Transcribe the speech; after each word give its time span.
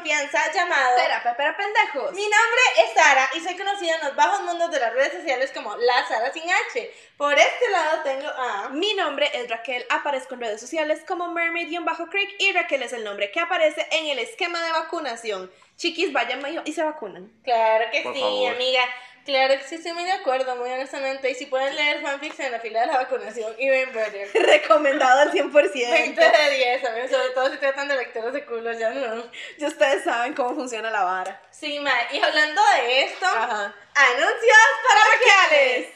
Confianza 0.00 0.50
llamado 0.52 0.96
Terapia 0.96 1.36
para 1.36 1.56
pendejos. 1.56 2.12
Mi 2.14 2.22
nombre 2.22 2.60
es 2.84 2.94
Sara 2.94 3.28
y 3.36 3.40
soy 3.40 3.54
conocida 3.54 3.96
en 3.96 4.06
los 4.06 4.16
bajos 4.16 4.40
mundos 4.42 4.70
de 4.70 4.80
las 4.80 4.94
redes 4.94 5.12
sociales 5.12 5.50
como 5.54 5.76
La 5.76 6.06
Sara 6.08 6.32
sin 6.32 6.44
H. 6.50 6.90
Por 7.18 7.38
este 7.38 7.68
lado 7.70 8.02
tengo 8.02 8.28
a. 8.28 8.70
Mi 8.70 8.94
nombre 8.94 9.30
es 9.34 9.48
Raquel, 9.50 9.84
aparezco 9.90 10.34
en 10.34 10.40
redes 10.40 10.60
sociales 10.60 11.02
como 11.06 11.28
Mermaid-Creek 11.28 12.36
y 12.38 12.52
Raquel 12.52 12.82
es 12.82 12.94
el 12.94 13.04
nombre 13.04 13.30
que 13.30 13.40
aparece 13.40 13.86
en 13.90 14.06
el 14.06 14.18
esquema 14.20 14.62
de 14.64 14.72
vacunación. 14.72 15.52
Chiquis, 15.76 16.12
vayan 16.12 16.40
mayo 16.40 16.62
y 16.64 16.72
se 16.72 16.82
vacunan. 16.82 17.30
Claro 17.44 17.90
que 17.90 18.00
Por 18.02 18.14
sí, 18.14 18.20
favor. 18.20 18.54
amiga. 18.54 18.82
Claro 19.30 19.56
que 19.58 19.64
sí, 19.64 19.76
estoy 19.76 19.92
muy 19.92 20.02
de 20.02 20.10
acuerdo, 20.10 20.56
muy 20.56 20.68
honestamente. 20.72 21.30
Y 21.30 21.36
si 21.36 21.46
pueden 21.46 21.76
leer 21.76 22.02
fanfics 22.02 22.40
en 22.40 22.50
la 22.50 22.58
fila 22.58 22.80
de 22.80 22.88
la 22.88 22.96
vacunación, 22.96 23.54
even 23.58 23.92
better. 23.92 24.28
Recomendado 24.34 25.20
al 25.20 25.30
100%. 25.30 25.52
20 25.52 26.20
de 26.20 26.50
10, 26.56 26.84
a 26.84 27.08
sobre 27.08 27.30
todo 27.32 27.48
si 27.52 27.58
tratan 27.58 27.86
de 27.86 27.96
lectores 27.96 28.32
de 28.32 28.44
culos, 28.44 28.76
ya 28.76 28.90
no. 28.90 29.22
Ya 29.56 29.68
ustedes 29.68 30.02
saben 30.02 30.34
cómo 30.34 30.56
funciona 30.56 30.90
la 30.90 31.04
vara. 31.04 31.40
Sí, 31.52 31.78
ma. 31.78 31.92
Y 32.10 32.18
hablando 32.18 32.60
de 32.74 33.04
esto, 33.04 33.24
Ajá. 33.24 33.72
anuncios 33.94 34.58
parroquiales. 34.88 35.86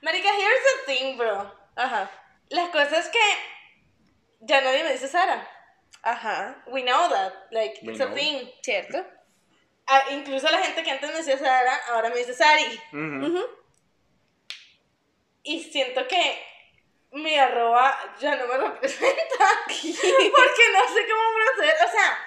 Marica, 0.00 0.28
here's 0.28 0.62
the 0.62 0.92
thing, 0.94 1.16
bro. 1.16 1.50
Ajá. 1.74 2.08
La 2.50 2.70
cosa 2.70 2.98
es 2.98 3.08
que 3.08 3.18
ya 4.40 4.60
nadie 4.60 4.84
me 4.84 4.92
dice 4.92 5.08
Sara. 5.08 5.48
Ajá. 6.02 6.62
We 6.66 6.82
know 6.82 7.08
that. 7.08 7.32
Like, 7.50 7.80
We 7.82 7.92
it's 7.92 8.00
a 8.00 8.06
know. 8.06 8.14
thing. 8.14 8.50
¿Cierto? 8.62 9.04
Ah, 9.86 10.02
incluso 10.10 10.48
la 10.50 10.58
gente 10.58 10.82
que 10.82 10.90
antes 10.90 11.10
me 11.10 11.16
decía 11.16 11.38
Sara, 11.38 11.74
ahora 11.90 12.08
me 12.10 12.16
dice 12.16 12.34
Sari. 12.34 12.80
Ujú. 12.92 13.26
Ujú. 13.26 13.46
Y 15.42 15.62
siento 15.64 16.06
que 16.08 16.42
mi 17.12 17.36
arroba 17.38 17.96
ya 18.18 18.34
no 18.36 18.46
me 18.46 18.56
representa. 18.56 19.36
porque 19.66 20.64
no 20.72 20.88
sé 20.94 21.06
cómo 21.08 21.30
proceder. 21.44 21.76
O 21.86 21.90
sea, 21.90 22.18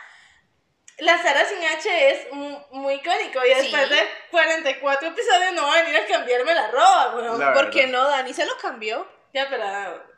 la 1.00 1.22
Sara 1.22 1.46
sin 1.46 1.64
H 1.64 2.12
es 2.12 2.32
mu- 2.32 2.60
muy 2.72 2.96
icónico. 2.96 3.44
Y 3.46 3.50
después 3.50 3.88
Sí. 3.90 3.94
de 3.96 4.08
44 4.32 5.08
episodios 5.10 5.54
no 5.54 5.64
va 5.64 5.74
a 5.80 5.82
venir 5.82 5.98
a 5.98 6.06
cambiarme 6.06 6.54
la 6.54 6.66
arroba, 6.66 7.16
weón. 7.16 7.40
La- 7.40 7.54
¿Por 7.54 7.70
qué 7.72 7.86
verdad. 7.88 7.92
no? 8.04 8.08
Dani 8.08 8.34
se 8.34 8.46
lo 8.46 8.58
cambió. 8.58 9.08
Ya, 9.38 9.48
pero 9.52 9.64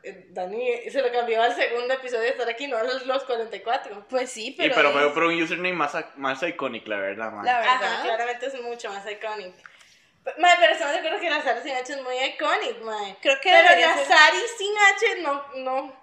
eh, 0.02 0.28
Dani 0.30 0.90
se 0.90 1.02
lo 1.02 1.12
cambió 1.12 1.42
al 1.42 1.54
segundo 1.54 1.92
episodio 1.92 2.22
de 2.22 2.28
estar 2.30 2.48
aquí, 2.48 2.66
no 2.68 2.78
a 2.78 2.82
los 2.84 3.04
los 3.04 3.22
44. 3.24 4.06
Pues 4.08 4.30
sí, 4.32 4.48
Y 4.48 4.52
pero. 4.52 4.74
pero 4.74 4.88
es- 4.88 4.94
fue 4.94 5.12
por 5.12 5.24
un 5.24 5.42
username 5.42 5.74
más, 5.74 5.94
más 6.16 6.42
icónico, 6.42 6.88
la 6.88 6.96
verdad, 6.96 7.30
man. 7.30 7.44
La 7.44 7.60
Ajá, 7.60 7.78
verdad. 7.80 8.02
claramente 8.04 8.46
es 8.46 8.60
mucho 8.62 8.90
más 8.90 9.04
icónico. 9.10 9.56
Mae, 10.38 10.56
pero 10.58 10.72
estamos 10.72 10.92
de 10.94 10.98
acuerdo 11.00 11.20
que 11.20 11.28
la 11.30 11.42
Sara 11.42 11.62
sin 11.62 11.74
H 11.74 11.92
es 11.92 12.02
muy 12.02 12.14
icónico, 12.18 12.84
mae. 12.84 13.16
Creo 13.20 13.36
que 13.42 13.50
Pero 13.50 13.78
la 13.80 13.94
ser- 13.96 14.06
Sari 14.06 14.38
sin 14.56 14.72
H 14.78 15.20
no, 15.22 15.44
no. 15.56 16.00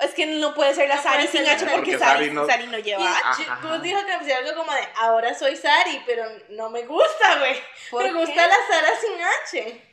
Es 0.00 0.14
que 0.14 0.26
no 0.26 0.54
puede 0.54 0.74
ser 0.74 0.88
la 0.88 0.96
No 0.96 1.02
Sari 1.02 1.26
sin 1.28 1.46
H 1.46 1.58
porque 1.66 1.74
Porque 1.76 1.98
Sari, 1.98 2.24
Sari 2.24 2.30
no- 2.30 2.46
Sari 2.46 2.66
no 2.66 2.78
lleva 2.78 3.04
H. 3.30 3.42
Ajá. 3.48 3.60
Gus 3.68 3.82
dijo 3.82 4.04
que 4.06 4.12
hacía 4.12 4.38
algo 4.38 4.54
como 4.54 4.72
de, 4.72 4.80
ahora 4.96 5.32
soy 5.34 5.56
Sari, 5.56 6.02
pero 6.06 6.24
no 6.50 6.68
me 6.70 6.82
gusta, 6.86 7.38
güey. 7.38 7.54
¿Por 7.90 8.02
Me 8.04 8.08
qué? 8.10 8.14
gusta 8.18 8.46
la 8.46 8.56
Sara 8.68 8.90
sin 9.00 9.22
H. 9.22 9.89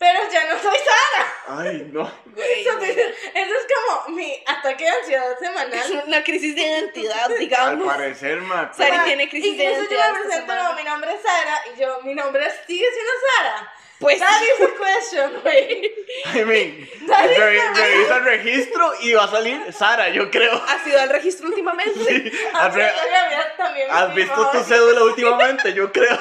Pero 0.00 0.18
ya 0.32 0.44
no 0.48 0.58
soy 0.58 0.78
Sara. 0.78 1.34
Ay, 1.60 1.90
no. 1.92 2.10
Güey, 2.34 2.60
Eso, 2.66 2.78
es- 2.78 2.96
eso 2.96 3.54
es 3.54 3.66
como 3.74 4.16
mi 4.16 4.42
ataque 4.46 4.84
de 4.84 4.90
ansiedad 4.90 5.32
Es 5.32 5.38
semanal. 5.38 6.04
una 6.06 6.24
crisis 6.24 6.54
de 6.56 6.62
identidad, 6.62 7.24
Al 7.30 7.38
digamos. 7.38 7.86
parecer, 7.86 8.40
man. 8.40 8.70
Sari 8.74 8.92
Mae, 8.96 9.04
tiene 9.04 9.28
crisis 9.28 9.58
de 9.58 9.64
Incluso 9.64 9.82
yo 9.82 9.96
identidad 9.96 10.12
me 10.14 10.20
presento 10.20 10.52
como 10.56 10.72
mi 10.74 10.84
nombre 10.84 11.14
es 11.14 11.20
Sara 11.22 11.60
y 11.76 11.80
yo, 11.80 12.00
mi 12.02 12.14
nombre 12.14 12.50
sigue 12.66 12.86
siendo 12.90 13.12
Sara. 13.36 13.74
Pues 14.00 14.18
That 14.18 14.42
is 14.42 14.58
the 14.58 14.72
question, 14.76 15.40
güey. 15.42 15.92
I 16.34 16.44
mean, 16.46 16.88
re- 17.06 17.70
revisa 17.74 18.16
el 18.16 18.24
registro 18.24 18.92
y 19.02 19.12
va 19.12 19.24
a 19.24 19.28
salir 19.28 19.72
Sara, 19.74 20.08
yo 20.08 20.30
creo. 20.30 20.54
¿Has 20.68 20.86
ido 20.86 20.98
al 21.00 21.10
registro 21.10 21.48
últimamente? 21.48 22.00
Sí. 22.04 22.32
¿Has, 22.54 22.74
re- 22.74 22.90
Voy 22.90 23.14
a 23.14 23.20
cambiar 23.20 23.56
también 23.58 23.88
has 23.90 24.14
visto 24.14 24.50
tu 24.52 24.64
cédula 24.64 25.04
últimamente? 25.04 25.74
Yo 25.74 25.92
creo. 25.92 26.18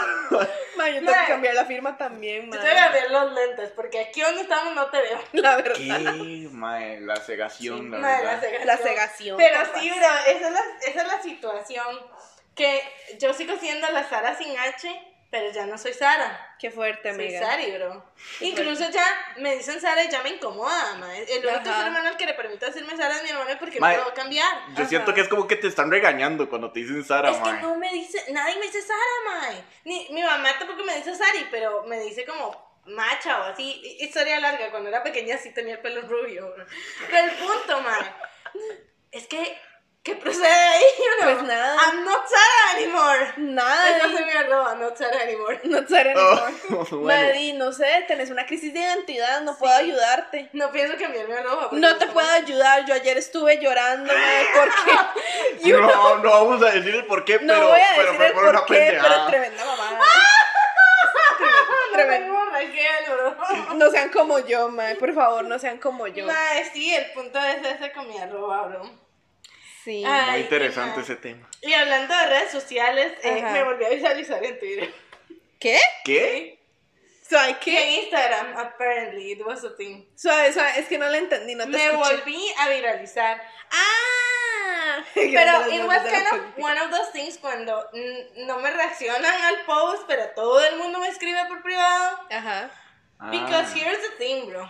Ma, 0.76 0.90
yo 0.90 1.00
tengo 1.00 1.12
que 1.14 1.26
cambiar 1.28 1.56
la 1.56 1.66
firma 1.66 1.98
también, 1.98 2.52
Yo 2.52 2.58
ma. 2.58 2.64
te 2.64 2.70
voy 2.70 2.78
a 2.78 2.84
cambiar 2.84 3.12
los 3.12 3.32
lentes 3.34 3.70
porque 3.72 4.00
aquí 4.02 4.22
donde 4.22 4.42
estamos 4.42 4.76
no 4.76 4.86
te 4.88 5.02
veo. 5.02 5.20
La 5.34 5.56
verdad. 5.56 5.76
¿Qué? 5.78 6.48
Mae, 6.52 7.00
la 7.02 7.16
cegación, 7.16 7.92
la 7.92 7.98
Madre, 8.00 8.26
verdad. 8.26 8.40
cegación. 8.42 8.68
La 8.68 8.78
cegación, 8.78 9.38
Pero 9.38 9.56
capaz. 9.64 9.80
sí, 9.80 9.90
bro, 9.90 10.08
esa 10.28 10.48
es, 10.48 10.54
la, 10.54 10.62
esa 10.86 11.02
es 11.02 11.08
la 11.08 11.22
situación. 11.22 12.00
Que 12.56 12.82
yo 13.20 13.34
sigo 13.34 13.56
siendo 13.58 13.90
la 13.92 14.08
Sara 14.10 14.38
sin 14.38 14.58
H, 14.58 15.09
pero 15.32 15.52
ya 15.52 15.66
no 15.66 15.78
soy 15.78 15.94
Sara. 15.94 16.56
Qué 16.60 16.72
fuerte, 16.72 17.14
Soy 17.14 17.26
amiga. 17.26 17.40
Sari, 17.46 17.72
bro. 17.72 18.04
Incluso 18.42 18.90
ya 18.90 19.06
me 19.38 19.56
dicen 19.56 19.80
Sara 19.80 20.04
y 20.04 20.10
ya 20.10 20.22
me 20.24 20.30
incomoda, 20.30 20.96
ma. 20.96 21.16
El 21.18 21.46
único 21.46 21.70
Ajá. 21.70 21.82
ser 21.82 21.90
humano 21.90 22.10
al 22.10 22.18
que 22.18 22.26
le 22.26 22.34
permite 22.34 22.66
decirme 22.66 22.98
Sara 22.98 23.16
es 23.18 23.24
mi 23.24 23.30
hermano 23.30 23.52
porque 23.60 23.80
Mae, 23.80 23.96
no 23.98 24.04
puedo 24.04 24.16
cambiar. 24.16 24.52
Yo 24.76 24.86
siento 24.86 25.14
que 25.14 25.22
es 25.22 25.28
como 25.30 25.48
que 25.48 25.56
te 25.56 25.68
están 25.68 25.90
regañando 25.92 26.50
cuando 26.50 26.72
te 26.72 26.80
dicen 26.82 27.04
Sara, 27.06 27.30
Es 27.32 27.38
que 27.38 27.44
mae. 27.44 27.62
no 27.62 27.76
me 27.76 27.92
dice, 27.94 28.24
nadie 28.32 28.56
me 28.58 28.66
dice 28.66 28.82
Sara. 28.82 29.64
Ni, 29.86 30.08
mi 30.12 30.22
mamá 30.24 30.50
tampoco 30.58 30.84
me 30.84 30.96
dice 30.96 31.16
Sari, 31.16 31.48
pero 31.52 31.84
me 31.84 32.00
dice 32.00 32.26
como 32.26 32.68
macha 32.86 33.40
o 33.40 33.44
así. 33.44 33.64
Hi- 33.84 34.04
Historia 34.04 34.40
larga, 34.40 34.72
cuando 34.72 34.90
era 34.90 35.04
pequeña 35.04 35.38
sí 35.38 35.54
tenía 35.54 35.76
el 35.76 35.80
pelo 35.82 36.02
rubio. 36.02 36.52
bro. 36.54 36.66
Pero 37.10 37.28
el 37.28 37.36
punto, 37.38 37.82
mae, 37.82 38.12
es 39.12 39.28
que, 39.28 39.58
¿qué 40.10 40.16
procede 40.16 40.48
ahí? 40.48 40.84
you 40.98 41.24
know? 41.26 41.34
Pues 41.36 41.44
nada. 41.48 41.76
I'm 41.86 42.04
not 42.06 42.26
Sara 42.28 42.78
anymore. 42.78 43.34
Nada, 43.38 43.98
Esa 43.98 44.06
es 44.06 44.26
mi 44.26 44.32
arroba, 44.32 44.76
not 44.76 44.98
Sara 44.98 45.22
anymore. 45.22 45.60
no 45.66 45.86
te 45.86 46.14
Oh, 46.16 46.86
bueno. 46.92 47.28
Madi, 47.28 47.54
no 47.54 47.72
sé, 47.72 48.06
tenés 48.08 48.30
una 48.30 48.46
crisis 48.46 48.74
de 48.74 48.80
identidad, 48.80 49.42
no 49.42 49.58
puedo 49.58 49.74
ayudarte. 49.74 50.50
No 50.54 50.72
pienso 50.72 50.98
cambiar 50.98 51.28
mi 51.28 51.34
arroba. 51.34 51.70
porque 51.70 51.78
No 51.78 51.96
te 51.98 52.08
puedo 52.08 52.30
ayudar, 52.30 52.86
yo 52.86 52.94
ayer 52.94 53.18
estuve 53.18 53.60
llorando, 53.60 54.12
porque 54.56 55.68
you 55.70 55.80
no, 55.80 55.88
know, 55.88 56.18
no 56.20 56.30
vamos 56.32 56.64
a 56.64 56.72
decir 56.72 56.96
el 56.96 57.06
por 57.06 57.24
qué, 57.26 57.40
no 57.40 57.54
pero, 57.54 57.68
voy 57.68 57.80
a 57.82 57.88
pero 57.96 58.12
decir 58.12 58.26
el 58.26 58.34
por 58.34 58.44
una 58.46 58.60
qué, 58.60 58.66
pero 58.68 58.86
pendejada. 59.04 59.28
tremenda 59.28 59.66
mamada. 59.66 60.00
No 61.92 61.96
Tremendo. 61.96 62.26
tengo 62.28 62.46
Raquel, 62.52 63.06
bro. 63.10 63.76
No 63.76 63.90
sean 63.92 64.10
como 64.10 64.40
yo, 64.40 64.70
madre, 64.70 64.96
por 64.96 65.14
favor, 65.14 65.44
no 65.46 65.58
sean 65.60 65.78
como 65.80 66.08
yo. 66.08 66.26
Mae, 66.28 66.66
sí, 66.72 66.94
el 66.94 67.12
punto 67.12 67.40
es 67.40 67.66
ese 67.66 67.92
con 67.92 68.08
mi 68.08 68.18
arroba, 68.18 68.68
bro. 68.68 69.09
Sí. 69.84 70.04
Ay, 70.06 70.32
Muy 70.32 70.40
interesante 70.42 71.02
ese 71.02 71.16
tema. 71.16 71.48
Y 71.62 71.74
hablando 71.74 72.16
de 72.16 72.26
redes 72.28 72.52
sociales, 72.52 73.14
eh, 73.24 73.42
me 73.42 73.64
volví 73.64 73.86
a 73.86 73.90
visualizar 73.90 74.44
en 74.44 74.60
Twitter. 74.60 74.94
¿Qué? 75.60 75.80
¿Qué? 76.04 76.60
¿Suave 77.28 77.52
Y 77.52 77.54
qué? 77.56 77.84
en 77.84 78.04
Instagram, 78.06 78.58
apparently, 78.58 79.32
it 79.34 79.42
was 79.46 79.64
a 79.64 79.76
thing. 79.78 80.06
Suave, 80.16 80.52
suave, 80.52 80.72
es 80.80 80.88
que 80.88 80.98
no 80.98 81.08
la 81.08 81.18
entendí, 81.18 81.54
no 81.56 81.66
te 81.66 81.70
Me 81.72 81.86
escuché. 81.86 82.16
volví 82.18 82.54
a 82.58 82.70
viralizar. 82.70 83.42
Ah. 83.72 85.04
Pero 85.14 85.68
it 85.72 85.86
was 85.86 86.02
kind 86.04 86.28
of 86.34 86.58
one 86.58 86.78
of 86.78 86.90
those 86.92 87.12
things 87.14 87.38
cuando 87.38 87.88
no 88.48 88.60
me 88.60 88.72
reaccionan 88.72 89.26
al 89.44 89.62
post, 89.66 90.04
pero 90.08 90.30
todo 90.36 90.60
el 90.66 90.78
mundo 90.78 91.00
me 91.00 91.08
escribe 91.08 91.40
por 91.48 91.62
privado. 91.62 92.20
Ajá. 92.32 92.70
Because 93.32 93.72
Ah. 93.72 93.76
here's 93.76 94.02
the 94.02 94.16
thing, 94.18 94.48
bro. 94.50 94.68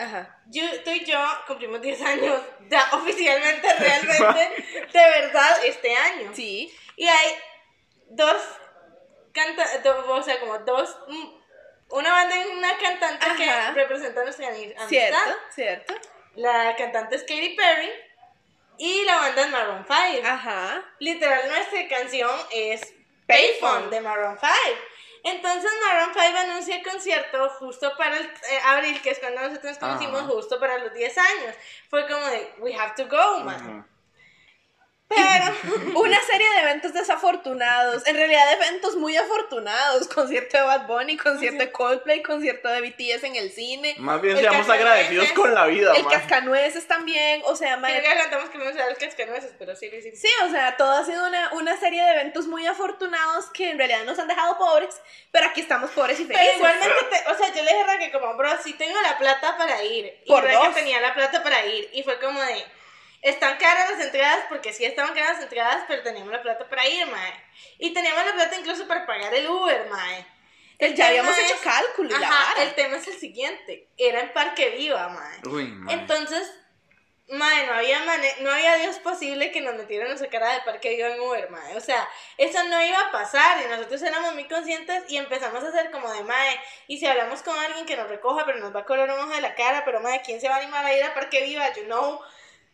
Ajá. 0.00 0.38
Yo, 0.46 0.62
tú 0.82 0.90
y 0.90 1.04
yo 1.04 1.18
cumplimos 1.46 1.80
10 1.80 2.00
años, 2.02 2.40
ya 2.68 2.88
oficialmente, 2.92 3.68
realmente, 3.74 4.88
de 4.92 5.00
verdad, 5.00 5.64
este 5.64 5.94
año. 5.96 6.30
Sí. 6.34 6.74
Y 6.96 7.06
hay 7.06 7.34
dos 8.08 8.36
cantantes, 9.32 9.80
o 10.08 10.22
sea, 10.22 10.40
como 10.40 10.58
dos, 10.58 10.98
mm, 11.08 11.28
una 11.90 12.12
banda 12.12 12.36
y 12.36 12.48
una 12.50 12.76
cantante 12.78 13.26
Ajá. 13.26 13.36
que 13.36 13.80
representan 13.80 14.24
nuestra 14.24 14.48
ami- 14.48 14.74
amistad. 14.76 14.88
Cierto, 14.88 15.18
cierto. 15.54 15.94
La 16.36 16.74
cantante 16.76 17.16
es 17.16 17.22
Katy 17.22 17.56
Perry 17.56 17.90
y 18.78 19.04
la 19.04 19.16
banda 19.16 19.42
es 19.42 19.50
Maroon 19.50 19.84
5. 19.86 20.26
Ajá. 20.26 20.84
Literal, 21.00 21.48
nuestra 21.48 21.88
canción 21.88 22.30
es 22.52 22.94
Payphone 23.26 23.90
de 23.90 24.00
Maroon 24.00 24.38
5. 24.38 24.52
Entonces 25.22 25.70
Maroon 25.86 26.14
5 26.14 26.38
anuncia 26.38 26.82
concierto 26.82 27.48
justo 27.50 27.92
para 27.96 28.16
el 28.16 28.24
eh, 28.24 28.60
abril, 28.66 29.00
que 29.02 29.10
es 29.10 29.18
cuando 29.18 29.40
nosotros 29.42 29.64
nos 29.64 29.78
conocimos, 29.78 30.20
Ajá. 30.20 30.28
justo 30.30 30.58
para 30.58 30.78
los 30.78 30.92
10 30.92 31.18
años. 31.18 31.54
Fue 31.88 32.06
como 32.08 32.24
de, 32.26 32.54
we 32.58 32.74
have 32.74 32.94
to 32.96 33.06
go, 33.08 33.40
man. 33.44 33.86
Pero, 35.10 35.44
Una 35.98 36.22
serie 36.22 36.48
de 36.50 36.60
eventos 36.60 36.92
desafortunados, 36.94 38.06
en 38.06 38.14
realidad 38.14 38.52
eventos 38.52 38.94
muy 38.96 39.16
afortunados, 39.16 40.06
concierto 40.08 40.56
de 40.56 40.62
Bad 40.62 40.86
Bunny, 40.86 41.16
concierto 41.16 41.58
de 41.58 41.72
Coldplay, 41.72 42.22
concierto 42.22 42.68
de 42.68 42.80
BTS 42.80 43.24
en 43.24 43.34
el 43.36 43.50
cine, 43.50 43.96
Más 43.98 44.20
bien 44.22 44.38
seamos 44.38 44.68
agradecidos 44.68 45.32
con 45.32 45.52
la 45.54 45.66
vida, 45.66 45.92
el 45.96 46.04
man. 46.04 46.12
cascanueces 46.12 46.86
también, 46.86 47.42
o 47.44 47.56
sea, 47.56 47.78
creo 47.80 48.50
que 48.50 48.58
me 48.58 48.70
usar 48.70 48.88
el 48.88 48.96
cascanueces, 48.96 49.52
pero 49.58 49.74
sí 49.74 49.90
lo 49.90 49.96
hicimos. 49.98 50.18
sí, 50.18 50.28
o 50.46 50.50
sea, 50.50 50.76
todo 50.76 50.92
ha 50.92 51.04
sido 51.04 51.26
una, 51.26 51.52
una 51.54 51.76
serie 51.78 52.02
de 52.04 52.10
eventos 52.12 52.46
muy 52.46 52.66
afortunados 52.66 53.46
que 53.50 53.70
en 53.70 53.78
realidad 53.78 54.04
nos 54.04 54.18
han 54.18 54.28
dejado 54.28 54.58
pobres, 54.58 55.00
pero 55.32 55.46
aquí 55.46 55.60
estamos 55.60 55.90
pobres 55.90 56.20
y 56.20 56.24
Pero 56.24 56.38
felices. 56.38 56.56
igualmente, 56.56 56.94
te- 57.10 57.30
o 57.32 57.36
sea, 57.36 57.48
yo 57.48 57.62
le 57.62 57.70
dije 57.72 57.80
a 57.82 57.86
Raquel 57.86 58.12
como, 58.12 58.36
bro, 58.36 58.50
sí 58.62 58.72
tengo 58.74 59.00
la 59.02 59.18
plata 59.18 59.56
para 59.58 59.82
ir. 59.84 60.20
Y 60.24 60.28
Por 60.28 60.44
Raquel 60.44 60.60
dos. 60.66 60.74
tenía 60.74 61.00
la 61.00 61.14
plata 61.14 61.42
para 61.42 61.66
ir. 61.66 61.88
Y 61.92 62.02
fue 62.04 62.18
como 62.20 62.40
de, 62.40 62.64
están 63.22 63.58
caras 63.58 63.90
las 63.90 64.00
entradas, 64.00 64.44
porque 64.48 64.72
sí 64.72 64.84
estaban 64.84 65.14
caras 65.14 65.34
las 65.34 65.42
entradas, 65.42 65.84
pero 65.88 66.02
teníamos 66.02 66.32
la 66.32 66.42
plata 66.42 66.68
para 66.68 66.86
ir, 66.86 67.06
mae. 67.06 67.32
Y 67.78 67.92
teníamos 67.92 68.24
la 68.26 68.32
plata 68.34 68.56
incluso 68.58 68.86
para 68.88 69.06
pagar 69.06 69.34
el 69.34 69.46
Uber, 69.48 69.86
mae. 69.90 70.26
El 70.78 70.94
ya 70.94 71.08
habíamos 71.08 71.36
es- 71.36 71.44
hecho 71.50 71.60
cálculo 71.62 72.16
y 72.16 72.18
la 72.18 72.26
Ajá, 72.28 72.48
vara. 72.54 72.62
el 72.62 72.74
tema 72.74 72.96
es 72.96 73.06
el 73.08 73.18
siguiente. 73.18 73.88
Era 73.98 74.20
en 74.20 74.32
Parque 74.32 74.70
Viva, 74.70 75.08
mae. 75.08 75.40
Uy, 75.46 75.66
man. 75.66 75.90
Entonces, 76.00 76.50
mae, 77.28 77.66
no 77.66 77.74
había, 77.74 77.98
mane- 78.04 78.36
no 78.40 78.50
había 78.50 78.76
Dios 78.76 78.98
posible 79.00 79.52
que 79.52 79.60
nos 79.60 79.74
metieran 79.74 80.10
a 80.10 80.16
sacar 80.16 80.42
de 80.42 80.62
Parque 80.62 80.88
Viva 80.96 81.08
en 81.08 81.20
Uber, 81.20 81.50
mae. 81.50 81.76
O 81.76 81.80
sea, 81.82 82.08
eso 82.38 82.64
no 82.64 82.82
iba 82.82 82.98
a 82.98 83.12
pasar 83.12 83.62
y 83.62 83.68
nosotros 83.68 84.00
éramos 84.02 84.32
muy 84.32 84.48
conscientes 84.48 85.04
y 85.08 85.18
empezamos 85.18 85.62
a 85.62 85.68
hacer 85.68 85.90
como 85.90 86.10
de, 86.10 86.24
mae, 86.24 86.58
y 86.88 86.98
si 86.98 87.06
hablamos 87.06 87.42
con 87.42 87.58
alguien 87.58 87.84
que 87.84 87.96
nos 87.98 88.08
recoja, 88.08 88.46
pero 88.46 88.58
nos 88.58 88.74
va 88.74 88.80
a 88.80 88.84
cobrar 88.86 89.10
un 89.10 89.20
ojo 89.20 89.34
de 89.34 89.42
la 89.42 89.54
cara, 89.54 89.84
pero 89.84 90.00
mae, 90.00 90.22
¿quién 90.24 90.40
se 90.40 90.48
va 90.48 90.54
a 90.56 90.58
animar 90.60 90.82
a 90.84 90.94
ir 90.96 91.04
a 91.04 91.12
Parque 91.12 91.42
Viva? 91.42 91.70
You 91.74 91.84
know. 91.84 92.20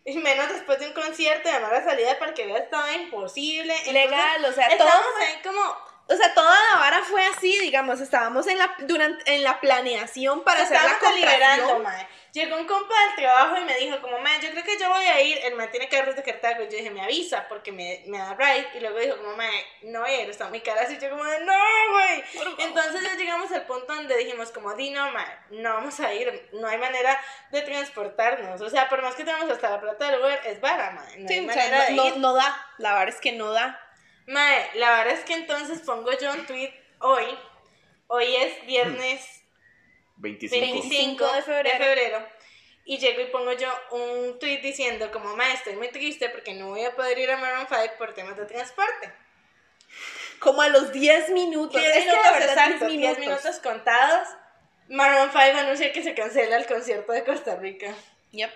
Y 0.09 0.17
menos 0.19 0.49
después 0.49 0.79
de 0.79 0.87
un 0.87 0.93
concierto, 0.95 1.49
además 1.51 1.73
la 1.73 1.85
salida 1.85 2.09
de 2.11 2.15
Parque 2.15 2.47
Viva 2.47 2.59
estaba 2.59 2.93
imposible. 2.93 3.73
Entonces, 3.73 3.93
Legal, 3.93 4.45
o 4.45 4.53
sea, 4.53 4.69
todo 4.69 4.87
estábamos 4.87 5.13
fue- 5.17 5.25
ahí 5.27 5.43
como, 5.43 5.77
O 6.09 6.15
sea, 6.17 6.33
toda 6.35 6.55
la 6.73 6.79
vara 6.79 7.03
fue 7.03 7.25
así, 7.27 7.59
digamos, 7.59 8.01
estábamos 8.01 8.47
en 8.47 8.59
la, 8.59 8.75
durante, 8.81 9.35
en 9.35 9.43
la 9.43 9.59
planeación 9.61 10.45
para 10.45 10.63
hacer 10.63 10.81
la 10.81 10.99
contratación. 10.99 11.83
mae. 11.83 12.07
Llegó 12.33 12.57
un 12.59 12.67
compa 12.67 12.95
del 13.07 13.15
trabajo 13.17 13.57
y 13.57 13.65
me 13.65 13.75
dijo, 13.79 14.01
como, 14.03 14.19
mae, 14.21 14.39
yo 14.41 14.51
creo 14.51 14.63
que 14.63 14.79
yo 14.79 14.89
voy 14.91 15.05
a 15.07 15.21
ir. 15.23 15.39
El 15.43 15.55
mae 15.57 15.69
tiene 15.69 15.89
carros 15.89 16.15
de 16.15 16.23
Cartago. 16.23 16.63
Y 16.63 16.67
yo 16.67 16.77
dije, 16.77 16.91
me 16.91 17.01
avisa 17.03 17.49
porque 17.49 17.73
me, 17.73 18.05
me 18.07 18.19
da 18.19 18.35
ride. 18.35 18.69
Y 18.75 18.81
luego 18.81 18.99
dijo, 19.01 19.17
como, 19.17 19.35
mae, 19.37 19.67
no 19.83 20.01
voy 20.03 20.11
a 20.11 20.23
ir, 20.23 20.31
está 20.31 20.47
muy 20.49 20.61
cara. 20.61 20.83
Así 20.83 20.97
yo, 21.01 21.11
como, 21.11 21.25
de, 21.25 21.41
no, 21.41 21.55
güey. 21.93 22.23
Entonces 22.59 23.03
ya 23.03 23.15
llegamos 23.17 23.51
al 23.51 23.63
punto 23.67 23.93
donde 23.95 24.17
dijimos, 24.19 24.53
como, 24.53 24.75
di, 24.75 24.91
no, 24.91 25.11
mae, 25.11 25.39
no 25.51 25.75
vamos 25.75 25.99
a 25.99 26.13
ir. 26.15 26.51
No 26.53 26.69
hay 26.69 26.79
manera 26.79 27.19
de 27.51 27.63
transportarnos. 27.63 28.61
O 28.61 28.69
sea, 28.71 28.89
por 28.89 29.03
más 29.03 29.15
que 29.17 29.25
tenemos 29.25 29.51
hasta 29.51 29.71
la 29.71 29.81
plata 29.81 30.11
del 30.11 30.21
Uber, 30.21 30.41
es 30.45 30.61
vara, 30.61 30.91
mae. 30.93 31.17
No 31.19 31.29
Sí, 31.29 31.35
hay 31.35 31.49
o 31.49 31.53
sea, 31.53 31.63
manera 31.65 31.85
de 31.87 31.93
no, 31.95 32.07
ir. 32.07 32.13
no, 32.19 32.19
no 32.29 32.35
da, 32.35 32.67
la 32.79 32.93
verdad 32.95 33.15
es 33.15 33.21
que 33.21 33.33
no 33.33 33.51
da. 33.51 33.83
Mae, 34.27 34.71
la 34.75 34.91
verdad 34.91 35.15
es 35.15 35.25
que 35.25 35.35
entonces 35.35 35.81
pongo 35.81 36.11
yo 36.19 36.33
un 36.33 36.47
tweet 36.47 36.73
hoy. 37.01 37.27
Hoy 38.09 38.37
es 38.37 38.67
viernes 38.67 39.43
25. 40.17 40.61
25 40.61 41.33
de 41.33 41.43
febrero. 41.43 42.29
Y 42.85 42.99
llego 42.99 43.21
y 43.21 43.27
pongo 43.27 43.53
yo 43.53 43.69
un 43.91 44.39
tweet 44.39 44.61
diciendo 44.61 45.11
como, 45.11 45.37
ma, 45.37 45.53
estoy 45.53 45.75
muy 45.75 45.89
triste 45.89 46.29
porque 46.29 46.55
no 46.55 46.69
voy 46.69 46.85
a 46.85 46.95
poder 46.95 47.19
ir 47.19 47.31
a 47.31 47.37
Maroon 47.37 47.67
5 47.69 47.95
por 47.99 48.15
temas 48.15 48.37
de 48.37 48.47
transporte. 48.47 49.13
Como 50.39 50.63
a 50.63 50.69
los 50.69 50.93
10 50.93 51.31
minutos. 51.31 51.81
10 51.81 51.97
es 51.97 52.05
que 52.05 52.11
de 52.11 52.17
minutos 52.17 52.33
verdad, 52.33 52.71
exacto, 52.71 52.87
10 52.87 53.19
minutos 53.19 53.59
contados. 53.59 54.29
Maroon 54.89 55.31
5 55.33 55.59
anuncia 55.59 55.93
que 55.93 56.03
se 56.03 56.15
cancela 56.15 56.57
el 56.57 56.67
concierto 56.67 57.13
de 57.13 57.25
Costa 57.25 57.57
Rica. 57.57 57.93
Yep. 58.31 58.53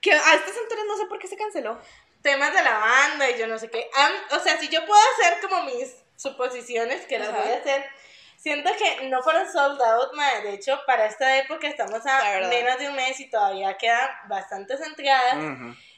Que 0.00 0.12
a 0.12 0.34
estas 0.34 0.56
alturas 0.56 0.84
no 0.86 0.96
sé 0.96 1.06
por 1.06 1.18
qué 1.18 1.28
se 1.28 1.36
canceló. 1.36 1.78
Temas 2.22 2.52
de 2.52 2.62
la 2.62 2.78
banda 2.78 3.30
y 3.30 3.38
yo 3.38 3.46
no 3.46 3.58
sé 3.58 3.70
qué. 3.70 3.88
Am- 3.94 4.38
o 4.38 4.40
sea, 4.42 4.58
si 4.58 4.68
yo 4.68 4.84
puedo 4.86 5.00
hacer 5.14 5.40
como 5.40 5.62
mis 5.64 5.94
suposiciones, 6.16 7.06
que 7.06 7.18
las 7.18 7.30
Ajá. 7.30 7.38
voy 7.40 7.52
a 7.52 7.56
hacer, 7.56 7.86
siento 8.36 8.70
que 8.76 9.06
no 9.08 9.22
fueron 9.22 9.50
sold 9.50 9.80
out, 9.80 10.12
ma. 10.14 10.40
De 10.42 10.52
hecho, 10.54 10.80
para 10.86 11.06
esta 11.06 11.38
época 11.38 11.66
estamos 11.68 12.04
a 12.06 12.40
menos 12.48 12.78
de 12.78 12.88
un 12.88 12.96
mes 12.96 13.18
y 13.20 13.30
todavía 13.30 13.76
quedan 13.78 14.08
bastantes 14.28 14.80
entradas. 14.80 15.36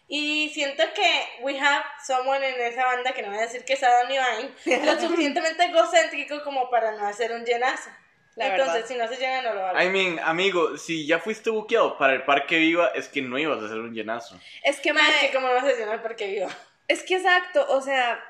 Y 0.09 0.51
siento 0.53 0.83
que 0.95 1.27
we 1.41 1.59
have 1.59 1.85
someone 2.07 2.47
en 2.47 2.61
esa 2.61 2.85
banda, 2.85 3.13
que 3.13 3.23
no 3.23 3.29
voy 3.29 3.39
a 3.39 3.43
decir 3.43 3.65
que 3.65 3.73
es 3.73 3.83
Adam 3.83 4.09
Levine, 4.09 4.85
lo 4.85 5.01
suficientemente 5.01 5.65
egocéntrico 5.65 6.45
como 6.45 6.69
para 6.71 6.93
no 6.93 7.07
hacer 7.07 7.33
un 7.33 7.45
llenazo. 7.45 7.89
La 8.37 8.47
Entonces, 8.49 8.75
verdad. 8.75 8.89
si 8.89 8.95
no 8.97 9.09
se 9.09 9.17
llena, 9.17 9.43
no 9.43 9.55
lo 9.55 9.67
hago. 9.67 9.81
I 9.83 9.89
mean, 9.91 10.19
amigo, 10.21 10.79
si 10.79 11.07
ya 11.07 11.19
fuiste 11.19 11.51
buqueado 11.51 11.99
para 11.99 12.15
el 12.15 12.23
Parque 12.25 12.57
Viva, 12.59 12.89
es 12.95 13.09
que 13.09 13.21
no 13.21 13.39
ibas 13.39 13.61
a 13.61 13.67
hacer 13.67 13.79
un 13.79 13.93
llenazo. 13.93 14.39
Es 14.63 14.81
que, 14.81 14.93
Más 14.93 15.03
mae, 15.03 15.21
que 15.29 15.33
como 15.35 15.49
no 15.49 15.61
se 15.61 15.77
llena 15.77 15.95
el 15.95 16.01
parque 16.01 16.27
vivo. 16.29 16.49
es 16.89 17.03
que 17.03 17.17
exacto, 17.17 17.67
o 17.69 17.81
sea. 17.83 18.23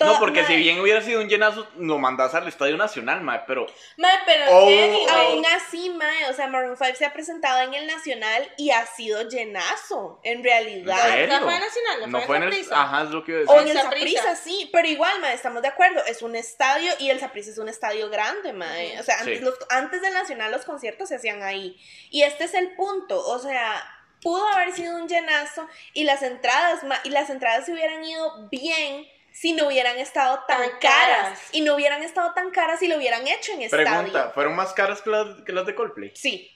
No, 0.00 0.18
porque 0.18 0.44
si 0.44 0.52
mae, 0.52 0.56
bien 0.62 0.80
hubiera 0.80 1.00
sido 1.02 1.20
un 1.20 1.28
llenazo, 1.28 1.66
lo 1.76 1.98
mandas 1.98 2.34
al 2.34 2.46
Estadio 2.46 2.76
Nacional, 2.76 3.20
mae, 3.22 3.42
pero... 3.46 3.66
Ma, 3.96 4.08
pero 4.26 4.44
Oh, 4.50 4.66
anyway, 4.68 5.06
Aún 5.10 5.46
así, 5.46 5.90
mae, 5.90 6.26
o 6.30 6.32
sea, 6.34 6.46
Maroon 6.48 6.76
5 6.76 6.94
se 6.96 7.04
ha 7.04 7.12
presentado 7.12 7.60
en 7.62 7.74
el 7.74 7.86
Nacional 7.86 8.48
y 8.56 8.70
ha 8.70 8.86
sido 8.86 9.22
llenazo, 9.28 10.20
en 10.24 10.42
realidad. 10.44 10.96
¿En 11.08 11.12
serio? 11.14 11.40
No 11.40 11.44
fue 11.46 11.58
nacional, 11.60 12.00
no, 12.00 12.06
No 12.06 12.20
fue 12.22 12.36
en 12.36 12.42
en 12.44 12.48
el... 12.48 12.54
Saprissa. 12.54 12.82
Ajá, 12.82 13.02
es 13.04 13.10
lo 13.10 13.24
que 13.24 13.32
iba 13.32 13.40
a 13.40 13.44
O 13.44 13.54
decir. 13.56 13.70
en 13.70 13.76
el 13.76 13.82
Saprissa. 13.82 14.36
Sí, 14.36 14.68
pero 14.72 14.88
igual, 14.88 15.20
mae, 15.20 15.34
estamos 15.34 15.62
de 15.62 15.68
acuerdo, 15.68 16.04
es 16.06 16.22
un 16.22 16.36
estadio 16.36 16.92
y 16.98 17.10
el 17.10 17.18
Saprissa 17.20 17.50
es 17.50 17.58
un 17.58 17.68
estadio 17.68 18.08
grande, 18.10 18.52
mae. 18.52 18.98
O 19.00 19.02
sea, 19.02 19.18
antes, 19.20 19.38
Sí. 19.38 19.44
los- 19.44 19.58
antes 19.70 20.02
del 20.02 20.12
Nacional 20.12 20.50
los 20.52 20.64
conciertos 20.64 21.08
se 21.08 21.16
hacían 21.16 21.42
ahí. 21.42 21.76
Y 22.10 22.22
este 22.22 22.44
es 22.44 22.54
el 22.54 22.74
punto, 22.74 23.18
o 23.26 23.38
sea, 23.38 23.84
pudo 24.22 24.46
haber 24.48 24.72
sido 24.72 24.96
un 24.96 25.08
llenazo 25.08 25.66
y 25.92 26.04
las 26.04 26.22
entradas, 26.22 26.82
ma- 26.84 27.00
y 27.04 27.10
las 27.10 27.30
entradas 27.30 27.66
se 27.66 27.72
hubieran 27.72 28.04
ido 28.04 28.48
bien 28.50 29.06
si 29.32 29.52
no 29.52 29.66
hubieran 29.68 29.98
estado 29.98 30.42
tan, 30.48 30.60
Tan 30.70 30.78
caras. 30.80 31.18
caras. 31.22 31.48
Y 31.52 31.60
no 31.60 31.74
hubieran 31.74 32.02
estado 32.02 32.32
tan 32.34 32.50
caras 32.50 32.80
si 32.80 32.88
lo 32.88 32.96
hubieran 32.96 33.26
hecho 33.28 33.52
en 33.52 33.62
estadio. 33.62 33.84
Pregunta, 33.86 34.30
¿fueron 34.34 34.54
más 34.56 34.72
caras 34.72 35.00
que 35.02 35.10
las, 35.10 35.42
que 35.44 35.52
las 35.52 35.66
de 35.66 35.74
Coldplay? 35.74 36.12
Sí. 36.16 36.50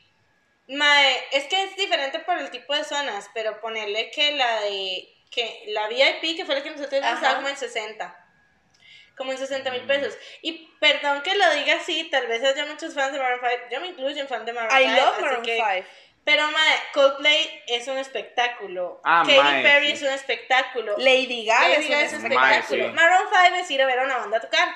Mae, 0.68 1.16
es 1.32 1.44
que 1.44 1.62
es 1.64 1.76
diferente 1.76 2.20
por 2.20 2.38
el 2.38 2.50
tipo 2.50 2.74
de 2.74 2.84
zonas, 2.84 3.28
pero 3.34 3.60
ponerle 3.60 4.10
que 4.10 4.32
la 4.32 4.60
de 4.62 5.08
que 5.30 5.64
la 5.68 5.88
VIP, 5.88 6.36
que 6.36 6.44
fue 6.44 6.54
la 6.56 6.62
que 6.62 6.70
nosotros 6.70 6.92
estaba 7.02 7.36
como 7.36 7.48
en 7.48 7.56
60. 7.56 8.18
Como 9.16 9.32
en 9.32 9.38
60 9.38 9.70
mil 9.70 9.82
pesos. 9.82 10.16
Y 10.42 10.68
perdón 10.80 11.22
que 11.22 11.34
lo 11.34 11.54
diga 11.54 11.76
así, 11.76 12.04
tal 12.10 12.26
vez 12.26 12.42
haya 12.44 12.66
muchos 12.66 12.94
fans 12.94 13.12
de 13.12 13.18
Maroon 13.18 13.40
5. 13.42 13.62
Yo 13.70 13.80
me 13.80 13.88
incluyo 13.88 14.20
en 14.20 14.28
fan 14.28 14.44
de 14.44 14.52
Maroon 14.52 14.70
5. 14.78 14.82
I 14.82 14.96
love 14.96 15.20
Maroon 15.20 15.42
que- 15.42 15.56
5. 15.56 15.86
Pero, 16.24 16.48
mae, 16.50 16.76
Coldplay 16.94 17.62
es 17.66 17.88
un 17.88 17.98
espectáculo. 17.98 19.00
Ah, 19.04 19.22
Katy 19.26 19.38
mae, 19.38 19.62
Perry 19.62 19.86
sí. 19.88 19.92
es 19.94 20.02
un 20.02 20.08
espectáculo. 20.08 20.94
Lady 20.98 21.44
Gaga 21.44 21.68
Lady 21.68 21.80
es 21.80 21.84
un 21.86 21.90
Gaga 21.90 22.04
es 22.04 22.12
un 22.12 22.22
Mae, 22.22 22.58
espectáculo. 22.58 22.84
sí. 22.86 22.92
Maroon 22.92 23.28
5 23.46 23.56
es 23.56 23.70
ir 23.70 23.82
a 23.82 23.86
ver 23.86 23.98
a 23.98 24.04
una 24.04 24.16
banda 24.18 24.36
a 24.38 24.40
tocar. 24.40 24.68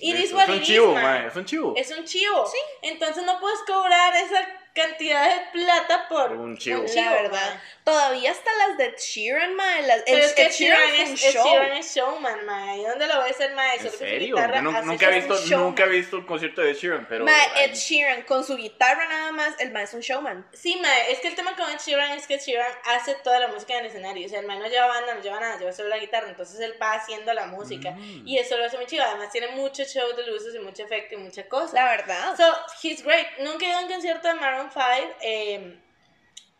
Is 0.00 0.14
es 0.14 0.32
what 0.32 0.48
un 0.48 0.62
chivo, 0.62 0.94
mae. 0.94 1.26
es 1.26 1.36
un 1.36 1.44
chivo. 1.44 1.74
Es 1.76 1.90
un 1.90 2.04
chivo. 2.04 2.50
Entonces 2.82 3.24
no 3.24 3.38
puedes 3.40 3.58
cobrar 3.66 4.14
esa 4.14 4.46
cantidad 4.78 5.28
de 5.28 5.40
plata 5.52 6.08
por 6.08 6.32
Un 6.32 6.56
chivo. 6.56 6.84
La 6.94 7.12
verdad. 7.12 7.60
Todavía 7.84 8.30
hasta 8.30 8.50
las 8.54 8.76
de 8.78 8.94
Sheeran, 8.98 9.54
mae. 9.54 9.82
Las, 9.86 10.02
Pero 10.04 10.18
el- 10.18 10.24
es 10.24 10.32
que 10.34 10.42
Ed 10.42 10.50
Sheeran 10.52 10.78
Sheeran 10.90 11.00
es, 11.00 11.10
un 11.10 11.16
show. 11.16 11.44
Sheeran 11.46 11.76
es 11.78 11.94
showman, 11.94 12.46
mae. 12.46 12.78
¿Y 12.78 12.84
dónde 12.84 13.06
lo 13.06 13.22
ves 13.22 13.40
el 13.40 13.54
mae? 13.54 13.72
¿En 13.74 13.78
Solo 13.78 13.90
con 13.90 13.98
su 13.98 14.04
serio? 14.04 14.36
guitarra 14.36 14.62
Yo 14.62 14.70
hace 14.70 14.86
nunca, 14.86 15.08
he 15.10 15.20
visto, 15.20 15.56
nunca 15.58 15.84
he 15.84 15.88
visto 15.88 16.16
el 16.18 16.26
concierto 16.26 16.60
de 16.60 16.74
Sheeran, 16.74 17.06
pero... 17.08 17.24
Mae, 17.24 17.64
Ed 17.64 17.74
Sheeran 17.74 18.22
con 18.22 18.44
su 18.44 18.56
guitarra 18.56 19.08
nada 19.08 19.32
más, 19.32 19.54
el 19.58 19.70
mae 19.72 19.84
es 19.84 19.94
un 19.94 20.00
showman. 20.00 20.46
Sí, 20.52 20.76
mae, 20.76 21.12
es 21.12 21.20
que 21.20 21.28
el 21.28 21.34
tema 21.34 21.56
con 21.56 21.70
Ed 21.70 21.78
Sheeran 21.78 22.12
es 22.12 22.26
que 22.26 22.34
Ed 22.34 22.40
Sheeran 22.40 22.72
hace 22.84 23.14
toda 23.16 23.40
la 23.40 23.48
música 23.48 23.72
en 23.74 23.80
el 23.80 23.86
escenario. 23.86 24.26
O 24.26 24.28
sea, 24.28 24.40
el 24.40 24.46
mae 24.46 24.58
no 24.58 24.66
lleva 24.68 24.86
banda, 24.86 25.14
no 25.14 25.22
lleva 25.22 25.40
nada, 25.40 25.58
lleva 25.58 25.72
solo 25.72 25.88
la 25.88 25.98
guitarra. 25.98 26.28
Entonces 26.28 26.60
él 26.60 26.74
va 26.80 26.92
haciendo 26.92 27.32
la 27.32 27.46
música. 27.46 27.92
Mm. 27.92 28.26
Y 28.26 28.38
eso 28.38 28.56
lo 28.58 28.64
hace 28.66 28.76
muy 28.76 28.86
chido. 28.86 29.04
Además, 29.04 29.30
tiene 29.32 29.48
mucho 29.48 29.82
show 29.84 30.14
de 30.14 30.26
luces 30.26 30.54
y 30.54 30.58
mucho 30.58 30.84
efecto 30.84 31.14
y 31.14 31.18
mucha 31.18 31.48
cosa. 31.48 31.74
La 31.74 31.84
verdad. 31.86 32.36
So, 32.36 32.44
he's 32.82 33.02
great. 33.02 33.26
Nunca 33.38 33.64
he 33.64 33.70
ido 33.70 33.78
a 33.78 33.82
un 33.82 33.88
concierto 33.88 34.28
de 34.28 34.34
Maroon 34.34 34.67
5, 34.72 35.16
eh, 35.22 35.78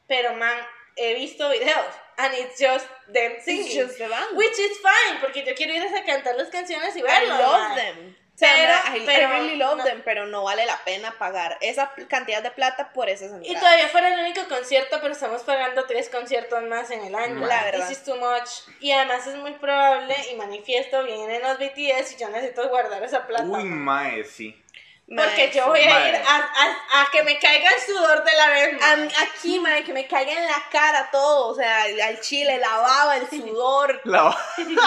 pero 0.07 0.35
man, 0.35 0.57
he 0.97 1.15
visto 1.15 1.49
videos. 1.50 1.95
And 2.17 2.35
it's 2.35 2.59
just 2.59 2.87
them 3.12 3.35
singing. 3.41 3.67
It's 3.67 3.75
just 3.77 3.99
the 3.99 4.09
band. 4.09 4.37
Which 4.37 4.59
is 4.59 4.79
fine, 4.81 5.21
porque 5.21 5.45
yo 5.45 5.55
quiero 5.55 5.73
ir 5.73 5.83
a 5.97 6.05
cantar 6.05 6.37
las 6.37 6.49
canciones 6.49 6.97
y 6.97 7.00
I 7.00 7.03
verlo. 7.03 7.37
love 7.38 7.69
mae. 7.69 7.77
them. 7.77 8.17
Pero- 8.41 8.73
I, 8.95 8.99
I 9.05 9.27
really 9.27 9.57
love 9.57 9.79
no. 9.79 9.85
them, 9.85 10.03
pero 10.05 10.27
no 10.27 10.45
vale 10.45 10.65
la 10.65 10.77
pena 10.85 11.12
pagar 11.19 11.59
esa 11.61 11.93
cantidad 12.09 12.41
de 12.41 12.53
plata 12.53 12.93
por 12.93 13.09
esas 13.09 13.31
Y 13.33 13.35
entradas. 13.35 13.61
todavía 13.61 13.88
fuera 13.88 14.15
el 14.15 14.21
único 14.21 14.47
concierto, 14.49 14.99
pero 15.00 15.12
estamos 15.12 15.43
pagando 15.43 15.85
tres 15.87 16.09
conciertos 16.09 16.62
más 16.65 16.88
en 16.93 17.05
el 17.05 17.15
año. 17.17 17.45
La 17.47 17.65
verdad. 17.65 17.88
This 17.88 17.99
is 17.99 18.05
too 18.05 18.15
much. 18.17 18.49
Y 18.81 18.93
además 18.93 19.27
es 19.27 19.35
muy 19.37 19.53
probable, 19.55 20.15
y 20.31 20.37
manifiesto, 20.37 21.03
vienen 21.03 21.43
los 21.43 21.59
BTS 21.59 22.12
y 22.12 22.17
yo 22.17 22.29
necesito 22.31 22.69
guardar 22.69 23.03
esa 23.03 23.27
plata. 23.27 23.43
Uy, 23.45 23.65
mae, 23.65 24.23
sí. 24.25 24.61
Porque 25.09 25.50
yo 25.55 25.67
voy 25.69 25.81
a 25.81 26.09
ir 26.11 26.17
a, 26.17 26.37
a, 26.37 27.00
a 27.03 27.11
que 27.11 27.23
me 27.23 27.38
caiga 27.38 27.71
el 27.71 27.81
sudor 27.81 28.23
de 28.25 28.33
la 28.35 28.49
vez. 28.50 28.83
A 28.83 29.23
aquí, 29.23 29.59
madre, 29.59 29.83
que 29.83 29.95
me 29.95 30.07
caiga 30.07 30.33
en 30.33 30.45
la 30.47 30.62
cara 30.71 31.09
todo, 31.11 31.49
o 31.49 31.55
sea, 31.55 31.85
al 31.85 32.21
chile, 32.21 32.59
la 32.59 32.77
baba, 32.77 33.17
el 33.17 33.27
sudor, 33.31 34.00
La... 34.05 34.37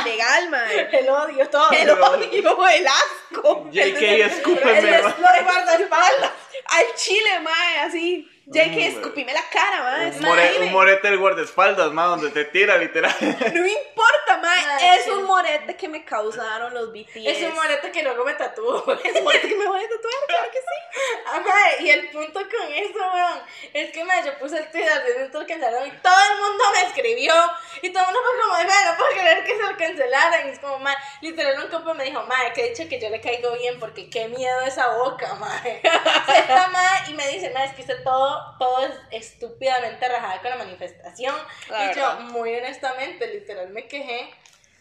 legal, 0.05 0.49
madre. 0.51 0.89
El 0.99 1.09
odio, 1.09 1.49
todo. 1.49 1.71
El 1.71 1.89
odio, 1.89 2.67
el 2.69 2.87
asco. 2.87 3.67
JK, 3.71 4.01
el 4.01 4.21
escúpeme, 4.21 4.77
el 4.97 5.03
ma. 5.03 5.09
des- 5.09 5.43
guardaespaldas. 5.43 6.31
Al 6.67 6.85
chile, 6.95 7.39
mae, 7.39 7.79
así. 7.79 8.27
JK, 8.53 8.65
Hombre. 8.67 8.87
escupime 8.87 9.33
la 9.33 9.43
cara, 9.49 9.81
mae. 9.83 10.11
Un, 10.11 10.21
more- 10.21 10.59
un 10.59 10.71
morete 10.71 11.07
del 11.09 11.17
guardaespaldas, 11.19 11.91
mae, 11.93 12.07
donde 12.07 12.29
te 12.31 12.45
tira, 12.45 12.77
literal. 12.77 13.15
No 13.21 13.61
me 13.61 13.71
importa. 13.71 14.37
Mae, 14.41 14.95
es 14.97 15.03
sí. 15.03 15.09
un 15.11 15.23
morete 15.25 15.75
que 15.75 15.87
me 15.87 16.03
causaron 16.03 16.73
los 16.73 16.91
BTS. 16.91 17.15
Es 17.25 17.43
un 17.43 17.53
morete 17.53 17.91
que 17.91 18.01
luego 18.03 18.23
me 18.25 18.33
tatúo. 18.33 18.83
Es 19.03 19.15
un 19.15 19.23
morete 19.23 19.47
que 19.47 19.55
me 19.55 19.67
voy 19.67 19.79
a 19.83 19.89
tatuar, 19.89 20.13
claro 20.27 20.51
que 20.51 20.57
sí. 20.59 20.99
Ajá, 21.27 21.81
y 21.81 21.89
el 21.89 22.09
punto 22.09 22.39
con 22.39 22.73
eso, 22.73 22.99
weón, 23.13 23.39
es 23.73 23.91
que 23.91 24.03
mae, 24.03 24.23
yo 24.25 24.37
puse 24.39 24.57
el 24.57 24.69
tweet 24.71 24.87
al 24.87 25.05
día 25.05 25.27
lo 25.31 25.47
cancelaron 25.47 25.87
y 25.87 25.91
todo 26.01 26.13
el 26.33 26.39
mundo 26.39 26.63
me 26.73 26.81
escribió 26.87 27.33
y 27.81 27.89
todo 27.93 28.03
el 28.03 28.07
mundo 28.13 28.19
fue 28.25 28.41
como, 28.41 28.53
mae, 28.69 28.85
no 28.85 28.97
puedo 28.97 29.11
creer 29.11 29.43
que 29.45 29.55
se 29.57 29.63
lo 29.63 29.77
cancelaran. 29.77 30.47
Y 30.47 30.51
es 30.51 30.59
como, 30.59 30.79
mae, 30.79 30.95
literal 31.21 31.63
un 31.63 31.69
compa 31.69 31.93
me 31.93 32.03
dijo, 32.05 32.23
mae, 32.23 32.51
que 32.53 32.65
he 32.65 32.69
dicho 32.71 32.89
que 32.89 32.99
yo 32.99 33.09
le 33.09 33.21
caigo 33.21 33.51
bien 33.57 33.79
porque 33.79 34.09
qué 34.09 34.27
miedo 34.27 34.61
esa 34.61 34.89
boca, 34.97 35.35
mae. 35.35 35.81
Se 36.25 36.37
está, 36.39 36.67
mae, 36.69 37.09
y 37.11 37.13
me 37.13 37.27
dice, 37.29 37.49
mae, 37.51 37.65
es 37.67 37.73
que 37.73 37.81
usted 37.81 38.03
todo, 38.03 38.40
todo 38.59 38.85
es 38.85 38.93
estúpidamente 39.11 40.07
rajada 40.07 40.41
con 40.41 40.49
la 40.51 40.55
manifestación. 40.57 41.35
La 41.69 41.91
y 41.91 41.95
yo, 41.95 42.19
muy 42.31 42.53
honestamente, 42.55 43.27
literal 43.33 43.69
me 43.69 43.87
quejé. 43.87 44.33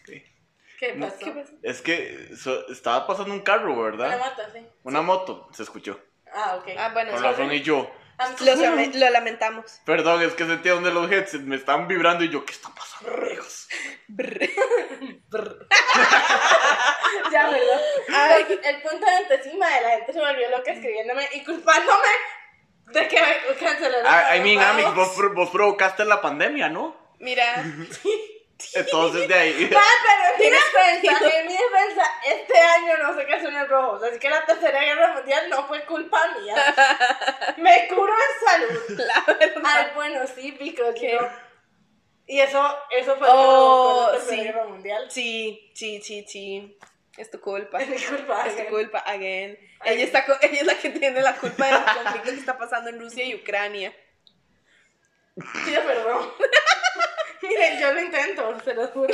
Sí. 0.05 0.23
¿Qué 0.79 0.93
No, 0.95 1.07
pasó? 1.07 1.19
¿Qué 1.25 1.31
pasó? 1.31 1.53
Es 1.63 1.81
que 1.81 2.29
so- 2.35 2.67
estaba 2.69 3.05
pasando 3.07 3.33
un 3.33 3.41
carro, 3.41 3.73
Una 3.73 3.83
¿verdad? 3.83 4.17
moto, 4.19 4.41
sí. 4.53 4.67
Una 4.83 5.01
moto, 5.01 5.49
se 5.53 5.63
escuchó. 5.63 5.99
Ah, 6.33 6.55
ok. 6.59 6.69
Ah, 6.77 6.89
bueno, 6.93 7.11
Con 7.11 7.19
sí. 7.19 7.25
razón 7.25 7.51
y 7.51 7.61
yo. 7.61 7.91
Lo, 8.41 8.55
lo 8.55 9.09
lamentamos. 9.09 9.81
Perdón, 9.83 10.21
es 10.21 10.33
que 10.33 10.45
sentía 10.45 10.73
donde 10.73 10.91
los 10.91 11.11
headsets 11.11 11.43
me 11.43 11.55
estaban 11.55 11.87
vibrando 11.87 12.23
y 12.23 12.29
yo, 12.29 12.45
¿qué 12.45 12.51
está 12.53 12.69
pasando, 12.69 13.15
amigos? 13.17 13.67
Ya, 17.31 17.49
¿verdad? 17.49 17.81
Ay. 18.13 18.45
El, 18.49 18.65
el 18.75 18.81
punto 18.81 19.05
de 19.05 19.35
encima 19.35 19.67
de 19.69 19.81
la 19.81 19.89
gente 19.91 20.13
se 20.13 20.19
volvió 20.19 20.49
loca 20.49 20.71
escribiéndome 20.71 21.27
y 21.33 21.43
culpándome 21.43 22.07
de 22.91 23.07
que 23.07 23.19
me 23.21 23.55
cancelaron. 23.59 24.05
I, 24.05 24.35
I 24.35 24.37
los 24.39 24.45
mean. 24.47 24.61
Amix, 24.61 24.95
vos, 24.95 25.33
vos 25.33 25.49
provocaste 25.49 26.05
la 26.05 26.21
pandemia, 26.21 26.69
¿no? 26.69 26.95
Mira, 27.19 27.63
Entonces 28.75 29.27
de 29.27 29.33
ahí. 29.33 29.69
Ah, 29.75 29.81
pero 30.03 30.35
en 30.35 30.39
mi 30.39 30.49
defensa, 30.57 31.39
en 31.39 31.47
mi 31.47 31.53
defensa, 31.53 32.03
este 32.27 32.57
año 32.59 32.97
no 32.99 33.15
se 33.17 33.25
calzones 33.25 33.67
rojos, 33.67 34.03
así 34.03 34.19
que 34.19 34.29
la 34.29 34.45
tercera 34.45 34.79
guerra 34.81 35.13
mundial 35.13 35.49
no 35.49 35.67
fue 35.67 35.83
culpa 35.85 36.19
mía. 36.39 36.55
Me 37.57 37.87
curo 37.87 38.13
en 38.13 38.47
salud. 38.47 38.99
la 38.99 39.23
verdad. 39.33 39.61
Ay, 39.65 39.85
bueno, 39.95 40.21
sí, 40.27 40.51
because 40.59 40.93
¿Qué? 40.99 41.13
yo- 41.13 41.27
Y 42.27 42.39
eso, 42.39 42.77
eso 42.91 43.15
fue 43.17 43.27
Oh, 43.31 44.05
la 44.11 44.17
tercera 44.19 44.37
sí. 44.37 44.43
guerra 44.43 44.65
mundial. 44.65 45.05
Sí, 45.09 45.71
sí, 45.73 46.01
sí, 46.01 46.23
sí. 46.27 46.77
Es 47.17 47.29
tu 47.31 47.41
culpa. 47.41 47.81
Es 47.81 47.89
mi 47.89 47.97
culpa. 47.97 48.45
Es 48.45 48.53
tu 48.55 48.61
again. 48.61 48.69
culpa, 48.69 48.99
again. 48.99 49.57
Ella, 49.83 50.03
está, 50.03 50.25
ella 50.41 50.61
es 50.61 50.65
la 50.65 50.77
que 50.77 50.89
tiene 50.89 51.21
la 51.21 51.35
culpa 51.35 51.65
del 51.65 51.83
conflicto 52.03 52.31
que 52.31 52.39
está 52.39 52.57
pasando 52.57 52.89
en 52.89 52.99
Rusia 52.99 53.25
y 53.25 53.35
Ucrania. 53.35 53.93
Perdón. 55.35 56.31
Miren, 57.41 57.79
yo 57.79 57.93
lo 57.93 58.01
intento, 58.01 58.59
se 58.63 58.73
lo 58.73 58.87
juro. 58.89 59.13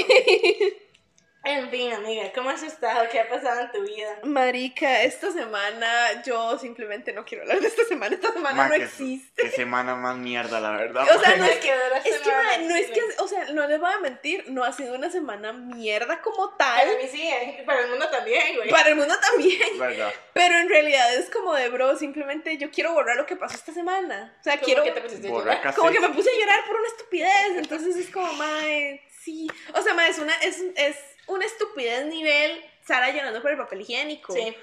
En 1.49 1.69
fin, 1.69 1.93
amiga, 1.93 2.29
¿cómo 2.35 2.49
has 2.49 2.61
estado? 2.61 3.07
¿Qué 3.09 3.21
ha 3.21 3.29
pasado 3.29 3.61
en 3.61 3.71
tu 3.71 3.81
vida? 3.81 4.19
Marica, 4.23 5.03
esta 5.03 5.31
semana 5.31 6.21
yo 6.25 6.59
simplemente 6.59 7.13
no 7.13 7.23
quiero 7.23 7.43
hablar 7.43 7.61
de 7.61 7.67
esta 7.67 7.85
semana. 7.85 8.15
Esta 8.15 8.33
semana 8.33 8.55
Ma, 8.63 8.67
no 8.67 8.75
qué- 8.75 8.83
existe. 8.83 9.43
Qué 9.43 9.51
semana 9.51 9.95
más 9.95 10.17
mierda, 10.17 10.59
la 10.59 10.71
verdad. 10.71 11.07
O 11.15 11.19
sea, 11.21 11.37
no 11.37 11.45
es 11.45 11.55
que, 11.59 11.69
es 12.03 12.19
que, 12.19 12.29
ma, 12.31 12.57
no 12.67 12.75
es 12.75 12.91
que, 12.91 13.01
o 13.19 13.27
sea, 13.29 13.45
no 13.53 13.65
les 13.65 13.79
voy 13.79 13.89
a 13.93 13.99
mentir, 13.99 14.43
no 14.49 14.65
ha 14.65 14.73
sido 14.73 14.93
una 14.93 15.09
semana 15.09 15.53
mierda 15.53 16.21
como 16.21 16.57
Para 16.57 16.81
tal. 16.81 16.97
mí 17.01 17.07
sí, 17.09 17.21
¿eh? 17.21 17.63
para 17.65 17.79
el 17.79 17.91
mundo 17.91 18.09
también, 18.09 18.57
güey. 18.57 18.69
Para 18.69 18.89
el 18.89 18.95
mundo 18.97 19.15
también. 19.17 19.61
¿Verdad? 19.79 20.13
Pero 20.33 20.57
en 20.57 20.67
realidad 20.67 21.15
es 21.15 21.29
como 21.29 21.53
de, 21.53 21.69
bro, 21.69 21.95
simplemente 21.97 22.57
yo 22.57 22.71
quiero 22.71 22.91
borrar 22.91 23.15
lo 23.15 23.25
que 23.25 23.37
pasó 23.37 23.55
esta 23.55 23.71
semana. 23.73 24.35
O 24.41 24.43
sea, 24.43 24.55
¿Cómo 24.55 24.65
quiero... 24.65 24.83
que 24.83 24.91
te 24.91 24.99
pusiste 24.99 25.29
a 25.29 25.31
Borra 25.31 25.43
llorar? 25.45 25.61
cassette. 25.61 25.79
Como 25.79 25.91
que 25.93 25.99
me 26.01 26.09
puse 26.09 26.29
a 26.29 26.39
llorar 26.41 26.65
por 26.67 26.75
una 26.75 26.87
estupidez. 26.89 27.51
Entonces 27.55 27.95
es 27.95 28.09
como, 28.09 28.33
mae, 28.33 29.01
sí. 29.23 29.47
O 29.73 29.81
sea, 29.81 29.93
mae, 29.93 30.09
es 30.09 30.19
una, 30.19 30.35
es, 30.41 30.61
es 30.75 30.95
una 31.27 31.45
estupidez 31.45 32.05
nivel 32.05 32.63
Sara 32.85 33.09
llorando 33.11 33.41
por 33.41 33.51
el 33.51 33.57
papel 33.57 33.81
higiénico. 33.81 34.33
Sí. 34.33 34.55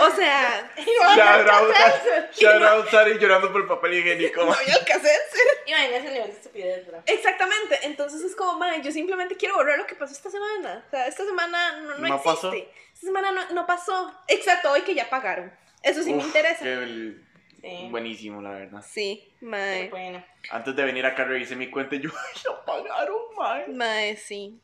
O 0.00 0.10
sea, 0.12 0.72
Shout 1.16 1.48
out, 1.48 2.32
shout 2.32 2.62
out, 2.62 2.88
Sari 2.88 3.18
llorando 3.18 3.50
por 3.50 3.62
el 3.62 3.66
papel 3.66 3.94
higiénico. 3.94 4.44
no 4.44 4.52
había 4.52 4.74
el 4.74 4.84
cassette. 4.84 5.20
Imagínate 5.66 5.96
ese 5.96 6.10
nivel 6.12 6.26
de 6.28 6.32
estupidez, 6.36 6.86
bro. 6.86 7.02
Exactamente. 7.06 7.80
Entonces 7.82 8.22
es 8.22 8.36
como, 8.36 8.58
mae, 8.58 8.80
yo 8.82 8.92
simplemente 8.92 9.36
quiero 9.36 9.56
borrar 9.56 9.76
lo 9.78 9.86
que 9.86 9.96
pasó 9.96 10.12
esta 10.12 10.30
semana. 10.30 10.84
O 10.86 10.90
sea, 10.90 11.06
esta 11.08 11.24
semana 11.24 11.80
no, 11.80 11.98
no 11.98 11.98
No 11.98 12.14
existe. 12.14 12.24
pasó. 12.30 12.52
Esta 12.52 13.06
semana 13.06 13.32
no, 13.32 13.50
no 13.50 13.66
pasó. 13.66 14.14
Excepto 14.28 14.70
hoy 14.70 14.82
que 14.82 14.94
ya 14.94 15.10
pagaron. 15.10 15.52
Eso 15.82 16.02
sí 16.04 16.14
me 16.14 16.22
interesa. 16.22 16.62
qué 16.62 16.72
el- 16.74 17.26
Sí. 17.62 17.86
Buenísimo, 17.92 18.42
la 18.42 18.50
verdad. 18.50 18.82
Sí, 18.84 19.32
mae. 19.40 19.88
Bueno. 19.88 20.24
Antes 20.50 20.74
de 20.74 20.82
venir 20.84 21.06
acá 21.06 21.22
revisé 21.22 21.54
mi 21.54 21.70
cuenta 21.70 21.94
y 21.94 22.00
yo, 22.00 22.10
ya 22.44 22.64
pagaron, 22.64 23.16
mae. 23.38 23.68
Mae, 23.68 24.16
sí. 24.16 24.60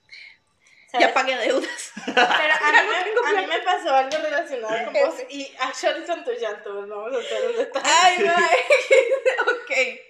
¿Sabes? 0.91 1.07
Ya 1.07 1.15
pagué 1.15 1.37
deudas. 1.37 1.93
Pero 2.07 2.23
a 2.23 2.83
mí, 2.83 3.11
no 3.15 3.23
me, 3.23 3.29
a 3.29 3.41
mí 3.43 3.47
me 3.47 3.59
pasó 3.61 3.95
algo 3.95 4.17
relacionado 4.17 4.85
con 4.87 4.95
vos 4.95 5.15
y 5.29 5.55
actually 5.61 6.07
con 6.07 6.25
tu 6.25 6.33
llanto, 6.33 6.75
pues, 6.75 6.89
vamos 6.89 7.15
a 7.15 7.19
hacer 7.19 7.51
un 7.51 7.57
detalle. 7.57 7.91
Ay, 8.03 8.25
mae. 8.25 8.57
ok. 9.43 10.01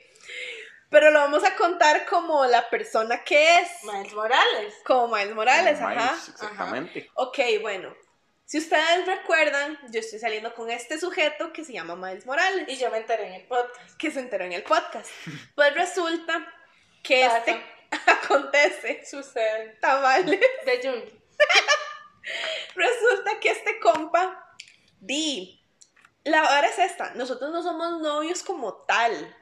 Pero 0.90 1.10
lo 1.10 1.18
vamos 1.18 1.44
a 1.44 1.54
contar 1.56 2.06
como 2.06 2.46
la 2.46 2.70
persona 2.70 3.22
que 3.24 3.56
es. 3.56 3.68
Miles 3.82 4.14
Morales. 4.14 4.74
Como 4.84 5.14
Miles 5.14 5.34
Morales, 5.34 5.78
Como 5.78 5.88
ajá. 5.88 6.12
Miles, 6.12 6.28
Exactamente. 6.28 7.10
Ok, 7.14 7.38
bueno. 7.60 7.94
Si 8.46 8.56
ustedes 8.56 9.04
recuerdan, 9.04 9.78
yo 9.90 10.00
estoy 10.00 10.18
saliendo 10.18 10.54
con 10.54 10.70
este 10.70 10.98
sujeto 10.98 11.52
que 11.52 11.64
se 11.64 11.74
llama 11.74 11.96
Miles 11.96 12.24
Morales, 12.24 12.66
Y 12.68 12.78
yo 12.78 12.90
me 12.90 12.96
enteré 12.98 13.26
en 13.26 13.34
el 13.34 13.46
podcast. 13.46 13.98
que 13.98 14.10
se 14.10 14.20
enteró 14.20 14.44
en 14.44 14.52
el 14.52 14.62
podcast. 14.62 15.10
Pues 15.54 15.74
resulta 15.74 16.46
que 17.02 17.26
este 17.26 17.62
acontece, 18.06 19.04
Sucede. 19.04 19.78
tamales. 19.80 20.40
De 20.64 20.80
Jung. 20.82 21.02
Resulta 22.74 23.40
que 23.40 23.50
este 23.50 23.80
compa, 23.80 24.54
di, 25.00 25.64
la 26.24 26.42
verdad 26.42 26.64
es 26.66 26.78
esta, 26.78 27.14
nosotros 27.14 27.50
no 27.50 27.62
somos 27.62 28.00
novios 28.00 28.42
como 28.42 28.74
tal, 28.84 29.36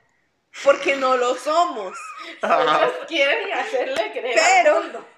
porque 0.62 0.96
no 0.96 1.16
lo 1.16 1.34
somos. 1.36 1.98
Ellos 2.42 2.92
quieren 3.08 3.52
hacerle 3.52 4.12
creer 4.12 4.34
Pero-. 4.34 5.16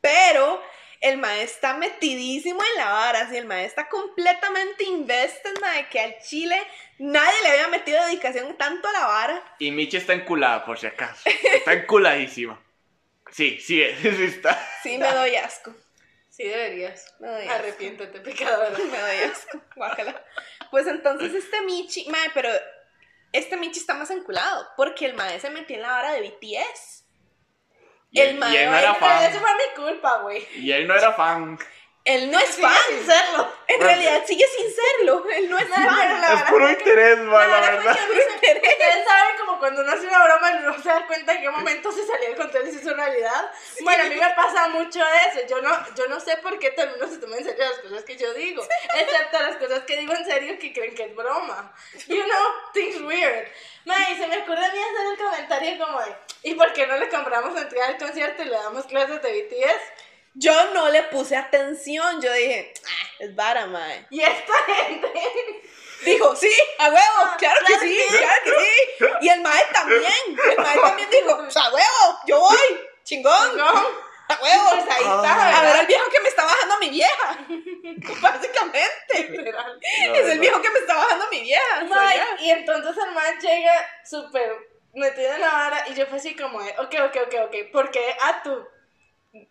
Pero 0.00 0.62
el 1.00 1.18
maestro 1.18 1.54
está 1.54 1.76
metidísimo 1.76 2.60
en 2.62 2.76
la 2.78 2.90
vara, 2.90 3.20
así 3.20 3.36
el 3.36 3.46
maestro 3.46 3.82
está 3.82 3.88
completamente 3.88 4.84
invested, 4.84 5.54
de 5.54 5.88
que 5.88 6.00
al 6.00 6.18
chile 6.20 6.60
nadie 6.98 7.42
le 7.42 7.48
había 7.48 7.68
metido 7.68 8.04
dedicación 8.04 8.56
tanto 8.56 8.88
a 8.88 8.92
la 8.92 9.06
vara. 9.06 9.56
Y 9.58 9.70
Michi 9.70 9.96
está 9.96 10.12
enculada, 10.12 10.64
por 10.64 10.78
si 10.78 10.86
acaso. 10.86 11.28
Está 11.52 11.72
enculadísima. 11.72 12.60
Sí, 13.30 13.58
sí, 13.60 13.82
sí 14.02 14.24
está. 14.24 14.58
Sí, 14.82 14.98
me 14.98 15.10
doy 15.12 15.36
asco. 15.36 15.74
Sí 16.30 16.44
deberías. 16.44 17.14
Me 17.18 17.28
doy 17.28 17.42
asco. 17.42 17.54
Arrepiéntete, 17.54 18.20
pecadora. 18.20 18.70
Me 18.78 18.98
doy 18.98 19.30
asco. 19.30 19.60
Guácala. 19.74 20.22
Pues 20.70 20.86
entonces 20.86 21.34
este 21.34 21.62
Michi, 21.62 22.08
mae, 22.10 22.30
pero 22.34 22.50
este 23.32 23.56
Michi 23.56 23.80
está 23.80 23.94
más 23.94 24.10
enculado, 24.10 24.68
porque 24.76 25.06
el 25.06 25.14
maestro 25.14 25.48
se 25.48 25.54
metió 25.54 25.76
en 25.76 25.82
la 25.82 25.90
vara 25.90 26.12
de 26.12 26.22
BTS. 26.22 27.05
Y 28.16 28.20
El 28.20 28.36
y 28.36 28.38
mae 28.38 28.64
él 28.64 28.70
no 28.70 28.76
era 28.78 28.94
Pero 28.98 29.12
eso 29.20 29.30
fan. 29.32 29.40
fue 29.40 29.50
mi 29.54 29.84
culpa, 29.84 30.18
güey. 30.22 30.46
Y 30.56 30.72
él 30.72 30.86
no 30.86 30.94
era 30.94 31.12
fan. 31.12 31.58
Él 32.06 32.30
no 32.30 32.38
es 32.38 32.50
Sigue 32.50 32.68
fan. 32.68 32.76
sin 32.88 33.04
serlo. 33.06 33.52
En 33.66 33.80
realidad 33.80 34.22
sigue 34.26 34.46
sin 34.56 34.66
serlo. 34.74 35.24
Él 35.28 35.50
no 35.50 35.58
es 35.58 35.68
No, 35.68 35.74
fan. 35.74 35.84
la 35.86 36.04
Es 36.04 36.30
verdad 36.32 36.48
puro 36.50 36.70
interés, 36.70 37.18
mae, 37.18 37.48
la 37.48 37.60
verdad 37.60 37.72
fue 37.72 37.82
verdad. 37.82 37.98
a 38.02 38.06
mí 38.06 38.14
se- 38.14 38.56
Ustedes 38.76 39.04
saben 39.04 39.36
como 39.38 39.58
cuando 39.58 39.82
uno 39.82 39.92
hace 39.92 40.06
una 40.06 40.24
broma 40.24 40.50
y 40.52 40.62
no 40.62 40.82
se 40.82 40.88
da 40.88 41.06
cuenta 41.06 41.32
en 41.32 41.40
qué 41.42 41.50
momento 41.50 41.90
se 41.90 42.06
salió 42.06 42.28
de 42.28 42.36
control 42.36 42.68
y 42.68 42.72
se 42.72 42.78
hizo 42.80 42.94
realidad. 42.94 43.50
Bueno, 43.80 44.04
a 44.04 44.06
mí 44.06 44.14
me 44.14 44.30
pasa 44.34 44.68
mucho 44.68 45.00
eso. 45.28 45.46
Yo 45.48 45.60
no, 45.60 45.94
yo 45.96 46.06
no 46.08 46.20
sé 46.20 46.36
por 46.38 46.58
qué 46.60 46.70
todo 46.70 46.84
el 46.86 46.90
mundo 46.92 47.08
se 47.08 47.18
toma 47.18 47.36
en 47.38 47.44
serio 47.44 47.64
las 47.68 47.78
cosas 47.80 48.04
que 48.04 48.16
yo 48.16 48.32
digo. 48.34 48.62
Excepto 48.94 49.40
las 49.40 49.56
cosas 49.56 49.80
que 49.80 49.96
digo 49.96 50.12
en 50.14 50.24
serio 50.24 50.58
que 50.60 50.72
creen 50.72 50.94
que 50.94 51.02
es 51.04 51.14
broma. 51.16 51.74
You 52.06 52.22
know, 52.22 52.52
things 52.72 53.00
weird. 53.00 53.48
Ma, 53.84 53.96
y 54.10 54.16
se 54.16 54.26
me 54.28 54.38
ocurre 54.38 54.64
a 54.64 54.72
mí 54.72 54.78
hacer 54.78 55.06
el 55.12 55.18
comentario 55.18 55.84
como 55.84 56.00
de, 56.00 56.16
¿y 56.44 56.54
por 56.54 56.72
qué 56.72 56.86
no 56.86 56.96
le 56.98 57.08
compramos 57.08 57.60
entrada 57.60 57.88
al 57.88 57.98
concierto 57.98 58.42
y 58.42 58.46
le 58.46 58.50
damos 58.56 58.84
clases 58.86 59.22
de 59.22 59.32
BTS? 59.42 59.80
Yo 60.38 60.74
no 60.74 60.90
le 60.90 61.02
puse 61.04 61.34
atención. 61.34 62.20
Yo 62.20 62.32
dije, 62.32 62.72
ah, 62.86 63.08
es 63.20 63.34
vara, 63.34 63.66
mae. 63.66 64.06
Y 64.10 64.20
esta 64.22 64.52
gente... 64.66 65.12
Dijo, 66.04 66.36
sí, 66.36 66.52
a 66.78 66.88
huevo, 66.88 67.36
claro 67.38 67.58
que 67.60 67.72
claro 67.72 67.82
sí, 67.82 67.96
que 67.96 68.02
sí. 68.02 68.18
claro 68.18 68.42
que 68.44 68.50
sí. 68.50 69.06
Y 69.22 69.28
el 69.30 69.40
mae 69.40 69.64
también. 69.72 70.12
El 70.50 70.58
mae 70.58 70.78
también 70.78 71.08
dijo, 71.10 71.38
pues, 71.38 71.56
a 71.56 71.72
huevo, 71.72 72.18
yo 72.26 72.38
voy. 72.38 72.80
Chingón. 73.02 73.56
No, 73.56 73.64
A 73.64 74.38
huevo. 74.42 74.70
pues 74.72 74.84
ahí 74.90 75.04
está, 75.04 75.58
A 75.58 75.62
ver 75.62 75.76
al 75.76 75.86
viejo 75.86 76.10
que 76.10 76.20
me 76.20 76.28
está 76.28 76.44
bajando 76.44 76.74
a 76.74 76.78
mi 76.78 76.90
vieja. 76.90 77.38
Básicamente. 78.20 79.28
Literal. 79.30 79.80
Es 79.80 80.28
el 80.28 80.38
viejo 80.38 80.60
que 80.60 80.70
me 80.70 80.80
está 80.80 80.96
bajando 80.96 81.24
a 81.24 81.30
mi 81.30 81.40
vieja. 81.40 81.84
Mae, 81.88 82.18
yo. 82.18 82.44
y 82.44 82.50
entonces 82.50 82.94
el 83.02 83.12
man 83.12 83.38
llega 83.40 84.02
súper 84.04 84.52
metido 84.92 85.32
en 85.32 85.40
la 85.40 85.50
vara 85.50 85.84
y 85.88 85.94
yo 85.94 86.06
fue 86.06 86.18
así 86.18 86.36
como, 86.36 86.58
ok, 86.58 86.94
ok, 87.06 87.16
ok, 87.26 87.34
ok, 87.46 87.54
porque 87.72 88.16
a 88.20 88.42
tu 88.42 88.66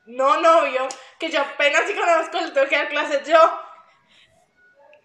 no 0.06 0.42
novio, 0.42 0.88
que 1.20 1.30
yo 1.30 1.42
apenas 1.42 1.84
si 1.88 1.94
conozco, 1.94 2.40
le 2.42 2.52
tengo 2.52 2.68
que 2.68 2.78
dar 2.78 2.90
clases 2.90 3.28
yo. 3.28 3.65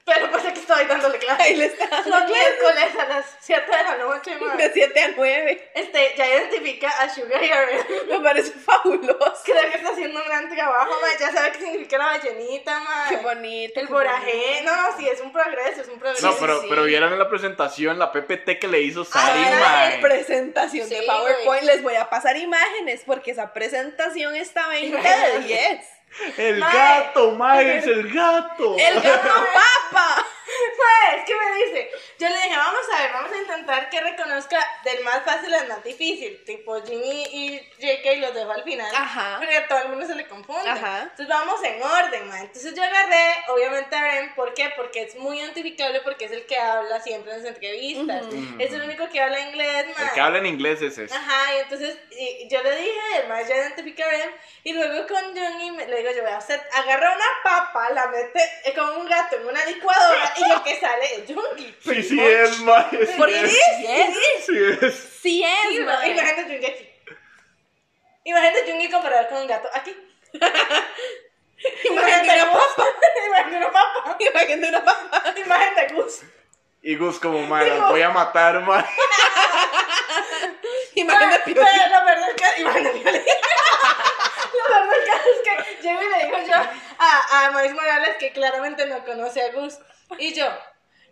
Pero 0.05 0.31
pues 0.31 0.45
aquí 0.45 0.59
estoy 0.61 0.85
dándole 0.87 1.17
Ahí 1.19 1.21
clases. 1.25 1.59
le 1.59 1.65
está 1.67 1.87
dando 1.87 2.11
Los 2.11 2.23
clases 2.25 2.37
miércoles 2.59 2.99
a 2.99 3.05
las 3.09 3.27
7 3.41 3.65
de 3.71 3.83
la 3.85 3.97
noche, 3.99 4.37
mae. 4.41 4.57
de 4.57 4.73
7 4.73 5.01
a 5.03 5.09
9. 5.17 5.71
Este, 5.75 6.15
ya 6.17 6.27
identifica 6.27 6.89
a 6.89 7.09
Sugar 7.09 7.43
y 7.45 7.51
a 7.51 7.65
Red. 7.67 7.85
Me 8.09 8.19
parece 8.21 8.51
fabuloso. 8.53 9.43
Creo 9.45 9.71
que 9.71 9.77
está 9.77 9.91
haciendo 9.91 10.21
un 10.21 10.27
gran 10.27 10.49
trabajo, 10.55 10.91
mae. 11.01 11.17
Ya 11.21 11.31
sabe 11.33 11.53
qué 11.53 11.59
significa 11.61 11.99
la 11.99 12.07
ballenita, 12.07 12.81
mae. 12.81 13.09
Qué 13.11 13.17
bonito. 13.23 13.81
El 13.81 13.87
borajé, 13.89 14.63
no, 14.65 14.73
sí, 14.99 15.09
es 15.09 15.21
un 15.21 15.33
progreso, 15.33 15.83
es 15.83 15.89
un 15.89 15.99
progreso. 16.01 16.27
No, 16.27 16.37
pero, 16.41 16.61
sí. 16.63 16.67
pero 16.69 16.85
vieron 16.85 17.13
en 17.13 17.19
la 17.19 17.29
presentación 17.29 17.99
la 17.99 18.11
PPT 18.11 18.59
que 18.59 18.69
le 18.69 18.81
hizo 18.81 19.05
Sari, 19.05 19.43
Ah, 19.47 19.59
mae. 19.61 19.95
la 19.97 20.01
presentación 20.01 20.89
de 20.89 20.99
Sí, 21.01 21.07
PowerPoint. 21.07 21.45
güey. 21.45 21.65
Les 21.67 21.83
voy 21.83 21.95
a 21.97 22.09
pasar 22.11 22.37
imágenes 22.37 23.03
porque 23.07 23.31
esa 23.33 23.53
presentación 23.53 24.35
está 24.35 24.67
20 24.69 24.97
de 24.97 25.39
10. 25.41 25.87
El 26.37 26.59
Mae. 26.59 26.73
gato, 26.73 27.33
Miles, 27.33 27.87
el 27.87 28.13
gato. 28.13 28.77
El 28.79 29.01
gato 29.01 29.29
papa. 29.55 30.27
Pues, 30.77 31.25
¿qué 31.27 31.35
me 31.35 31.65
dice? 31.65 31.91
Yo 32.19 32.29
le 32.29 32.35
dije, 32.35 32.57
vamos 32.57 32.81
a 32.95 33.03
ver, 33.03 33.13
vamos 33.13 33.33
a 33.33 33.37
intentar 33.37 33.91
que 33.91 34.01
reconozca 34.01 34.59
del 34.85 35.03
más 35.05 35.23
fácil 35.25 35.53
al 35.55 35.69
más 35.69 35.83
difícil. 35.85 36.43
Tipo, 36.45 36.83
Jimmy 36.85 37.25
y 37.31 37.59
JK 37.79 38.19
los 38.21 38.35
dejo 38.35 38.51
al 38.53 38.65
final. 38.65 38.95
Ajá. 38.95 39.37
Porque 39.39 39.57
a 39.57 39.69
todo 39.69 39.79
el 39.81 39.89
mundo 39.89 40.07
se 40.07 40.15
le 40.15 40.27
confunde. 40.27 40.69
Ajá. 40.69 41.03
Entonces 41.03 41.29
vamos 41.29 41.63
en 41.65 41.83
orden, 41.83 42.29
man. 42.29 42.39
Entonces 42.41 42.75
yo 42.75 42.83
agarré, 42.83 43.45
obviamente, 43.49 43.95
a 43.97 44.03
Ren. 44.03 44.35
¿Por 44.35 44.55
qué? 44.55 44.71
Porque 44.77 45.03
es 45.03 45.15
muy 45.17 45.39
identificable, 45.41 46.01
porque 46.01 46.27
es 46.27 46.33
el 46.33 46.47
que 46.47 46.57
habla 46.59 47.01
siempre 47.01 47.33
en 47.33 47.39
las 47.43 47.47
entrevistas. 47.49 48.25
Es 48.59 48.73
el 48.73 48.83
único 48.83 49.09
que 49.09 49.21
habla 49.21 49.41
inglés, 49.41 49.87
man. 49.97 50.09
El 50.09 50.15
que 50.15 50.21
habla 50.21 50.39
en 50.39 50.47
inglés 50.47 50.83
es 50.83 50.99
ese. 50.99 51.15
Ajá, 51.15 51.55
y 51.55 51.59
entonces 51.61 51.97
y 52.11 52.49
yo 52.49 52.63
le 52.63 52.77
dije, 52.77 53.01
el 53.23 53.29
más 53.29 53.47
ya 53.49 53.57
identifica 53.57 54.05
a 54.05 54.09
Ren, 54.11 54.31
y 54.65 54.73
luego 54.73 55.07
con 55.07 55.35
me- 55.35 55.87
le 55.87 55.97
digo, 55.99 56.11
yo 56.13 56.23
voy 56.23 56.33
a 56.33 56.37
hacer, 56.39 56.61
agarra 56.75 57.13
una 57.15 57.25
papa, 57.43 57.91
la 57.91 58.07
mete 58.09 58.43
eh, 58.65 58.75
como 58.75 58.93
un 59.01 59.09
gato 59.09 59.37
en 59.37 59.47
una 59.47 59.65
licuadora, 59.67 60.33
y 60.45 60.49
lo 60.49 60.63
que 60.63 60.81
sale 60.81 61.15
es 61.15 61.25
Jungi. 61.35 61.77
Sí, 61.83 62.03
sí 62.03 62.21
es, 62.21 62.59
mae. 62.61 63.07
Sí 63.07 63.15
Porque 63.17 63.41
es. 63.41 63.51
sí 63.53 63.59
es. 63.87 64.17
Sí 64.47 64.57
es. 64.59 64.95
Sí 65.21 65.45
es, 65.45 65.71
Sí, 65.71 65.81
mae. 65.81 66.11
Imagínate 66.11 66.43
Jungi 66.45 66.67
aquí. 66.67 66.91
Imagínate 68.25 68.71
Jungi 68.71 68.91
comparado 68.91 69.29
con 69.29 69.39
un 69.39 69.47
gato 69.47 69.69
aquí. 69.75 69.97
Imagínate 71.85 72.43
una 72.43 72.53
papa. 72.53 72.85
Imagínate 73.27 73.57
una 73.57 73.73
papa. 73.73 74.17
Imagínate 74.19 74.69
una 74.69 74.85
papa. 74.85 75.35
Imagínate 75.37 75.95
Gus. 75.95 76.21
Y 76.83 76.97
Gus 76.97 77.19
como, 77.19 77.41
mae, 77.47 77.69
las 77.69 77.89
voy 77.91 78.03
a 78.03 78.11
matar, 78.11 78.61
mae. 78.61 78.85
Imagínate 80.95 81.43
Pero 81.45 81.63
Piolín. 81.63 81.93
lo 81.93 82.05
verdad 82.05 82.31
es 82.31 82.35
que. 82.37 82.61
Imagínate 82.63 82.99
Piolín. 83.01 83.23
Lo 84.53 84.75
verdad 84.75 84.95
es 85.17 85.41
que 85.45 85.73
es 85.73 85.81
llego 85.83 86.03
y 86.03 86.09
le 86.09 86.25
digo 86.25 86.39
yo 86.47 86.55
a, 86.99 87.47
a 87.47 87.51
Maíz 87.51 87.73
Morales 87.73 88.17
que 88.19 88.33
claramente 88.33 88.87
no 88.87 89.05
conoce 89.05 89.43
a 89.43 89.53
Gus. 89.53 89.79
Y 90.19 90.35
yo, 90.35 90.47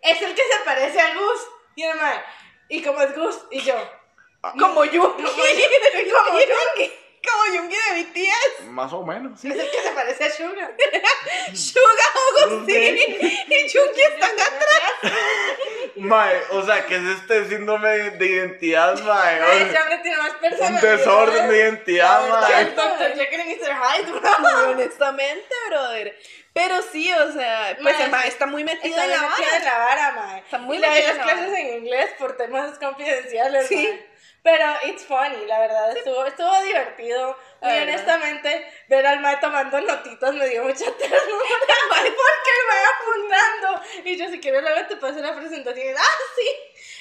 es 0.01 0.21
el 0.21 0.33
que 0.35 0.41
se 0.43 0.59
parece 0.65 0.99
a 0.99 1.13
Gus. 1.15 1.47
Y 1.75 1.83
el 1.83 1.97
¿y 2.69 2.81
cómo 2.83 3.01
es 3.01 3.15
Gus? 3.15 3.39
Y 3.51 3.61
yo, 3.61 3.75
Como 4.41 4.83
Yungi. 4.85 5.23
como 5.23 5.31
Jungi. 5.33 6.93
Como 7.21 7.53
Yungi 7.53 7.75
de 7.75 8.03
BTS. 8.03 8.65
Más 8.67 8.93
o 8.93 9.03
menos, 9.03 9.39
sí. 9.39 9.49
Es 9.49 9.57
el 9.57 9.69
que 9.71 9.81
se 9.81 9.91
parece 9.91 10.23
a 10.25 10.29
Sugar. 10.31 10.73
Suga 11.53 12.43
Agustín. 12.43 12.97
Y 12.97 13.67
Yungi 13.67 14.01
están 14.01 14.31
atrás. 14.31 15.13
Mae, 15.95 16.41
o 16.51 16.65
sea, 16.65 16.85
que 16.85 16.95
es 16.95 17.01
este 17.03 17.49
síndrome 17.49 17.89
de 18.11 18.25
identidad, 18.25 18.97
mae. 19.03 19.41
O 19.41 19.45
Ese 19.51 19.77
hombre 19.79 19.97
tiene 20.01 20.17
más 20.17 20.31
un 20.31 20.39
personalidad. 20.39 20.81
desorden 20.97 21.49
de 21.49 21.57
identidad, 21.57 22.29
mae. 22.29 22.65
Dr. 22.71 23.13
Jekyll 23.15 23.41
y 23.41 23.55
Mr. 23.55 23.75
Hyde, 23.75 24.11
bro. 24.11 24.69
Honestamente, 24.69 25.55
brother. 25.69 26.17
Pero 26.53 26.81
sí, 26.81 27.11
o 27.13 27.31
sea, 27.31 27.77
pues 27.81 28.09
mae 28.09 28.23
sí. 28.23 28.27
está 28.29 28.45
muy 28.47 28.63
metido 28.63 28.89
Está 28.99 29.05
en 29.05 29.11
la 29.11 29.29
metido 29.29 29.47
vara. 29.47 29.57
en 29.57 29.65
la 29.65 29.77
vara, 29.77 30.11
mae. 30.13 30.39
Está 30.39 30.57
muy 30.57 30.77
y 30.77 30.79
doy 30.79 30.89
metido 30.89 31.07
las 31.07 31.11
en 31.13 31.17
la 31.17 31.23
clases 31.23 31.47
vara. 31.51 31.59
en 31.59 31.77
inglés 31.77 32.09
por 32.17 32.37
temas 32.37 32.79
confidenciales, 32.79 33.67
Sí. 33.67 34.05
Pero 34.41 34.65
it's 34.85 35.05
funny, 35.05 35.45
la 35.47 35.59
verdad, 35.59 35.97
estuvo, 35.97 36.25
estuvo 36.25 36.61
divertido. 36.63 37.37
La 37.59 37.67
Muy 37.67 37.77
verdad. 37.79 37.93
honestamente, 37.93 38.73
ver 38.87 39.05
al 39.05 39.19
mae 39.19 39.35
tomando 39.37 39.81
notitas 39.81 40.33
me 40.33 40.47
dio 40.47 40.63
mucha 40.63 40.85
ternura. 40.97 41.19
porque 41.19 42.51
el 42.55 42.67
mae 42.69 42.85
apuntando. 42.95 43.81
Y 44.05 44.15
yo, 44.17 44.29
si 44.29 44.39
quieres, 44.39 44.61
luego 44.61 44.87
te 44.87 44.95
paso 44.95 45.19
la 45.19 45.35
presentación. 45.35 45.87
Y, 45.87 45.91
ah, 45.91 46.03
sí. 46.37 46.49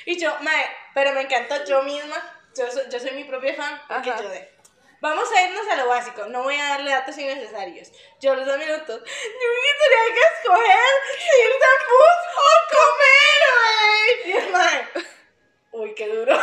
Y 0.06 0.18
yo, 0.18 0.36
mae, 0.40 0.66
pero 0.94 1.12
me 1.12 1.22
encantó 1.22 1.64
yo 1.64 1.82
misma. 1.82 2.16
Yo 2.56 2.68
soy, 2.72 2.82
yo 2.90 2.98
soy 2.98 3.12
mi 3.12 3.22
propia 3.24 3.54
fan. 3.54 3.80
Porque 3.86 4.10
Ajá. 4.10 4.20
yo 4.22 4.28
de. 4.30 4.57
Vamos 5.00 5.30
a 5.30 5.42
irnos 5.42 5.68
a 5.68 5.76
lo 5.76 5.86
básico, 5.86 6.26
no 6.26 6.42
voy 6.42 6.56
a 6.56 6.70
darle 6.70 6.90
datos 6.90 7.16
innecesarios. 7.16 7.92
Yo 8.20 8.34
los 8.34 8.44
dos 8.44 8.58
minutos, 8.58 9.00
yo 9.00 9.48
me 9.48 9.72
tenía 9.78 10.14
que 10.14 10.20
escoger 10.34 10.92
si 11.18 11.40
irse 11.40 11.64
al 11.64 11.82
bus 11.88 12.20
o 12.34 12.50
comer, 12.74 13.40
güey. 14.50 15.04
Uy, 15.70 15.94
qué 15.94 16.08
duro. 16.08 16.36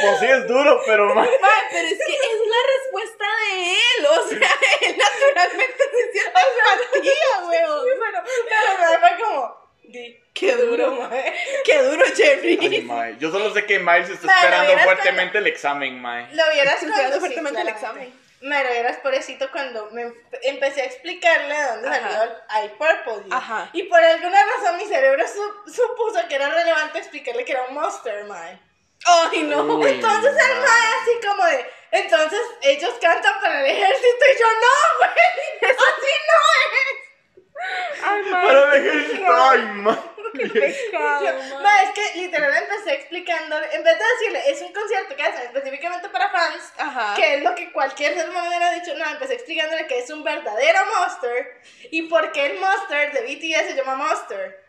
Pues 0.00 0.18
sí 0.18 0.26
es 0.26 0.48
duro, 0.48 0.82
pero 0.84 1.14
mae. 1.14 1.28
Mae, 1.40 1.62
pero 1.70 1.86
es 1.86 1.98
que 1.98 2.14
es 2.14 2.40
la 2.48 2.62
respuesta 2.74 3.24
de 3.24 3.72
él. 3.72 4.06
O 4.06 4.28
sea, 4.28 4.58
él 4.80 4.96
naturalmente 4.98 5.78
se 5.78 6.12
siente 6.12 6.40
empatía, 6.40 7.38
weón. 7.48 7.86
Y 7.86 7.98
bueno, 7.98 8.22
pero 8.24 8.78
mae 8.78 8.98
fue 8.98 9.24
como, 9.24 9.61
di, 9.82 10.20
qué 10.34 10.56
duro, 10.56 10.92
mae. 10.92 11.32
Qué 11.64 11.82
duro, 11.82 12.04
Jerry. 12.16 12.58
Ay, 12.60 12.82
mae. 12.82 13.16
Yo 13.18 13.30
solo 13.30 13.52
sé 13.52 13.64
que 13.66 13.78
Miles 13.78 14.08
está 14.10 14.26
Mae, 14.26 14.36
esperando 14.36 14.78
fuertemente 14.84 15.38
el 15.38 15.46
examen, 15.46 16.00
mae. 16.00 16.28
Lo 16.34 16.42
vieras 16.52 16.82
esperando 16.82 17.14
sí, 17.14 17.20
fuertemente 17.20 17.60
el 17.60 17.68
examen. 17.68 18.22
Me 18.40 18.64
lo 18.64 18.70
vieras 18.72 18.96
pobrecito 18.98 19.48
cuando 19.52 19.88
me 19.92 20.02
em- 20.02 20.14
empecé 20.42 20.82
a 20.82 20.84
explicarle 20.86 21.54
de 21.54 21.66
dónde 21.68 21.88
Ajá. 21.88 22.00
salió 22.00 22.22
el 22.24 22.64
iPurple. 22.66 23.24
Ajá. 23.30 23.70
Y 23.72 23.84
por 23.84 24.00
alguna 24.02 24.42
razón 24.44 24.78
mi 24.78 24.84
cerebro 24.86 25.24
su- 25.28 25.72
supuso 25.72 26.26
que 26.28 26.34
era 26.34 26.48
relevante 26.48 26.98
explicarle 26.98 27.44
que 27.44 27.52
era 27.52 27.62
un 27.68 27.74
monster, 27.74 28.24
mae. 28.24 28.58
Ay, 29.04 29.42
no. 29.42 29.62
Uy, 29.62 29.90
Entonces 29.92 30.32
el 30.32 30.56
mae. 30.56 30.60
mae 30.68 30.88
así 31.02 31.26
como 31.26 31.44
de, 31.46 31.66
entonces 31.92 32.40
ellos 32.62 32.94
cantan 33.00 33.40
para 33.40 33.60
el 33.60 33.66
ejército 33.66 34.24
y 34.34 34.40
yo 34.40 34.46
no, 34.60 34.98
güey, 34.98 35.10
así 35.70 36.12
no 36.28 36.38
es. 36.64 37.11
Ay, 38.04 38.22
mae. 38.30 38.46
Para 38.46 38.74
el 38.76 38.86
ejército, 38.86 39.32
ay, 39.32 39.62
mae. 39.74 39.96
Pecado, 40.32 41.24
Yo- 41.26 41.32
mae. 41.54 41.62
mae, 41.62 41.84
es 41.84 41.90
que 41.90 42.18
literal 42.20 42.54
empecé 42.54 42.94
explicándole, 42.94 43.66
en 43.74 43.84
vez 43.84 43.98
de 43.98 44.04
decirle, 44.04 44.50
es 44.50 44.62
un 44.62 44.72
concierto 44.72 45.14
que 45.14 45.22
hacen 45.22 45.42
específicamente 45.42 46.08
para 46.08 46.30
fans, 46.30 46.72
Ajá. 46.78 47.14
que 47.14 47.34
es 47.36 47.42
lo 47.42 47.54
que 47.54 47.70
cualquier 47.72 48.14
ser 48.14 48.28
humano 48.30 48.48
hubiera 48.48 48.72
dicho, 48.72 48.94
no, 48.96 49.04
empecé 49.10 49.34
explicándole 49.34 49.86
que 49.86 49.98
es 49.98 50.10
un 50.10 50.24
verdadero 50.24 50.80
monster 50.98 51.60
y 51.90 52.02
por 52.02 52.32
qué 52.32 52.46
el 52.46 52.58
monster 52.60 53.12
de 53.12 53.20
BTS 53.22 53.66
se 53.68 53.74
llama 53.74 53.94
monster. 53.96 54.60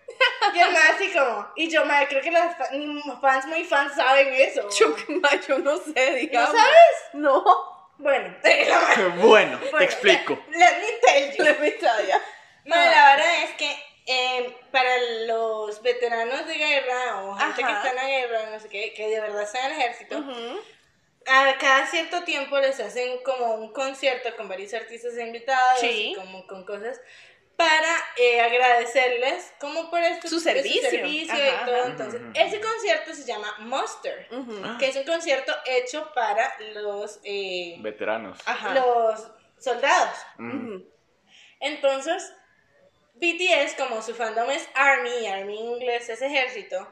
Y 0.53 0.59
el 0.59 0.75
así 0.75 1.11
como, 1.11 1.47
y 1.55 1.69
yo, 1.69 1.85
mae, 1.85 2.07
creo 2.07 2.21
que 2.21 2.29
ni 2.73 3.01
fans 3.21 3.45
muy 3.47 3.63
fans 3.63 3.95
saben 3.95 4.33
eso. 4.33 4.69
Yo, 4.77 4.95
yo 5.47 5.57
no 5.59 5.77
sé, 5.77 5.93
¿No 6.11 6.15
digamos. 6.17 6.51
sabes? 6.51 6.89
No. 7.13 7.43
Bueno, 7.97 8.35
mae- 8.43 8.65
Bueno, 9.17 9.59
te 9.59 9.69
Bueno, 9.71 9.85
explico. 9.85 10.37
Let, 10.49 10.57
let 10.59 10.77
me 10.79 10.91
tell 11.01 11.31
you. 11.37 11.43
La 11.43 11.53
mitad 11.53 11.99
ya. 12.07 12.21
Mae, 12.65 12.89
la 12.91 13.15
verdad 13.15 13.43
es 13.43 13.51
que 13.51 13.75
eh, 14.05 14.57
para 14.71 14.97
los 15.27 15.81
veteranos 15.81 16.45
de 16.47 16.55
guerra 16.55 17.23
o 17.23 17.35
gente 17.35 17.63
Ajá. 17.63 17.67
que 17.67 17.73
está 17.77 17.89
en 17.89 17.95
la 17.95 18.07
guerra, 18.07 18.49
no 18.51 18.59
sé 18.59 18.69
qué, 18.69 18.93
que 18.93 19.07
de 19.07 19.19
verdad 19.21 19.43
está 19.43 19.59
en 19.59 19.65
el 19.73 19.79
ejército, 19.79 20.23
a 21.25 21.57
cada 21.57 21.85
cierto 21.87 22.23
tiempo 22.23 22.57
les 22.59 22.79
hacen 22.81 23.23
como 23.23 23.55
un 23.55 23.71
concierto 23.71 24.35
con 24.35 24.47
varios 24.49 24.73
artistas 24.73 25.17
invitados 25.17 25.79
Sí. 25.79 26.11
y 26.11 26.15
como 26.15 26.45
con 26.47 26.65
cosas 26.65 26.99
para 27.55 27.95
eh, 28.17 28.41
agradecerles 28.41 29.53
como 29.59 29.89
por 29.89 29.99
esto, 30.01 30.27
Su 30.27 30.39
servicio. 30.39 30.89
servicio 30.89 31.33
Ajá, 31.33 31.61
y 31.61 31.65
todo. 31.65 31.75
ajá. 31.77 31.87
Entonces, 31.87 32.21
Ujú. 32.21 32.31
ese 32.33 32.59
concierto 32.59 33.13
se 33.13 33.23
llama 33.25 33.55
Monster, 33.59 34.27
Ujú. 34.31 34.77
que 34.79 34.87
es 34.87 34.95
un 34.97 35.03
concierto 35.05 35.53
hecho 35.65 36.11
para 36.13 36.53
los, 36.73 37.19
eh, 37.23 37.75
Veteranos. 37.79 38.39
Ajá. 38.45 38.73
los 38.73 39.31
soldados. 39.59 40.17
Entonces, 41.59 42.33
BTS, 43.13 43.75
como 43.77 44.01
su 44.01 44.13
fandom 44.15 44.49
es 44.51 44.67
Army, 44.75 45.27
Army 45.27 45.57
en 45.57 45.65
inglés 45.65 46.09
es 46.09 46.21
ejército, 46.21 46.87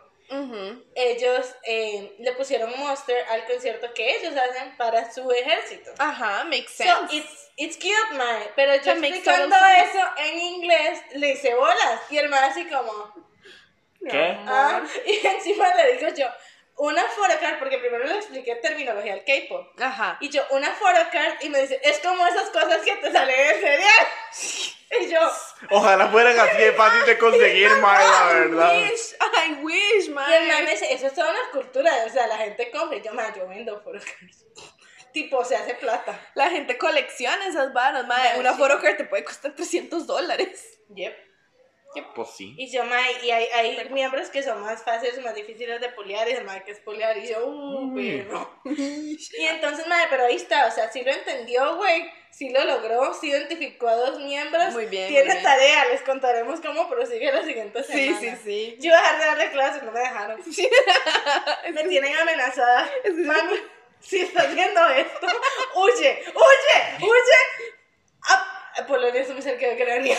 ellos 0.95 1.53
eh, 1.65 2.15
le 2.19 2.31
pusieron 2.33 2.71
Monster 2.79 3.17
al 3.31 3.45
concierto 3.45 3.93
que 3.93 4.15
ellos 4.15 4.33
hacen 4.37 4.77
para 4.77 5.11
su 5.11 5.29
ejército. 5.29 5.91
Ajá, 5.97 6.45
makes 6.45 6.71
So, 6.71 6.83
sense. 6.85 7.15
it's, 7.17 7.49
it's 7.57 7.75
cute, 7.77 8.13
mae. 8.15 8.49
Pero 8.55 8.75
yo 8.75 8.81
That 8.93 9.03
explicando 9.03 9.55
eso 9.57 9.99
en 10.17 10.39
inglés, 10.39 11.01
le 11.15 11.31
hice 11.31 11.53
bolas. 11.53 12.01
Y 12.09 12.17
el 12.17 12.29
mae 12.29 12.45
así 12.49 12.65
como, 12.65 13.13
¿Qué? 14.09 14.37
ah. 14.47 14.81
Y 15.05 15.27
encima 15.27 15.75
le 15.75 15.97
digo 15.97 16.07
yo, 16.15 16.27
una 16.77 17.03
photocard, 17.03 17.59
porque 17.59 17.77
primero 17.77 18.03
le 18.05 18.15
expliqué 18.15 18.55
terminología 18.55 19.15
del 19.15 19.23
K-pop. 19.23 19.79
Ajá. 19.79 20.17
Y 20.19 20.29
yo, 20.29 20.41
una 20.51 20.71
photocard, 20.71 21.35
y 21.41 21.49
me 21.49 21.61
dice, 21.61 21.79
es 21.83 21.99
como 21.99 22.25
esas 22.25 22.49
cosas 22.49 22.81
que 22.83 22.95
te 22.95 23.11
salen 23.11 23.39
en 23.39 23.47
el 23.55 23.61
cereal. 23.61 24.07
Y 24.99 25.09
yo, 25.09 25.19
Ojalá 25.69 26.09
fueran 26.09 26.37
así 26.37 26.57
de 26.63 26.73
fácil 26.73 27.05
de 27.05 27.17
conseguir, 27.17 27.69
mae, 27.81 28.05
la 28.05 28.33
verdad. 28.33 28.75
Wish, 28.75 29.15
I 29.21 29.53
wish, 29.63 30.09
man. 30.09 30.29
y 30.29 30.33
el 30.33 30.47
mae 30.47 30.63
me 30.63 30.71
dice, 30.71 30.93
eso 30.93 31.07
es 31.07 31.13
toda 31.13 31.31
una 31.31 31.49
cultura, 31.53 31.93
o 32.05 32.09
sea, 32.09 32.27
la 32.27 32.37
gente 32.37 32.69
compra. 32.71 32.97
Y 32.97 33.01
yo, 33.01 33.13
mae, 33.13 33.31
yo 33.33 33.47
vendo 33.47 33.81
photocards. 33.81 34.45
tipo, 35.13 35.45
se 35.45 35.55
hace 35.55 35.75
plata. 35.75 36.19
La 36.35 36.49
gente 36.49 36.77
colecciona 36.77 37.47
esas 37.47 37.71
varas, 37.71 38.05
madre. 38.05 38.31
Mae, 38.31 38.39
Una 38.41 38.51
sí. 38.51 38.57
photocard 38.57 38.97
te 38.97 39.05
puede 39.05 39.23
costar 39.23 39.55
300 39.55 40.05
dólares. 40.05 40.79
Yep. 40.93 41.30
Pues 42.15 42.29
sí. 42.37 42.55
Y 42.57 42.71
yo, 42.71 42.85
mae, 42.85 43.25
y 43.25 43.31
hay, 43.31 43.45
hay 43.53 43.89
miembros 43.89 44.29
que 44.29 44.41
son 44.43 44.61
más 44.61 44.81
fáciles, 44.83 45.21
más 45.23 45.35
difíciles 45.35 45.81
de 45.81 45.89
poliar, 45.89 46.27
y 46.29 46.31
el 46.31 46.45
mae 46.45 46.63
que 46.63 46.71
es 46.71 46.79
poliar, 46.79 47.17
y 47.17 47.27
yo, 47.27 47.45
uh, 47.45 47.93
perro. 47.93 48.49
Y 48.65 49.45
entonces, 49.47 49.85
mae, 49.87 50.07
pero 50.09 50.25
ahí 50.25 50.35
está, 50.35 50.67
o 50.67 50.71
sea, 50.71 50.89
sí 50.91 51.03
lo 51.03 51.11
entendió, 51.11 51.75
güey, 51.75 52.09
sí 52.31 52.49
lo 52.49 52.63
logró, 52.63 53.13
sí 53.13 53.27
identificó 53.29 53.89
a 53.89 53.95
dos 53.95 54.19
miembros. 54.21 54.71
Muy 54.73 54.85
bien, 54.85 55.09
Tiene 55.09 55.25
muy 55.25 55.33
bien. 55.33 55.43
tarea, 55.43 55.85
les 55.89 56.01
contaremos 56.01 56.61
cómo 56.61 56.89
prosigue 56.89 57.31
la 57.31 57.43
siguiente 57.43 57.83
Sí, 57.83 57.91
semana. 58.15 58.19
sí, 58.19 58.41
sí. 58.43 58.77
Yo 58.79 58.87
iba 58.89 58.97
a 58.97 59.01
dejar 59.01 59.19
de 59.19 59.25
darle 59.25 59.51
clases, 59.51 59.83
no 59.83 59.91
me 59.91 59.99
dejaron. 59.99 60.41
Me 61.73 61.83
tienen 61.85 62.15
amenazada. 62.15 62.89
Mami, 63.15 63.57
si 63.99 64.21
estás 64.21 64.53
viendo 64.55 64.85
esto, 64.89 65.27
huye, 65.75 66.23
huye, 66.33 66.97
huye. 67.01 67.60
A, 68.77 68.81
a 68.81 68.87
Polonia 68.87 69.21
es 69.21 69.29
muy 69.29 69.41
cerca 69.41 69.67
de 69.67 69.73
Ucrania. 69.75 70.17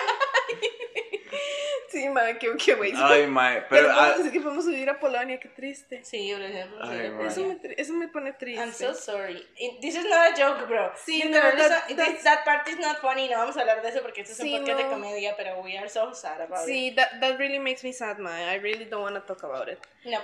Sí, 1.88 2.08
madre, 2.08 2.38
qué, 2.38 2.50
qué 2.56 2.74
güey. 2.74 2.90
Ay, 2.96 3.26
mae. 3.26 3.66
Pero, 3.68 3.88
Pero, 3.88 3.90
ah, 3.92 4.14
decir 4.16 4.32
que 4.32 4.40
podemos 4.40 4.64
subir 4.64 4.88
a 4.88 4.98
Polonia, 4.98 5.38
qué 5.38 5.48
triste. 5.50 6.02
Sí, 6.02 6.32
por 6.32 6.42
ejemplo. 6.42 6.86
Sí. 6.86 6.96
Eso 7.26 7.40
me, 7.46 7.58
eso 7.76 7.92
me 7.92 8.08
pone 8.08 8.32
triste. 8.32 8.62
I'm 8.64 8.72
so 8.72 8.94
sorry. 8.94 9.46
This 9.82 9.96
is 9.96 10.04
not 10.06 10.32
a 10.32 10.34
joke, 10.34 10.66
bro. 10.66 10.90
Sí, 11.04 11.22
no, 11.28 11.36
eso- 11.36 11.68
that- 11.68 11.86
this- 11.88 11.96
that's- 11.98 12.22
that 12.22 12.44
part 12.46 12.66
is 12.68 12.78
not 12.78 12.96
funny. 13.02 13.28
No 13.28 13.36
vamos 13.36 13.58
a 13.58 13.60
hablar 13.60 13.82
de 13.82 13.90
eso 13.90 14.00
porque 14.00 14.22
esto 14.22 14.32
es 14.32 14.38
Sí, 14.38 14.54
un 14.54 14.60
podcast 14.60 14.78
de 14.78 14.84
no. 14.84 14.90
comedia, 14.90 15.36
pero 15.36 15.60
we 15.60 15.76
are 15.76 15.86
so 15.90 16.14
sad 16.14 16.40
about 16.40 16.60
it. 16.62 16.66
Sí, 16.74 16.94
that, 16.96 17.20
that 17.20 17.36
really 17.38 17.58
makes 17.58 17.84
me 17.84 17.92
sad, 17.92 18.16
mae. 18.18 18.42
I 18.56 18.58
really 18.58 18.86
don't 18.86 19.02
want 19.02 19.14
to 19.16 19.20
talk 19.34 19.44
about 19.44 19.68
it. 19.68 19.78
No. 20.06 20.18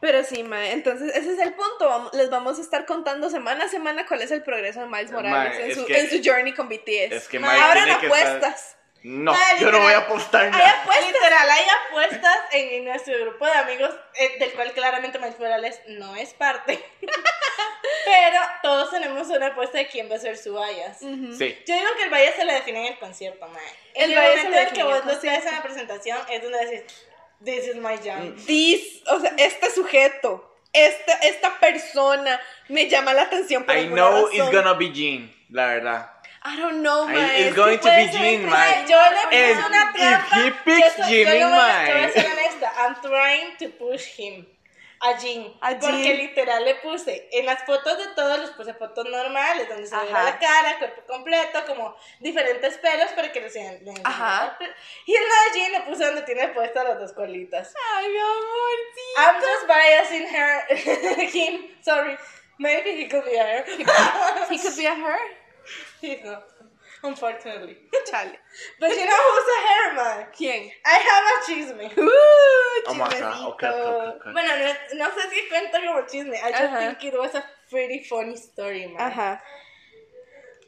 Pero 0.00 0.22
sí, 0.22 0.42
mae. 0.44 0.72
Entonces, 0.72 1.14
ese 1.14 1.32
es 1.32 1.38
el 1.40 1.54
punto. 1.54 2.10
Les 2.12 2.30
vamos 2.30 2.58
a 2.58 2.62
estar 2.62 2.86
contando 2.86 3.30
semana 3.30 3.64
a 3.64 3.68
semana 3.68 4.06
cuál 4.06 4.22
es 4.22 4.30
el 4.30 4.42
progreso 4.44 4.80
de 4.80 4.86
Miles 4.86 5.10
Morales 5.10 5.58
Mae, 5.58 5.70
en, 5.70 5.74
su, 5.74 5.84
que- 5.86 5.98
en 5.98 6.08
su 6.10 6.20
journey 6.24 6.54
con 6.54 6.68
BTS. 6.68 7.12
es 7.16 7.28
que 7.28 7.38
Mae, 7.40 7.58
Abran 7.60 7.84
que 7.84 7.90
estar- 7.92 8.06
apuestas. 8.06 8.74
No, 9.04 9.32
Mae, 9.32 9.60
yo 9.60 9.70
no 9.70 9.78
voy 9.78 9.92
a 9.92 9.98
literal. 9.98 10.02
apostar 10.04 10.44
Hay 10.44 10.50
nada. 10.50 10.70
apuestas. 10.82 11.06
Literal, 11.06 11.50
hay 11.50 11.64
apuestas 11.88 12.36
en, 12.52 12.68
en 12.74 12.84
nuestro 12.84 13.18
grupo 13.20 13.46
de 13.46 13.52
amigos, 13.52 13.90
eh, 14.14 14.36
del 14.40 14.52
cual 14.52 14.72
claramente 14.72 15.18
Miles 15.20 15.38
Morales 15.38 15.80
no 15.86 16.14
es 16.16 16.34
parte. 16.34 16.84
pero 18.04 18.40
todos 18.62 18.90
tenemos 18.90 19.28
una 19.28 19.48
apuesta 19.48 19.78
de 19.78 19.86
quién 19.86 20.10
va 20.10 20.16
a 20.16 20.18
ser 20.18 20.36
su 20.36 20.52
bias. 20.54 21.00
Ujú. 21.02 21.32
Sí. 21.36 21.58
Yo 21.66 21.74
digo 21.74 21.86
que 21.96 22.04
el 22.04 22.10
bias 22.10 22.34
se 22.34 22.44
lo 22.44 22.52
define 22.52 22.86
en 22.86 22.92
el 22.94 22.98
concierto, 22.98 23.46
mae. 23.48 23.62
El 23.94 24.12
el, 24.12 24.18
bias 24.18 24.44
en 24.44 24.54
el 24.54 24.68
que 24.72 24.82
vos 24.82 25.04
lo 25.04 25.12
estés 25.12 25.44
en 25.46 25.54
la 25.54 25.62
presentación 25.62 26.18
es 26.30 26.42
donde 26.42 26.64
decís, 26.66 27.07
this 27.44 27.66
is 27.68 27.76
my 27.76 27.96
jam. 27.96 28.34
This, 28.46 29.02
o 29.10 29.20
sea, 29.20 29.34
este 29.38 29.70
sujeto, 29.74 30.44
esta, 30.72 31.12
esta 31.22 31.58
persona 31.60 32.38
me 32.68 32.88
llama 32.88 33.12
la 33.14 33.22
atención 33.22 33.64
por 33.64 33.76
I 33.76 33.86
know 33.88 34.26
razón. 34.26 34.30
it's 34.34 34.50
gonna 34.50 34.74
be 34.74 34.90
Jean, 34.92 35.30
la 35.50 35.66
verdad. 35.66 36.10
I 36.44 36.56
don't 36.56 36.82
know, 36.82 37.06
man. 37.06 37.30
it's 37.34 37.54
going 37.56 37.78
to 37.78 37.84
be 37.84 38.08
Jean, 38.12 38.46
man. 38.48 38.88
Yo 38.88 38.96
le 38.96 39.26
puse 39.28 39.52
And 39.52 39.64
una 39.66 39.90
if 39.90 39.96
trampa. 39.96 40.36
he 40.36 40.46
yo 40.46 40.54
picks 40.64 40.96
soy- 40.96 41.04
Jimmy, 41.08 41.38
yo, 41.40 41.48
voy 41.48 41.58
a- 41.58 41.88
yo 41.88 41.94
voy 41.94 42.02
a 42.02 42.06
mae. 42.06 42.12
ser 42.12 42.26
honesta. 42.26 42.72
I'm 42.78 42.94
trying 43.02 43.56
to 43.58 43.68
push 43.70 44.04
him. 44.16 44.46
A 45.00 45.16
Jean. 45.18 45.52
A 45.60 45.78
Porque 45.78 46.02
Jean. 46.02 46.16
literal 46.16 46.64
le 46.64 46.74
puse. 46.76 47.28
En 47.32 47.46
las 47.46 47.62
fotos 47.64 47.98
de 47.98 48.08
todos 48.14 48.38
les 48.40 48.50
puse 48.50 48.74
fotos 48.74 49.08
normales, 49.08 49.68
donde 49.68 49.86
se 49.86 49.96
ve 49.96 50.10
la 50.10 50.38
cara, 50.38 50.78
cuerpo 50.78 51.02
completo, 51.06 51.64
como 51.66 51.94
diferentes 52.20 52.78
pelos 52.78 53.10
para 53.12 53.30
que 53.30 53.40
le 53.40 53.50
sean. 53.50 53.78
Ajá. 54.04 54.58
Y 55.06 55.14
en 55.14 55.22
la 55.22 55.52
de 55.52 55.58
Jean 55.58 55.72
le 55.72 55.80
puse 55.82 56.04
donde 56.04 56.22
tiene 56.22 56.48
puestas 56.48 56.84
las 56.84 56.98
dos 56.98 57.12
colitas. 57.12 57.72
Ay, 57.94 58.08
mi 58.08 58.18
amor, 58.18 58.76
sí. 58.94 59.02
I'm 59.16 59.36
just 59.40 59.66
biasing 59.68 60.26
her. 60.26 61.28
him. 61.32 61.68
Sorry. 61.82 62.16
Maybe 62.58 62.96
he 62.96 63.08
could 63.08 63.24
be 63.24 63.36
a 63.36 63.44
her. 63.44 63.64
He 63.66 64.58
could 64.58 64.76
be 64.76 64.86
a 64.86 64.94
her. 64.94 65.18
He's 66.00 66.18
not. 66.24 66.44
Unfortunately. 67.02 67.76
Chale. 68.06 68.32
But 68.80 68.90
you 68.90 69.04
know 69.04 69.22
who's 69.28 69.48
a 69.48 69.60
hair 69.68 69.94
man? 69.94 70.26
¿Quién? 70.32 70.70
I 70.84 70.98
have 71.08 71.24
a 71.24 71.44
chisme. 71.46 71.86
Uh, 71.96 72.10
Oh 72.90 72.94
my 72.94 73.08
god, 73.08 73.48
okay, 73.52 73.68
okay, 73.68 74.16
okay. 74.16 74.32
Bueno, 74.32 74.48
no, 74.56 75.04
no 75.04 75.10
sé 75.10 75.28
si 75.30 75.48
cuenta 75.48 75.80
como 75.80 76.06
chisme. 76.06 76.36
I 76.36 76.50
just 76.52 76.62
Ajá. 76.72 76.78
think 76.78 77.04
it 77.04 77.18
was 77.18 77.34
a 77.34 77.44
pretty 77.70 78.02
funny 78.04 78.34
story, 78.36 78.86
man. 78.88 79.12
Ajá. 79.12 79.42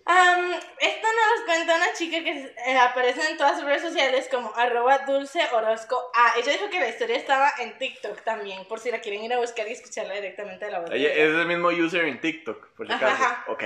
Um, 0.07 0.53
esto 0.81 1.07
nos 1.07 1.45
cuenta 1.47 1.77
una 1.77 1.93
chica 1.93 2.23
que 2.25 2.53
eh, 2.66 2.79
aparece 2.79 3.31
en 3.31 3.37
todas 3.37 3.57
sus 3.57 3.64
redes 3.64 3.83
sociales 3.83 4.29
como 4.31 4.53
arroba 4.57 4.99
dulce 5.07 5.40
orozco 5.53 6.11
A. 6.14 6.37
Ella 6.38 6.53
dijo 6.53 6.69
que 6.69 6.81
la 6.81 6.88
historia 6.88 7.16
estaba 7.16 7.53
en 7.59 7.79
TikTok 7.79 8.23
también, 8.25 8.64
por 8.66 8.81
si 8.81 8.90
la 8.90 9.01
quieren 9.01 9.23
ir 9.23 9.33
a 9.33 9.38
buscar 9.38 9.69
y 9.69 9.73
escucharla 9.73 10.14
directamente 10.14 10.64
de 10.64 10.71
la 10.73 10.81
voz. 10.81 10.90
Ella 10.90 11.12
es 11.12 11.31
el 11.35 11.47
mismo 11.47 11.69
user 11.69 12.07
en 12.07 12.21
TikTok, 12.21 12.71
por 12.77 12.87
si 12.87 12.93
acaso. 12.93 13.23
Ajá. 13.23 13.45
Ok. 13.49 13.62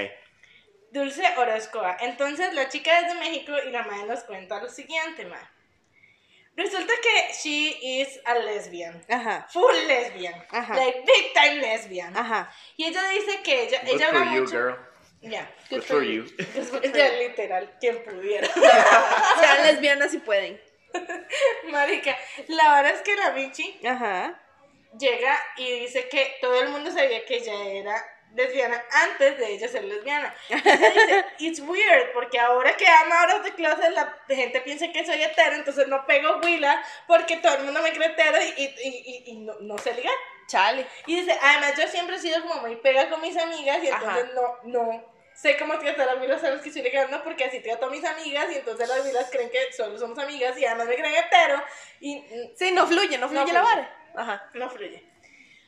Dulce 0.94 1.24
Orozco 1.36 1.80
A. 1.80 1.96
Entonces 2.00 2.54
la 2.54 2.68
chica 2.68 3.00
es 3.00 3.08
de 3.08 3.14
México 3.18 3.52
y 3.66 3.70
la 3.72 3.82
madre 3.82 4.06
nos 4.06 4.22
cuenta 4.22 4.62
lo 4.62 4.68
siguiente, 4.68 5.24
ma. 5.26 5.50
Resulta 6.56 6.92
que 7.02 7.32
she 7.34 7.76
is 7.82 8.20
a 8.24 8.34
lesbian. 8.36 9.04
Ajá. 9.10 9.44
Full 9.52 9.74
lesbian. 9.88 10.34
Ajá. 10.50 10.76
Like 10.76 11.00
big 11.04 11.32
time 11.34 11.60
lesbian. 11.60 12.16
Ajá. 12.16 12.48
Y 12.76 12.84
ella 12.86 13.02
dice 13.08 13.42
que 13.42 13.64
ella, 13.64 13.80
Good 13.82 13.90
ella 13.96 14.06
for 14.06 14.16
habla 14.18 14.34
you, 14.34 14.40
mucho. 14.42 14.52
girl. 14.56 14.76
Ya. 15.22 15.50
Good 15.68 15.82
for 15.82 16.02
you. 16.04 16.26
Ya 16.94 17.08
literal, 17.18 17.76
quien 17.80 18.04
pudiera. 18.04 18.46
Sean 18.54 19.62
lesbianas 19.64 20.12
si 20.12 20.18
pueden. 20.18 20.60
Marica, 21.72 22.16
la 22.46 22.74
verdad 22.76 22.94
es 22.94 23.02
que 23.02 23.16
la 23.16 23.32
Michi 23.32 23.80
Ajá. 23.84 24.40
llega 24.96 25.36
y 25.56 25.80
dice 25.80 26.08
que 26.08 26.36
todo 26.40 26.62
el 26.62 26.68
mundo 26.68 26.92
sabía 26.92 27.24
que 27.24 27.38
ella 27.38 27.64
era 27.64 28.13
lesbiana 28.34 28.82
antes 28.90 29.38
de 29.38 29.52
ella 29.52 29.68
ser 29.68 29.84
lesbiana. 29.84 30.34
Ella 30.48 30.62
dice, 30.90 31.24
it's 31.38 31.60
weird, 31.60 32.12
porque 32.12 32.38
ahora 32.38 32.76
que 32.76 32.86
out 32.86 33.30
of 33.34 33.42
the 33.44 33.52
closet, 33.52 33.90
la 33.90 34.18
gente 34.28 34.60
piensa 34.60 34.88
que 34.92 35.04
soy 35.06 35.22
hetero, 35.22 35.56
entonces 35.56 35.88
no 35.88 36.04
pego 36.06 36.40
huila 36.42 36.82
porque 37.06 37.36
todo 37.38 37.54
el 37.56 37.64
mundo 37.64 37.80
me 37.82 37.92
cree 37.92 38.08
hetero 38.08 38.38
y, 38.42 38.62
y, 38.62 38.74
y, 38.82 39.22
y 39.26 39.36
no, 39.38 39.54
no 39.60 39.78
sé 39.78 39.94
ligar. 39.94 40.14
Chale. 40.46 40.86
Y 41.06 41.20
dice, 41.20 41.38
además 41.40 41.74
yo 41.78 41.88
siempre 41.88 42.16
he 42.16 42.18
sido 42.18 42.42
como 42.42 42.56
muy 42.60 42.76
pega 42.76 43.08
con 43.08 43.20
mis 43.20 43.36
amigas 43.36 43.78
y 43.82 43.88
entonces 43.88 44.26
no, 44.34 44.58
no 44.64 45.14
sé 45.34 45.56
cómo 45.56 45.78
tratar 45.78 46.08
a 46.08 46.12
a 46.12 46.16
los 46.16 46.60
que 46.62 46.68
estoy 46.68 46.82
ligando 46.82 47.22
porque 47.24 47.44
así 47.44 47.60
trato 47.60 47.86
a 47.86 47.90
mis 47.90 48.04
amigas 48.04 48.46
y 48.52 48.56
entonces 48.56 48.88
las 48.88 49.04
huilas 49.04 49.28
creen 49.30 49.50
que 49.50 49.72
solo 49.72 49.98
somos 49.98 50.18
amigas 50.18 50.56
y 50.58 50.64
además 50.64 50.86
me 50.86 50.96
creen 50.96 51.14
hetero 51.14 51.62
y 52.00 52.16
mm, 52.16 52.56
Sí, 52.56 52.72
no 52.72 52.86
fluye, 52.86 53.18
no 53.18 53.28
fluye 53.28 53.44
No 53.46 53.52
la 53.52 53.60
fluye. 53.60 53.74
vara. 53.74 53.96
Ajá. 54.16 54.50
no 54.54 54.70
fluye. 54.70 55.02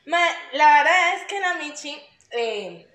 Ma, 0.05 0.25
la 0.53 0.77
verdad 0.77 1.15
es 1.15 1.23
que 1.25 1.39
la 1.39 1.55
Michi 1.55 2.01
eh, 2.31 2.87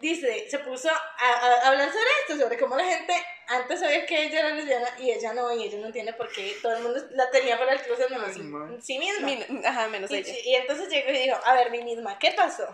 dice, 0.00 0.48
se 0.50 0.58
puso 0.60 0.88
a, 0.90 0.94
a- 1.18 1.54
a 1.62 1.68
hablar 1.68 1.88
sobre 1.92 2.06
esto, 2.22 2.42
sobre 2.44 2.58
cómo 2.58 2.76
la 2.76 2.84
gente 2.84 3.12
antes 3.48 3.80
sabía 3.80 4.04
que 4.06 4.24
ella 4.26 4.40
era 4.40 4.50
lesbiana 4.50 4.88
y 4.98 5.10
ella 5.10 5.32
no, 5.32 5.52
y 5.52 5.64
ella 5.64 5.78
no 5.78 5.86
entiende 5.86 6.12
por 6.12 6.30
qué 6.30 6.54
todo 6.60 6.76
el 6.76 6.82
mundo 6.82 7.00
la 7.12 7.30
tenía 7.30 7.58
para 7.58 7.72
el 7.72 7.80
closet 7.80 8.10
menos 8.10 8.32
sí, 8.34 8.40
ma. 8.42 8.68
sí 8.80 8.98
misma. 8.98 9.68
Ajá, 9.68 9.88
menos 9.88 10.10
Y, 10.10 10.16
ella. 10.16 10.32
y 10.44 10.54
entonces 10.56 10.88
llegó 10.88 11.10
y 11.10 11.18
dijo, 11.24 11.38
a 11.44 11.54
ver, 11.54 11.70
mi 11.70 11.82
misma, 11.82 12.18
¿qué 12.18 12.32
pasó? 12.32 12.66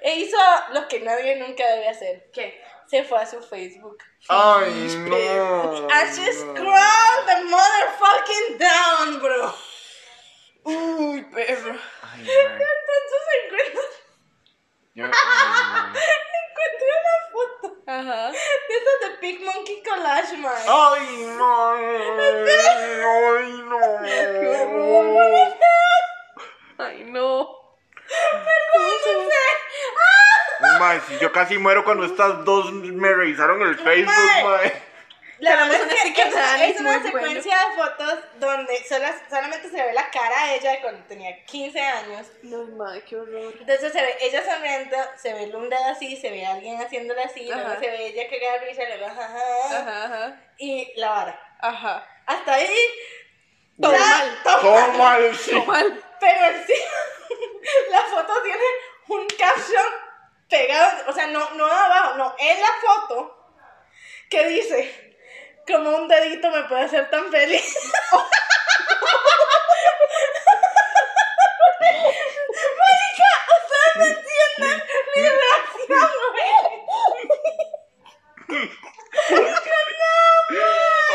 E 0.00 0.14
hizo 0.16 0.36
lo 0.72 0.86
que 0.88 1.00
nadie 1.00 1.36
nunca 1.36 1.66
debe 1.68 1.88
hacer. 1.88 2.30
¿Qué? 2.32 2.62
se 2.86 3.04
fue 3.04 3.18
a 3.22 3.24
su 3.26 3.40
Facebook. 3.42 3.96
Ay, 4.28 4.70
no. 5.08 5.88
And 5.90 6.14
she 6.14 6.30
scrolled 6.30 7.26
the 7.26 7.42
motherfucking 7.48 8.58
down, 8.58 9.18
bro. 9.20 9.54
Uy, 10.64 11.22
perro. 11.32 11.74
Ay. 12.02 12.20
Entonces 12.28 14.01
Yo- 14.94 15.06
ay, 15.06 15.10
encontré 16.42 16.88
una 17.00 17.16
foto 17.32 17.82
Ajá. 17.86 18.30
de 18.30 18.76
esas 18.76 19.00
de 19.00 19.08
Big 19.20 19.40
Monkey 19.42 19.82
Collage, 19.82 20.36
man. 20.36 20.52
no. 20.66 20.92
Ay, 20.92 21.06
no. 21.38 21.76
Ay, 23.28 23.52
no. 23.68 23.80
Ay, 26.78 27.04
no. 27.04 27.58
Mae, 30.78 31.00
si 31.08 31.18
yo 31.18 31.32
casi 31.32 31.58
muero 31.58 31.84
cuando 31.84 32.04
estas 32.04 32.44
dos 32.44 32.72
me 32.72 33.12
revisaron 33.14 33.62
el 33.62 33.76
Facebook, 33.76 34.14
Mae. 34.44 34.82
La 35.42 35.50
Tenemos 35.50 35.70
verdad 35.70 35.86
un 35.86 35.90
es 35.92 36.04
es, 36.06 36.14
de 36.34 36.40
Dani 36.40 36.62
es 36.64 36.80
una 36.80 36.90
bueno. 36.98 37.04
secuencia 37.06 37.56
de 37.56 37.74
fotos 37.74 38.18
donde 38.36 38.84
sola- 38.84 39.22
solamente 39.28 39.68
se 39.68 39.82
ve 39.82 39.92
la 39.92 40.08
cara 40.08 40.46
de 40.46 40.54
ella 40.54 40.70
de 40.70 40.80
cuando 40.82 41.04
tenía 41.08 41.44
15 41.46 41.80
años. 41.80 42.28
No, 42.42 42.62
madre, 42.76 43.02
qué 43.02 43.16
horror. 43.16 43.52
Entonces 43.58 43.92
se 43.92 44.00
ve 44.02 44.16
ella 44.20 44.44
sonriendo, 44.44 44.96
se 45.16 45.34
ve 45.34 45.46
un 45.56 45.68
dedo 45.68 45.84
así, 45.86 46.16
se 46.16 46.30
ve 46.30 46.46
alguien 46.46 46.80
haciéndole 46.80 47.24
así, 47.24 47.44
luego 47.46 47.70
se 47.80 47.90
ve 47.90 48.06
ella 48.06 48.28
que 48.28 48.38
de 48.38 48.58
risa, 48.60 48.82
luego 48.86 49.06
ajá, 49.06 49.26
Ajá, 49.80 50.04
ajá. 50.04 50.40
y 50.58 50.92
la 50.94 51.10
vara. 51.10 51.56
Ajá. 51.58 52.06
Hasta 52.26 52.54
ahí, 52.54 52.76
Todo 53.80 53.92
mal. 53.98 54.38
todo 54.44 54.88
mal. 54.92 55.36
sí. 55.36 55.60
Mal. 55.66 56.04
Pero 56.20 56.46
encima, 56.56 57.00
la 57.90 58.02
foto 58.02 58.42
tiene 58.44 58.64
un 59.08 59.26
caption 59.26 59.86
pegado, 60.48 61.10
o 61.10 61.12
sea, 61.12 61.26
no, 61.26 61.50
no 61.54 61.66
abajo, 61.66 62.14
no, 62.16 62.36
en 62.38 62.60
la 62.60 62.68
foto, 62.80 63.48
que 64.30 64.46
dice, 64.46 65.11
como 65.66 65.90
un 65.96 66.08
dedito 66.08 66.50
me 66.50 66.62
puede 66.64 66.82
hacer 66.84 67.08
tan 67.10 67.30
feliz. 67.30 67.76
Marica, 72.78 73.30
ustedes 73.56 73.92
no 73.96 74.04
entienden 74.04 74.78
mi 75.14 75.22
reacción, 75.28 76.10
güey. 76.32 76.52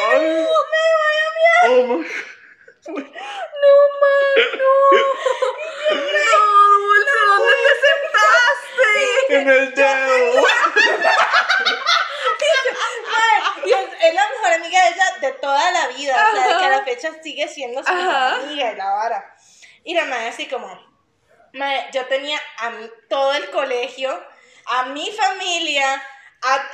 Ay. 0.09 0.47
Oh, 1.69 1.83
my- 1.87 2.07
No, 2.87 3.03
man, 4.01 4.45
no. 4.57 4.71
No, 5.89 6.39
Dulce, 6.71 7.19
¿dónde 7.27 7.53
te 7.63 7.73
sentaste? 7.87 8.89
En 9.29 9.49
el 9.49 9.73
dedo. 9.73 10.45
Ay, 13.19 13.61
y 13.65 13.67
es, 13.73 13.85
es 14.01 14.13
la 14.13 14.29
mejor 14.29 14.53
amiga 14.53 14.81
de 14.83 14.89
ella 14.89 15.05
de 15.21 15.31
toda 15.33 15.71
la 15.71 15.87
vida. 15.89 16.27
O 16.31 16.35
sea, 16.35 16.47
de 16.47 16.57
que 16.59 16.65
a 16.65 16.69
la 16.69 16.83
fecha 16.83 17.11
sigue 17.21 17.47
siendo 17.47 17.83
su 17.83 17.91
mejor 17.91 18.09
Ajá. 18.15 18.35
amiga 18.35 18.71
y 18.71 18.75
la 18.75 18.89
vara. 18.91 19.35
Y 19.83 19.93
la 19.93 20.05
madre 20.05 20.27
así 20.29 20.47
como, 20.47 20.67
madre, 21.53 21.87
yo 21.93 22.05
tenía 22.05 22.39
a 22.59 22.69
mi- 22.69 22.89
todo 23.09 23.33
el 23.33 23.49
colegio, 23.49 24.23
a 24.67 24.83
mi 24.85 25.11
familia, 25.11 26.01
a 26.43 26.69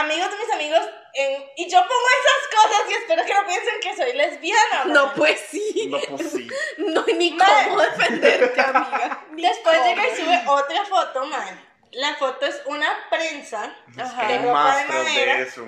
amigos 0.00 0.30
de 0.30 0.36
mis 0.38 0.50
amigos, 0.52 0.80
en- 1.14 1.44
y 1.56 1.70
yo 1.70 1.78
pongo 1.80 2.06
esas 2.20 2.48
cosas 2.62 2.90
y 2.90 2.94
espero 2.94 3.24
que 3.24 3.34
no 3.34 3.46
piensen 3.46 3.80
que 3.80 3.96
soy 3.96 4.12
lesbiana. 4.14 4.84
No, 4.86 5.06
mae. 5.06 5.14
pues 5.16 5.40
sí. 5.50 5.86
No, 5.90 5.98
pues 6.16 6.30
sí. 6.32 6.48
No 6.78 7.04
hay 7.06 7.14
ni 7.14 7.30
Mae. 7.32 7.64
cómo 7.68 7.80
defenderte, 7.80 8.60
amiga. 8.60 9.24
Ni 9.30 9.42
Después 9.42 9.76
cómo. 9.78 9.88
llega 9.88 10.08
y 10.08 10.16
sube 10.16 10.42
otra 10.46 10.84
foto, 10.84 11.24
man. 11.26 11.64
La 11.92 12.14
foto 12.16 12.44
es 12.46 12.60
una 12.66 13.06
prensa 13.10 13.74
Ajá. 13.98 14.22
ropa 14.38 14.52
más 14.52 14.78
de 14.78 14.84
tras 14.84 15.04
madera. 15.04 15.36
de 15.36 15.42
eso, 15.42 15.64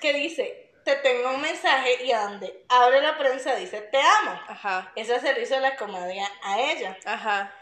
que 0.00 0.12
dice, 0.14 0.70
te 0.84 0.96
tengo 0.96 1.30
un 1.30 1.40
mensaje 1.40 2.04
y 2.04 2.12
a 2.12 2.20
donde 2.22 2.64
abre 2.68 3.00
la 3.02 3.18
prensa 3.18 3.54
dice, 3.56 3.80
te 3.82 4.00
amo. 4.00 4.40
Ajá. 4.48 4.92
Eso 4.96 5.18
se 5.20 5.32
lo 5.34 5.40
hizo 5.40 5.58
la 5.60 5.76
comadre 5.76 6.20
a 6.42 6.60
ella. 6.60 6.96
Ajá. 7.04 7.52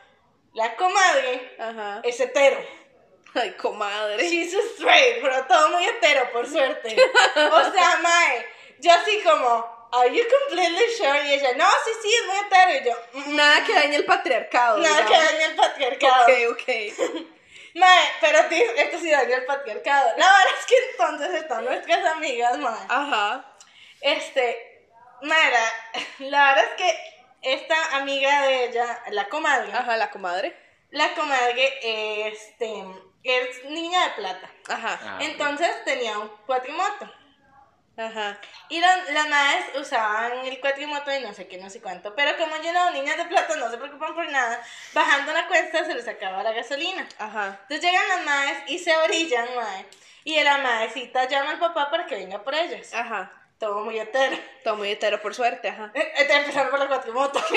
La 0.55 0.75
comadre 0.77 1.57
Ajá. 1.59 2.01
es 2.05 2.19
hetero. 2.21 2.59
Ay, 3.35 3.53
comadre. 3.53 4.29
She's 4.31 4.55
straight, 4.55 5.21
pero 5.21 5.45
todo 5.47 5.69
muy 5.71 5.85
hetero, 5.85 6.31
por 6.33 6.47
suerte. 6.49 6.97
O 7.53 7.73
sea, 7.73 7.99
mae, 8.03 8.47
yo 8.79 8.91
así 8.93 9.21
como, 9.23 9.89
are 9.93 10.11
you 10.17 10.25
completely 10.41 10.89
sure? 10.97 11.23
Y 11.29 11.33
ella, 11.35 11.51
no, 11.57 11.67
sí, 11.85 11.91
sí, 12.03 12.15
es 12.15 12.27
muy 12.27 12.37
hetero. 12.39 12.73
Y 12.81 12.85
yo, 12.89 12.97
"Mm, 13.33 13.37
Nada 13.37 13.65
que 13.65 13.75
dañe 13.75 13.97
el 13.97 14.05
patriarcado. 14.07 14.79
nada 14.79 14.97
que 15.05 15.13
digamos. 15.13 15.33
dañe 15.33 15.45
el 15.45 15.55
patriarcado. 15.57 16.25
Ok, 16.25 16.61
ok. 16.61 17.27
Mae, 17.79 18.05
pero 18.21 18.47
ti- 18.49 18.63
esto 18.77 18.99
sí 18.99 19.11
daña 19.11 19.37
el 19.37 19.45
patriarcado. 19.45 20.09
La 20.17 20.27
verdad 20.27 20.55
es 20.59 20.67
que 20.67 20.75
entonces 20.91 21.31
están 21.43 21.65
nuestras 21.65 22.05
amigas, 22.07 22.57
mae. 22.59 22.87
Ajá. 22.89 23.45
Este, 24.01 24.89
Mara, 25.23 25.73
la 26.21 26.49
verdad 26.55 26.65
es 26.65 26.71
que 26.83 27.53
esta 27.55 27.97
amiga 27.97 28.43
de 28.43 28.65
ella, 28.67 29.03
la 29.11 29.29
comadre, 29.29 29.73
Ajá, 29.73 29.97
la 29.97 30.11
comadre. 30.11 30.57
la 30.91 31.15
comadre, 31.15 32.29
este, 32.29 32.85
es 33.25 33.65
niña 33.65 34.05
de 34.09 34.11
plata. 34.15 34.51
Ajá. 34.69 34.99
Ah, 35.03 35.19
Entonces 35.21 35.85
tenía 35.85 36.19
un 36.19 36.29
cuatrimoto. 36.47 37.13
Ajá. 37.97 38.39
Y 38.69 38.79
la- 38.81 39.05
las 39.13 39.29
madres 39.29 39.65
usaban 39.81 40.45
el 40.45 40.61
cuatrimoto 40.61 41.11
y 41.15 41.21
no 41.21 41.33
sé 41.33 41.49
qué, 41.49 41.57
no 41.57 41.71
sé 41.71 41.81
cuánto. 41.81 42.15
Pero 42.15 42.37
como 42.37 42.57
yo 42.63 42.73
no, 42.73 42.91
niñas 42.91 43.17
de 43.17 43.25
plata 43.25 43.57
no 43.57 43.71
se 43.71 43.79
preocupan 43.79 44.15
por 44.15 44.31
nada, 44.31 44.63
bajando 44.93 45.33
una 45.33 45.49
cuesta 45.49 45.85
se 45.85 45.95
les 45.95 46.07
acaba 46.07 46.43
la 46.43 46.53
gasolina. 46.53 47.09
Ajá. 47.19 47.59
Entonces 47.63 47.81
llegan 47.83 48.09
las 48.09 48.25
madres 48.25 48.59
y 48.69 48.79
se 48.79 48.95
orillan, 48.97 49.47
madre. 49.55 49.87
Y 50.25 50.43
la 50.43 50.59
madrecita 50.59 51.27
llama 51.27 51.53
al 51.53 51.59
papá 51.59 51.89
para 51.91 52.05
que 52.07 52.17
venga 52.17 52.43
por 52.43 52.55
ellas. 52.55 52.93
Ajá. 52.93 53.33
Todo 53.59 53.81
muy 53.81 53.99
hetero. 53.99 54.37
Todo 54.63 54.77
muy 54.77 54.91
hetero, 54.91 55.23
por 55.23 55.35
suerte, 55.35 55.69
ajá. 55.69 55.91
Eh, 55.95 56.13
eh, 56.19 56.27
Empezaron 56.29 56.71
por 56.71 56.79
la 56.79 56.89
cuatrimoto. 56.89 57.43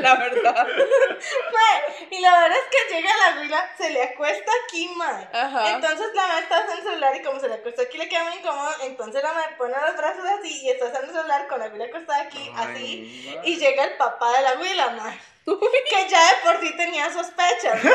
la 0.00 0.14
verdad. 0.14 0.66
Mae, 0.66 2.08
y 2.10 2.20
la 2.20 2.40
verdad 2.40 2.56
es 2.56 2.64
que 2.70 2.94
llega 2.94 3.10
la 3.14 3.36
güila, 3.36 3.70
se 3.76 3.90
le 3.90 4.02
acuesta 4.02 4.50
aquí, 4.64 4.88
mae. 4.96 5.28
Ajá. 5.30 5.72
Entonces 5.72 6.06
la 6.14 6.26
madre 6.26 6.42
está 6.44 6.56
usando 6.56 6.72
el 6.72 6.82
celular 6.82 7.16
y 7.16 7.22
como 7.22 7.38
se 7.38 7.48
le 7.48 7.54
acuesta 7.56 7.82
aquí 7.82 7.98
le 7.98 8.08
queda 8.08 8.24
muy 8.24 8.38
incómodo, 8.38 8.70
entonces 8.82 9.22
la 9.22 9.32
madre 9.34 9.54
pone 9.58 9.74
los 9.78 9.94
brazos 9.94 10.24
así 10.38 10.62
y 10.62 10.70
está 10.70 10.86
usando 10.86 11.08
el 11.08 11.16
celular 11.16 11.48
con 11.48 11.58
la 11.60 11.68
güila 11.68 11.84
acostada 11.84 12.22
aquí, 12.22 12.50
Ay, 12.56 12.74
así. 12.74 13.38
Y 13.44 13.58
llega 13.58 13.84
el 13.84 13.96
papá 13.98 14.32
de 14.32 14.42
la 14.42 14.54
güila, 14.54 14.88
mae. 14.90 15.20
Que 15.44 16.08
ya 16.08 16.30
de 16.30 16.36
por 16.42 16.60
sí 16.60 16.74
tenía 16.76 17.12
sospechas. 17.12 17.78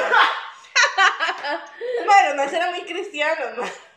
Bueno, 2.05 2.35
no 2.35 2.43
era 2.43 2.69
muy 2.71 2.81
cristiano, 2.83 3.45
mae. 3.57 3.88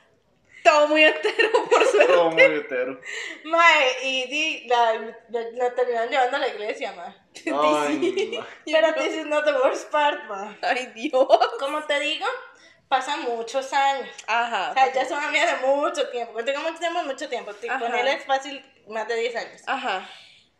Todo 0.62 0.88
muy 0.88 1.04
hetero, 1.04 1.50
por 1.70 1.84
suerte. 1.86 2.12
Todo 2.12 2.30
muy 2.30 2.42
hetero. 2.42 3.00
Mae, 3.44 4.04
y 4.04 4.26
di, 4.26 4.68
la, 4.68 4.94
la, 5.28 5.40
la 5.54 5.74
terminaron 5.74 6.10
llevando 6.10 6.36
a 6.36 6.40
la 6.40 6.48
iglesia, 6.48 6.92
mae. 6.92 7.14
Pero 8.64 8.94
this 8.94 9.16
is 9.16 9.26
not 9.26 9.44
the 9.44 9.52
worst 9.52 9.90
part, 9.90 10.24
mae. 10.28 10.56
Ay, 10.62 10.92
Dios. 10.94 11.26
Como 11.58 11.82
te 11.84 11.98
digo, 12.00 12.26
pasan 12.88 13.22
muchos 13.22 13.72
años. 13.72 14.08
Ajá. 14.26 14.70
O 14.70 14.74
sea, 14.74 14.92
ya 14.92 15.08
son 15.08 15.22
amigas 15.22 15.60
de 15.60 15.66
mucho 15.66 16.08
tiempo. 16.10 16.32
Cuando 16.32 16.52
digo 16.52 16.62
mucho 16.62 16.78
tiempo, 16.78 17.00
es 17.00 17.06
mucho 17.06 17.28
tiempo. 17.28 17.50
Ajá. 17.68 17.78
Con 17.78 17.94
él 17.94 18.08
es 18.08 18.24
fácil 18.24 18.64
más 18.88 19.08
de 19.08 19.16
10 19.16 19.36
años. 19.36 19.62
Ajá. 19.66 20.08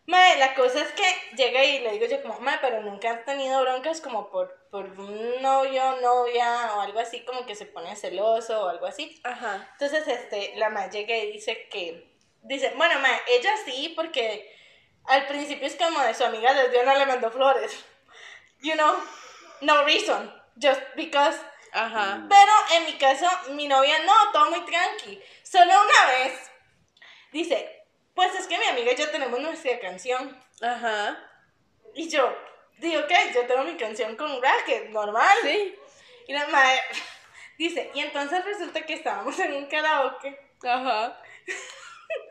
Mae, 0.06 0.36
la 0.38 0.54
cosa 0.54 0.80
es 0.80 0.92
que 0.92 1.36
llega 1.36 1.64
y 1.64 1.78
le 1.78 1.92
digo 1.92 2.06
yo 2.06 2.22
como, 2.22 2.40
mae, 2.40 2.58
pero 2.60 2.80
nunca 2.82 3.12
has 3.12 3.24
tenido 3.24 3.60
broncas 3.62 4.00
como 4.00 4.30
por, 4.30 4.66
por 4.70 4.86
un 4.86 5.40
novio, 5.40 6.00
novia 6.00 6.74
o 6.74 6.80
algo 6.80 6.98
así, 6.98 7.24
como 7.24 7.46
que 7.46 7.54
se 7.54 7.66
pone 7.66 7.94
celoso 7.94 8.64
o 8.64 8.68
algo 8.68 8.86
así. 8.86 9.20
Ajá. 9.22 9.68
Entonces, 9.72 10.06
este, 10.08 10.54
la 10.56 10.70
mae 10.70 10.90
llega 10.90 11.16
y 11.16 11.32
dice 11.32 11.68
que, 11.68 12.16
dice, 12.42 12.72
bueno, 12.76 12.98
mae, 12.98 13.20
ella 13.28 13.52
sí, 13.64 13.92
porque 13.94 14.52
al 15.04 15.26
principio 15.26 15.66
es 15.66 15.76
como 15.76 16.00
de 16.00 16.14
su 16.14 16.24
amiga 16.24 16.52
lesbiana 16.52 16.96
le 16.96 17.06
mandó 17.06 17.30
flores. 17.30 17.72
You 18.60 18.74
know, 18.74 18.94
no 19.60 19.84
reason, 19.84 20.32
just 20.60 20.82
because 20.96 21.38
Ajá. 21.72 22.26
pero 22.28 22.52
en 22.72 22.84
mi 22.86 22.98
caso, 22.98 23.26
mi 23.52 23.66
novia 23.66 23.98
no, 24.00 24.12
todo 24.32 24.50
muy 24.50 24.64
tranqui. 24.64 25.22
Solo 25.42 25.72
una 25.72 26.12
vez 26.12 26.50
dice, 27.32 27.81
pues 28.14 28.34
es 28.34 28.46
que 28.46 28.58
mi 28.58 28.66
amiga 28.66 28.92
y 28.92 28.96
yo 28.96 29.10
tenemos 29.10 29.40
nuestra 29.40 29.78
canción. 29.78 30.38
Ajá. 30.60 31.18
Y 31.94 32.08
yo, 32.08 32.34
digo, 32.78 33.00
ok, 33.00 33.12
yo 33.34 33.46
tengo 33.46 33.64
mi 33.64 33.76
canción 33.76 34.16
con 34.16 34.42
Racket, 34.42 34.90
normal. 34.90 35.36
Sí. 35.42 35.78
Y 36.28 36.32
la 36.32 36.46
madre 36.48 36.80
dice, 37.58 37.90
y 37.94 38.00
entonces 38.00 38.44
resulta 38.44 38.82
que 38.82 38.94
estábamos 38.94 39.38
en 39.38 39.54
un 39.54 39.66
karaoke. 39.66 40.38
Ajá. 40.62 41.20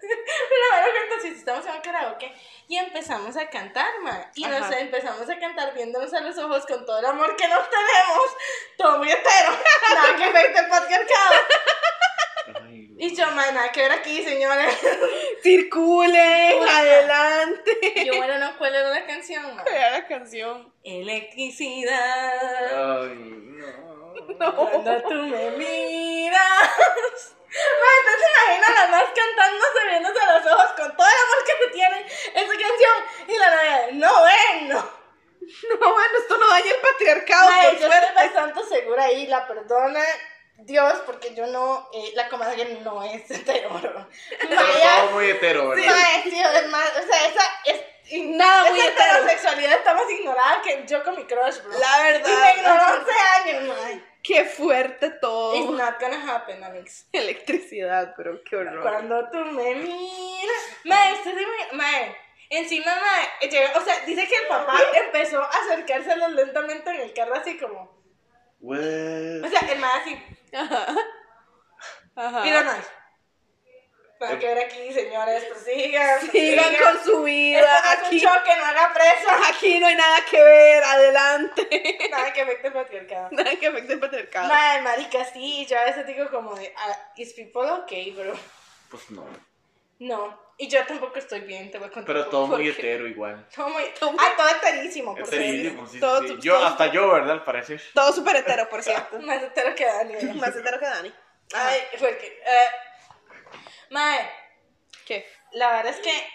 Pero 0.02 0.84
bueno, 0.84 1.00
entonces 1.04 1.40
estamos 1.40 1.66
en 1.66 1.74
un 1.74 1.82
karaoke 1.82 2.34
y 2.68 2.78
empezamos 2.78 3.36
a 3.36 3.50
cantar, 3.50 4.00
ma. 4.02 4.32
Y 4.36 4.46
nos 4.46 4.72
empezamos 4.72 5.30
a 5.30 5.40
cantar 5.40 5.74
viéndonos 5.74 6.14
a 6.14 6.22
los 6.22 6.38
ojos 6.38 6.66
con 6.66 6.86
todo 6.86 7.00
el 7.00 7.06
amor 7.06 7.36
que 7.36 7.48
nos 7.48 7.70
tenemos. 7.70 8.38
Todo 8.78 8.98
muy 9.00 9.12
entero. 9.12 9.52
Nada 9.94 10.16
que 10.16 10.32
ver 10.32 10.54
patriarcado. 10.70 11.36
Ay, 12.64 12.90
Y 12.98 13.16
yo, 13.16 13.26
ma, 13.32 13.52
nada 13.52 13.72
que 13.72 13.82
ver 13.82 13.92
aquí, 13.92 14.24
señores. 14.24 14.76
Circulen, 15.44 16.64
adelante. 16.68 18.04
Yo, 18.06 18.16
bueno, 18.18 18.38
no, 18.40 18.58
¿cuál 18.58 18.74
era 18.76 18.90
la 18.90 19.06
canción, 19.06 19.56
ma? 19.56 19.64
Era 19.64 19.92
la 19.92 20.08
canción. 20.08 20.74
Electricidad. 20.84 23.04
Ay, 23.04 23.16
no. 23.16 24.56
Cuando 24.56 25.02
tú 25.04 25.14
me 25.14 25.52
miras. 25.52 27.36
Mae, 27.52 27.98
entonces 28.00 28.28
imagina 28.32 28.68
a 28.68 28.70
la 28.86 28.92
más 28.92 29.04
cantándose, 29.14 29.80
viéndose 29.90 30.20
a 30.22 30.34
los 30.40 30.46
ojos 30.54 30.72
con 30.78 30.96
todo 30.96 31.08
el 31.08 31.14
amor 31.14 31.44
que 31.46 31.54
se 31.66 31.70
tienen 31.74 32.06
esa 32.06 32.48
canción. 32.48 32.98
Y 33.28 33.38
la 33.38 33.50
novia, 33.50 33.88
no 33.94 34.24
ven, 34.24 34.70
no. 34.70 35.02
No, 35.70 35.78
bueno, 35.94 36.18
esto 36.20 36.38
no 36.38 36.48
daña 36.48 36.72
el 36.72 36.80
patriarcado, 36.82 37.50
Mae, 37.50 37.70
por 37.72 37.80
yo 37.80 37.88
suerte. 37.88 38.06
estoy 38.08 38.24
bastante 38.28 38.64
segura 38.64 39.12
y 39.12 39.28
la 39.28 39.46
perdona 39.48 40.00
Dios 40.66 40.94
porque 41.06 41.34
yo 41.36 41.48
no, 41.48 41.90
eh, 41.94 42.12
la 42.16 42.28
comadre 42.30 42.80
no 42.84 43.04
es 43.04 43.30
hetero. 43.30 43.70
Pero 43.82 44.56
Vaya, 44.56 45.02
todo 45.02 45.12
muy 45.12 45.26
hetero, 45.30 45.70
¿verdad? 45.70 45.94
sí, 46.24 46.40
además, 46.42 46.86
o 47.02 47.08
sea, 47.08 47.28
esa 47.28 47.42
es... 47.66 47.82
y 48.12 48.22
Nada 48.32 48.70
muy 48.70 48.80
esa 48.80 48.90
hetero. 48.90 49.12
heterosexualidad 49.14 49.74
está 49.80 49.94
más 49.94 50.10
ignorada 50.10 50.62
que 50.62 50.84
yo 50.88 51.04
con 51.04 51.16
mi 51.16 51.24
crush, 51.26 51.62
bro. 51.64 51.78
La 51.80 52.00
Y 52.00 52.14
me 52.14 52.20
verdad. 52.20 52.56
ignoró 52.58 52.84
11 53.00 53.12
años, 53.60 53.78
mae. 53.78 54.04
Qué 54.24 54.46
fuerte 54.46 55.08
It's 55.08 55.20
todo. 55.20 55.72
not 55.72 56.00
gonna 56.00 56.36
happen, 56.36 56.64
amigos. 56.64 57.06
Electricidad, 57.12 58.14
pero 58.16 58.40
qué 58.44 58.56
horror. 58.56 58.82
Cuando 58.84 59.30
tú 59.32 59.38
me 59.40 59.74
miras. 59.74 60.62
Mae, 60.84 61.14
usted 61.14 61.38
sí 61.38 61.44
me. 61.72 61.78
Mae. 61.78 62.16
Encima, 62.52 62.94
mae. 62.96 63.50
llega- 63.50 63.72
o 63.80 63.82
sea, 63.82 64.00
dice 64.06 64.28
que 64.28 64.36
el 64.36 64.48
papá 64.48 64.78
empezó 64.94 65.42
a 65.42 65.48
acercárselos 65.48 66.34
lentamente 66.34 66.90
en 66.92 67.00
el 67.02 67.14
carro, 67.14 67.34
así 67.34 67.58
como. 67.58 68.00
What? 68.60 68.78
O 69.44 69.48
sea, 69.50 69.60
el 69.72 69.80
mae 69.80 70.02
así. 70.02 70.24
Ajá. 70.54 70.96
Ajá. 72.16 72.42
Mira. 72.44 72.84
Para 74.20 74.38
que 74.38 74.46
ver 74.46 74.60
aquí, 74.66 74.94
señores, 74.94 75.46
prosigan. 75.46 76.22
Sigan 76.30 76.64
prosigan. 76.66 76.94
con 76.94 77.04
su 77.04 77.10
Esto 77.12 77.24
vida. 77.24 77.62
no 77.62 77.92
es 77.92 78.00
un 78.00 78.06
Aquí, 78.06 78.22
choque, 78.22 78.56
no 78.56 78.66
haga 78.66 78.94
presa. 78.94 79.50
aquí 79.50 79.80
no 79.80 79.88
hay 79.88 79.96
nada 79.96 80.18
que 80.30 80.44
ver. 80.44 80.84
Adelante. 80.84 82.08
Nada 82.12 82.32
que 82.34 82.42
afecte 82.42 82.68
el 82.68 82.74
patriarcado. 82.74 83.30
Nada 83.32 83.56
que 83.56 83.66
afecte 83.68 83.94
el 83.94 84.00
patriarcado. 84.00 84.48
Mae, 84.48 84.82
marica, 84.84 85.26
sí, 85.26 85.66
yo 85.66 85.80
a 85.80 85.86
veces 85.86 86.06
digo 86.06 86.30
como 86.30 86.54
de. 86.56 86.72
ah, 86.78 87.12
¿Is 87.16 87.34
people 87.34 87.68
okay, 87.82 88.12
bro? 88.12 88.34
Pues 88.92 89.10
no. 89.10 89.26
No. 89.98 90.40
Y 90.58 90.68
yo 90.68 90.86
tampoco 90.86 91.18
estoy 91.18 91.42
bien, 91.42 91.72
te 91.72 91.78
voy 91.80 91.88
a 91.88 91.92
contar. 91.92 92.06
Pero 92.16 92.28
todo 92.28 92.48
muy 92.48 92.68
hetero 92.70 93.08
igual. 93.08 93.48
Todo 93.56 93.70
muy. 93.70 93.84
Todo 94.00 94.12
muy- 94.12 94.24
Ah, 94.24 94.34
todo 94.38 94.48
heterísimo, 94.50 95.16
por 95.16 95.28
Heterísimo, 95.28 95.88
sí, 95.88 95.94
sí, 95.94 96.00
Todo- 96.00 96.22
sí. 96.28 96.38
Yo, 96.42 96.56
todo- 96.56 96.66
hasta 96.68 96.88
yo, 96.92 97.12
¿verdad? 97.12 97.32
Al 97.32 97.44
parecer. 97.44 97.82
Todo 97.94 98.14
súper 98.14 98.36
hetero, 98.38 98.70
por 98.70 98.84
cierto. 98.84 99.08
cierto. 99.10 99.26
Más 99.26 99.42
hetero 99.42 99.74
que 99.76 99.86
Dani. 99.86 100.14
¿verdad? 100.14 100.36
Más 100.36 100.56
hetero 100.56 100.80
que 100.80 100.86
Dani. 100.86 101.14
Ay, 101.54 101.80
porque. 102.00 102.28
Eh, 102.46 102.68
mae, 103.90 104.30
¿Qué? 105.06 105.26
la 105.54 105.72
verdad 105.72 105.94
es 105.94 106.00
que. 106.00 106.28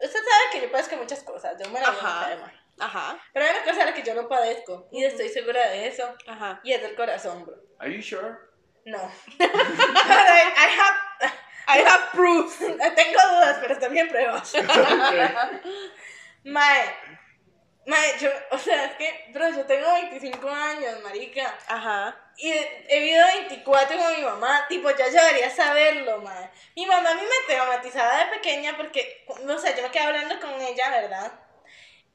Usted 0.00 0.18
sabe 0.18 0.42
que 0.52 0.60
yo 0.62 0.72
padezco 0.72 0.96
muchas 0.96 1.22
cosas. 1.22 1.54
Yo 1.62 1.70
me 1.70 1.80
la 1.80 1.88
Ajá. 1.88 2.28
llevo 2.30 2.40
mae. 2.42 2.60
Ajá. 2.80 3.18
Pero 3.32 3.44
hay 3.46 3.52
una 3.54 3.64
cosa 3.64 3.82
a 3.82 3.86
la 3.86 3.94
que 3.94 4.02
yo 4.02 4.14
no 4.14 4.28
padezco. 4.28 4.88
Y 4.90 5.04
estoy 5.04 5.28
segura 5.28 5.68
de 5.68 5.86
eso. 5.86 6.12
Ajá. 6.26 6.60
Y 6.64 6.72
es 6.72 6.82
del 6.82 6.96
corazón, 6.96 7.44
bro. 7.46 7.54
Are 7.78 7.94
you 7.94 8.02
sure? 8.02 8.34
No. 8.86 8.98
I 9.38 10.68
have. 10.78 11.32
I 11.66 11.78
have 11.78 12.10
proof. 12.12 12.58
Tengo 12.58 13.20
dudas, 13.30 13.58
pero 13.60 13.78
también 13.78 14.08
pruebas. 14.08 14.52
Mae. 16.44 16.96
Mae, 17.86 18.18
yo. 18.18 18.30
O 18.50 18.58
sea, 18.58 18.84
es 18.86 18.96
que. 18.96 19.30
Bro, 19.32 19.50
yo 19.50 19.64
tengo 19.66 19.92
25 19.92 20.48
años, 20.48 21.02
marica. 21.02 21.54
Ajá. 21.68 22.16
Y 22.36 22.50
he 22.50 22.86
he 22.88 23.00
vivido 23.00 23.26
24 23.26 23.96
con 23.96 24.16
mi 24.16 24.22
mamá, 24.22 24.66
tipo, 24.68 24.90
ya 24.90 25.06
yo 25.06 25.24
debería 25.24 25.50
saberlo, 25.50 26.20
madre. 26.20 26.50
Mi 26.74 26.86
mamá 26.86 27.10
a 27.10 27.14
mí 27.14 27.22
me 27.22 27.54
traumatizaba 27.54 28.24
de 28.24 28.36
pequeña 28.36 28.76
porque, 28.76 29.24
o 29.28 29.58
sea, 29.58 29.76
yo 29.76 29.82
me 29.82 29.90
quedaba 29.90 30.10
hablando 30.10 30.40
con 30.40 30.60
ella, 30.60 30.90
¿verdad? 30.90 31.32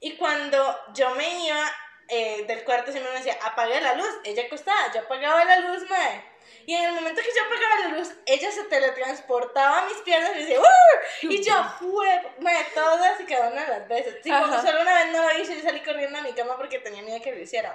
Y 0.00 0.16
cuando 0.16 0.78
yo 0.92 1.10
me 1.14 1.46
iba 1.46 1.64
eh, 2.08 2.44
del 2.46 2.64
cuarto, 2.64 2.90
siempre 2.90 3.12
me 3.12 3.18
decía, 3.18 3.38
apague 3.42 3.80
la 3.80 3.94
luz. 3.94 4.10
Ella 4.24 4.42
acostada, 4.44 4.92
yo 4.92 5.00
apagaba 5.00 5.44
la 5.44 5.60
luz, 5.60 5.88
madre. 5.88 6.24
Y 6.66 6.74
en 6.74 6.84
el 6.84 6.92
momento 6.92 7.20
que 7.20 7.28
yo 7.34 7.42
apagaba 7.44 7.88
la 7.90 7.98
luz, 7.98 8.12
ella 8.26 8.50
se 8.50 8.64
teletransportaba 8.64 9.78
a 9.80 9.84
mis 9.86 9.96
piernas 9.98 10.32
y 10.36 10.38
decía, 10.40 10.60
¡Uh! 10.60 10.64
Y 11.22 11.42
yo, 11.42 11.54
fue, 11.78 12.22
todas 12.74 13.20
y 13.20 13.24
cada 13.24 13.48
una 13.50 13.62
de 13.64 13.68
las 13.68 13.88
veces. 13.88 14.20
Tipo, 14.22 14.36
Ajá. 14.36 14.62
solo 14.62 14.82
una 14.82 14.94
vez 14.94 15.12
no 15.12 15.22
lo 15.22 15.38
hice 15.38 15.54
y 15.54 15.62
salí 15.62 15.80
corriendo 15.80 16.18
a 16.18 16.22
mi 16.22 16.32
cama 16.32 16.56
porque 16.56 16.78
tenía 16.78 17.02
miedo 17.02 17.20
que 17.22 17.32
lo 17.32 17.40
hiciera. 17.40 17.74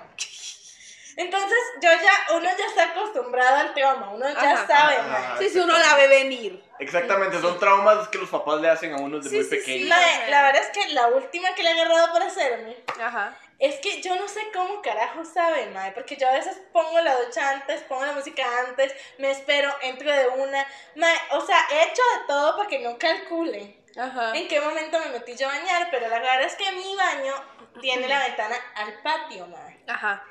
Entonces, 1.18 1.58
yo 1.82 1.90
ya, 1.90 2.36
uno 2.36 2.50
ya 2.58 2.66
está 2.66 2.84
acostumbrado 2.92 3.56
al 3.56 3.74
trauma, 3.74 4.10
uno 4.12 4.28
ya 4.28 4.52
Ajá. 4.52 4.68
sabe, 4.68 4.96
Ajá. 4.98 5.38
Sí, 5.40 5.50
si 5.50 5.60
uno 5.60 5.78
la 5.78 5.96
ve 5.96 6.08
venir. 6.10 6.62
Exactamente, 6.80 7.40
son 7.40 7.58
traumas 7.58 8.10
que 8.10 8.18
los 8.18 8.30
papás 8.30 8.60
le 8.60 8.70
hacen 8.70 8.94
a 8.94 8.98
uno 8.98 9.18
desde 9.18 9.30
Sí, 9.30 9.36
muy 9.38 9.44
sí, 9.46 9.50
sí. 9.52 9.56
pequeño. 9.58 9.88
Mae, 9.88 10.30
la 10.30 10.42
verdad 10.44 10.62
es 10.62 10.70
que 10.78 10.94
la 10.94 11.08
última 11.08 11.56
que 11.56 11.64
le 11.64 11.70
he 11.70 11.74
agarrado 11.74 12.12
por 12.12 12.22
hacerme 12.22 12.76
Ajá. 13.00 13.34
Es 13.60 13.80
que 13.80 14.02
yo 14.02 14.16
no 14.16 14.28
sé 14.28 14.42
cómo 14.54 14.82
carajo 14.82 15.24
sabe, 15.24 15.68
mae, 15.68 15.92
porque 15.92 16.18
yo 16.18 16.28
a 16.28 16.34
veces 16.34 16.62
pongo 16.74 17.00
la 17.02 17.20
ducha 17.22 17.52
antes, 17.52 17.82
pongo 17.84 18.06
la 18.06 18.14
música 18.14 18.44
antes, 18.68 18.94
me 19.18 19.32
espero, 19.32 19.74
entro 19.82 20.12
de 20.12 20.28
una, 20.28 20.68
mae, 20.96 21.18
o 21.32 21.42
sea, 21.42 21.60
he 21.72 21.84
hecho 21.84 22.02
de 22.20 22.28
todo 22.28 22.58
para 22.58 22.70
que 22.70 22.80
no 22.80 22.98
calcule 22.98 23.78
Ajá. 23.98 24.36
en 24.36 24.48
qué 24.48 24.60
momento 24.60 25.00
me 25.00 25.10
metí 25.12 25.36
yo 25.36 25.50
a 25.50 25.54
bañar, 25.54 25.88
pero 25.92 26.08
la 26.10 26.20
verdad 26.20 26.44
es 26.44 26.56
que 26.56 26.72
mi 26.72 26.96
baño 26.96 27.34
tiene 27.82 28.08
la 28.08 28.20
ventana 28.20 28.56
al 28.76 28.94
patio, 29.02 29.48
mae. 29.48 29.80
Ajá. 29.88 30.24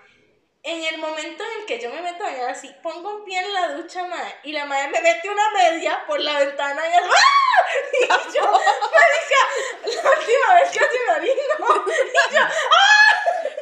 En 0.67 0.83
el 0.83 0.97
momento 0.99 1.45
en 1.45 1.61
el 1.61 1.67
que 1.67 1.79
yo 1.79 1.91
me 1.91 2.01
meto 2.01 2.25
a 2.25 2.31
bañar 2.31 2.49
así, 2.51 2.75
pongo 2.83 3.17
un 3.17 3.25
pie 3.25 3.39
en 3.39 3.53
la 3.53 3.69
ducha, 3.75 4.07
madre, 4.07 4.35
y 4.45 4.53
la 4.53 4.65
madre 4.65 4.89
me 4.89 5.01
mete 5.03 5.29
una 5.29 5.51
media 5.51 6.03
por 6.07 6.19
la 6.21 6.39
ventana 6.39 6.83
y 6.89 6.93
es 6.93 7.01
¡Ah! 7.05 7.41
Y 7.95 8.35
yo, 8.35 8.43
marica, 8.51 10.03
la 10.03 10.11
última 10.11 10.55
vez 10.55 10.69
casi 10.71 10.99
me 11.07 11.13
orino. 11.17 11.85
Y 12.31 12.35
yo, 12.35 12.41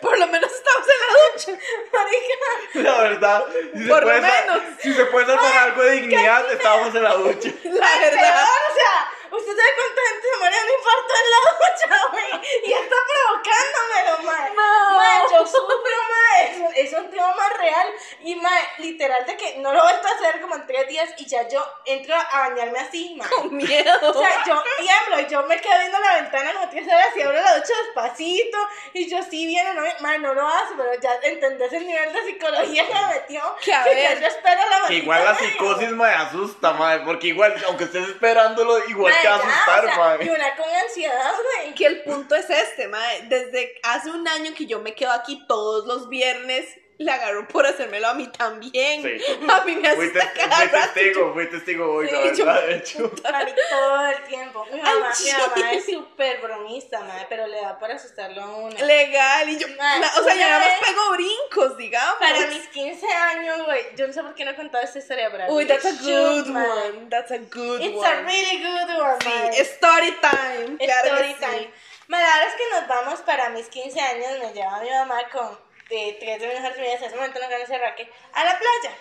Por 0.01 0.19
lo 0.19 0.27
menos 0.29 0.51
estamos 0.53 0.88
en 0.88 1.01
la 1.01 1.53
ducha. 1.57 1.65
marica, 1.93 2.91
La 2.91 3.03
verdad, 3.03 3.45
si 3.75 3.88
Por 3.88 4.01
lo 4.01 4.07
puede, 4.07 4.21
menos. 4.21 4.61
si 4.81 4.95
se 4.95 5.05
puede 5.07 5.27
salvar 5.27 5.57
algo 5.59 5.83
de 5.83 5.91
dignidad, 5.93 6.53
estábamos 6.53 6.95
en 6.95 7.03
la 7.03 7.15
ducha. 7.15 7.49
La 7.65 7.73
peor, 7.88 8.01
verdad. 8.01 8.45
o 8.71 8.75
sea, 8.75 9.11
usted 9.33 9.57
sabe 9.57 9.71
cuánta 9.77 10.03
gente 10.11 10.29
se 10.31 10.38
muere 10.38 10.57
de 10.57 10.62
un 10.62 10.71
infarto 10.79 11.12
en 11.23 11.31
la 11.33 11.40
ducha, 11.53 12.09
güey, 12.12 12.33
y 12.64 12.73
está 12.73 12.97
provocándomelo, 13.12 14.23
madre. 14.25 14.55
No. 14.55 14.97
Madre, 14.97 15.25
yo 15.33 15.47
sufro, 15.47 15.97
madre, 16.09 16.51
es 16.51 16.59
un, 16.59 16.75
es 16.75 16.92
un 16.92 17.11
trauma 17.11 17.49
real, 17.59 17.88
y 18.21 18.35
madre, 18.37 18.68
literal 18.79 19.27
de 19.27 19.37
que 19.37 19.59
no 19.59 19.73
lo 19.73 19.79
he 19.79 19.83
vuelto 19.83 20.09
a 20.09 20.11
hacer 20.12 20.40
como 20.40 20.55
en 20.57 20.66
tres 20.66 20.88
días, 20.88 21.11
y 21.18 21.27
ya 21.27 21.49
yo 21.49 21.64
entro 21.85 22.14
a 22.14 22.49
bañarme 22.49 22.79
así, 22.79 23.14
madre. 23.16 23.35
Con 23.37 23.57
miedo. 23.57 23.92
O 24.03 24.12
sea, 24.12 24.45
yo 24.47 24.62
tiemblo 24.79 25.21
y 25.21 25.27
yo 25.31 25.42
me 25.45 25.61
quedo 25.61 25.79
viendo 25.79 25.99
la 25.99 26.14
ventana 26.16 26.53
como 26.53 26.68
tienes 26.68 26.92
horas 26.92 27.09
y 27.16 27.23
abro 27.23 27.40
la 27.40 27.57
ducha 27.57 27.73
despacito 27.85 28.59
y 28.92 29.09
yo 29.09 29.23
sí 29.23 29.47
viene, 29.47 29.75
no, 29.75 29.83
madre, 30.01 30.18
no 30.18 30.35
lo 30.35 30.47
hace, 30.47 30.75
pero 30.77 30.95
ya 31.01 31.11
entendés 31.23 31.73
el 31.73 31.87
nivel 31.87 32.12
de 32.12 32.25
psicología 32.25 32.87
que 32.87 32.95
me 32.95 33.07
metió. 33.07 33.57
Que 33.62 33.73
a 33.73 33.85
ya 33.85 33.95
ver, 33.95 34.21
yo 34.21 34.27
espero 34.27 34.61
la 34.68 34.77
Que 34.77 34.81
maldita 34.83 35.03
igual 35.03 35.25
la 35.25 35.35
psicosis 35.35 35.90
me 35.90 36.05
asusta, 36.07 36.73
madre. 36.73 37.03
Porque 37.05 37.29
igual, 37.29 37.55
aunque 37.66 37.85
estés 37.85 38.09
esperándolo, 38.09 38.85
igual 38.88 39.14
te 39.22 39.28
va 39.28 39.35
a 39.35 39.38
asustar, 39.38 39.85
o 39.85 39.88
sea, 39.88 39.96
madre. 39.96 40.24
Y 40.24 40.28
una 40.28 40.56
con 40.56 40.68
ansiedad, 40.68 41.32
güey. 41.42 41.74
que 41.74 41.87
el 41.87 42.02
punto 42.02 42.35
es 42.35 42.50
este, 42.50 42.88
mae. 42.88 43.22
Desde 43.28 43.72
hace 43.82 44.11
un 44.11 44.26
año 44.28 44.52
que 44.54 44.66
yo 44.66 44.80
me 44.80 44.94
quedo 44.94 45.12
aquí 45.12 45.44
todos 45.46 45.87
los 45.87 46.08
viernes, 46.08 46.66
le 46.98 47.11
agarró 47.11 47.48
por 47.48 47.66
hacérmelo 47.66 48.09
a 48.09 48.14
mí 48.14 48.28
también. 48.28 49.02
Sí. 49.02 49.24
A 49.50 49.64
mí 49.64 49.74
me 49.76 49.90
Fui, 49.94 50.12
cada 50.12 50.31
fui 50.31 50.66
rato. 50.68 50.92
testigo, 50.94 51.33
fui 51.33 51.46
testigo 51.50 51.92
hoy, 51.94 52.09
Sí, 52.09 52.14
la 52.14 52.33
yo- 52.33 52.44
verdad, 52.46 52.66
de 52.66 52.76
hecho. 52.76 53.12
Mami, 53.33 53.52
todo 53.70 54.07
el 54.07 54.22
tiempo. 54.24 54.66
Mi 54.72 54.78
mamá, 54.81 54.90
Ay, 54.90 55.24
mi 55.24 55.33
mamá 55.33 55.55
sí. 55.72 55.76
es 55.78 55.85
súper 55.87 56.40
bromista, 56.40 57.00
madre, 57.00 57.26
pero 57.28 57.46
le 57.48 57.61
da 57.61 57.78
por 57.78 57.90
asustarlo 57.90 58.42
a 58.42 58.57
uno. 58.57 58.76
Legal, 58.87 59.48
y 59.48 59.59
yo, 59.59 59.66
la- 59.68 60.12
o 60.20 60.22
sea, 60.24 60.35
ya 60.35 60.48
nada 60.48 60.61
más 60.61 60.88
pego 60.88 61.11
brincos, 61.12 61.76
digamos. 61.76 62.16
Para 62.20 62.46
mis 62.46 62.68
15 62.68 63.07
años, 63.12 63.64
güey, 63.64 63.81
yo 63.96 64.07
no 64.07 64.12
sé 64.12 64.22
por 64.22 64.35
qué 64.35 64.44
no 64.44 64.52
he 64.52 64.57
contado 64.57 64.85
esta 64.85 64.98
historia, 64.98 65.28
pero 65.31 65.46
Uy, 65.52 65.66
that's 65.66 65.85
a 65.85 65.90
shoot, 65.92 66.44
good 66.44 66.46
man. 66.48 66.66
one, 66.70 67.09
that's 67.11 67.31
a 67.33 67.38
good 67.38 67.81
It's 67.81 67.96
one. 67.96 68.07
a 68.07 68.22
really 68.22 68.59
good 68.59 68.96
one, 69.00 69.18
man. 69.24 69.52
Sí, 69.52 69.61
story 69.62 70.12
time. 70.20 70.76
claro 70.78 71.09
Story 71.16 71.28
sí. 71.35 71.40
time. 71.40 71.70
Ma, 72.09 72.18
La 72.20 72.26
verdad 72.26 72.48
es 72.48 72.55
que 72.55 72.70
nos 72.70 72.88
vamos 72.88 73.20
para 73.20 73.48
mis 73.50 73.66
15 73.68 74.00
años, 74.00 74.26
me 74.40 74.52
lleva 74.52 74.81
mi 74.81 74.90
mamá 74.90 75.28
con 75.31 75.59
eh, 75.92 76.16
tres 76.18 76.40
de 76.40 76.48
mis 76.48 76.59
amigas, 76.59 77.00
en 77.00 77.05
ese 77.05 77.16
momento 77.16 77.38
no 77.40 77.48
conoce 77.48 77.78
Raque, 77.78 78.11
a 78.33 78.44
la 78.44 78.59
playa. 78.59 78.96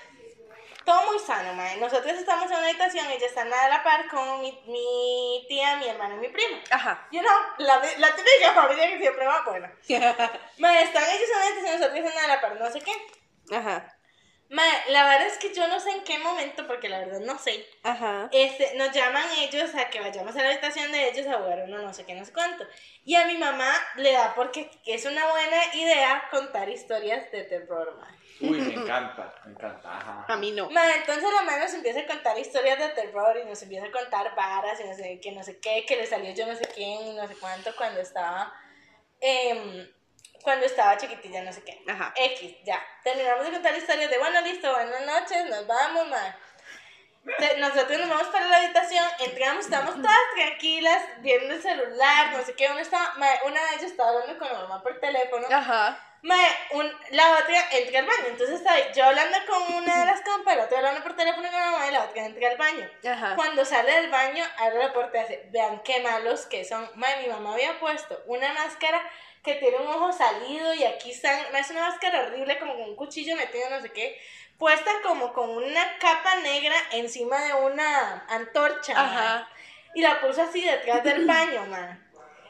Todo 0.83 1.05
muy 1.11 1.19
sano, 1.19 1.53
mae. 1.53 1.77
Nosotros 1.77 2.13
estamos 2.13 2.49
en 2.49 2.57
una 2.57 2.67
habitación, 2.67 3.05
ella 3.07 3.27
está 3.27 3.41
a 3.41 3.69
la 3.69 3.83
par 3.83 4.07
con 4.07 4.41
mi, 4.41 4.51
mi 4.65 5.45
tía, 5.47 5.77
mi 5.77 5.87
hermano 5.87 6.15
y 6.15 6.19
mi 6.19 6.27
primo. 6.29 6.57
Ajá. 6.71 7.07
You 7.11 7.21
know, 7.21 7.31
la, 7.59 7.81
la 7.97 8.15
típica 8.15 8.53
familia 8.53 8.87
que 8.89 8.97
siempre 8.97 9.25
va, 9.25 9.43
bueno. 9.45 9.69
Mae, 10.57 10.83
están 10.83 11.03
ellos 11.03 11.29
en 11.29 11.35
una 11.35 11.45
habitación, 11.45 11.79
nosotros 11.79 12.05
están 12.05 12.23
a 12.23 12.27
la 12.27 12.41
par, 12.41 12.59
no 12.59 12.71
sé 12.71 12.81
qué. 12.81 13.55
Ajá. 13.55 13.95
Mae, 14.51 14.91
la 14.91 15.05
verdad 15.05 15.27
es 15.27 15.37
que 15.37 15.53
yo 15.53 15.65
no 15.69 15.79
sé 15.79 15.91
en 15.91 16.03
qué 16.03 16.19
momento, 16.19 16.67
porque 16.67 16.89
la 16.89 16.99
verdad 16.99 17.21
no 17.21 17.37
sé. 17.39 17.65
Ajá. 17.83 18.27
Este, 18.33 18.75
nos 18.75 18.91
llaman 18.91 19.23
ellos 19.39 19.73
a 19.75 19.89
que 19.89 20.01
vayamos 20.01 20.35
a 20.35 20.43
la 20.43 20.49
habitación 20.49 20.91
de 20.91 21.07
ellos 21.07 21.25
a 21.27 21.37
jugar 21.37 21.63
uno 21.67 21.77
no 21.77 21.93
sé 21.93 22.05
qué, 22.05 22.13
no 22.15 22.25
sé 22.25 22.33
cuánto. 22.33 22.65
Y 23.05 23.15
a 23.15 23.27
mi 23.27 23.37
mamá 23.37 23.71
le 23.95 24.11
da 24.11 24.35
porque 24.35 24.69
es 24.85 25.05
una 25.05 25.25
buena 25.31 25.73
idea 25.73 26.27
contar 26.29 26.67
historias 26.67 27.31
de 27.31 27.45
terror, 27.45 27.95
ma. 27.97 28.13
Uy, 28.41 28.59
me 28.59 28.73
encanta, 28.73 29.33
me 29.45 29.51
encanta. 29.53 29.97
Ajá. 29.97 30.25
A 30.27 30.35
mí 30.35 30.51
no. 30.51 30.69
Ma, 30.69 30.95
entonces 30.95 31.23
la 31.23 31.43
mamá 31.43 31.57
nos 31.57 31.73
empieza 31.73 32.01
a 32.01 32.05
contar 32.05 32.37
historias 32.37 32.77
de 32.77 32.89
terror 32.89 33.37
y 33.41 33.47
nos 33.47 33.61
empieza 33.63 33.85
a 33.85 33.91
contar 33.91 34.35
varas 34.35 34.77
y 34.81 34.83
no 34.83 34.93
sé 34.93 35.21
qué, 35.21 35.31
no 35.31 35.43
sé 35.43 35.61
qué, 35.61 35.85
que 35.85 35.95
le 35.95 36.05
salió 36.05 36.33
yo 36.33 36.45
no 36.45 36.57
sé 36.57 36.67
quién 36.75 37.07
y 37.07 37.13
no 37.13 37.25
sé 37.25 37.35
cuánto 37.39 37.73
cuando 37.77 38.01
estaba, 38.01 38.53
em, 39.21 39.87
cuando 40.43 40.65
estaba 40.65 40.97
chiquitilla, 40.97 41.41
no 41.43 41.51
sé 41.53 41.63
qué. 41.63 41.81
Ajá. 41.87 42.13
X, 42.15 42.55
ya. 42.63 42.81
Terminamos 43.03 43.45
de 43.45 43.51
contar 43.51 43.75
historias 43.75 44.09
de, 44.09 44.17
bueno, 44.17 44.41
listo, 44.41 44.71
buenas 44.71 45.01
noches, 45.05 45.45
nos 45.49 45.67
vamos, 45.67 46.07
ma. 46.07 46.35
nosotros 47.59 47.99
nos 47.99 48.09
vamos 48.09 48.27
para 48.27 48.47
la 48.47 48.57
habitación, 48.57 49.05
entramos, 49.19 49.65
estamos 49.65 49.95
todas 49.95 50.17
tranquilas, 50.35 51.03
viendo 51.19 51.53
el 51.53 51.61
celular, 51.61 52.31
no 52.35 52.43
sé 52.43 52.55
qué, 52.55 52.67
una, 52.69 52.81
estaba, 52.81 53.13
mae, 53.17 53.39
una 53.45 53.61
de 53.61 53.69
ellas 53.75 53.91
estaba 53.91 54.09
hablando 54.09 54.37
con 54.39 54.47
la 54.51 54.59
mamá 54.59 54.81
por 54.81 54.99
teléfono, 54.99 55.45
Ajá. 55.51 55.99
mae, 56.23 56.49
un- 56.71 56.91
la 57.11 57.31
otra 57.37 57.63
entra 57.73 57.99
al 57.99 58.05
baño, 58.07 58.25
entonces 58.25 58.55
estaba 58.55 58.91
yo 58.91 59.05
hablando 59.05 59.37
con 59.47 59.73
una 59.75 59.99
de 59.99 60.05
las 60.07 60.21
compas, 60.21 60.57
la 60.57 60.63
otra 60.63 60.79
hablando 60.79 61.03
por 61.03 61.15
teléfono 61.15 61.47
con 61.51 61.59
la 61.59 61.71
mamá 61.71 61.87
y 61.87 61.91
la 61.91 62.03
otra 62.05 62.25
entra 62.25 62.49
al 62.49 62.57
baño. 62.57 62.89
Ajá. 63.07 63.35
Cuando 63.35 63.65
sale 63.65 63.91
del 63.91 64.09
baño, 64.09 64.43
abre 64.57 64.79
la 64.79 64.91
puerta 64.93 65.19
y 65.19 65.21
hace, 65.21 65.43
vean 65.51 65.83
qué 65.83 65.99
malos 65.99 66.47
que 66.47 66.65
son. 66.65 66.89
Mae, 66.95 67.21
mi 67.21 67.27
mamá 67.27 67.53
había 67.53 67.79
puesto 67.79 68.19
una 68.25 68.51
máscara 68.53 68.99
que 69.43 69.55
tiene 69.55 69.77
un 69.77 69.87
ojo 69.87 70.11
salido 70.11 70.73
y 70.73 70.83
aquí 70.83 71.11
están, 71.11 71.39
es 71.55 71.69
una 71.71 71.89
máscara 71.89 72.23
horrible 72.23 72.59
como 72.59 72.73
con 72.73 72.83
un 72.83 72.95
cuchillo 72.95 73.35
metido 73.35 73.69
no 73.69 73.81
sé 73.81 73.91
qué, 73.91 74.19
puesta 74.57 74.91
como 75.03 75.33
con 75.33 75.49
una 75.49 75.97
capa 75.99 76.35
negra 76.43 76.75
encima 76.91 77.43
de 77.45 77.53
una 77.53 78.25
antorcha. 78.29 78.93
Ajá. 78.95 79.49
Y 79.95 80.01
la 80.01 80.21
puso 80.21 80.43
así 80.43 80.61
detrás 80.61 81.03
del 81.03 81.25
baño, 81.27 81.65
man. 81.65 82.00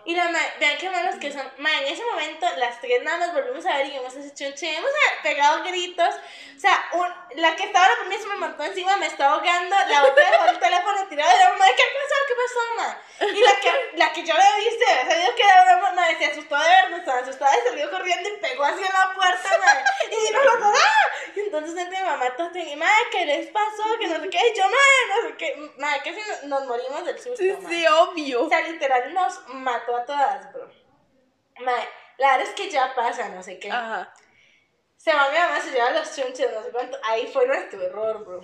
Y 0.04 0.16
la 0.16 0.28
vean 0.60 0.78
qué 0.80 0.90
malos 0.90 1.16
que 1.16 1.32
son. 1.32 1.48
Man, 1.58 1.74
en 1.74 1.94
ese 1.94 2.04
momento 2.06 2.48
las 2.58 2.82
tres 2.82 3.04
nada 3.04 3.18
más 3.20 3.34
volvimos 3.34 3.66
a 3.66 3.78
ver 3.78 3.86
y 3.88 3.96
hemos 3.96 4.16
hecho 4.16 4.34
chunche, 4.34 4.76
hemos 4.76 4.92
pegado 5.22 5.64
gritos. 5.64 6.16
O 6.58 6.60
sea, 6.60 6.84
un- 6.94 7.40
la 7.42 7.56
que 7.56 7.64
estaba 7.66 7.88
la 7.88 7.96
primera 8.00 8.22
se 8.22 8.28
me 8.28 8.36
montó 8.36 8.64
encima, 8.64 8.98
me 8.98 9.08
estaba 9.08 9.34
ahogando, 9.36 9.76
la 9.88 10.04
otra 10.06 10.32
dejó 10.32 10.46
el 10.46 10.60
teléfono 10.60 11.08
tirado 11.08 11.32
de 11.32 11.38
la 11.44 11.50
mamá, 11.50 11.66
¿qué 11.76 11.84
pasó? 11.84 12.16
¿Qué 12.28 12.34
pasó, 12.36 12.76
man? 12.78 12.98
Y 13.36 13.40
la 13.42 13.56
que, 13.60 13.92
la 13.98 14.14
que 14.14 14.24
yo 14.24 14.34
le 14.36 14.64
viste, 14.64 14.86
sabido 14.86 15.36
que 15.36 15.44
era 15.44 15.64
una 15.64 15.78
mamá, 15.78 16.08
se 16.18 16.26
asustó 16.26 16.56
de 16.58 16.68
vernos, 16.68 17.00
estaba 17.00 17.20
asustada 17.20 17.52
y 17.58 17.68
salió 17.70 17.90
corriendo 17.92 18.30
y 18.30 18.38
pegó 18.38 18.64
hacia 18.64 18.90
la 18.92 19.14
puerta, 19.16 19.58
man. 19.66 19.78
Y 20.12 20.34
nos 20.34 20.44
lo 20.46 20.66
¡ah! 20.68 21.32
Y 21.36 21.40
entonces 21.40 21.78
entra 21.78 22.00
mi 22.00 22.06
mamá, 22.06 22.36
todos 22.36 22.52
y 22.56 22.76
madre, 22.76 22.94
¿qué 23.12 23.26
les 23.26 23.48
pasó? 23.48 23.84
Que 24.00 24.08
no 24.08 24.20
sé 24.22 24.30
qué, 24.30 24.40
y 24.54 24.58
yo, 24.58 24.64
madre, 24.64 25.08
no 25.10 25.28
sé 25.30 25.36
qué, 25.38 25.56
madre, 25.78 26.02
que 26.04 26.14
si 26.14 26.22
nos, 26.30 26.44
nos 26.44 26.66
morimos 26.68 27.06
del 27.06 27.16
susto, 27.18 27.38
Sí, 27.38 27.56
mae. 27.60 27.74
sí, 27.74 27.88
obvio. 27.88 28.44
O 28.46 28.50
sea, 28.50 28.62
literal 28.62 29.14
nos 29.14 29.48
mató 29.48 29.91
a 29.98 30.06
todas, 30.06 30.54
bro. 30.54 30.70
Mae, 31.60 31.88
la 32.18 32.32
verdad 32.32 32.48
es 32.48 32.56
que 32.56 32.70
ya 32.70 32.94
pasa, 32.96 33.30
no 33.30 33.42
sé 33.44 33.60
qué. 33.60 33.72
Ajá. 33.72 34.14
Se 34.98 35.12
va 35.14 35.32
mi 35.32 35.38
mamá, 35.38 35.60
se 35.60 35.72
lleva 35.72 35.90
los 35.92 36.16
chunches, 36.16 36.52
no 36.54 36.64
sé 36.64 36.72
cuánto. 36.72 36.98
Ahí 37.04 37.28
fue 37.28 37.48
nuestro 37.48 37.82
error, 37.82 38.24
bro. 38.24 38.44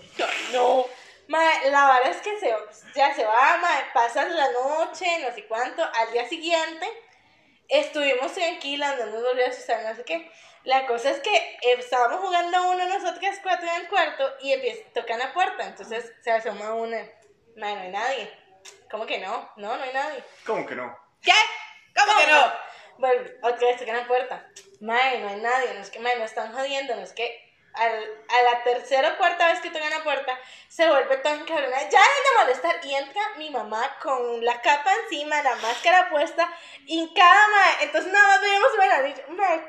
No. 0.51 0.85
Mae, 1.27 1.69
la 1.69 1.87
verdad 1.87 2.11
es 2.11 2.21
que 2.21 2.39
se, 2.39 2.55
ya 2.95 3.13
se 3.13 3.25
va, 3.25 3.57
mae, 3.57 3.83
pasas 3.93 4.29
la 4.31 4.51
noche, 4.51 5.05
no 5.19 5.33
sé 5.35 5.45
cuánto. 5.45 5.83
Al 5.83 6.11
día 6.11 6.27
siguiente, 6.27 6.87
estuvimos 7.67 8.33
tranquilas, 8.33 8.97
no 8.97 9.07
nos 9.07 9.23
volvió 9.23 9.45
a 9.45 9.49
asustar, 9.49 9.83
no 9.83 9.95
sé 9.95 10.03
qué. 10.03 10.31
La 10.63 10.87
cosa 10.87 11.11
es 11.11 11.19
que 11.19 11.35
eh, 11.35 11.75
estábamos 11.77 12.21
jugando 12.21 12.71
uno 12.71 12.85
nosotras 12.85 13.39
cuatro 13.43 13.67
en 13.69 13.81
el 13.81 13.89
cuarto 13.89 14.33
y 14.41 14.53
empieza, 14.53 14.81
tocan 14.93 15.19
la 15.19 15.33
puerta. 15.33 15.65
Entonces 15.65 16.11
se 16.21 16.31
asoma 16.31 16.73
una. 16.73 17.07
Mae, 17.55 17.75
no 17.75 17.81
hay 17.81 17.89
nadie. 17.89 18.33
¿Cómo 18.89 19.05
que 19.05 19.19
no? 19.19 19.49
No, 19.57 19.77
no 19.77 19.83
hay 19.83 19.93
nadie. 19.93 20.23
¿Cómo 20.45 20.65
que 20.65 20.75
no? 20.75 21.06
¿Qué? 21.27 21.33
¿Cómo 21.93 22.17
que 22.17 22.31
no? 22.31 22.53
Bueno, 22.99 23.29
vez 23.67 23.77
tocan 23.77 23.97
la 23.97 24.07
puerta. 24.07 24.47
Mae, 24.79 25.19
no 25.19 25.27
hay 25.27 25.41
nadie, 25.41 25.73
no 25.73 25.81
es 25.81 25.89
que, 25.89 25.99
mae, 25.99 26.17
no 26.17 26.23
están 26.23 26.53
jodiendo, 26.53 26.95
no 26.95 27.01
es 27.01 27.11
que 27.11 27.46
al, 27.77 28.23
a 28.29 28.41
la 28.43 28.63
tercera 28.63 29.13
o 29.13 29.17
cuarta 29.17 29.47
vez 29.47 29.59
que 29.61 29.69
tocan 29.69 29.89
la 29.89 30.03
puerta, 30.03 30.37
se 30.67 30.87
vuelve 30.89 31.17
tan 31.17 31.45
cabrona, 31.45 31.89
ya 31.89 31.99
de 32.01 32.39
molestar, 32.43 32.75
y 32.83 32.93
entra 32.93 33.21
mi 33.37 33.49
mamá 33.49 33.97
con 34.01 34.43
la 34.43 34.61
capa 34.61 34.91
encima, 35.03 35.41
la 35.41 35.55
máscara 35.55 36.09
puesta, 36.09 36.51
y 36.85 37.13
cada 37.13 37.47
mae, 37.49 37.83
entonces 37.83 38.11
nada 38.11 38.27
más 38.27 38.41
veíamos 38.41 38.67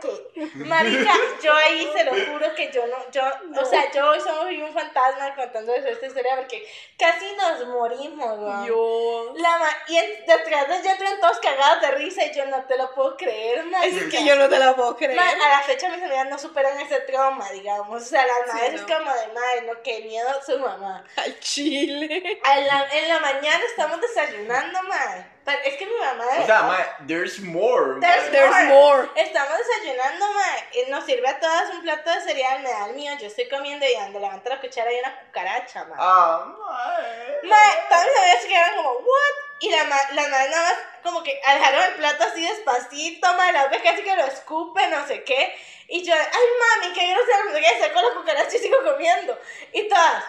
¿qué? 0.00 0.64
marica, 0.64 1.12
yo 1.42 1.54
ahí 1.54 1.90
se 1.94 2.04
lo 2.04 2.12
juro 2.12 2.54
que 2.54 2.70
yo 2.72 2.86
no, 2.86 2.96
yo, 3.11 3.22
o 3.61 3.64
sea, 3.64 3.90
yo 3.90 4.11
hoy 4.11 4.20
soy 4.20 4.62
un 4.62 4.72
fantasma 4.72 5.34
contando 5.34 5.74
esta 5.74 6.06
historia, 6.06 6.36
porque 6.36 6.66
casi 6.98 7.26
nos 7.36 7.66
morimos. 7.68 8.66
Yo. 8.66 9.32
La 9.36 9.59
ma 9.59 9.68
y 9.88 9.96
en- 9.96 10.26
detrás 10.26 10.68
de 10.68 10.78
ella 10.78 10.92
entran 10.92 11.20
todos 11.20 11.38
cagados 11.40 11.80
de 11.82 11.90
risa 11.92 12.24
y 12.24 12.34
yo 12.34 12.46
no 12.46 12.64
te 12.64 12.76
lo 12.76 12.94
puedo 12.94 13.16
creer, 13.16 13.64
Es 13.84 14.04
que 14.11 14.24
yo 14.24 14.36
no 14.36 14.48
te 14.48 14.59
la 14.59 14.74
puedo 14.74 14.96
creer. 14.96 15.16
Ma, 15.16 15.28
a 15.28 15.48
la 15.48 15.61
fecha 15.62 15.88
mis 15.88 16.02
amigas 16.02 16.28
no 16.28 16.38
superan 16.38 16.78
ese 16.80 17.00
trauma, 17.00 17.50
digamos. 17.50 17.97
O 17.99 18.05
sea, 18.05 18.26
las 18.26 18.36
Sí, 18.46 18.53
madres 18.53 18.72
no. 18.72 18.78
es 18.78 18.82
como 18.94 19.14
de 19.14 19.26
madre, 19.28 19.62
no, 19.66 19.82
qué 19.82 20.01
miedo 20.01 20.28
su 20.44 20.59
mamá. 20.59 21.05
Al 21.16 21.38
chile. 21.40 22.40
A 22.44 22.59
la- 22.61 22.88
en 22.92 23.09
la 23.09 23.18
mañana 23.20 23.61
estamos 23.68 24.01
desayunando, 24.01 24.82
madre. 24.84 25.26
Pero 25.44 25.59
es 25.64 25.76
que 25.76 25.86
mi 25.86 25.94
mamá 25.96 26.24
O 26.42 26.46
sea, 26.46 26.62
mae, 26.62 26.84
there's 27.07 27.40
more. 27.40 27.99
There's. 28.01 28.30
There's 28.30 28.64
more. 28.68 29.09
Estamos 29.16 29.55
desayunando, 29.59 30.26
y 30.72 30.90
Nos 30.90 31.05
sirve 31.07 31.26
a 31.28 31.40
todas 31.40 31.70
un 31.70 31.82
plato 31.82 32.11
de 32.11 32.20
cereal, 32.20 32.61
me 32.62 32.70
da 32.70 32.86
el 32.86 32.94
mío. 32.94 33.12
Yo 33.18 33.26
estoy 33.28 33.49
comiendo 33.49 33.86
y 33.86 33.94
donde 33.94 34.20
levanto 34.20 34.49
la 34.51 34.61
cuchara 34.61 34.90
hay 34.90 34.99
una 34.99 35.18
cucaracha, 35.20 35.84
mae. 35.84 35.96
Ah, 35.99 36.44
mae. 36.59 37.38
Mae, 37.44 37.76
todas 37.88 38.07
mis 38.07 38.16
amigas 38.18 38.42
se 38.42 38.49
quedaron 38.49 38.76
como, 38.76 38.90
¿what? 38.92 39.34
Y 39.61 39.70
la, 39.70 39.84
ma- 39.84 40.11
la 40.12 40.28
madre 40.28 40.51
nada 40.51 40.62
más 40.62 40.74
como 41.03 41.22
que 41.22 41.34
dejaron 41.34 41.82
el 41.82 41.94
plato 41.94 42.24
así 42.24 42.46
despacito, 42.46 43.34
mae, 43.34 43.53
la 43.53 43.64
otra 43.64 43.82
casi 43.82 44.03
que 44.03 44.14
lo 44.16 44.24
escupe, 44.26 44.86
no 44.88 45.07
sé 45.07 45.24
qué. 45.24 45.57
Y 45.89 46.05
yo, 46.05 46.14
ay 46.14 46.82
mami, 46.82 46.95
qué 46.95 47.11
grosero, 47.12 47.45
no 47.47 47.53
sé 47.53 47.61
qué, 47.61 47.80
saco 47.80 48.03
la 48.03 48.14
cucaracha 48.14 48.57
y 48.57 48.59
sigo 48.59 48.82
comiendo. 48.84 49.41
Y 49.72 49.89
todas. 49.89 50.24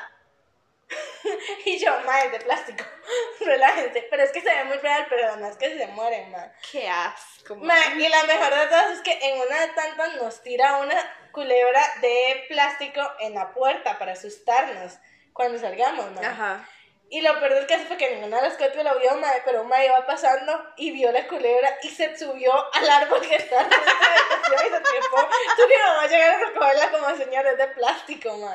y 1.66 1.78
yo, 1.78 1.92
es 1.98 2.32
de 2.32 2.40
plástico. 2.40 2.84
Relájense. 3.42 4.08
Pero 4.10 4.24
es 4.24 4.32
que 4.32 4.42
se 4.42 4.54
ve 4.54 4.64
muy 4.64 4.78
real, 4.78 5.06
pero 5.10 5.28
además 5.28 5.58
que 5.58 5.78
se 5.78 5.88
mueren, 5.88 6.32
mae. 6.32 6.52
Qué 6.72 6.88
asco. 6.88 7.56
Ma, 7.56 7.78
y 7.98 8.08
la 8.08 8.24
mejor 8.24 8.56
de 8.56 8.68
todas 8.68 8.92
es 8.92 9.02
que 9.02 9.20
en 9.22 9.42
una 9.42 9.62
de 9.62 9.68
tantas 9.74 10.16
nos 10.16 10.42
tira 10.42 10.78
una 10.78 11.30
culebra 11.32 11.82
de 12.02 12.46
plástico 12.48 13.02
en 13.20 13.36
la 13.36 13.54
puerta 13.54 14.00
para 14.00 14.14
asustarnos 14.14 14.98
cuando 15.34 15.60
salgamos, 15.60 16.12
ma. 16.12 16.22
Ajá. 16.22 16.70
Y 17.12 17.22
lo 17.22 17.40
peor 17.40 17.56
del 17.56 17.66
caso 17.66 17.86
fue 17.88 17.98
que 17.98 18.16
ninguna 18.16 18.38
de 18.38 18.50
las 18.50 18.58
cuatro 18.58 18.84
lo 18.84 19.00
vio, 19.00 19.16
ma, 19.18 19.30
pero 19.44 19.64
ma 19.64 19.84
iba 19.84 20.06
pasando 20.06 20.74
y 20.78 20.92
vio 20.92 21.12
la 21.12 21.28
culebra 21.28 21.78
y 21.82 21.90
se 21.90 22.16
subió 22.16 22.52
al 22.74 22.90
árbol 22.90 23.22
que 23.22 23.36
está 23.36 23.62
en 23.62 23.70
la 23.70 23.78
habitación 23.78 24.60
y 24.60 24.76
se 24.76 24.82
trepó. 24.82 25.18
Tú 25.58 25.64
que 25.68 25.78
mamá 25.88 26.08
llegar 26.08 26.36
a 26.36 26.46
recogerla 26.46 26.92
como 26.92 27.18
señores 27.18 27.58
de 27.58 27.68
plástico, 27.70 28.38
ma. 28.38 28.54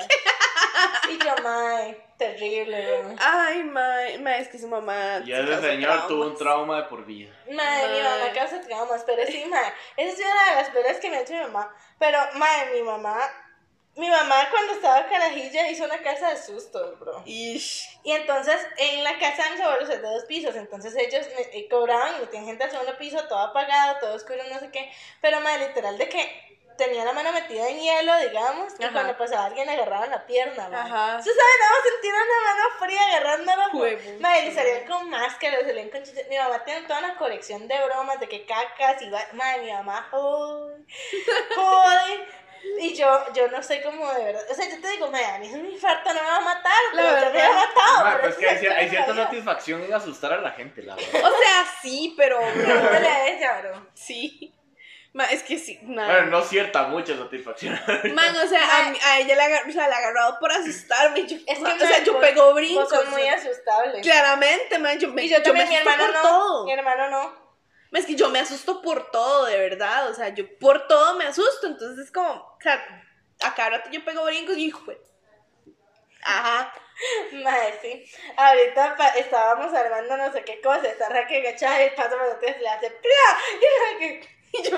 Y 1.09 1.17
yo, 1.17 1.35
ma, 1.43 1.81
terrible. 2.17 3.15
Ay, 3.19 3.63
ma, 3.63 3.97
ma, 4.19 4.37
es 4.37 4.47
que 4.47 4.57
su 4.57 4.67
mamá. 4.67 5.21
Y 5.23 5.27
se 5.27 5.39
ese 5.41 5.61
señor 5.61 6.07
tuvo 6.07 6.25
un 6.25 6.35
traumas. 6.35 6.37
trauma 6.37 6.77
de 6.77 6.83
por 6.83 7.05
vida. 7.05 7.33
Madre, 7.51 7.87
mi 7.93 8.01
mamá 8.01 8.31
causa 8.33 8.61
traumas, 8.61 9.03
pero 9.05 9.25
sí, 9.25 9.45
madre, 9.45 9.73
esa 9.97 10.13
es 10.13 10.19
una 10.19 10.49
de 10.49 10.55
las 10.61 10.69
peores 10.69 10.99
que 10.99 11.09
me 11.09 11.17
ha 11.17 11.21
hecho 11.21 11.33
mi 11.33 11.41
mamá. 11.41 11.73
Pero, 11.99 12.19
madre, 12.33 12.71
mi 12.73 12.83
mamá, 12.83 13.19
mi 13.95 14.09
mamá 14.09 14.47
cuando 14.51 14.73
estaba 14.73 15.07
carajilla 15.07 15.69
hizo 15.69 15.85
una 15.85 16.01
casa 16.01 16.29
de 16.29 16.37
sustos, 16.37 16.99
bro. 16.99 17.21
Ish. 17.25 17.99
Y 18.03 18.11
entonces, 18.11 18.59
en 18.77 19.03
la 19.03 19.17
casa 19.19 19.43
de 19.45 19.51
mis 19.51 19.61
abuelos 19.61 19.89
es 19.89 20.01
de 20.01 20.07
dos 20.07 20.25
pisos, 20.25 20.55
entonces 20.55 20.93
ellos 20.95 21.25
me- 21.35 21.57
eh, 21.59 21.67
cobraban 21.69 22.15
y 22.17 22.19
metían 22.21 22.45
gente 22.45 22.63
al 22.65 22.71
segundo 22.71 22.97
piso, 22.97 23.23
todo 23.27 23.39
apagado, 23.39 23.97
todo 23.99 24.13
oscuro, 24.13 24.39
no 24.51 24.59
sé 24.59 24.69
qué. 24.71 24.91
Pero, 25.21 25.39
madre, 25.41 25.67
literal, 25.69 25.97
de 25.97 26.09
que 26.09 26.45
tenía 26.77 27.05
la 27.05 27.13
mano 27.13 27.31
metida 27.31 27.69
en 27.69 27.79
hielo, 27.79 28.13
digamos, 28.19 28.73
y 28.77 28.83
Ajá. 28.83 28.91
cuando 28.91 29.17
pasaba 29.17 29.45
alguien 29.45 29.65
le 29.65 29.71
agarraban 29.75 30.09
la 30.09 30.25
pierna, 30.25 30.67
madre. 30.67 30.75
Ajá. 30.91 31.07
Nada 31.07 31.15
más 31.15 31.23
sentir 31.23 32.11
una 32.13 32.53
mano 32.53 32.79
fría 32.79 33.01
agarrándolo. 33.07 33.79
Huevo. 33.79 34.19
Madre, 34.19 34.41
le 34.43 34.53
salían 34.53 34.85
con 34.85 35.09
máscaras, 35.09 35.61
salían 35.65 35.89
con 35.89 36.03
chistes. 36.03 36.27
Mi 36.27 36.37
mamá 36.37 36.65
tiene 36.65 36.85
toda 36.85 36.99
una 36.99 37.15
colección 37.17 37.65
de 37.69 37.81
bromas, 37.85 38.19
de 38.19 38.27
que 38.27 38.45
cacas 38.45 39.01
y 39.01 39.09
va. 39.09 39.25
Madre, 39.31 39.61
mi 39.61 39.71
mamá, 39.71 40.05
joder, 40.11 40.81
joder. 41.55 42.44
Y 42.79 42.93
yo, 42.93 43.33
yo 43.33 43.47
no 43.49 43.61
sé 43.63 43.81
cómo 43.81 44.11
de 44.13 44.23
verdad. 44.25 44.41
O 44.49 44.53
sea, 44.53 44.69
yo 44.69 44.79
te 44.81 44.89
digo, 44.89 45.09
madre, 45.09 45.25
a 45.25 45.39
mí 45.39 45.49
un 45.53 45.65
infarto 45.65 46.13
no 46.13 46.21
me 46.21 46.27
va 46.27 46.37
a 46.37 46.41
matar, 46.41 46.71
La 46.93 47.01
pero 47.01 47.07
yo 47.09 47.15
me 47.15 47.31
verdad. 47.31 47.49
he 47.49 47.53
matado. 47.53 48.03
Pero 48.05 48.19
pues 48.21 48.33
es 48.33 48.39
que 48.39 48.49
hay, 48.49 48.65
hay 48.83 48.89
cierta 48.89 49.13
la 49.13 49.23
satisfacción 49.23 49.83
en 49.83 49.93
asustar 49.93 50.33
a 50.33 50.41
la 50.41 50.51
gente, 50.51 50.81
la 50.83 50.95
verdad. 50.95 51.21
O 51.23 51.29
sea, 51.37 51.65
sí, 51.81 52.13
pero. 52.17 52.39
No 52.55 52.91
me 52.91 52.99
la 52.99 53.27
ella, 53.27 53.61
bro. 53.61 53.87
Sí. 53.93 54.51
Ma, 55.13 55.23
es 55.25 55.43
que 55.43 55.57
sí. 55.57 55.79
ma. 55.83 56.05
Bueno, 56.05 56.25
no 56.27 56.41
cierta 56.41 56.83
mucha 56.87 57.15
satisfacción. 57.17 57.73
Man, 58.13 58.35
o 58.35 58.47
sea, 58.47 58.61
a, 58.79 58.89
mí- 58.89 58.97
a 59.01 59.19
ella 59.19 59.35
le 59.35 59.41
ha, 59.41 59.45
agar- 59.45 59.69
o 59.69 59.71
sea, 59.71 59.87
le 59.87 59.93
ha 59.93 59.97
agarrado 59.99 60.37
por 60.41 60.51
asustarme. 60.51 61.25
Yo, 61.25 61.37
Es 61.37 61.43
que, 61.57 61.59
ma, 61.61 61.73
o 61.73 61.77
sea, 61.77 62.03
yo 62.03 62.13
vos- 62.13 62.21
pego 62.21 62.53
brincos. 62.53 62.89
sos 62.89 63.07
muy 63.07 63.25
asustable. 63.25 64.01
Claramente, 64.01 64.77
man, 64.79 64.99
yo 64.99 65.07
me, 65.09 65.23
Y 65.23 65.29
yo 65.29 65.41
también, 65.41 65.67
me 65.69 65.73
mi 65.73 65.77
hermano 65.77 66.03
por 66.05 66.13
no. 66.15 66.21
todo. 66.21 66.65
Mi 66.65 66.73
hermano 66.73 67.09
no. 67.09 67.44
Es 67.95 68.05
que 68.05 68.15
yo 68.15 68.29
me 68.29 68.39
asusto 68.39 68.81
por 68.81 69.09
todo, 69.11 69.45
de 69.45 69.57
verdad. 69.57 70.09
O 70.09 70.13
sea, 70.13 70.29
yo 70.29 70.45
por 70.59 70.87
todo 70.87 71.15
me 71.15 71.25
asusto. 71.25 71.67
Entonces 71.67 72.05
es 72.05 72.11
como, 72.11 72.31
o 72.31 72.57
sea, 72.61 73.05
a 73.43 73.55
cada 73.55 73.71
rato 73.71 73.89
yo 73.91 74.03
pego 74.03 74.25
brincos 74.25 74.57
y 74.57 74.65
hijo. 74.65 74.83
Ajá. 76.23 76.73
Madre. 77.33 78.05
Ahorita 78.37 78.95
estábamos 79.17 79.73
armando 79.73 80.17
no 80.17 80.31
sé 80.31 80.43
qué 80.43 80.61
cosa, 80.61 80.87
está 80.87 81.09
Raquel 81.09 81.45
agachada 81.45 81.81
y 81.81 81.87
el 81.87 81.93
paso 81.93 82.15
detrás 82.17 82.61
le 82.61 82.69
hace 82.69 82.89
¡pla! 82.89 83.39
Y 83.61 83.65
Raquel, 83.93 84.29
y 84.53 84.69
yo, 84.69 84.77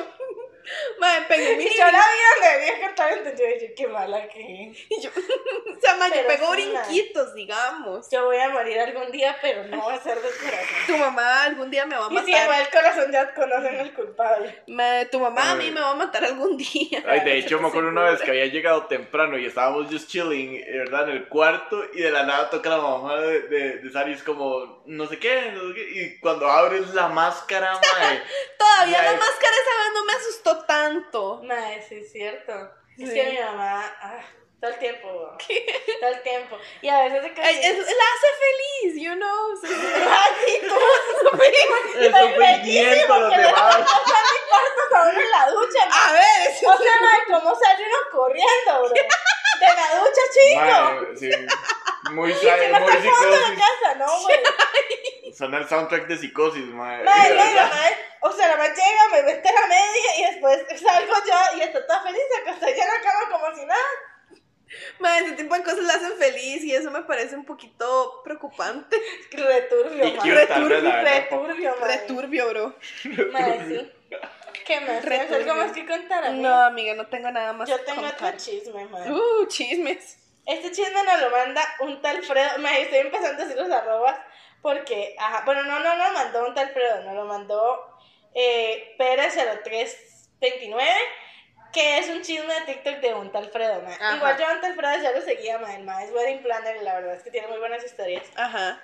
Mae, 0.99 1.21
pegué 1.27 1.55
mi 1.57 1.63
Y 1.63 1.69
yo 1.77 1.85
la 1.85 1.91
vi 1.91 2.49
donde 2.57 2.69
a 2.71 2.79
cantar, 2.81 3.13
entonces 3.13 3.39
yo 3.39 3.45
dije, 3.53 3.73
qué 3.73 3.87
mala 3.87 4.27
que 4.27 4.39
y 4.89 5.01
yo- 5.01 5.09
O 5.09 5.79
sea, 5.81 5.95
mae, 5.95 6.11
yo 6.11 6.27
pego 6.27 6.51
brinquitos, 6.51 7.33
digamos. 7.33 8.09
Yo 8.11 8.25
voy 8.25 8.37
a 8.37 8.49
morir 8.49 8.79
algún 8.79 9.11
día, 9.11 9.37
pero 9.41 9.63
no 9.65 9.85
va 9.85 9.93
a 9.95 10.01
ser 10.03 10.19
del 10.21 10.33
corazón. 10.35 10.67
Tu 10.87 10.97
mamá 10.97 11.43
algún 11.43 11.69
día 11.71 11.85
me 11.85 11.95
va 11.95 12.07
a 12.07 12.13
Y 12.13 12.17
si 12.19 12.31
matar. 12.31 12.43
igual 12.43 12.61
el 12.61 12.69
corazón 12.69 13.11
ya 13.11 13.33
conocen 13.33 13.79
al 13.79 13.93
culpable. 13.93 14.63
Tu 15.11 15.19
mamá 15.19 15.51
a 15.51 15.55
mí 15.55 15.65
Ay. 15.65 15.71
me 15.71 15.81
va 15.81 15.91
a 15.91 15.95
matar 15.95 16.25
algún 16.25 16.57
día. 16.57 17.03
Ay, 17.07 17.21
de 17.21 17.37
hecho, 17.37 17.59
me 17.61 17.67
acuerdo 17.67 17.89
una 17.89 18.03
vez 18.11 18.21
que 18.21 18.31
había 18.31 18.45
llegado 18.47 18.85
temprano 18.87 19.37
y 19.37 19.45
estábamos 19.45 19.87
just 19.91 20.09
chilling, 20.09 20.61
¿verdad? 20.73 21.09
En 21.09 21.15
el 21.17 21.27
cuarto 21.27 21.83
y 21.93 22.01
de 22.01 22.11
la 22.11 22.23
nada 22.23 22.49
toca 22.49 22.69
la 22.69 22.77
mamá 22.77 23.21
de, 23.21 23.41
de, 23.43 23.77
de 23.79 23.89
Sari, 23.91 24.13
es 24.13 24.23
como, 24.23 24.76
no 24.87 25.05
sé 25.07 25.19
qué, 25.19 25.51
no 25.53 25.67
sé 25.69 25.73
qué, 25.75 25.81
y 25.93 26.19
cuando 26.19 26.49
abres 26.49 26.93
la 26.93 27.07
máscara, 27.09 27.73
mae, 27.99 28.23
Todavía 28.57 28.97
Ya, 29.03 29.11
la 29.11 29.17
máscara 29.17 29.55
esa 29.55 29.83
vez 29.83 29.93
no 29.93 30.05
me 30.05 30.13
asustó 30.13 30.65
tanto. 30.65 31.41
Mae, 31.43 31.81
sí 31.87 31.95
es 31.95 32.11
cierto. 32.11 32.53
Es 32.97 33.09
Sí. 33.09 33.13
que 33.13 33.23
mi 33.25 33.39
mamá, 33.39 33.95
ah, 34.01 34.19
todo 34.59 34.71
el 34.71 34.79
tiempo, 34.79 35.07
weón. 35.07 35.37
todo 35.99 36.09
el 36.09 36.23
tiempo. 36.23 36.57
Y 36.81 36.89
a 36.89 36.99
veces 37.03 37.21
se 37.35 37.69
es- 37.69 37.77
la 37.77 38.03
hace 38.13 38.27
feliz, 38.41 39.03
you 39.03 39.13
know. 39.13 39.55
Sí, 39.61 39.67
sí. 40.45 40.67
Tú. 40.67 40.75
el 41.99 42.11
sufrimiento 42.11 43.13
a 43.13 43.19
los 43.19 43.29
demás. 43.37 43.75
cuartos 44.49 44.93
a 44.95 45.01
uno 45.09 45.19
en 45.21 45.31
la 45.31 45.49
ducha, 45.51 45.85
mae. 45.85 45.99
A 46.09 46.11
ver, 46.13 46.49
eso- 46.51 46.69
O 46.69 46.77
sea, 46.77 46.91
mae, 47.01 47.19
¿cómo 47.27 47.55
sale 47.55 47.85
uno 47.85 47.97
corriendo, 48.11 48.79
bro? 48.79 48.89
De 48.89 49.67
la 49.75 49.99
ducha, 49.99 50.21
chico. 50.33 50.59
Mae, 50.61 51.17
sí, 51.17 51.29
muy, 52.11 52.33
se 52.33 52.45
me 52.45 52.57
muy 52.57 52.65
está 52.65 52.77
acabando 52.77 52.89
la 52.89 53.01
psicosis. 53.01 53.59
casa, 53.59 53.95
¿no, 53.97 54.21
güey? 54.21 55.33
Suena 55.37 55.57
el 55.57 55.67
soundtrack 55.67 56.07
de 56.07 56.17
psicosis, 56.17 56.65
no, 56.65 56.85
y 56.85 57.03
la 57.03 57.03
mae, 57.03 57.97
o 58.21 58.31
sea, 58.31 58.47
la 58.47 58.57
mae 58.57 58.69
llega, 58.69 59.09
me 59.11 59.23
mete 59.23 59.49
la 59.53 59.67
media 59.67 60.17
y 60.19 60.23
después 60.33 60.59
salgo 60.81 61.13
yo 61.13 61.57
y 61.57 61.61
está 61.61 61.85
toda 61.85 62.01
feliz, 62.03 62.21
acostada 62.41 62.71
ya 62.75 62.83
en 62.83 62.89
la 62.89 63.01
cama 63.01 63.29
como 63.31 63.55
si 63.55 63.65
nada. 63.65 63.83
Mae, 64.99 65.23
ese 65.25 65.33
tipo 65.33 65.55
de 65.55 65.63
cosas 65.63 65.79
la 65.79 65.93
hacen 65.93 66.17
feliz 66.17 66.63
y 66.63 66.73
eso 66.75 66.91
me 66.91 67.01
parece 67.03 67.35
un 67.35 67.45
poquito 67.45 68.21
preocupante. 68.23 68.97
Returbio, 69.31 70.15
verdad. 70.15 71.03
Returbio, 71.03 71.75
mae. 71.79 71.87
Returbio, 71.97 72.49
bro. 72.49 72.75
Mae, 73.31 73.65
sí. 73.67 73.91
¿Qué 74.65 74.79
más? 74.81 75.01
¿Tienes 75.01 75.05
Returbio. 75.05 75.35
algo 75.53 75.55
más 75.55 75.71
que 75.71 75.85
contar 75.85 76.25
a 76.25 76.31
mí? 76.31 76.39
No, 76.39 76.53
amiga, 76.65 76.93
no 76.95 77.07
tengo 77.07 77.31
nada 77.31 77.53
más 77.53 77.69
Yo 77.69 77.79
tengo 77.81 78.01
contar. 78.01 78.33
otro 78.35 78.39
chisme, 78.43 78.85
mae. 78.85 79.11
Uh, 79.11 79.45
chismes. 79.47 80.17
Este 80.47 80.71
chisme 80.71 81.03
nos 81.03 81.21
lo 81.21 81.29
manda 81.29 81.61
un 81.81 82.01
tal 82.01 82.23
Fredo. 82.23 82.57
Mae, 82.59 82.83
estoy 82.83 82.99
empezando 82.99 83.43
a 83.43 83.45
decir 83.45 83.61
los 83.61 83.69
arrobas 83.69 84.17
porque, 84.61 85.15
ajá, 85.19 85.43
bueno, 85.45 85.63
no, 85.63 85.79
no 85.81 85.95
nos 85.95 86.13
mandó 86.13 86.47
un 86.47 86.55
tal 86.55 86.69
Fredo, 86.69 87.03
nos 87.03 87.15
lo 87.15 87.25
mandó 87.25 87.97
eh, 88.33 88.95
Pérez0329, 88.97 90.83
que 91.73 91.97
es 91.97 92.07
un 92.09 92.21
chisme 92.21 92.53
de 92.53 92.61
TikTok 92.61 92.95
de 92.95 93.13
un 93.13 93.29
tal 93.31 93.49
Fredo. 93.49 93.85
Ajá. 93.85 94.15
Igual 94.15 94.37
yo 94.37 94.47
a 94.47 94.53
un 94.53 94.61
tal 94.61 94.75
Fredo 94.75 95.03
ya 95.03 95.11
lo 95.11 95.21
seguía, 95.21 95.57
mae, 95.59 95.75
el 95.75 95.89
es 95.89 96.11
wedding 96.13 96.41
planner 96.41 96.77
y 96.77 96.83
la 96.85 96.95
verdad 96.95 97.15
es 97.15 97.23
que 97.23 97.31
tiene 97.31 97.47
muy 97.47 97.59
buenas 97.59 97.83
historias. 97.83 98.23
Ajá. 98.37 98.81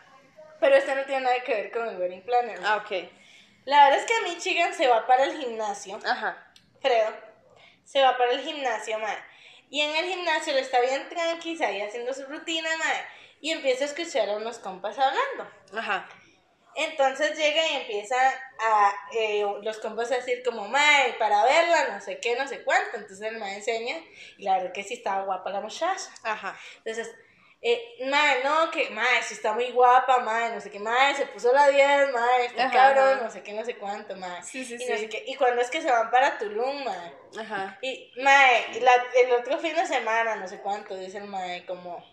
Pero 0.59 0.75
este 0.75 0.93
no 0.95 1.05
tiene 1.05 1.21
nada 1.21 1.39
que 1.45 1.53
ver 1.53 1.71
con 1.71 1.87
el 1.87 1.97
wedding 1.97 2.23
planner. 2.23 2.59
Ah, 2.65 2.83
ok. 2.83 2.91
La 3.63 3.85
verdad 3.85 3.99
es 3.99 4.05
que 4.05 4.21
Michigan 4.29 4.73
se 4.73 4.87
va 4.87 5.07
para 5.07 5.23
el 5.23 5.37
gimnasio. 5.37 5.97
Ajá. 6.05 6.45
Fredo 6.81 7.33
se 7.85 8.01
va 8.01 8.17
para 8.17 8.31
el 8.31 8.41
gimnasio, 8.41 8.99
mae. 8.99 9.17
Y 9.73 9.81
en 9.81 9.95
el 9.95 10.05
gimnasio 10.05 10.53
le 10.53 10.59
está 10.59 10.79
bien 10.81 11.09
tranqui, 11.09 11.59
ahí 11.63 11.81
haciendo 11.81 12.13
su 12.13 12.27
rutina, 12.27 12.69
mae. 12.77 13.05
Y 13.41 13.49
empieza 13.49 13.85
a 13.85 13.87
escuchar 13.87 14.29
a 14.29 14.37
unos 14.37 14.59
compas 14.59 14.99
hablando. 14.99 15.51
Ajá. 15.75 16.07
Entonces 16.75 17.35
llega 17.35 17.67
y 17.67 17.75
empieza 17.77 18.15
a 18.59 18.93
eh, 19.13 19.43
los 19.63 19.79
compas 19.79 20.11
a 20.11 20.17
decir 20.17 20.43
como, 20.45 20.67
mae, 20.67 21.13
para 21.13 21.43
verla, 21.43 21.87
no 21.87 21.99
sé 22.01 22.19
qué, 22.19 22.35
no 22.35 22.47
sé 22.47 22.63
cuánto. 22.63 22.97
Entonces 22.97 23.21
el 23.21 23.39
mae 23.39 23.55
enseña 23.55 23.95
y 24.37 24.43
la 24.43 24.57
verdad 24.57 24.73
que 24.73 24.83
sí 24.83 24.93
estaba 24.93 25.25
guapa 25.25 25.49
la 25.49 25.61
muchacha. 25.61 26.07
Ajá. 26.21 26.55
Entonces, 26.85 27.11
eh, 27.65 27.95
mae, 28.09 28.43
no, 28.43 28.69
que, 28.71 28.89
mae, 28.89 29.23
sí 29.23 29.35
está 29.35 29.53
muy 29.53 29.71
guapa, 29.71 30.19
mae, 30.19 30.53
no 30.53 30.59
sé 30.59 30.69
qué, 30.69 30.79
mae, 30.79 31.15
se 31.15 31.25
puso 31.27 31.53
la 31.53 31.67
10, 31.69 32.11
mae, 32.11 32.45
está 32.47 32.65
Ajá, 32.65 32.73
cabrón, 32.73 33.13
ajá. 33.15 33.23
no 33.23 33.31
sé 33.31 33.41
qué, 33.41 33.53
no 33.53 33.63
sé 33.63 33.77
cuánto, 33.77 34.15
mae. 34.17 34.43
Sí, 34.43 34.65
sí, 34.65 34.73
y 34.79 34.85
no 34.85 34.95
sí. 34.95 35.03
sé 35.03 35.09
qué. 35.09 35.23
Y 35.27 35.35
cuando 35.35 35.61
es 35.61 35.69
que 35.69 35.81
se 35.81 35.89
van 35.89 36.11
para 36.11 36.37
Tulum, 36.37 36.83
mae. 36.83 37.13
Ajá. 37.39 37.77
Y, 37.81 38.11
mae, 38.21 38.65
y 38.73 38.79
la- 38.81 39.05
el 39.15 39.31
otro 39.31 39.57
fin 39.59 39.75
de 39.75 39.85
semana, 39.87 40.35
no 40.35 40.47
sé 40.47 40.59
cuánto, 40.61 40.95
dice 40.97 41.19
el 41.19 41.23
mae, 41.25 41.65
como, 41.65 42.03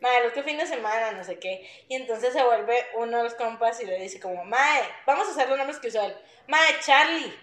mae, 0.00 0.18
el 0.22 0.26
otro 0.28 0.42
fin 0.42 0.56
de 0.56 0.66
semana, 0.66 1.12
no 1.12 1.22
sé 1.22 1.38
qué. 1.38 1.84
Y 1.88 1.96
entonces 1.96 2.32
se 2.32 2.42
vuelve 2.42 2.86
uno 2.94 3.18
de 3.18 3.24
los 3.24 3.34
compas 3.34 3.78
y 3.82 3.84
le 3.86 3.98
dice 4.00 4.18
como, 4.20 4.42
mae, 4.46 4.82
vamos 5.06 5.28
a 5.28 5.32
hacer 5.32 5.48
los 5.50 5.58
nombres 5.58 5.78
que 5.80 5.88
usó 5.88 6.00
él. 6.02 6.16
Mae, 6.48 6.80
Charlie. 6.80 7.38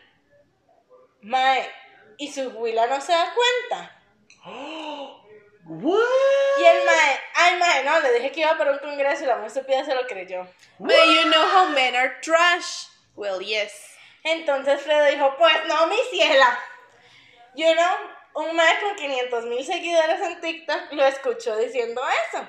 Mae, 1.22 1.70
y 2.18 2.32
su 2.32 2.49
huila 2.49 2.88
no 2.88 2.99
se 2.99 3.12
da 3.14 3.34
cuenta. 3.36 4.01
What? 5.64 6.01
Y 6.59 6.64
el 6.66 6.86
mae, 6.86 7.20
ay 7.42 7.58
mae, 7.58 7.84
no, 7.84 8.00
le 8.00 8.14
dije 8.14 8.32
que 8.32 8.42
iba 8.42 8.58
para 8.58 8.72
un 8.72 8.80
congreso 8.80 9.24
y 9.24 9.28
la 9.28 9.38
más 9.38 9.56
estúpida 9.56 9.84
se 9.86 9.96
lo 9.96 10.06
creyó. 10.08 10.48
But 10.80 11.06
you 11.08 11.30
know 11.30 11.48
how 11.54 11.70
men 11.70 11.96
are 11.96 12.20
trash. 12.22 12.88
Well, 13.16 13.42
yes. 13.42 13.72
Entonces 14.24 14.82
Fredo 14.82 15.06
dijo, 15.06 15.36
pues 15.38 15.54
no, 15.68 15.88
mi 15.88 15.98
ciela. 16.12 16.60
You 17.56 17.74
know, 17.74 18.46
un 18.46 18.56
mae 18.56 18.80
con 18.80 18.96
500 18.96 19.46
mil 19.46 19.66
seguidores 19.66 20.22
en 20.22 20.39
TikTok 20.39 20.94
lo 20.94 21.06
escuchó 21.06 21.58
diciendo 21.58 22.02
eso. 22.28 22.48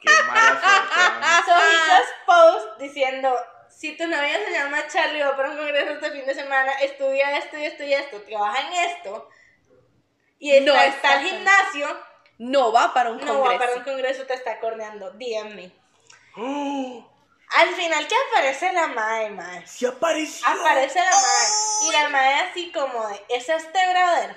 Qué 0.00 0.12
mala 0.26 0.60
suerte. 0.60 1.44
So 1.46 1.54
he 1.56 1.76
just 1.88 2.12
post 2.26 2.78
diciendo, 2.78 3.36
si 3.68 3.96
tu 3.96 4.06
novio 4.06 4.38
se 4.46 4.52
llama 4.52 4.86
Charlie 4.86 5.22
va 5.22 5.36
para 5.36 5.50
un 5.50 5.56
congreso 5.56 5.92
este 5.92 6.10
fin 6.10 6.26
de 6.26 6.34
semana, 6.34 6.72
estudia 6.80 7.38
esto 7.38 7.58
y 7.58 7.64
esto 7.64 7.82
y 7.82 7.92
esto, 7.94 8.20
trabaja 8.22 8.60
en 8.60 8.72
esto, 8.90 9.28
y 10.38 10.52
está, 10.52 10.72
No 10.72 10.78
está 10.78 10.96
está 10.96 11.12
al 11.12 11.24
gimnasio, 11.24 12.06
No 12.38 12.72
va 12.72 12.92
para 12.92 13.10
un 13.10 13.18
no 13.18 13.40
va 13.40 13.50
congreso. 13.50 13.58
para 13.58 13.74
un 13.76 13.84
congreso, 13.84 14.26
te 14.26 14.34
está 14.34 14.60
corneando, 14.60 15.10
DM 15.12 15.54
me. 15.54 15.72
¡Oh! 16.36 17.10
Al 17.56 17.68
final 17.74 18.08
que 18.08 18.14
aparece 18.28 18.72
la 18.72 18.88
mae, 18.88 19.30
mae. 19.30 19.66
¡Se 19.66 19.86
apareció! 19.86 20.46
Aparece 20.48 20.98
la 20.98 21.10
mae. 21.10 21.88
Y 21.88 21.92
la 21.92 22.08
mae 22.08 22.34
así 22.40 22.72
como 22.72 23.06
de, 23.08 23.24
¿es 23.28 23.48
este 23.48 23.78
brother? 23.90 24.36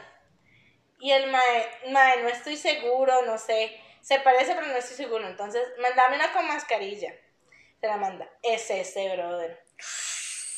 Y 1.00 1.12
el 1.12 1.32
mae, 1.32 1.70
mae, 1.92 2.22
no 2.22 2.30
estoy 2.30 2.58
seguro, 2.58 3.24
no 3.24 3.38
sé. 3.38 3.82
Se 4.02 4.20
parece, 4.20 4.54
pero 4.56 4.68
no 4.68 4.76
estoy 4.76 4.96
seguro. 4.96 5.28
Entonces, 5.28 5.64
mandame 5.82 6.16
una 6.16 6.32
con 6.32 6.48
mascarilla. 6.48 7.14
Se 7.80 7.88
la 7.88 7.98
manda. 7.98 8.30
Es 8.42 8.70
ese 8.70 9.16
brother. 9.16 9.64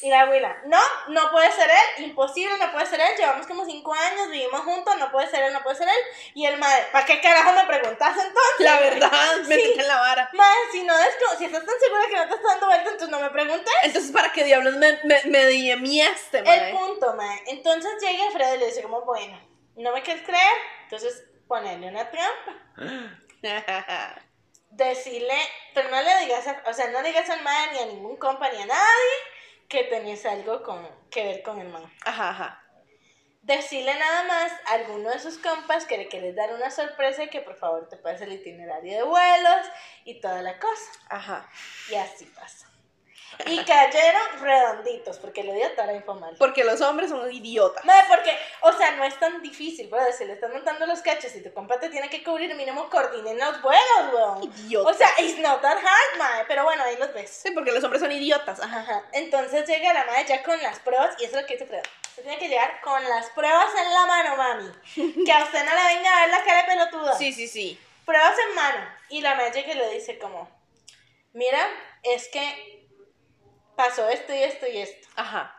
Y 0.02 0.10
la 0.10 0.22
abuela, 0.22 0.56
no, 0.66 0.80
no 1.10 1.30
puede 1.32 1.52
ser 1.52 1.70
él, 1.70 2.06
imposible, 2.06 2.58
no 2.58 2.72
puede 2.72 2.86
ser 2.86 3.02
él, 3.02 3.18
llevamos 3.18 3.45
como 3.47 3.66
cinco 3.66 3.93
años, 3.93 4.30
vivimos 4.30 4.62
juntos, 4.62 4.95
no 4.97 5.12
puede 5.12 5.30
ser 5.30 5.43
él, 5.43 5.52
no 5.54 5.62
puede 5.62 5.76
ser 5.76 5.89
él. 5.89 6.32
Y 6.36 6.45
el 6.45 6.58
mae, 6.58 6.84
¿para 6.93 7.06
qué 7.06 7.20
carajo 7.20 7.52
me 7.52 7.66
preguntas 7.66 8.16
entonces? 8.16 8.60
La 8.60 8.80
verdad, 8.80 9.38
me 9.47 9.56
Sí. 9.56 9.74
en 9.78 9.88
la 9.88 9.97
vara. 10.00 10.30
Mae, 10.34 10.56
si 10.72 10.84
no 10.84 10.93
si 11.38 11.45
estás 11.45 11.66
tan 11.66 11.80
segura 11.80 12.02
que 12.10 12.16
no 12.16 12.28
te 12.28 12.36
estás 12.36 12.43
dando 12.43 12.68
vuelta, 12.68 12.89
entonces 12.91 13.10
no 13.10 13.20
me 13.20 13.30
preguntes. 13.30 13.74
Entonces, 13.84 14.12
¿para 14.12 14.32
qué 14.32 14.43
diablos 14.45 14.76
me, 14.76 15.00
me, 15.04 15.22
me 15.26 15.45
DMiaste, 15.45 16.43
mae? 16.43 16.70
El 16.70 16.78
punto, 16.78 17.14
mae. 17.16 17.43
Entonces 17.47 17.91
llega 18.02 18.32
Fred 18.32 18.54
y 18.56 18.58
le 18.60 18.66
dice 18.68 18.82
como, 18.84 19.02
bueno, 19.02 19.38
¿no 19.76 19.91
me 19.91 20.02
quieres 20.02 20.24
creer? 20.26 20.54
Entonces 20.84 21.26
ponerle 21.47 21.88
una 21.89 22.10
trampa. 22.10 22.56
Decirle, 24.72 25.34
pero 25.74 25.89
no 25.89 26.02
le 26.02 26.20
digas, 26.20 26.47
a- 26.47 26.64
o 26.68 26.74
sea, 26.74 26.88
no 26.89 27.02
le 27.02 27.10
digas 27.10 27.30
al 27.30 27.41
mae 27.41 27.74
ni 27.74 27.80
a 27.80 27.86
ningún 27.88 28.18
compa 28.18 28.50
ni 28.50 28.62
a 28.62 28.66
nadie 28.68 29.14
que 29.70 29.84
tenés 29.84 30.26
algo 30.26 30.63
con, 30.63 30.86
que 31.09 31.24
ver 31.24 31.43
con 31.43 31.61
el 31.61 31.70
man. 31.70 31.84
ajá, 32.05 32.30
ajá. 32.30 32.63
Decirle 33.41 33.97
nada 33.97 34.24
más 34.24 34.51
a 34.67 34.74
alguno 34.74 35.09
de 35.09 35.20
sus 35.20 35.38
compas 35.38 35.86
que 35.86 35.97
le 35.97 36.07
quieres 36.07 36.36
dar 36.36 36.53
una 36.53 36.70
sorpresa 36.70 37.24
y 37.24 37.30
que 37.30 37.41
por 37.41 37.55
favor 37.55 37.88
te 37.88 37.95
pase 37.95 38.26
el 38.26 38.34
itinerario 38.34 38.97
de 38.97 39.03
vuelos 39.03 39.65
y 40.03 40.20
toda 40.20 40.41
la 40.41 40.59
cosa. 40.59 40.91
Ajá. 41.09 41.49
Y 41.89 41.95
así 41.95 42.26
pasa. 42.26 42.68
Y 43.45 43.63
cayeron 43.63 44.41
redonditos 44.41 45.17
porque 45.17 45.43
le 45.43 45.53
dio 45.53 45.71
toda 45.71 45.88
la 45.88 45.93
info 45.93 46.13
mal. 46.15 46.36
Porque 46.38 46.63
los 46.63 46.82
hombres 46.82 47.09
son 47.09 47.32
idiotas. 47.32 47.86
Mae, 47.86 48.03
porque, 48.07 48.38
o 48.61 48.73
sea, 48.73 48.91
no 48.91 49.03
es 49.03 49.17
tan 49.19 49.41
difícil, 49.41 49.88
brother. 49.88 50.13
Si 50.13 50.25
le 50.25 50.34
están 50.34 50.51
montando 50.51 50.86
los 50.86 51.01
cachos 51.01 51.34
y 51.36 51.41
tu 51.41 51.53
compa 51.53 51.80
te 51.80 51.89
tiene 51.89 52.09
que 52.09 52.23
cubrir, 52.23 52.53
mínimo 52.55 52.89
coordinen 52.89 53.38
los 53.38 53.61
vuelos, 53.61 54.13
weón. 54.13 54.43
Idiotas. 54.43 54.95
O 54.95 54.97
sea, 54.97 55.09
it's 55.19 55.39
not 55.39 55.61
that 55.61 55.77
hard, 55.77 56.17
mae. 56.17 56.45
Pero 56.47 56.63
bueno, 56.63 56.84
ahí 56.84 56.97
los 56.97 57.13
ves. 57.13 57.30
Sí, 57.30 57.51
porque 57.51 57.71
los 57.71 57.84
hombres 57.84 58.01
son 58.01 58.11
idiotas. 58.11 58.59
Ajá. 58.59 58.80
Ajá. 58.80 59.03
Entonces 59.13 59.67
llega 59.67 59.93
la 59.93 60.05
madre 60.05 60.25
ya 60.27 60.43
con 60.43 60.61
las 60.61 60.80
pruebas, 60.80 61.15
y 61.19 61.25
eso 61.25 61.36
es 61.38 61.41
lo 61.41 61.47
que 61.47 61.53
dice 61.53 61.65
Fredo. 61.65 61.84
Usted 62.09 62.23
tiene 62.23 62.38
que 62.38 62.47
llegar 62.47 62.82
con 62.82 63.03
las 63.03 63.30
pruebas 63.30 63.69
en 63.77 63.93
la 63.93 64.05
mano, 64.05 64.36
mami. 64.36 64.71
Que 65.25 65.32
a 65.32 65.43
usted 65.43 65.63
no 65.63 65.75
le 65.75 65.95
venga 65.95 66.17
a 66.17 66.21
ver 66.21 66.30
la 66.32 66.43
cara 66.43 66.61
de 66.61 66.67
pelotuda. 66.67 67.17
Sí, 67.17 67.32
sí, 67.32 67.47
sí. 67.47 67.80
Pruebas 68.05 68.36
en 68.49 68.55
mano. 68.55 68.89
Y 69.09 69.21
la 69.21 69.36
madre 69.36 69.51
llega 69.51 69.73
y 69.73 69.77
le 69.77 69.93
dice 69.93 70.17
como, 70.19 70.49
mira, 71.34 71.59
es 72.03 72.27
que 72.30 72.78
pasó 73.80 74.09
esto 74.09 74.34
y 74.34 74.43
esto 74.43 74.67
y 74.67 74.77
esto. 74.80 75.07
Ajá. 75.15 75.55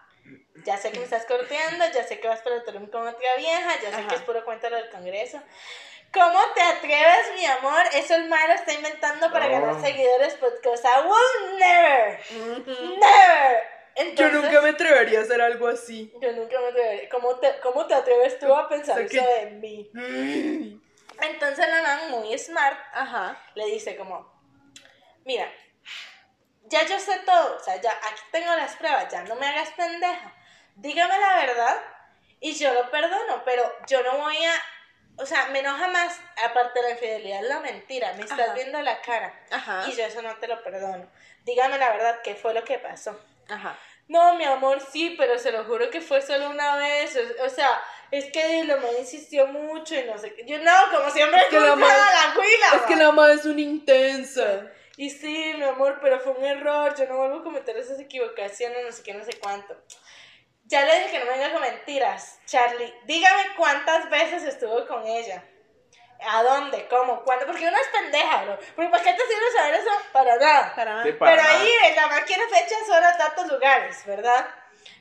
Ya 0.67 0.77
sé 0.77 0.93
que 0.93 0.99
me 0.99 1.05
estás 1.05 1.25
corteando, 1.25 1.85
ya 1.95 2.05
sé 2.05 2.21
que 2.21 2.29
vas 2.29 2.41
para 2.43 2.63
Tulum 2.63 2.87
con 2.91 3.09
otra 3.09 3.37
vieja, 3.39 3.71
ya 3.83 3.89
sé 3.91 3.97
Ajá. 3.97 4.09
que 4.09 4.15
es 4.17 4.21
puro 4.23 4.45
cuento 4.45 4.69
del 4.69 4.91
congreso. 4.91 5.41
¿Cómo 6.13 6.39
te 6.55 6.61
atreves, 6.61 7.33
mi 7.37 7.47
amor? 7.47 7.83
Eso 7.95 8.15
el 8.17 8.29
malo 8.29 8.53
está 8.53 8.75
inventando 8.75 9.33
para 9.33 9.47
No. 9.47 9.53
ganar 9.53 9.81
seguidores, 9.81 10.39
because 10.39 10.83
I 10.87 11.07
will 11.07 11.59
never, 11.59 12.21
never 12.99 13.63
Entonces, 13.95 14.63
me 14.63 14.69
atrevería 14.69 15.21
a 15.21 15.23
hacer 15.23 15.41
algo 15.41 15.69
así. 15.69 16.13
Yo 16.21 16.33
nunca 16.33 16.61
me 16.61 16.67
atrevería. 16.69 17.09
¿Cómo 17.09 17.37
te, 17.37 17.59
¿Cómo 17.61 17.87
te 17.87 17.95
atreves 17.95 18.39
tú 18.39 18.53
a 18.55 18.69
pensar 18.69 19.01
O 19.01 19.09
sea, 19.09 19.23
eso 19.23 19.29
que- 19.39 19.45
de 19.47 19.51
mí? 19.53 19.91
Entonces 21.23 21.67
la 21.69 21.83
man, 21.83 22.11
muy 22.11 22.39
smart, 22.39 22.79
Ajá. 22.93 23.43
le 23.55 23.65
dice 23.67 23.97
como, 23.97 24.31
mira, 25.25 25.51
ya 26.71 26.87
yo 26.87 26.99
sé 26.99 27.19
todo, 27.27 27.57
o 27.57 27.61
sea, 27.61 27.77
ya 27.81 27.91
aquí 27.91 28.23
tengo 28.31 28.55
las 28.55 28.75
pruebas, 28.77 29.09
ya 29.13 29.23
no 29.25 29.35
me 29.37 29.47
hagas 29.47 29.71
pendeja. 29.73 30.33
Dígame 30.77 31.19
la 31.19 31.37
verdad 31.37 31.77
y 32.41 32.55
yo 32.55 32.73
lo 32.73 32.91
perdono, 32.91 33.43
pero 33.45 33.71
yo 33.87 34.03
no 34.03 34.19
voy 34.19 34.43
a, 34.45 34.55
o 35.17 35.27
sea, 35.27 35.47
me 35.47 35.59
enoja 35.59 35.89
más, 35.89 36.19
aparte 36.45 36.81
de 36.81 36.87
la 36.87 36.91
infidelidad, 36.93 37.43
la 37.43 37.61
mentira, 37.61 38.13
me 38.15 38.23
estás 38.23 38.41
Ajá. 38.41 38.55
viendo 38.55 38.81
la 38.81 39.01
cara 39.03 39.35
Ajá. 39.51 39.85
y 39.89 39.93
yo 39.95 40.05
eso 40.05 40.23
no 40.23 40.35
te 40.37 40.49
lo 40.49 40.63
perdono. 40.63 41.07
Dígame 41.45 41.77
la 41.77 41.91
verdad, 41.91 42.21
¿qué 42.23 42.35
fue 42.35 42.55
lo 42.55 42.65
que 42.65 42.79
pasó? 42.79 43.19
Ajá. 43.49 43.77
No, 44.09 44.35
mi 44.35 44.45
amor, 44.45 44.81
sí, 44.93 45.15
pero 45.17 45.39
se 45.39 45.53
lo 45.53 45.65
juro 45.65 45.89
que 45.91 46.01
fue 46.01 46.21
solo 46.21 46.51
una 46.51 46.77
vez. 46.77 47.17
O, 47.17 47.45
o 47.45 47.49
sea, 47.49 47.81
es 48.11 48.25
que 48.33 48.65
la 48.65 48.75
mamá 48.77 48.89
insistió 48.99 49.47
mucho 49.47 49.95
y 49.95 50.03
no 50.03 50.19
sé 50.19 50.35
qué. 50.35 50.45
Yo 50.45 50.59
no, 50.59 50.73
como 50.91 51.09
siempre, 51.11 51.41
que 51.49 51.61
la 51.61 51.77
la 51.77 52.35
Es 52.75 52.83
que 52.89 52.97
ma. 52.97 53.03
la 53.05 53.13
madre 53.13 53.35
es 53.35 53.45
una 53.45 53.61
intensa. 53.61 54.63
Y 55.01 55.09
sí, 55.09 55.55
mi 55.57 55.63
amor, 55.63 55.99
pero 56.03 56.21
fue 56.21 56.33
un 56.33 56.45
error. 56.45 56.95
Yo 56.95 57.07
no 57.07 57.17
vuelvo 57.17 57.39
a 57.39 57.43
cometer 57.43 57.75
esas 57.75 57.99
equivocaciones, 57.99 58.85
no 58.85 58.93
sé 58.93 59.03
qué, 59.03 59.15
no 59.15 59.25
sé 59.25 59.33
cuánto. 59.41 59.75
Ya 60.67 60.85
le 60.85 60.95
dije 60.99 61.13
que 61.13 61.19
no 61.21 61.25
me 61.25 61.39
venga 61.39 61.53
con 61.55 61.63
mentiras, 61.63 62.39
Charlie. 62.45 62.93
Dígame 63.07 63.45
cuántas 63.57 64.11
veces 64.11 64.43
estuvo 64.45 64.87
con 64.87 65.07
ella. 65.07 65.43
¿A 66.21 66.43
dónde? 66.43 66.87
¿Cómo? 66.89 67.25
¿Cuándo? 67.25 67.47
Porque 67.47 67.67
uno 67.67 67.79
es 67.79 67.89
pendeja, 67.89 68.45
bro. 68.45 68.59
Porque 68.77 68.91
¿para 68.91 69.03
qué 69.03 69.13
te 69.15 69.23
sirve 69.23 69.51
saber 69.57 69.75
eso? 69.77 69.91
Para 70.13 70.37
nada. 70.37 70.75
Para 70.77 71.03
Sí, 71.03 71.13
para 71.13 71.33
Pero 71.33 71.43
nada. 71.45 71.61
ahí 71.61 71.73
en 71.89 71.97
la 71.97 72.07
máquina 72.07 72.43
fechas, 72.51 72.91
horas, 72.91 73.17
datos, 73.17 73.47
lugares, 73.51 74.05
¿verdad? 74.05 74.49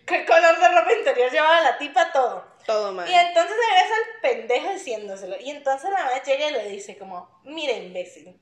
¿Qué 0.07 0.25
color 0.25 0.59
de 0.61 0.69
ropa 0.69 0.93
interior 0.93 1.29
llevaba 1.29 1.59
la 1.59 1.77
tipa? 1.77 2.09
Todo. 2.13 2.45
todo 2.65 2.93
mal. 2.93 3.05
Y 3.09 3.13
entonces 3.13 3.53
regresa 3.69 3.95
el 3.95 4.21
pendejo 4.21 4.69
diciéndoselo. 4.69 5.35
Y 5.41 5.49
entonces 5.49 5.89
la 5.89 6.05
mamá 6.05 6.23
llega 6.23 6.47
y 6.47 6.51
le 6.53 6.69
dice 6.69 6.97
como, 6.97 7.41
mire 7.43 7.73
imbécil, 7.73 8.39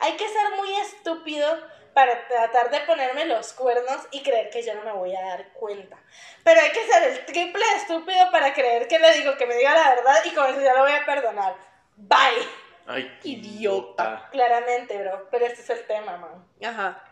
hay 0.00 0.12
que 0.16 0.28
ser 0.28 0.50
muy 0.56 0.74
estúpido 0.76 1.46
para 1.94 2.28
tratar 2.28 2.70
de 2.70 2.80
ponerme 2.80 3.24
los 3.24 3.54
cuernos 3.54 4.06
y 4.10 4.22
creer 4.22 4.50
que 4.50 4.62
yo 4.62 4.74
no 4.74 4.82
me 4.82 4.92
voy 4.92 5.16
a 5.16 5.22
dar 5.22 5.52
cuenta. 5.54 5.96
Pero 6.44 6.60
hay 6.60 6.70
que 6.70 6.84
ser 6.86 7.02
el 7.04 7.24
triple 7.24 7.64
estúpido 7.76 8.30
para 8.30 8.52
creer 8.52 8.86
que 8.86 8.98
le 8.98 9.12
digo 9.12 9.36
que 9.38 9.46
me 9.46 9.56
diga 9.56 9.74
la 9.74 9.94
verdad 9.94 10.16
y 10.24 10.34
con 10.34 10.46
eso 10.46 10.60
ya 10.60 10.74
lo 10.74 10.80
voy 10.80 10.92
a 10.92 11.06
perdonar. 11.06 11.56
Bye. 11.96 12.46
Ay, 12.86 13.18
qué 13.22 13.30
Idiota. 13.30 14.28
Claramente, 14.30 14.98
bro. 14.98 15.28
Pero 15.30 15.46
este 15.46 15.62
es 15.62 15.70
el 15.70 15.86
tema, 15.86 16.18
man. 16.18 16.46
Ajá. 16.62 17.02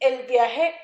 el 0.00 0.22
viaje 0.22 0.74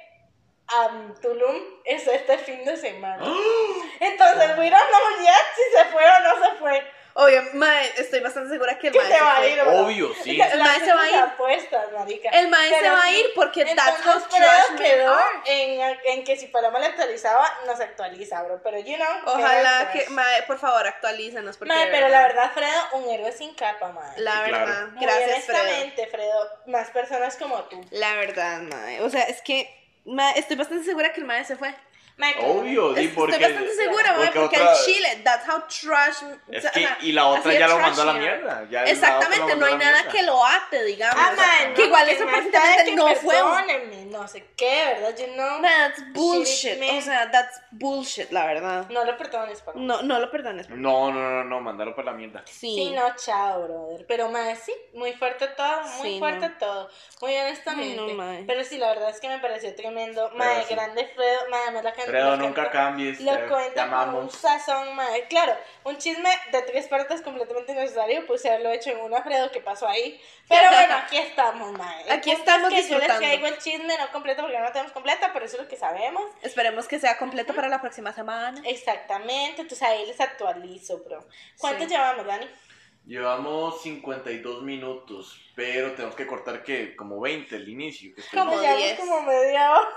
a 0.69 0.89
Tulum 1.21 1.57
es 1.85 2.07
este 2.07 2.39
fin 2.39 2.65
de 2.65 2.77
semana. 2.77 3.25
Entonces, 4.01 4.59
we 4.59 4.71
don't 4.71 4.89
know 4.89 5.25
yet 5.25 5.47
si 5.57 5.77
se 5.77 5.85
fue 5.87 6.03
o 6.05 6.21
no 6.21 6.45
se 6.45 6.57
fue. 6.59 6.93
Oye, 7.15 7.41
mae, 7.55 7.93
estoy 7.97 8.21
bastante 8.21 8.51
segura 8.51 8.79
que 8.79 8.89
el 8.89 8.95
mae 8.95 9.07
se 9.07 9.13
se 9.15 9.21
va 9.21 9.37
a 9.37 9.47
ir, 9.47 9.61
bro. 9.61 9.81
Obvio, 9.81 10.15
sí. 10.23 10.37
La- 10.37 10.47
El 10.49 10.59
la 10.59 10.65
mae 10.65 10.81
se 10.81 10.93
va 10.95 11.03
a 11.03 11.11
ir. 11.11 11.17
apuestas, 11.17 11.93
marica. 11.93 12.29
El 12.31 12.49
mae 12.49 12.69
se 12.69 12.75
Pero 12.81 12.93
va 12.93 13.03
a 13.03 13.11
ir 13.11 13.27
porque 13.35 13.65
that's 13.65 14.07
how 14.07 14.13
Entonces, 14.15 14.29
trash 14.29 14.67
Fredo 14.67 14.71
men 14.71 14.83
quedó 14.83 15.19
en, 15.47 15.99
en 16.05 16.25
que 16.25 16.37
si 16.37 16.47
Paloma 16.47 16.79
le 16.79 16.87
actualizaba, 16.87 17.47
no 17.67 17.77
se 17.77 17.83
actualiza, 17.85 18.43
bro. 18.43 18.61
Pero, 18.63 18.79
you 18.79 18.97
know. 18.97 19.09
Ojalá 19.35 19.91
que, 19.93 20.09
mae, 20.11 20.43
por 20.45 20.59
favor, 20.59 20.87
actualícenos. 20.87 21.57
Porque 21.57 21.75
Mae, 21.75 21.89
pero 21.91 22.09
la 22.09 22.23
verdad, 22.23 22.51
Fredo, 22.53 22.81
un 22.93 23.09
héroe 23.11 23.33
sin 23.33 23.55
capa, 23.55 23.93
mae. 23.93 24.19
La 24.19 24.33
Sí, 24.45 24.49
claro. 24.51 24.67
verdad. 24.67 24.89
Muy 24.89 25.05
Gracias, 25.05 25.45
Fredo. 25.45 25.61
honestamente, 25.63 26.07
Fredo. 26.07 26.51
Más 26.67 26.91
personas 26.91 27.37
como 27.37 27.57
tú. 27.65 27.81
La 27.91 28.15
verdad, 28.15 28.61
mae. 28.61 29.01
O 29.03 29.11
sea, 29.11 29.23
es 29.25 29.43
que 29.43 29.69
mae, 30.05 30.39
estoy 30.39 30.57
bastante 30.57 30.85
segura 30.85 31.13
que 31.13 31.21
el 31.21 31.27
mae 31.27 31.45
se 31.45 31.57
fue. 31.57 31.75
Obvio, 32.43 32.95
sí, 32.97 33.09
porque. 33.15 33.37
estoy 33.37 33.53
bastante 33.53 33.75
segura, 33.75 34.15
porque 34.17 34.41
porque 34.41 34.57
otra- 34.61 34.73
en 34.73 34.85
Chile, 34.85 35.21
that's 35.25 35.49
how 35.49 35.63
trash. 35.67 36.23
Es 36.51 36.65
o 36.65 36.71
que, 36.73 36.81
sea, 36.81 36.99
y 37.01 37.13
la 37.13 37.27
otra 37.27 37.53
ya 37.53 37.69
lo 37.69 37.79
mandó 37.79 38.03
a 38.03 38.05
la 38.05 38.13
mierda. 38.15 38.67
ya 38.71 38.83
la 38.83 38.91
Exactamente, 38.91 39.49
lo 39.55 39.57
no 39.57 39.67
hay 39.67 39.73
la 39.73 39.79
nada 39.79 39.93
mierda. 40.03 40.11
que 40.13 40.23
lo 40.23 40.45
ate, 40.47 40.85
digamos. 40.85 41.17
Ah, 41.19 41.33
mae, 41.37 41.75
que 41.75 41.85
igual 41.87 42.01
porque 42.03 42.17
eso 42.17 42.27
prácticamente 42.27 42.95
no 42.95 43.15
fue 43.17 43.43
no 44.21 44.29
sé 44.29 44.47
qué, 44.57 44.85
¿verdad? 45.01 45.17
You 45.19 45.33
know. 45.35 45.63
That's 45.63 46.13
bullshit. 46.13 46.81
O 46.83 47.01
sea, 47.01 47.31
that's 47.31 47.61
bullshit, 47.71 48.31
la 48.31 48.47
verdad. 48.47 48.87
No 48.91 49.05
lo 49.05 49.17
perdones, 49.17 49.61
papá. 49.63 49.79
No, 49.81 50.03
no 50.03 50.19
lo 50.19 50.31
perdones. 50.31 50.69
No, 50.71 51.11
no, 51.13 51.21
no, 51.31 51.45
no, 51.45 51.61
mandarlo 51.61 51.95
por 51.95 52.05
la 52.05 52.13
mierda. 52.13 52.43
Sí. 52.47 52.75
Sí, 52.75 52.91
no, 52.91 53.15
chao, 53.17 53.63
brother. 53.63 54.07
Pero, 54.07 54.29
mae, 54.29 54.57
sí, 54.57 54.73
muy 54.95 55.13
fuerte 55.13 55.49
todo, 55.49 55.83
muy 55.99 56.13
Sí, 56.15 56.19
fuerte 56.19 56.49
no. 56.49 56.59
todo. 56.59 56.91
Muy 57.21 57.37
honestamente. 57.37 58.01
Ay, 58.01 58.07
no, 58.09 58.15
mae. 58.15 58.45
Pero 58.47 58.65
sí, 58.65 58.79
la 58.79 58.89
verdad 58.89 59.11
es 59.11 59.21
que 59.21 59.29
me 59.29 59.39
pareció 59.39 59.75
tremendo. 59.75 60.31
Mae, 60.35 60.65
sí. 60.65 60.75
grande 60.75 61.07
Fredo. 61.15 61.41
Mae, 61.51 61.61
además 61.65 61.85
la 61.85 61.93
can- 61.93 62.07
Fredo, 62.07 62.37
nunca 62.37 62.55
cuenta- 62.63 62.71
cambies. 62.71 63.21
Lo 63.21 63.33
cuenta 63.49 63.83
con 63.89 63.93
un 63.95 63.95
amamos. 63.95 64.35
sazón, 64.35 64.95
mae. 64.97 65.27
Claro, 65.29 65.57
un 65.85 65.97
chisme 65.99 66.31
de 66.53 66.63
tres 66.63 66.87
partes 66.89 67.23
completamente 67.23 67.73
innecesario. 67.73 68.27
Puse 68.27 68.49
haberlo 68.49 68.71
hecho 68.71 68.91
en 68.91 69.01
una, 69.01 69.23
Fredo, 69.23 69.51
que 69.51 69.61
pasó 69.61 69.89
ahí. 69.89 70.21
Pero 70.49 70.63
bueno, 70.71 70.95
aquí 70.97 71.17
estamos, 71.19 71.73
mae. 71.79 72.11
Aquí 72.13 72.31
estamos 72.31 72.73
es 72.73 72.85
que 72.87 72.91
yo 72.91 72.99
les 72.99 73.07
disfrutando. 73.09 73.21
traigo 73.21 73.47
el 73.47 73.59
chisme, 73.59 73.97
no 73.99 74.10
completo 74.13 74.43
porque 74.43 74.59
no 74.59 74.65
lo 74.65 74.73
tenemos 74.73 74.93
completa, 74.93 75.31
pero 75.33 75.45
eso 75.47 75.57
es 75.57 75.63
lo 75.63 75.69
que 75.69 75.77
sabemos. 75.77 76.23
Esperemos 76.43 76.87
que 76.89 76.99
sea 76.99 77.19
completo 77.19 77.55
para 77.55 77.69
la 77.69 77.81
próxima 77.81 78.13
semana. 78.13 78.61
Exactamente, 78.65 79.63
entonces 79.63 79.83
ahí 79.87 80.07
les 80.07 80.21
actualizo, 80.21 80.99
bro. 81.05 81.27
¿Cuánto 81.59 81.85
Sí. 81.85 81.91
llevamos, 81.91 82.27
Dani? 82.27 82.47
Llevamos 83.07 83.83
52 83.83 84.63
minutos, 84.63 85.41
pero 85.57 85.93
tenemos 85.93 86.15
que 86.15 86.27
cortar 86.27 86.63
que 86.63 86.95
como 86.95 87.21
20 87.21 87.57
el 87.57 87.69
inicio. 87.69 88.15
Que 88.15 88.23
Como 88.37 88.53
llevamos 88.61 88.77
10. 88.79 88.99
como 89.01 89.23
media 89.23 89.71
hora. 89.73 89.89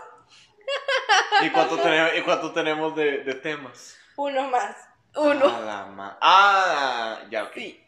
¿Y 1.42 1.50
cuánto 1.50 1.78
tenemos, 1.78 2.12
y 2.18 2.22
cuánto 2.22 2.52
tenemos 2.54 2.96
de, 2.96 3.20
de 3.24 3.34
temas? 3.36 3.98
Uno 4.16 4.44
más. 4.48 4.76
Uno. 5.16 5.46
A 5.56 5.60
la 5.60 5.86
ma- 5.86 6.18
Ah, 6.22 7.20
ya, 7.30 7.44
ok. 7.44 7.54
Sí. 7.54 7.83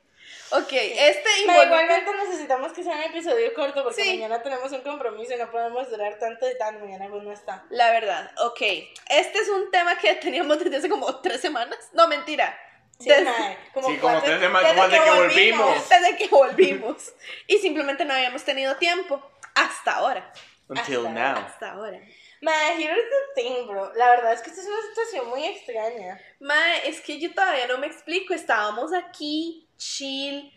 Ok, 0.51 0.71
este 0.71 1.29
involucra... 1.41 1.65
igualmente 1.65 2.11
necesitamos 2.25 2.71
que 2.73 2.83
sea 2.83 2.95
un 2.97 3.03
episodio 3.03 3.53
corto 3.53 3.83
porque 3.83 4.03
Sí. 4.03 4.09
mañana 4.17 4.41
tenemos 4.43 4.71
un 4.71 4.81
compromiso 4.81 5.33
y 5.33 5.37
no 5.37 5.49
podemos 5.51 5.89
durar 5.89 6.17
tanto 6.19 6.49
y 6.49 6.57
tan 6.57 6.79
mañana 6.79 7.07
pues 7.09 7.23
no 7.23 7.31
está. 7.31 7.65
La 7.69 7.91
verdad, 7.91 8.31
ok. 8.43 8.61
Este 9.09 9.39
es 9.39 9.49
un 9.49 9.71
tema 9.71 9.97
que 9.97 10.13
teníamos 10.15 10.59
desde 10.59 10.77
hace 10.77 10.89
como 10.89 11.19
tres 11.21 11.41
semanas. 11.41 11.77
No, 11.93 12.07
mentira. 12.07 12.57
Sí, 12.99 13.09
Desde- 13.09 13.57
como 13.73 13.89
Sí, 13.89 13.97
como 13.97 14.21
tres 14.21 14.39
semanas, 14.39 14.73
desde 14.75 14.87
desde 14.89 15.03
que 15.03 15.11
volvimos. 15.11 15.89
Desde 15.89 16.15
que 16.17 16.27
volvimos. 16.27 17.13
Y 17.47 17.57
simplemente 17.57 18.05
no 18.05 18.13
habíamos 18.13 18.43
tenido 18.43 18.75
tiempo. 18.77 19.21
Hasta 19.55 19.95
ahora. 19.95 20.31
Until 20.69 20.97
Hasta 20.97 21.09
now. 21.09 21.35
Hasta 21.45 21.71
ahora. 21.71 21.99
Mae, 22.41 22.81
here's 22.81 22.97
the 23.35 23.41
thing, 23.41 23.67
bro. 23.67 23.91
La 23.95 24.09
verdad 24.11 24.33
es 24.33 24.41
que 24.41 24.49
esta 24.49 24.61
es 24.61 24.67
una 24.67 24.81
situación 24.89 25.29
muy 25.29 25.43
extraña. 25.45 26.19
Mae, 26.39 26.87
es 26.87 27.01
que 27.01 27.19
yo 27.19 27.33
todavía 27.33 27.67
no 27.67 27.77
me 27.79 27.87
explico. 27.87 28.33
Estábamos 28.33 28.93
aquí, 28.93 29.64
chill, 29.77 30.51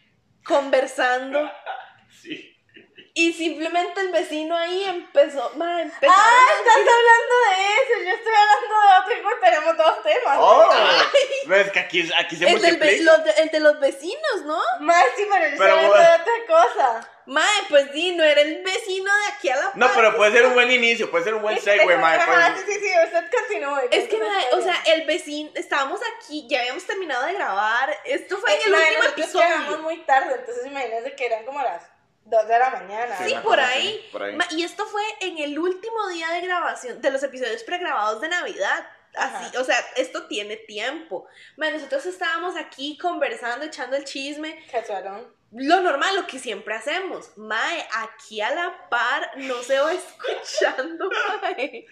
conversando. 0.44 1.38
Y 3.20 3.32
simplemente 3.32 4.00
el 4.00 4.10
vecino 4.12 4.56
ahí 4.56 4.84
empezó. 4.84 5.50
Mae, 5.56 5.82
empezó. 5.82 6.12
Ah, 6.16 6.46
estás 6.56 6.76
hablando 6.76 7.34
de 7.48 7.74
eso. 7.74 8.04
Yo 8.06 8.14
estoy 8.14 8.32
hablando 8.32 8.74
de 8.80 9.00
otro 9.00 9.16
y 9.16 9.22
pues 9.22 9.40
tenemos 9.40 9.76
dos 9.76 10.02
temas. 10.04 10.36
Oh, 10.38 10.70
ves 11.46 11.72
que 11.72 11.80
aquí, 11.80 12.08
aquí 12.16 12.36
se 12.36 12.48
el, 12.48 12.60
del 12.62 12.76
ve- 12.76 13.00
los 13.02 13.24
de, 13.24 13.30
el 13.42 13.48
de 13.50 13.58
los 13.58 13.80
vecinos, 13.80 14.42
¿no? 14.44 14.62
Mae, 14.78 15.04
sí, 15.16 15.26
pero 15.28 15.46
yo 15.46 15.50
estoy 15.52 15.66
hablando 15.68 15.88
bueno. 15.96 16.08
de 16.08 16.14
otra 16.14 16.32
cosa. 16.46 17.10
Mae, 17.26 17.62
pues 17.68 17.88
sí, 17.92 18.14
no 18.14 18.22
era 18.22 18.40
el 18.40 18.62
vecino 18.62 19.12
de 19.12 19.26
aquí 19.34 19.48
a 19.50 19.56
la 19.56 19.72
No, 19.74 19.90
pero 19.96 20.16
puede 20.16 20.30
ser 20.32 20.46
un 20.46 20.54
buen 20.54 20.70
inicio, 20.70 21.10
puede 21.10 21.24
ser 21.24 21.34
un 21.34 21.42
buen 21.42 21.60
segue, 21.60 21.92
es- 21.92 21.98
mae. 22.00 22.18
Ajá, 22.18 22.26
puede- 22.54 22.56
sí, 22.66 22.72
sí, 22.72 22.80
sí, 22.86 22.92
usted 23.04 23.24
continúe. 23.36 23.80
Es 23.90 24.08
que, 24.08 24.16
mae, 24.18 24.46
o 24.52 24.62
sea, 24.62 24.80
el 24.86 25.06
vecino, 25.06 25.50
estábamos 25.56 26.00
aquí, 26.16 26.46
ya 26.48 26.60
habíamos 26.60 26.84
terminado 26.84 27.26
de 27.26 27.34
grabar. 27.34 27.98
Esto 28.04 28.38
fue 28.38 28.54
en 28.54 28.60
el 28.62 28.74
último 28.74 29.02
episodio. 29.08 29.44
llegamos 29.48 29.80
muy 29.80 29.96
tarde, 30.04 30.36
entonces 30.38 30.64
imagínense 30.66 31.16
que 31.16 31.26
eran 31.26 31.44
como 31.44 31.60
las 31.60 31.82
2 32.28 32.48
de 32.48 32.58
la 32.58 32.70
mañana. 32.70 33.16
Sí, 33.24 33.34
por 33.42 33.58
ahí. 33.58 34.08
por 34.12 34.22
Y 34.50 34.62
esto 34.62 34.86
fue 34.86 35.02
en 35.20 35.38
el 35.38 35.58
último 35.58 36.08
día 36.08 36.28
de 36.30 36.40
grabación 36.42 37.00
de 37.00 37.10
los 37.10 37.22
episodios 37.22 37.62
pregrabados 37.62 38.20
de 38.20 38.28
Navidad. 38.28 38.86
Así, 39.14 39.46
Ajá. 39.46 39.60
o 39.60 39.64
sea, 39.64 39.76
esto 39.96 40.26
tiene 40.26 40.56
tiempo. 40.56 41.26
Ma, 41.56 41.70
nosotros 41.70 42.04
estábamos 42.06 42.56
aquí 42.56 42.98
conversando, 42.98 43.64
echando 43.64 43.96
el 43.96 44.04
chisme, 44.04 44.64
Casualón. 44.70 45.37
Lo 45.50 45.80
normal, 45.80 46.14
lo 46.14 46.26
que 46.26 46.38
siempre 46.38 46.74
hacemos. 46.74 47.30
Mae, 47.36 47.86
aquí 48.04 48.40
a 48.42 48.50
la 48.50 48.88
par 48.90 49.30
no 49.36 49.62
se 49.62 49.78
va 49.80 49.92
escuchando, 49.94 51.08
mae. 51.42 51.86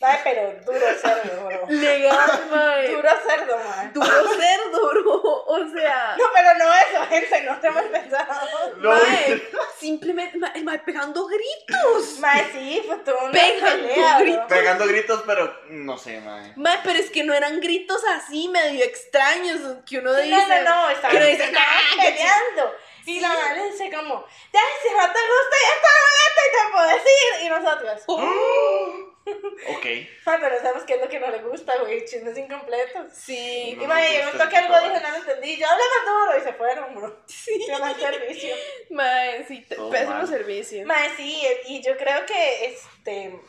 Mae, 0.00 0.20
pero 0.24 0.54
duro 0.64 0.86
cerdo, 1.00 1.44
bro. 1.46 1.66
Legal, 1.68 2.46
mae. 2.50 2.88
Duro 2.88 3.10
cerdo, 3.26 3.58
mae. 3.58 3.88
Duro 3.92 4.06
cerdo, 4.38 4.90
bro. 4.90 5.22
O 5.46 5.58
sea, 5.70 6.16
No, 6.18 6.24
pero 6.34 6.54
no 6.58 6.72
eso, 6.72 7.06
gente, 7.10 7.42
no 7.42 7.60
te 7.60 7.66
hemos 7.66 7.82
pensado. 7.84 8.74
No, 8.78 8.90
mae, 8.90 9.42
simplemente, 9.78 10.38
mae, 10.38 10.62
mae, 10.62 10.78
pegando 10.78 11.26
gritos. 11.26 12.18
Mae, 12.20 12.50
sí, 12.52 12.82
pues 12.86 13.04
tuvo 13.04 13.22
una 13.24 13.32
Pegando 13.32 13.86
pelea, 13.86 14.18
gritos. 14.20 14.44
Pegando 14.48 14.86
gritos, 14.86 15.22
pero 15.26 15.60
no 15.68 15.98
sé, 15.98 16.20
mae. 16.22 16.52
Mae, 16.56 16.78
pero 16.82 16.98
es 16.98 17.10
que 17.10 17.22
no 17.22 17.34
eran 17.34 17.60
gritos 17.60 18.02
así 18.16 18.48
medio 18.48 18.82
extraños 18.84 19.60
que 19.86 19.98
uno 19.98 20.14
dice. 20.14 20.30
No, 20.30 20.48
no, 20.48 20.62
no, 20.64 20.90
estaban, 20.90 21.16
"Ah, 21.18 22.02
peleando. 22.02 22.74
Y 23.06 23.20
la 23.20 23.28
madre 23.28 23.70
dice 23.70 23.90
como, 23.90 24.26
ya, 24.52 24.60
si 24.82 24.88
no 24.90 25.02
te 25.12 25.20
gusta, 25.32 25.56
ya 25.62 25.74
está 25.74 25.90
bonita 26.04 26.40
y 26.44 26.50
te 26.52 26.72
puedo 26.72 26.88
decir. 26.88 27.42
Y 27.42 27.48
nosotros, 27.48 28.06
ch-". 28.06 29.10
Ok. 29.26 29.86
Mae, 30.26 30.38
pero 30.38 30.58
sabemos 30.60 30.84
qué 30.84 30.94
es 30.94 31.00
lo 31.00 31.08
que 31.08 31.18
no 31.18 31.30
le 31.30 31.38
gusta, 31.38 31.78
güey. 31.78 32.04
Chismes 32.04 32.36
incompletos. 32.36 33.10
Sí. 33.14 33.74
No 33.76 33.84
Y 33.84 33.86
mae, 33.86 34.10
me 34.10 34.18
ese 34.18 34.56
algo, 34.56 34.80
dije, 34.80 35.00
no 35.00 35.10
lo 35.10 35.16
entendí. 35.16 35.56
Yo 35.56 35.66
hablo 35.66 35.82
más 35.82 36.06
duro 36.06 36.38
y 36.38 36.42
se 36.42 36.52
fueron, 36.52 36.94
bro. 36.94 37.24
Sí. 37.26 37.62
Qué 37.66 37.78
mal 37.78 37.98
servicio. 37.98 38.54
Mae, 38.90 39.44
sí, 39.46 39.66
Todo 39.66 39.90
pésimo 39.90 40.10
mal. 40.12 40.28
servicio. 40.28 40.86
Mae, 40.86 41.10
sí, 41.16 41.42
y 41.68 41.82
yo 41.82 41.96
creo 41.96 42.26
que, 42.26 42.66
este, 42.66 43.40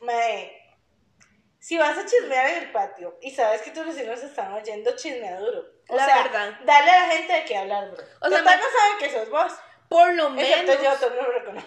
mae, 0.00 0.60
si 1.58 1.76
vas 1.76 1.98
a 1.98 2.06
chismear 2.06 2.50
en 2.50 2.62
el 2.64 2.72
patio 2.72 3.18
y 3.20 3.30
sabes 3.32 3.62
que 3.62 3.70
tus 3.72 3.86
vecinos 3.86 4.22
están 4.22 4.52
oyendo, 4.52 4.94
chismea 4.94 5.40
duro. 5.40 5.73
O 5.88 5.96
La 5.96 6.04
sea, 6.06 6.22
verdad. 6.22 6.58
dale 6.64 6.90
a 6.90 7.06
la 7.06 7.14
gente 7.14 7.32
de 7.32 7.44
qué 7.44 7.56
hablar, 7.58 7.90
bro. 7.90 8.02
O 8.20 8.28
sea, 8.28 8.38
Total 8.38 8.58
no 8.60 8.64
saben 8.64 8.98
que 8.98 9.12
sos 9.12 9.30
vos. 9.30 9.52
Por 9.94 10.12
lo 10.14 10.30
menos. 10.30 10.50
Excepto 10.50 10.82
yo, 11.14 11.52
me. 11.52 11.62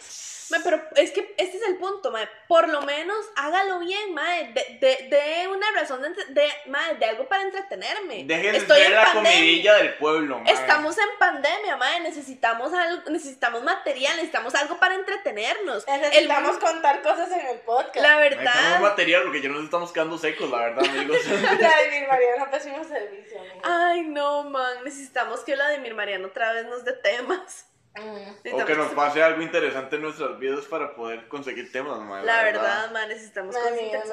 Mae, 0.49 0.61
pero 0.63 0.81
es 0.95 1.11
que 1.11 1.35
este 1.37 1.57
es 1.57 1.63
el 1.63 1.75
punto, 1.77 2.09
mae. 2.09 2.25
Por 2.47 2.69
lo 2.69 2.81
menos 2.83 3.17
hágalo 3.35 3.79
bien, 3.79 4.13
mae. 4.13 4.53
De, 4.53 4.77
de, 4.79 5.07
de 5.09 5.47
una 5.49 5.69
razón 5.71 6.01
de, 6.01 6.09
de, 6.29 6.49
mae, 6.67 6.95
de 6.95 7.05
algo 7.05 7.27
para 7.27 7.43
entretenerme. 7.43 8.23
Dejen 8.23 8.53
de 8.53 8.57
Estoy 8.59 8.81
en 8.81 8.93
la 8.93 9.03
pandemia. 9.05 9.31
comidilla 9.31 9.75
del 9.75 9.93
pueblo, 9.95 10.39
mae. 10.39 10.53
Estamos 10.53 10.97
en 10.97 11.09
pandemia, 11.19 11.75
mae. 11.75 11.99
Necesitamos 11.99 12.73
algo, 12.73 13.09
necesitamos 13.09 13.63
material, 13.63 14.15
necesitamos 14.15 14.55
algo 14.55 14.77
para 14.79 14.95
entretenernos. 14.95 15.85
Necesitamos 15.85 16.55
El- 16.55 16.61
contar 16.61 17.01
cosas 17.01 17.29
en 17.31 17.45
el 17.47 17.59
podcast. 17.59 17.95
la 17.97 18.19
Necesitamos 18.19 18.55
verdad. 18.63 18.79
material 18.79 19.23
porque 19.23 19.41
ya 19.41 19.49
nos 19.49 19.63
estamos 19.65 19.91
quedando 19.91 20.17
secos, 20.17 20.49
la 20.49 20.57
verdad, 20.59 20.85
amigos. 20.85 21.17
Vladimir 21.27 22.07
Mariano, 22.07 22.49
pésimo 22.51 22.83
servicio. 22.85 23.37
amigo. 23.39 23.61
Ay, 23.63 24.01
no, 24.03 24.43
man. 24.45 24.83
Necesitamos 24.85 25.41
que 25.41 25.55
Vladimir 25.55 25.93
Mariano 25.93 26.27
otra 26.27 26.53
vez 26.53 26.65
nos 26.67 26.85
dé 26.85 26.93
temas. 26.93 27.65
Mm. 27.97 28.03
o 28.05 28.19
Necesitamos 28.43 28.65
que 28.65 28.75
nos 28.75 28.89
se- 28.89 28.95
pase 28.95 29.23
algo 29.23 29.41
interesante 29.41 29.95
en 29.95 30.01
nuestras 30.03 30.37
vidas 30.39 30.65
para 30.65 30.95
poder 30.95 31.27
conseguir 31.27 31.71
temas, 31.71 31.99
mae. 31.99 32.23
La 32.23 32.43
verdad, 32.43 32.91
man, 32.91 33.09
necesitamos 33.09 33.53
Mae, 33.55 33.63
cosas 33.63 33.77
mi 33.81 33.87
vida 33.89 33.99
es. 34.03 34.09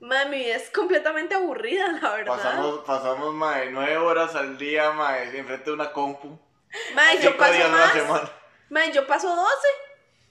Man, 0.00 0.30
completamente 0.70 1.34
aburrida, 1.34 1.88
la 2.00 2.10
verdad. 2.14 2.36
Pasamos, 2.36 2.78
pasamos, 2.80 3.34
mae, 3.34 3.70
nueve 3.70 3.96
horas 3.96 4.34
al 4.34 4.56
día, 4.58 4.90
mae, 4.92 5.36
enfrente 5.36 5.64
de 5.70 5.72
una 5.72 5.92
compu. 5.92 6.38
Man, 6.94 7.18
yo 7.20 7.36
paso 7.36 7.58
la 7.58 7.68
más. 7.68 8.30
Man, 8.70 8.92
yo 8.92 9.06
paso 9.06 9.34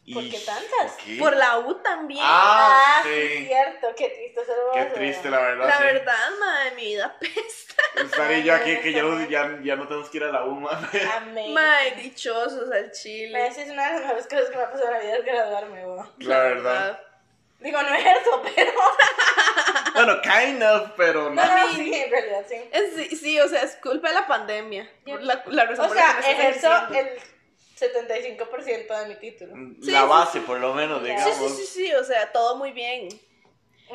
12. 0.05 0.13
¿Por 0.13 0.29
qué 0.29 0.45
tantas? 0.45 0.91
¿por 0.91 1.03
qué? 1.05 1.17
Por 1.17 1.35
la 1.37 1.59
U 1.59 1.75
también. 1.75 2.21
Ah, 2.23 2.99
sí, 3.03 3.09
es 3.09 3.31
sí. 3.39 3.45
cierto. 3.45 3.87
Qué 3.95 4.09
triste 4.09 4.45
ser 4.45 4.55
Qué 4.73 4.83
vos, 4.83 4.93
triste, 4.93 5.29
¿verdad? 5.29 5.41
la 5.41 5.47
verdad. 5.47 5.67
la 5.69 5.77
sí. 5.77 5.83
verdad, 5.83 6.29
man, 6.39 6.75
mi 6.75 6.81
vida 6.85 7.15
pesta. 7.19 7.83
Estar 8.03 8.31
y 8.33 8.43
yo 8.43 8.53
aquí 8.53 8.77
que 8.79 8.91
ya 8.91 9.01
no, 9.03 9.29
ya, 9.29 9.59
ya 9.63 9.75
no 9.77 9.87
tenemos 9.87 10.09
que 10.09 10.17
ir 10.17 10.23
a 10.25 10.31
la 10.31 10.43
U, 10.45 10.55
mae. 10.59 11.07
Amén. 11.15 11.53
Man, 11.53 11.95
dichosos 11.97 12.69
al 12.71 12.91
chile. 12.91 13.47
Esa 13.47 13.61
es 13.61 13.69
una 13.69 13.85
de 13.85 13.91
las 13.93 14.01
mejores 14.01 14.27
cosas 14.27 14.49
que 14.49 14.57
me 14.57 14.63
ha 14.63 14.71
pasado 14.71 14.87
en 14.89 14.93
la 14.93 14.99
vida 14.99 15.15
es 15.17 15.25
graduarme, 15.25 15.85
weón. 15.85 16.11
La 16.19 16.37
verdad. 16.39 17.01
Digo, 17.59 17.81
no 17.81 17.93
ejerzo, 17.95 18.41
pero. 18.55 18.71
Bueno, 19.93 20.19
kind 20.23 20.63
of, 20.63 20.89
pero 20.97 21.29
no. 21.29 21.35
No, 21.35 21.45
no, 21.67 21.73
sí, 21.75 21.93
en 21.93 22.09
realidad 22.09 22.43
sí. 22.49 22.55
Es- 22.71 22.95
sí, 22.95 23.15
sí, 23.15 23.39
o 23.39 23.47
sea, 23.47 23.61
es 23.61 23.75
culpa 23.75 24.07
de 24.09 24.15
la 24.15 24.25
pandemia. 24.25 24.89
Yo- 25.05 25.19
La, 25.19 25.43
la 25.45 25.65
razón 25.65 25.85
O 25.85 25.93
sea, 25.93 26.19
ejerzo 26.19 26.71
el 26.95 27.09
75% 27.79 28.99
de 28.99 29.07
mi 29.07 29.15
título. 29.15 29.53
La 29.81 30.01
sí, 30.01 30.07
base, 30.07 30.39
sí. 30.39 30.45
por 30.45 30.59
lo 30.59 30.73
menos, 30.73 30.99
Sí, 31.01 31.07
Sí, 31.07 31.11
digamos. 31.15 31.51
sí, 31.57 31.65
sí, 31.65 31.65
sí, 31.87 31.93
o 31.93 32.03
sea, 32.03 32.31
todo 32.31 32.55
muy 32.57 32.71
bien. 32.71 33.09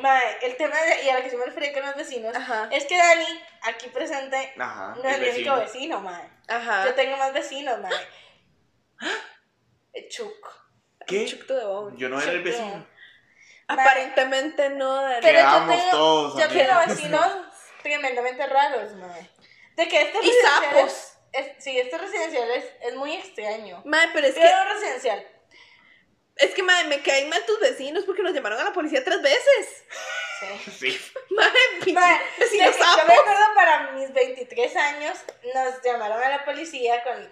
Mae, 0.00 0.38
el 0.42 0.56
tema 0.56 0.76
de, 0.80 1.02
y 1.04 1.08
a 1.08 1.16
lo 1.18 1.24
que 1.24 1.30
yo 1.30 1.38
me 1.38 1.46
refería 1.46 1.72
con 1.72 1.82
los 1.84 1.96
vecinos 1.96 2.34
Ajá. 2.36 2.68
es 2.70 2.84
que 2.84 2.96
Dani, 2.96 3.42
aquí 3.62 3.88
presente, 3.88 4.52
Ajá. 4.58 4.94
no 5.02 5.08
es 5.08 5.16
el 5.16 5.24
el 5.24 5.34
único 5.36 5.56
vecino. 5.56 6.00
mae. 6.00 6.30
Ajá. 6.46 6.84
Yo 6.86 6.94
tengo 6.94 7.16
más 7.16 7.32
vecinos, 7.32 7.80
mae. 7.80 7.92
El 9.92 10.08
Chuco. 10.08 10.50
¿Qué? 11.06 11.24
Chucto 11.26 11.54
de. 11.90 11.96
Yo 11.96 12.08
no 12.08 12.20
era 12.20 12.30
el 12.32 12.42
vecino. 12.42 12.86
Aparentemente 13.66 14.70
no, 14.70 14.94
Dani. 15.02 15.16
Pero 15.22 15.40
yo 15.40 15.66
tengo, 15.66 15.90
todos, 15.90 16.40
yo 16.40 16.48
tengo 16.48 16.80
vecinos 16.86 17.26
tremendamente 17.82 18.46
raros, 18.46 18.92
mae. 18.94 19.30
De 19.74 19.88
que 19.88 20.02
este 20.02 20.18
Y 20.24 20.30
sapos. 20.42 21.07
Es- 21.32 21.62
sí, 21.64 21.78
este 21.78 21.96
residencial 21.98 22.50
es, 22.50 22.64
es 22.82 22.94
muy 22.96 23.14
extraño. 23.14 23.82
Mae, 23.84 24.08
pero 24.12 24.26
es 24.26 24.34
que, 24.34 24.40
Pero 24.40 24.74
residencial. 24.74 25.26
es 26.36 26.54
que, 26.54 26.62
mae, 26.62 26.84
me 26.84 27.02
caen 27.02 27.28
mal 27.28 27.44
tus 27.46 27.58
vecinos 27.60 28.04
porque 28.04 28.22
nos 28.22 28.32
llamaron 28.32 28.58
a 28.60 28.64
la 28.64 28.72
policía 28.72 29.02
tres 29.04 29.20
veces. 29.22 29.84
Sí. 30.40 30.70
Sí. 30.70 31.12
Pinche 31.84 31.92
Mae, 32.00 32.20
vecinos 32.38 32.76
yo, 32.76 32.84
yo 32.98 33.04
me 33.06 33.14
acuerdo 33.14 33.54
para 33.54 33.90
mis 33.92 34.12
23 34.12 34.76
años 34.76 35.18
nos 35.54 35.82
llamaron 35.82 36.22
a 36.22 36.28
la 36.28 36.44
policía 36.44 37.02
con, 37.02 37.28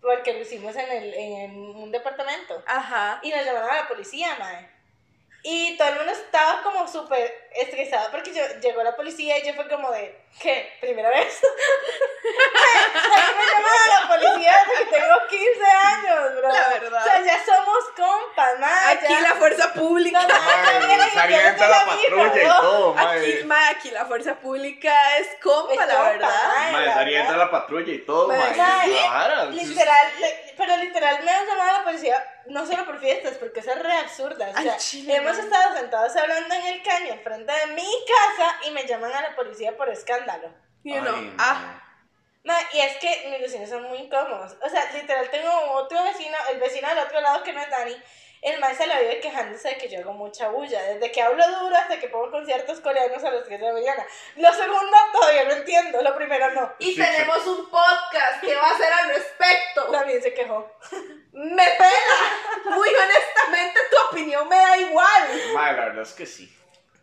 porque 0.00 0.32
lo 0.32 0.40
hicimos 0.40 0.74
en, 0.76 0.90
el, 0.90 1.14
en 1.14 1.50
un 1.58 1.92
departamento. 1.92 2.62
Ajá. 2.66 3.20
Y 3.22 3.30
nos 3.30 3.44
llamaron 3.44 3.70
a 3.70 3.76
la 3.82 3.88
policía, 3.88 4.36
mae. 4.38 4.70
Y 5.42 5.76
todo 5.76 5.88
el 5.88 5.94
mundo 5.96 6.12
estaba 6.12 6.62
como 6.62 6.88
súper 6.88 7.45
estresado 7.58 8.10
porque 8.10 8.32
yo, 8.32 8.42
llegó 8.60 8.82
la 8.82 8.96
policía 8.96 9.38
y 9.38 9.46
yo 9.46 9.54
fue 9.54 9.68
como 9.68 9.90
de, 9.90 10.16
¿qué? 10.40 10.76
¿Primera 10.80 11.10
vez? 11.10 11.40
me 12.22 13.44
llaman 13.46 13.72
a 13.84 14.00
la 14.00 14.08
policía 14.08 14.54
desde 14.68 14.84
que 14.84 14.96
tengo 14.96 15.14
15 15.28 15.64
años, 15.64 16.36
bro. 16.36 16.48
La 16.48 16.68
verdad. 16.68 17.00
O 17.00 17.04
sea, 17.04 17.20
ya 17.24 17.44
somos 17.44 17.84
compas, 17.96 18.58
mae. 18.58 18.94
Aquí 18.94 19.12
ya- 19.12 19.20
la 19.20 19.34
fuerza 19.34 19.72
pública. 19.72 20.22
La 20.22 20.28
patrulla 20.28 20.96
Aquí, 22.96 23.42
aquí 23.70 23.90
la 23.90 24.04
fuerza 24.06 24.34
pública 24.36 25.18
es 25.18 25.28
compa, 25.42 25.72
Es 25.72 25.78
la 25.78 25.86
compa, 25.86 26.10
verdad. 26.10 26.72
Mae, 26.72 27.36
la 27.36 27.50
patrulla 27.50 27.92
y 27.92 27.98
todo, 27.98 28.28
vara, 28.28 29.44
Literal, 29.46 30.12
pero 30.56 30.76
literal 30.76 31.22
me 31.22 31.30
han 31.30 31.46
llamado 31.46 31.70
a 31.70 31.72
la 31.78 31.84
policía, 31.84 32.24
no 32.46 32.66
solo 32.66 32.84
por 32.84 32.98
fiestas, 32.98 33.34
porque 33.34 33.60
es 33.60 33.66
re 33.66 33.92
absurda. 33.92 34.50
O 34.56 34.62
sea, 34.62 34.76
chile, 34.76 35.16
hemos 35.16 35.38
estado 35.38 35.76
sentados 35.76 36.16
hablando 36.16 36.54
en 36.54 36.66
el 36.66 36.82
caño 36.82 37.12
al 37.12 37.20
frente 37.46 37.66
de 37.66 37.74
mi 37.74 38.04
casa 38.06 38.58
y 38.66 38.70
me 38.72 38.86
llaman 38.86 39.12
a 39.12 39.22
la 39.22 39.36
policía 39.36 39.76
por 39.76 39.88
escándalo. 39.88 40.52
You 40.84 41.00
know, 41.00 41.14
Ay, 41.16 41.34
ah, 41.38 41.82
Ma, 42.44 42.54
y 42.72 42.78
es 42.78 42.96
que 42.98 43.26
mis 43.28 43.40
vecinos 43.40 43.68
son 43.68 43.82
muy 43.84 43.98
incómodos. 43.98 44.56
O 44.62 44.68
sea, 44.68 44.88
literal, 44.92 45.28
tengo 45.30 45.50
otro 45.72 46.00
vecino, 46.04 46.36
el 46.52 46.60
vecino 46.60 46.88
del 46.88 46.98
otro 46.98 47.20
lado 47.20 47.42
que 47.42 47.52
no 47.52 47.60
es 47.60 47.68
Dani. 47.68 47.96
El 48.40 48.60
man 48.60 48.76
se 48.76 48.86
la 48.86 49.00
vive 49.00 49.18
quejándose 49.18 49.70
de 49.70 49.78
que 49.78 49.88
yo 49.88 49.98
hago 49.98 50.12
mucha 50.12 50.48
bulla. 50.50 50.80
Desde 50.80 51.10
que 51.10 51.22
hablo 51.22 51.42
duro 51.58 51.74
hasta 51.74 51.98
que 51.98 52.08
pongo 52.08 52.30
conciertos 52.30 52.80
coreanos 52.80 53.24
a 53.24 53.30
las 53.32 53.44
3 53.44 53.58
de 53.58 53.66
la 53.66 53.72
mañana. 53.72 54.06
Lo 54.36 54.52
segundo 54.52 54.96
todavía 55.12 55.44
no 55.44 55.52
entiendo, 55.54 56.00
lo 56.02 56.14
primero 56.14 56.52
no. 56.52 56.72
y 56.78 56.94
Sí, 56.94 56.96
tenemos 56.96 57.44
un 57.48 57.68
podcast 57.68 58.40
que 58.40 58.54
va 58.54 58.70
a 58.70 58.76
ser 58.76 58.92
al 58.92 59.08
respecto. 59.08 59.90
También 59.90 60.22
se 60.22 60.32
quejó. 60.32 60.70
Me 61.32 61.64
pela. 61.64 62.76
Muy 62.76 62.88
honestamente, 62.88 63.80
tu 63.90 63.96
opinión 64.12 64.48
me 64.48 64.56
da 64.56 64.76
igual. 64.78 65.42
Mae, 65.52 65.72
la 65.72 65.84
verdad 65.86 66.02
es 66.02 66.12
que 66.12 66.26
sí. 66.26 66.55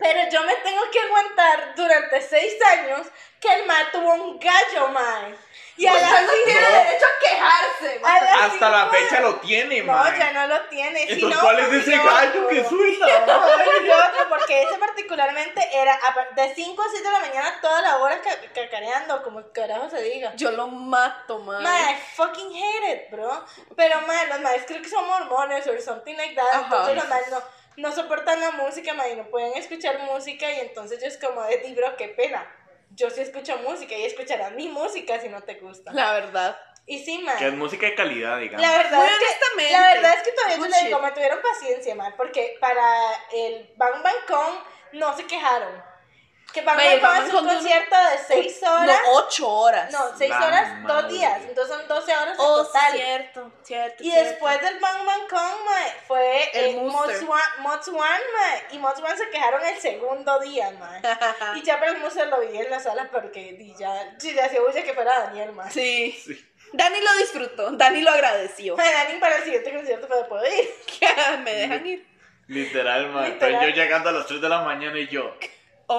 Pero 0.04 0.30
yo 0.30 0.43
me 0.43 0.56
tengo 0.58 0.82
que 0.91 0.99
aguantar 0.99 1.76
durante 1.76 2.22
6 2.22 2.62
años 2.62 3.08
que 3.39 3.54
el 3.54 3.66
man 3.66 3.86
tuvo 3.91 4.14
un 4.16 4.38
gallo, 4.39 4.89
man. 4.89 5.34
Y 5.78 5.88
a 5.88 5.93
Usted 5.93 6.01
las 6.12 6.22
no 6.24 6.32
tiene 6.45 6.62
No. 6.62 6.68
derecho 6.70 7.06
a 7.06 7.20
quejarse. 7.20 8.01
A 8.04 8.24
las 8.24 8.41
Hasta 8.54 8.70
la 8.70 8.88
fecha 8.89 9.20
lo 9.22 9.36
tiene, 9.38 9.82
No, 9.82 9.93
mae. 9.93 10.20
ya 10.20 10.32
no 10.34 10.47
lo 10.47 10.62
tiene. 10.66 11.08
Si 11.08 11.14
Entonces, 11.14 11.38
no, 11.38 11.41
¿cuál 11.41 11.60
es 11.60 11.74
ese 11.74 11.97
gallo 11.97 12.47
que 12.49 12.64
suelta? 12.66 13.26
No, 13.26 14.30
porque 14.30 14.62
ese 14.64 14.78
particularmente 14.78 15.62
era 15.74 15.93
a- 15.93 16.36
de 16.36 16.54
5 16.54 16.82
a 16.82 16.86
7 16.91 17.08
de 17.08 17.12
la 17.14 17.20
mañana 17.20 17.60
toda 17.62 17.82
la 17.82 17.97
hora 17.97 18.22
ca- 18.22 18.38
cacareando, 18.54 19.24
como 19.24 19.41
carajo 19.51 19.89
se 19.89 20.01
diga. 20.04 20.34
Yo 20.36 20.51
lo 20.51 20.68
mato, 20.68 21.39
man. 21.39 21.64
Man, 21.64 21.89
I 21.91 21.95
fucking 22.16 22.51
hate 22.54 22.93
it, 22.93 23.10
bro. 23.12 23.43
Pero, 23.76 24.01
man, 24.01 24.30
los 24.30 24.41
maes 24.41 24.64
creo 24.68 24.82
que 24.82 24.89
son 24.89 25.08
mormones 25.08 25.66
o 25.68 25.82
something 25.82 26.16
like 26.16 26.36
that. 26.36 26.45
Ajá. 26.54 26.60
Entonces, 26.66 26.95
los 26.97 27.08
maes 27.10 27.28
no, 27.32 27.41
no 27.78 27.91
soportan 27.91 28.39
la 28.39 28.51
música, 28.51 28.93
y 29.11 29.15
no 29.15 29.30
pueden 29.30 29.53
escuchar 29.57 29.99
música. 29.99 30.51
Y 30.51 30.59
entonces, 30.61 31.01
yo 31.01 31.07
es 31.07 31.17
como 31.17 31.43
de, 31.43 31.57
"Di, 31.57 31.74
bro, 31.74 31.95
qué 31.97 32.09
pena. 32.09 32.45
Yo 32.91 33.09
sí 33.09 33.21
escucho 33.21 33.57
música 33.57 33.95
y 33.95 34.05
escucharás 34.05 34.51
mi 34.53 34.67
música 34.67 35.19
si 35.19 35.30
no 35.30 35.41
te 35.41 35.55
gusta. 35.55 35.91
La 35.93 36.13
verdad. 36.13 36.59
Y 36.86 36.99
sí, 36.99 37.17
man. 37.19 37.38
Que 37.38 37.47
es 37.47 37.53
música 37.53 37.86
de 37.86 37.95
calidad, 37.95 38.39
digamos. 38.39 38.61
La 38.61 38.78
verdad, 38.78 38.97
Muy 38.97 39.07
es 39.07 39.17
que, 39.17 39.26
honestamente. 39.26 39.71
la 39.71 39.93
verdad 39.93 40.13
es 40.17 40.24
que 40.24 40.32
todavía 40.34 40.57
Good 40.57 40.69
te 40.69 40.86
digo, 40.86 40.99
me 40.99 41.11
tuvieron 41.11 41.41
paciencia, 41.41 41.95
man, 41.95 42.13
porque 42.17 42.57
para 42.59 42.86
el 43.34 43.74
Bang 43.78 44.03
Bang 44.03 44.26
Con 44.28 44.99
no 44.99 45.15
se 45.15 45.26
quejaron. 45.26 45.93
Que 46.54 46.62
Bang 46.62 46.80
es 46.80 47.01
Bang 47.01 47.26
un 47.26 47.32
Con 47.32 47.45
concierto 47.47 47.95
de 47.95 48.18
6 48.28 48.64
horas. 48.64 48.99
No, 49.06 49.12
ocho 49.14 49.49
horas. 49.49 49.91
No, 49.91 50.16
6 50.18 50.30
La 50.30 50.45
horas, 50.45 50.80
madre. 50.82 50.93
dos 51.01 51.12
días. 51.12 51.41
Entonces 51.47 51.76
son 51.76 51.88
12 51.88 52.12
horas 52.16 52.28
en 52.34 52.36
Oh, 52.45 52.64
total. 52.64 52.93
cierto, 52.93 53.51
cierto. 53.64 54.04
Y 54.04 54.12
cierto. 54.12 54.30
después 54.30 54.62
del 54.62 54.80
Bang 54.80 55.06
Bang 55.06 55.28
Con, 55.28 55.66
mae, 55.66 55.93
fue 56.08 56.49
El. 56.54 56.76
Mods 56.78 57.22
One, 57.88 57.97
mae, 57.97 58.64
y 58.72 58.78
Mods 58.78 58.99
One 58.99 59.18
se 59.18 59.30
quejaron 59.32 59.66
el 59.66 59.78
segundo 59.80 60.39
día, 60.41 60.70
mae. 60.80 61.01
y 61.58 61.64
ya 61.64 61.80
pero 61.80 61.93
el 61.93 61.97
Monster 61.99 62.28
lo 62.28 62.39
vi 62.41 62.56
en 62.56 62.70
la 62.70 62.80
sala 62.80 63.10
porque 63.12 63.74
ya, 63.78 64.16
sí, 64.20 64.34
ya 64.36 64.47
se 64.47 64.62
huye 64.62 64.84
que 64.84 64.93
fuera 64.93 65.20
Daniel, 65.22 65.54
mae. 65.54 65.72
Sí. 65.72 66.12
Sí. 66.24 66.49
Dani 66.72 67.01
lo 67.01 67.14
disfrutó, 67.18 67.72
Dani 67.72 68.01
lo 68.01 68.12
agradeció. 68.12 68.78
Mae, 68.78 68.91
Dani 68.93 69.20
para 69.20 69.38
el 69.38 69.43
siguiente 69.43 69.74
concierto 69.74 70.08
puede 70.08 70.24
poder 70.26 70.54
ir. 70.54 70.70
Me 71.43 71.54
dejan 71.54 71.86
ir. 71.88 72.08
Literal, 72.47 73.10
mae. 73.10 73.30
Literal. 73.30 73.54
Estoy 73.56 73.70
yo 73.72 73.76
llegando 73.76 74.10
a 74.10 74.12
las 74.12 74.28
3 74.28 74.39
de 74.41 74.49
la 74.49 74.62
mañana 74.62 74.99
y 74.99 75.08
yo. 75.08 75.36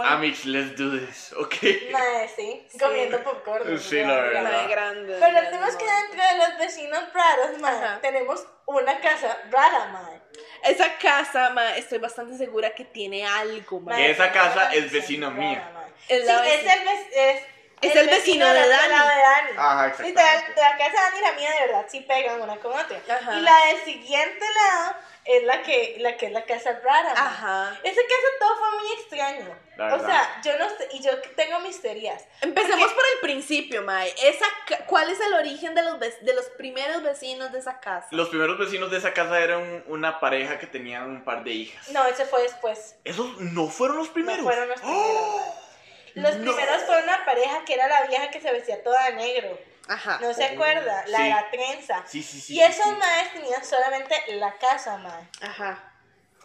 Hoy, 0.00 0.06
Amix, 0.08 0.44
let's 0.44 0.76
do 0.76 0.90
this, 0.98 1.32
ok. 1.32 1.54
Mae, 1.92 2.28
sí, 2.34 2.66
Sí. 2.70 2.78
comiendo 2.78 3.22
popcorn. 3.22 3.78
Sí, 3.78 4.00
la 4.02 4.14
verdad. 4.16 4.42
mae, 4.42 4.66
grande. 4.68 5.14
Pero 5.14 5.26
el 5.26 5.32
grande, 5.34 5.50
tema 5.50 5.68
es 5.68 5.76
que 5.76 5.84
dentro 5.84 6.22
de 6.28 6.38
los 6.38 6.58
vecinos 6.58 7.02
raros, 7.12 7.58
mae, 7.60 7.74
Ajá. 7.76 7.98
tenemos 8.00 8.46
una 8.66 9.00
casa 9.00 9.38
rara, 9.50 9.86
mae. 9.86 10.20
Esa 10.64 10.96
casa, 10.98 11.50
ma, 11.50 11.76
estoy 11.76 11.98
bastante 11.98 12.36
segura 12.36 12.70
que 12.74 12.84
tiene 12.84 13.24
algo, 13.26 13.80
ma. 13.80 13.94
Que 13.96 14.10
esa 14.10 14.32
casa 14.32 14.72
es 14.74 14.92
mía. 15.10 15.70
mae. 15.74 15.84
Es 16.08 16.26
Sí, 16.26 16.32
es 16.32 16.60
el, 16.62 16.88
es, 17.12 17.42
Es 17.80 17.96
el 17.96 18.06
vecino 18.08 18.46
de 18.46 18.52
del 18.60 18.72
otro 18.72 18.88
Dani. 18.88 19.08
de 19.08 19.20
Dani. 19.20 19.50
Ajá, 19.58 19.86
Literal, 19.86 19.90
exactamente. 19.90 20.54
de 20.54 20.60
la 20.62 20.76
casa 20.78 20.90
de 20.90 20.96
Dani 20.96 21.18
y 21.18 21.20
la 21.20 21.32
mía 21.32 21.50
de 21.52 21.66
verdad 21.66 21.86
sí 21.88 22.00
pegan 22.00 22.40
una 22.40 22.56
con 22.56 22.72
otra. 22.72 22.98
Ajá. 23.08 23.36
Y 23.36 23.40
la 23.42 23.56
del 23.66 23.76
siguiente 23.84 24.44
lado 24.54 24.96
es 25.26 25.42
la 25.44 25.62
que, 25.62 25.96
la 26.00 26.16
que 26.16 26.26
es 26.26 26.32
la 26.32 26.44
casa 26.44 26.78
rara. 26.84 27.14
mae. 27.14 27.22
Ajá. 27.22 27.80
Esa 27.82 28.00
casa 28.00 28.28
todo 28.38 28.56
fue 28.56 28.78
muy 28.80 28.92
extraño. 28.92 29.58
La 29.76 29.94
O 29.94 29.98
sea, 30.04 30.40
yo 30.44 30.58
no 30.58 30.68
sé, 30.68 30.88
y 30.92 31.00
yo 31.02 31.10
tengo 31.34 31.58
mis 31.60 31.80
teorías. 31.80 32.24
Empecemos 32.42 32.92
por 32.92 33.02
el 33.14 33.20
principio, 33.22 33.82
ma. 33.82 34.06
Esa 34.06 34.46
¿Cuál 34.86 35.10
es 35.10 35.18
el 35.20 35.34
origen 35.34 35.74
de 35.74 35.82
los, 35.82 35.98
de 35.98 36.34
los 36.34 36.44
primeros 36.58 37.02
vecinos 37.02 37.50
de 37.52 37.58
esa 37.58 37.80
casa? 37.80 38.06
Los 38.10 38.28
primeros 38.28 38.58
vecinos 38.58 38.90
de 38.90 38.98
esa 38.98 39.12
casa 39.12 39.40
eran 39.40 39.82
una 39.86 40.20
pareja 40.20 40.58
que 40.58 40.66
tenían 40.66 41.04
un 41.10 41.24
par 41.24 41.42
de 41.42 41.50
hijas. 41.52 41.88
No, 41.88 42.04
ese 42.06 42.24
fue 42.26 42.42
después. 42.42 42.96
¿Esos 43.04 43.40
no 43.40 43.68
fueron 43.68 43.96
los 43.96 44.08
primeros? 44.10 44.38
No 44.44 44.44
fueron 44.44 44.68
los 44.68 44.80
primeros. 44.80 45.06
¡Oh! 45.06 45.60
Los 46.14 46.36
No. 46.36 46.52
primeros 46.54 46.82
fue 46.84 47.02
una 47.02 47.24
pareja 47.24 47.64
que 47.64 47.74
era 47.74 47.88
la 47.88 48.06
vieja 48.06 48.30
que 48.30 48.40
se 48.40 48.52
vestía 48.52 48.82
toda 48.84 49.02
de 49.06 49.14
negro. 49.14 49.58
Ajá. 49.88 50.18
¿No 50.20 50.32
se 50.32 50.44
Oh, 50.44 50.52
acuerda? 50.54 51.04
La 51.08 51.18
de 51.18 51.24
sí. 51.24 51.30
la 51.30 51.50
trenza. 51.50 52.02
Sí, 52.06 52.22
sí, 52.22 52.40
sí. 52.40 52.54
y 52.54 52.62
esos 52.62 52.84
sí. 52.84 52.90
maes 52.98 53.32
tenían 53.34 53.64
solamente 53.64 54.14
la 54.36 54.52
casa, 54.58 54.96
mae. 54.98 55.28
Ajá. 55.42 55.92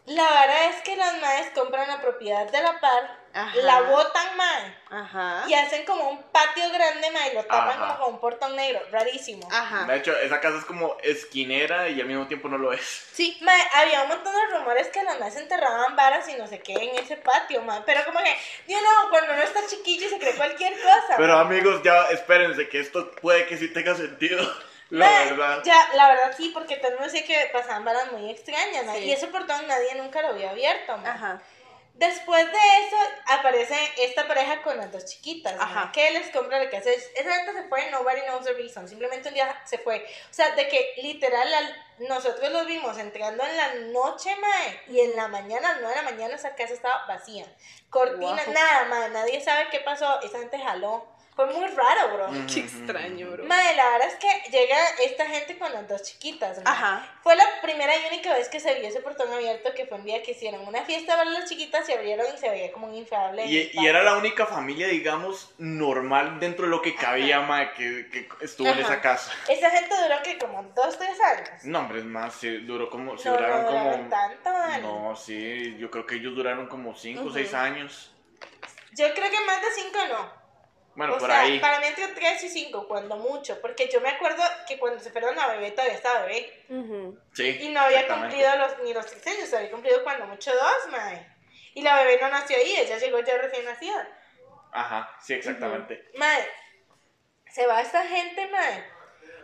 La 0.06 0.24
verdad 0.24 0.66
es 0.72 0.82
que 0.82 0.96
las 0.96 1.20
maes 1.22 1.52
compran 1.52 1.88
la 1.88 2.02
propiedad 2.02 2.50
de 2.50 2.62
la 2.62 2.80
par, 2.80 3.19
Ajá. 3.34 3.56
la 3.62 3.82
botan, 3.82 4.38
mae, 4.38 4.76
Ajá. 4.90 5.44
y 5.48 5.54
hacen 5.54 5.86
como 5.86 6.10
un 6.10 6.24
patio 6.24 6.70
grande, 6.72 7.12
mae, 7.12 7.32
y 7.32 7.36
lo 7.36 7.44
tapan 7.44 7.70
Ajá. 7.70 7.80
como 7.80 8.00
con 8.06 8.14
un 8.16 8.20
portón 8.20 8.56
negro. 8.56 8.82
Rarísimo. 8.92 9.48
Ajá. 9.52 9.86
De 9.86 9.98
hecho, 9.98 10.18
esa 10.18 10.40
casa 10.40 10.58
es 10.58 10.66
como 10.66 10.98
esquinera 11.04 11.90
y 11.90 12.02
al 12.02 12.08
mismo 12.08 12.28
tiempo 12.28 12.48
no 12.50 12.58
lo 12.58 12.74
es. 12.74 12.82
Sí. 13.14 13.40
Había 13.74 14.04
un 14.04 14.10
montón 14.10 14.34
de 14.34 14.58
rumores 14.58 14.88
que 14.88 15.04
las 15.04 15.20
maes 15.20 15.36
enterraban 15.36 15.96
varas 15.96 16.28
y 16.30 16.34
no 16.36 16.48
sé 16.48 16.60
qué 16.60 16.74
en 16.74 16.96
ese 16.98 17.18
patio, 17.18 17.62
mae. 17.62 17.82
Pero 17.86 18.04
como 18.06 18.20
que, 18.20 18.36
yo 18.68 18.78
no, 18.82 19.10
cuando 19.10 19.34
uno 19.34 19.42
está 19.42 19.60
chiquillo 19.68 20.08
y 20.08 20.10
se 20.10 20.20
cree 20.20 20.36
cualquier 20.36 20.74
cosa. 20.74 21.16
Pero 21.18 21.38
amigos, 21.38 21.82
ya 21.84 22.04
espérense 22.10 22.68
que 22.70 22.80
esto 22.80 23.12
puede 23.22 23.46
que 23.46 23.58
sí 23.58 23.72
tenga 23.74 23.96
sentido. 23.96 24.40
La 24.90 25.08
verdad. 25.08 25.62
Ya, 25.64 25.88
la 25.94 26.08
verdad 26.10 26.34
sí, 26.36 26.50
porque 26.52 26.78
todo 26.78 26.88
el 26.88 26.94
mundo 26.98 27.14
decía 27.14 27.24
que 27.24 27.50
pasaban 27.54 27.86
varas 27.86 28.12
muy 28.12 28.32
extrañas, 28.32 28.86
Sí. 28.98 29.04
Y 29.04 29.12
ese 29.12 29.28
portón 29.28 29.68
nadie 29.68 29.94
nunca 29.94 30.24
lo 30.24 30.30
había 30.30 30.50
abierto, 30.50 30.98
mae. 30.98 31.12
Ajá. 31.12 31.42
Después 32.00 32.46
de 32.46 32.58
eso 32.88 32.96
aparece 33.28 33.76
esta 33.98 34.26
pareja 34.26 34.62
con 34.62 34.78
las 34.78 34.90
dos 34.90 35.04
chiquitas, 35.04 35.54
¿no? 35.58 35.62
Ajá. 35.62 35.92
que 35.92 36.10
les 36.12 36.30
compra 36.32 36.64
lo 36.64 36.70
que 36.70 36.78
hace. 36.78 36.94
es- 36.94 37.12
Esa 37.14 37.34
gente 37.36 37.52
se 37.54 37.64
fue, 37.68 37.92
nobody 37.92 38.22
knows 38.22 38.46
the 38.46 38.54
reason, 38.54 38.88
simplemente 38.88 39.28
un 39.28 39.34
día 39.34 39.62
se 39.66 39.80
fue. 39.80 40.06
O 40.30 40.34
sea, 40.34 40.52
de 40.56 40.70
que 40.70 40.94
literal 41.04 41.54
al- 41.54 41.86
nosotros 42.08 42.50
los 42.52 42.66
vimos 42.68 42.98
entrando 42.98 43.44
en 43.44 43.58
la 43.58 43.74
noche, 43.92 44.34
mae, 44.38 44.82
y 44.88 45.02
en 45.02 45.16
la 45.18 45.28
mañana, 45.28 45.78
9 45.82 45.90
de 45.96 46.02
la 46.04 46.10
mañana, 46.10 46.36
esa 46.36 46.56
casa 46.56 46.74
estaba 46.74 47.06
vacía. 47.06 47.46
Cortinas, 47.90 48.46
Wow. 48.46 48.54
nada, 48.54 48.86
mae, 48.86 49.10
nadie 49.10 49.42
sabe 49.42 49.68
qué 49.70 49.82
pasó, 49.82 50.22
esa 50.22 50.40
gente 50.40 50.58
jaló. 50.58 51.06
Fue 51.40 51.46
muy 51.54 51.68
raro, 51.68 52.14
bro. 52.14 52.28
Qué 52.54 52.60
extraño, 52.60 53.32
bro. 53.32 53.46
Mae, 53.46 53.74
la 53.78 53.92
verdad 53.92 54.10
es 54.10 54.16
que 54.16 54.52
llega 54.52 54.76
esta 55.06 55.26
gente 55.26 55.58
con 55.58 55.72
las 55.72 55.88
dos 55.88 56.04
chiquitas, 56.04 56.58
mae. 56.58 56.66
Ajá. 56.66 57.18
Fue 57.24 57.34
la 57.38 57.46
primera 57.62 57.96
y 57.96 58.08
única 58.08 58.34
vez 58.34 58.50
que 58.50 58.60
se 58.60 58.78
vio 58.78 58.90
ese 58.90 59.00
portón 59.00 59.32
abierto, 59.32 59.70
que 59.74 59.86
fue 59.86 60.00
un 60.00 60.04
día 60.04 60.22
que 60.22 60.32
hicieron 60.32 60.68
una 60.68 60.84
fiesta 60.84 61.16
para 61.16 61.30
las 61.30 61.48
chiquitas, 61.48 61.86
se 61.86 61.94
abrieron 61.94 62.26
y 62.36 62.38
se 62.38 62.50
veía 62.50 62.74
como 62.74 62.88
un 62.88 62.94
el 62.94 63.50
Y, 63.50 63.72
era 63.88 64.04
la 64.04 64.18
única 64.18 64.48
familia, 64.48 64.90
digamos, 64.90 65.54
normal 65.58 66.42
dentro 66.42 66.66
de 66.66 66.72
lo 66.72 66.82
que 66.82 66.94
cabía, 66.94 67.40
mae, 67.40 67.72
que, 67.72 68.10
que 68.10 68.28
estuvo 68.42 68.68
en 68.68 68.80
esa 68.80 69.00
casa. 69.00 69.32
Esa 69.48 69.70
gente 69.70 69.96
duró 69.96 70.22
que 70.22 70.38
como 70.40 70.62
dos, 70.76 70.98
tres 70.98 71.18
años. 71.22 71.64
No, 71.64 71.80
hombre, 71.80 72.00
es 72.00 72.06
más, 72.06 72.34
sí, 72.34 72.50
duró 72.58 72.90
como, 72.90 73.14
no, 73.14 73.18
duraron 73.18 73.64
no 73.64 73.92
como... 73.94 74.10
tanto. 74.10 74.50
No, 74.82 75.16
sí, 75.16 75.78
yo 75.80 75.90
creo 75.90 76.06
que 76.06 76.16
ellos 76.16 76.36
duraron 76.36 76.68
como 76.68 76.98
5 76.98 77.24
o. 77.24 77.32
6 77.32 77.54
años. 77.54 78.14
Yo 78.92 79.06
creo 79.14 79.32
que 79.32 79.46
más 79.46 79.62
de 79.62 79.68
cinco 79.76 80.00
no. 80.10 80.39
Bueno, 81.00 81.16
o 81.16 81.18
por 81.18 81.30
sea, 81.30 81.40
ahí. 81.44 81.60
para 81.62 81.80
mí 81.80 81.86
entre 81.88 82.10
tres 82.10 82.44
y 82.44 82.50
cinco, 82.50 82.86
cuando 82.86 83.16
mucho. 83.16 83.62
Porque 83.62 83.88
yo 83.88 84.02
me 84.02 84.10
acuerdo 84.10 84.44
que 84.68 84.78
cuando 84.78 85.00
se 85.00 85.12
fueron 85.12 85.40
a 85.40 85.48
bebé 85.48 85.72
todavía 85.72 85.96
estaba 85.96 86.26
bebé. 86.26 86.66
Sí, 87.34 87.58
Y 87.62 87.70
no 87.70 87.80
había 87.80 88.06
cumplido 88.06 88.54
los, 88.58 88.80
ni 88.84 88.94
los 88.94 89.06
tres 89.06 89.26
años, 89.28 89.54
había 89.54 89.72
cumplido 89.72 90.04
cuando 90.04 90.26
mucho 90.28 90.52
dos, 90.54 90.92
mae. 90.92 91.26
Y 91.74 91.84
la 91.84 91.96
bebé 92.04 92.20
no 92.22 92.28
nació 92.28 92.58
ahí, 92.58 92.76
ella 92.76 92.98
llegó 92.98 93.22
ya 93.22 93.38
recién 93.38 93.64
nacida. 93.64 94.10
Ajá, 94.74 95.16
sí, 95.22 95.36
exactamente. 95.36 96.04
Mae, 96.16 96.46
se 97.50 97.66
va 97.66 97.80
esta 97.80 98.06
gente, 98.06 98.48
mae. 98.50 98.84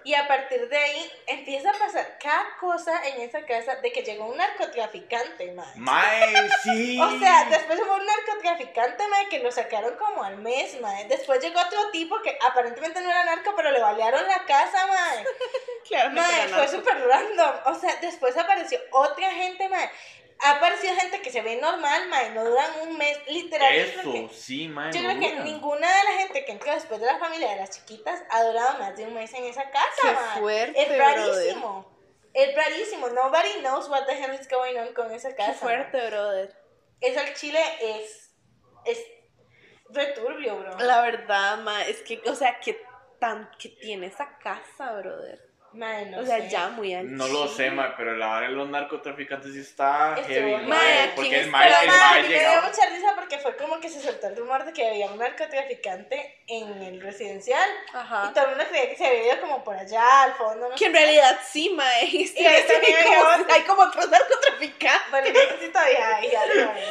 Y 0.05 0.13
a 0.13 0.27
partir 0.27 0.69
de 0.69 0.77
ahí 0.77 1.11
empieza 1.25 1.71
a 1.71 1.73
pasar 1.73 2.19
cada 2.21 2.57
cosa 2.59 3.07
en 3.07 3.21
esa 3.21 3.43
casa 3.43 3.77
de 3.77 3.91
que 3.91 4.03
llegó 4.03 4.27
un 4.27 4.37
narcotraficante, 4.37 5.51
mae. 5.51 5.75
Mae, 5.75 6.49
sí. 6.63 6.99
O 7.01 7.17
sea, 7.17 7.45
después 7.49 7.79
hubo 7.81 7.95
un 7.95 8.05
narcotraficante, 8.05 9.07
mae, 9.07 9.29
que 9.29 9.39
lo 9.39 9.51
sacaron 9.51 9.95
como 9.97 10.23
al 10.23 10.37
mes, 10.37 10.79
mae. 10.79 11.05
Después 11.05 11.41
llegó 11.41 11.59
otro 11.59 11.89
tipo 11.89 12.21
que 12.21 12.37
aparentemente 12.39 13.01
no 13.01 13.09
era 13.09 13.25
narco, 13.25 13.53
pero 13.55 13.71
le 13.71 13.79
balearon 13.81 14.27
la 14.27 14.45
casa, 14.45 14.85
mae. 14.85 15.25
Claramente 15.87 16.21
Mae, 16.21 16.47
fue 16.49 16.67
súper 16.67 17.07
random. 17.07 17.55
O 17.65 17.73
sea, 17.73 17.95
después 17.95 18.37
apareció 18.37 18.79
otra 18.91 19.31
gente, 19.31 19.67
mae. 19.69 19.89
Ha 20.41 20.51
aparecido 20.57 20.93
gente 20.95 21.21
que 21.21 21.31
se 21.31 21.41
ve 21.41 21.55
normal, 21.61 22.07
mae, 22.09 22.31
no 22.31 22.43
duran 22.43 22.69
un 22.83 22.97
mes, 22.97 23.17
literal. 23.27 23.73
yo 23.73 24.01
creo 24.01 24.11
que- 24.13 24.25
Eso, 24.25 24.33
sí, 24.33 24.67
mae. 24.67 24.91
yo 24.93 25.01
no 25.01 25.09
creo 25.17 25.19
que 25.19 25.39
ninguna 25.43 25.87
de 25.97 26.03
la 26.03 26.11
gente 26.19 26.45
que 26.45 26.51
entró 26.51 26.73
después 26.73 26.99
de 26.99 27.05
la 27.05 27.17
familia 27.17 27.51
de 27.51 27.55
las 27.57 27.69
chiquitas 27.71 28.21
ha 28.29 28.43
durado 28.43 28.77
más 28.79 28.95
de 28.97 29.05
un 29.05 29.13
mes 29.13 29.33
en 29.33 29.45
esa 29.45 29.69
casa, 29.71 30.01
Qué 30.01 30.11
man. 30.11 30.39
fuerte, 30.39 30.81
Es 30.81 30.97
rarísimo. 30.97 31.95
Es 32.33 32.53
rarísimo. 32.55 33.07
Nobody 33.09 33.59
knows 33.61 33.87
what 33.89 34.05
the 34.05 34.11
hell 34.13 34.33
is 34.39 34.47
going 34.49 34.75
on 34.77 34.93
con 34.93 35.09
esa 35.13 35.33
casa. 35.35 35.53
Qué 35.53 35.57
fuerte, 35.57 36.07
brother. 36.09 36.53
Eso 36.99 37.19
al 37.21 37.33
chile 37.33 37.61
es. 37.81 38.35
Es 38.83 38.99
returbio, 39.89 40.57
bro. 40.59 40.77
La 40.79 41.01
verdad, 41.01 41.57
ma, 41.59 41.85
es 41.85 42.01
que, 42.01 42.21
o 42.25 42.35
sea, 42.35 42.59
que 42.59 42.81
tan 43.19 43.49
que 43.57 43.69
tiene 43.69 44.07
esa 44.07 44.37
casa, 44.39 44.91
brother. 44.97 45.39
Man, 45.75 46.11
no 46.11 46.19
o 46.19 46.25
sea, 46.25 46.37
sé. 46.39 46.49
ya 46.49 46.69
muy 46.69 46.93
al 46.93 47.15
No 47.17 47.27
lo 47.27 47.47
sé, 47.47 47.69
mae, 47.69 47.91
pero 47.97 48.15
la 48.15 48.29
hora 48.37 48.47
de 48.47 48.53
los 48.53 48.69
narcotraficantes 48.69 49.53
sí 49.53 49.59
está 49.59 50.15
Estuvo 50.17 50.27
heavy, 50.33 50.51
mae, 50.51 50.63
Mae, 50.67 50.99
aquí 51.03 51.11
Porque 51.15 51.39
el 51.41 51.49
mae, 51.51 51.67
Pero, 51.69 51.81
el 51.81 51.87
mae 51.89 52.21
me 52.21 52.27
dio 52.39 52.61
mucha 52.61 52.85
risa 52.89 53.13
porque 53.15 53.37
fue 53.39 53.55
como 53.57 53.79
que 53.79 53.89
se 53.89 54.01
soltó 54.01 54.27
el 54.27 54.35
rumor 54.37 54.63
de 54.65 54.71
que 54.73 54.87
había 54.87 55.07
un 55.07 55.17
narcotraficante 55.19 56.43
en 56.47 56.81
el 56.83 57.01
residencial. 57.01 57.69
Ajá. 57.93 58.27
Y 58.29 58.33
todo 58.33 58.45
el 58.45 58.49
mundo 58.51 58.65
creía 58.69 58.89
que 58.89 58.95
se 58.95 59.05
había 59.07 59.33
ido 59.33 59.41
como 59.41 59.63
por 59.63 59.75
allá, 59.75 60.23
al 60.23 60.33
fondo, 60.35 60.69
no 60.69 60.75
Que 60.75 60.85
en 60.85 60.93
realidad 60.93 61.39
sí, 61.45 61.69
ma. 61.75 61.83
Y 62.03 62.25
Sí, 62.27 62.45
ahí 62.45 62.63
sí, 62.67 62.73
también 62.73 62.95
como- 63.03 63.45
hay 63.53 63.61
como 63.63 63.81
otros 63.83 64.09
narcotraficantes. 64.09 65.11
Bueno, 65.11 65.27
no 65.33 65.39
sé 65.39 65.65
si 65.65 65.71
todavía 65.71 66.15
hay 66.15 66.35
algo. 66.35 66.73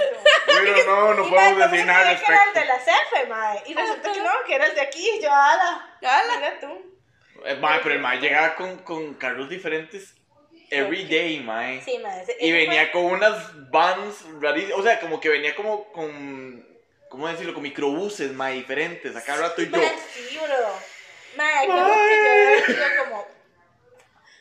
Bueno, 0.46 0.76
no, 0.86 1.14
no 1.14 1.26
Y, 1.26 1.30
mae, 1.30 1.50
podemos 1.54 1.70
decir 1.70 1.86
nada 1.86 2.10
al 2.10 2.16
creía 2.16 2.18
que 2.26 2.32
era 2.32 2.42
el 2.44 2.54
respecto. 2.54 2.60
de 2.60 2.66
la 2.66 2.78
CEFE, 2.78 3.26
mae. 3.28 3.62
Y 3.66 3.74
resulta 3.74 4.12
que 4.12 4.20
no, 4.20 4.30
que 4.46 4.54
era 4.54 4.66
el 4.66 4.74
de 4.74 4.80
aquí. 4.82 5.10
Y 5.18 5.22
yo, 5.22 5.32
ala. 5.32 5.96
Ala. 6.02 6.36
Mira 6.36 6.60
tú. 6.60 6.93
Eh, 7.44 7.56
Mae, 7.56 7.80
pero 7.82 7.94
el 7.94 8.00
mae 8.00 8.18
llegaba 8.18 8.54
con, 8.54 8.78
con 8.78 9.14
carros 9.14 9.48
diferentes 9.48 10.14
every 10.70 11.04
day, 11.04 11.40
mae. 11.40 11.82
Sí, 11.82 11.98
mae. 11.98 12.22
ese- 12.22 12.36
Y 12.40 12.48
ese 12.50 12.58
venía 12.58 12.82
fue- 12.84 12.92
con 12.92 13.04
unas 13.12 13.70
vans 13.70 14.24
rarísimas, 14.40 14.78
o 14.78 14.82
sea, 14.82 14.98
como 15.00 15.20
que 15.20 15.28
venía 15.28 15.54
como 15.54 15.92
con, 15.92 16.66
¿cómo 17.10 17.28
decirlo? 17.28 17.52
Con 17.54 17.62
microbuses, 17.62 18.32
mae, 18.32 18.54
diferentes. 18.54 19.14
A 19.14 19.22
cada 19.22 19.42
rato 19.48 19.62
y 19.62 19.70
yo, 19.70 19.76
Mae, 19.76 19.92
sí, 20.12 20.38
bro. 20.38 20.72
Mae, 21.36 21.66
como 21.66 21.84
que 21.86 22.60
yo 22.60 22.66
sido 22.74 22.84
como. 23.04 23.26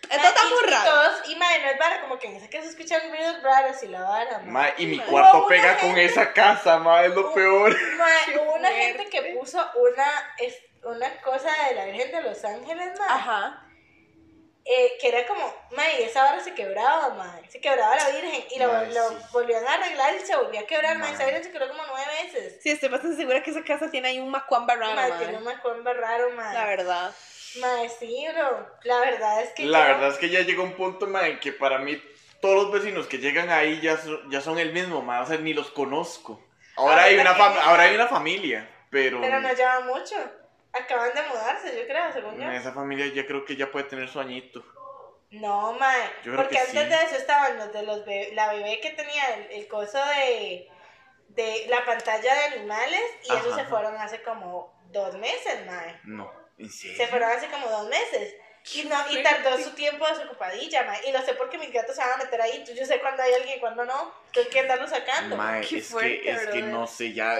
Esto 0.09 0.27
está 0.27 0.41
y- 0.45 0.49
muy 0.53 0.71
raro. 0.71 0.91
todos- 0.91 1.29
Y 1.29 1.35
mae, 1.35 1.61
no 1.61 1.69
es 1.71 1.79
vara, 1.79 2.01
como 2.01 2.19
que 2.19 2.27
en 2.27 2.35
ese 2.35 2.49
caso 2.49 2.69
escuchan 2.69 3.01
ruidos 3.09 3.41
raros 3.43 3.81
y 3.83 3.87
la 3.87 4.01
vara, 4.01 4.37
mae. 4.39 4.47
mae, 4.51 4.73
y 4.77 4.85
mi 4.85 4.99
cuarto 4.99 5.39
Hubo 5.39 5.47
pega 5.47 5.63
una 5.71 5.77
con 5.79 5.89
gente- 5.95 6.05
esa 6.05 6.33
casa, 6.33 6.77
mae, 6.79 7.07
es 7.07 7.15
lo 7.15 7.33
peor. 7.33 7.75
Mae, 7.97 8.37
hubo 8.37 8.53
una 8.55 8.69
gente 8.71 9.09
que 9.09 9.21
puso 9.37 9.59
una, 9.75 10.35
es- 10.39 10.61
una 10.85 11.21
cosa 11.21 11.49
de 11.69 11.75
la 11.75 11.85
Virgen 11.85 12.11
de 12.11 12.21
Los 12.21 12.43
Ángeles, 12.45 12.99
mae. 12.99 13.07
Ajá. 13.09 13.59
eh, 14.65 14.93
que 15.01 15.09
era 15.09 15.27
como, 15.27 15.43
y 15.99 16.03
esa 16.03 16.23
vara 16.23 16.39
se 16.41 16.53
quebraba, 16.53 17.09
mae. 17.15 17.49
Se 17.49 17.59
quebraba 17.59 17.95
la 17.97 18.09
Virgen 18.09 18.43
y 18.55 18.59
lo, 18.59 18.71
Mae, 18.71 18.93
lo 18.93 19.09
sí. 19.09 19.15
volvían 19.33 19.65
a 19.67 19.73
arreglar 19.73 20.15
y 20.15 20.25
se 20.25 20.35
volvía 20.37 20.61
a 20.61 20.65
quebrar. 20.65 20.97
Mae. 20.99 21.13
Esa 21.13 21.25
Virgen 21.25 21.43
se 21.43 21.51
quebró 21.51 21.67
como 21.69 21.83
nueve 21.87 22.11
veces. 22.23 22.59
Sí, 22.63 22.69
estoy 22.69 22.87
bastante 22.89 23.17
segura 23.17 23.43
que 23.43 23.51
esa 23.51 23.63
casa 23.63 23.91
tiene 23.91 24.07
ahí 24.09 24.19
un 24.19 24.29
macuamba 24.31 24.75
raro, 24.75 24.95
Mae, 24.95 25.09
ma. 25.09 25.17
tiene 25.17 25.37
un 25.37 25.43
macomba 25.43 25.93
raro, 25.93 26.29
mae. 26.31 26.53
La 26.53 26.65
verdad. 26.65 27.13
Mae, 27.59 27.89
sí, 27.89 28.25
bro. 28.33 28.67
La 28.83 28.99
verdad 28.99 29.41
es 29.41 29.49
que 29.51 29.65
La 29.65 29.79
yo- 29.79 29.85
verdad 29.93 30.09
es 30.09 30.17
que 30.17 30.29
ya 30.29 30.39
llegó 30.41 30.63
un 30.63 30.73
punto, 30.73 31.07
mae, 31.07 31.31
en 31.31 31.39
que 31.39 31.51
para 31.51 31.77
mí 31.79 32.01
todos 32.41 32.55
los 32.55 32.71
vecinos 32.71 33.07
que 33.07 33.17
llegan 33.19 33.49
ahí 33.49 33.79
ya 33.81 33.97
son, 33.97 34.31
ya 34.31 34.39
son 34.41 34.59
el 34.59 34.71
mismo, 34.73 35.01
mae, 35.01 35.21
o 35.21 35.25
sea, 35.25 35.37
ni 35.37 35.53
los 35.53 35.71
conozco. 35.71 36.41
Ahora, 36.77 37.03
hay 37.03 37.17
Ahorita 37.17 37.35
una, 37.35 37.53
que 37.53 37.59
ahora 37.59 37.83
hay 37.83 37.95
una 37.95 38.07
familia, 38.07 38.67
pero, 38.89 39.19
Pero 39.21 39.39
no 39.41 39.53
lleva 39.53 39.81
mucho. 39.81 40.15
Acaban 40.73 41.13
de 41.13 41.21
mudarse, 41.23 41.77
yo 41.77 41.85
creo, 41.87 42.11
según 42.11 42.39
yo. 42.39 42.51
esa 42.51 42.71
familia 42.73 43.05
ya 43.07 43.25
creo 43.25 43.45
que 43.45 43.55
ya 43.55 43.71
puede 43.71 43.85
tener 43.85 44.09
su 44.09 44.19
añito. 44.19 44.63
No, 45.31 45.73
mae. 45.73 46.01
Yo 46.23 46.31
creo 46.31 46.35
Porque 46.37 46.55
que 46.55 46.61
antes 46.61 46.83
sí. 46.83 46.89
de 46.89 46.95
eso 47.05 47.15
estaban 47.15 47.57
los 47.57 47.71
de 47.73 47.83
los 47.83 48.05
be- 48.05 48.31
la 48.33 48.53
bebé 48.53 48.79
que 48.81 48.91
tenía 48.91 49.33
el, 49.35 49.51
el 49.51 49.67
coso 49.67 49.97
de 50.05 50.67
de 51.29 51.65
la 51.67 51.83
pantalla 51.83 52.31
de 52.35 52.43
animales 52.55 53.01
y 53.23 53.31
Ajá. 53.31 53.55
se 53.55 53.65
fueron 53.65 53.95
hace 53.97 54.21
como 54.21 54.79
dos 54.91 55.15
meses, 55.17 55.65
mae. 55.65 55.99
No, 56.03 56.31
en 56.59 56.69
Se 56.69 57.07
fueron 57.07 57.31
hace 57.31 57.47
como 57.47 57.67
dos 57.67 57.87
meses. 57.89 58.35
Y, 58.75 58.83
no, 58.85 58.95
y 59.11 59.21
tardó 59.23 59.57
su 59.57 59.71
tiempo 59.73 60.05
desocupadilla, 60.07 60.83
mae. 60.83 61.09
Y 61.09 61.11
lo 61.11 61.21
sé 61.23 61.33
porque 61.33 61.57
mis 61.57 61.71
gatos 61.73 61.95
se 61.95 62.01
van 62.01 62.13
a 62.13 62.23
meter 62.23 62.39
ahí. 62.41 62.63
Yo 62.75 62.85
sé 62.85 62.99
cuándo 62.99 63.23
hay 63.23 63.33
alguien 63.33 63.57
y 63.57 63.59
cuándo 63.59 63.83
no. 63.85 64.13
Tengo 64.31 64.49
que 64.49 64.59
andarlo 64.59 64.87
sacando. 64.87 65.35
Mae, 65.35 65.61
es 65.61 65.87
fuerte, 65.87 66.21
que, 66.21 66.29
es 66.29 66.47
que 66.47 66.61
no 66.61 66.85
sé, 66.87 67.11
ya. 67.13 67.39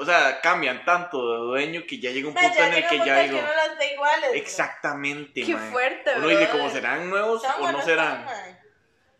O 0.00 0.04
sea, 0.04 0.40
cambian 0.40 0.84
tanto 0.84 1.18
de 1.32 1.38
dueño 1.38 1.82
que 1.88 1.98
ya 1.98 2.10
llega 2.10 2.28
un 2.28 2.34
Mae, 2.34 2.48
punto 2.48 2.62
en 2.62 2.74
el 2.74 2.86
que 2.86 2.98
ya 2.98 3.04
que 3.16 3.22
digo. 3.24 3.38
uno 3.38 3.48
las 3.54 3.90
iguales. 3.92 4.30
Exactamente, 4.34 5.42
Qué 5.42 5.54
mae. 5.54 5.70
fuerte, 5.72 6.12
Uno 6.16 6.28
dice, 6.28 6.48
como 6.50 6.70
serán 6.70 7.10
nuevos 7.10 7.42
o 7.44 7.72
no 7.72 7.82
serán. 7.82 8.24
mae. 8.24 8.56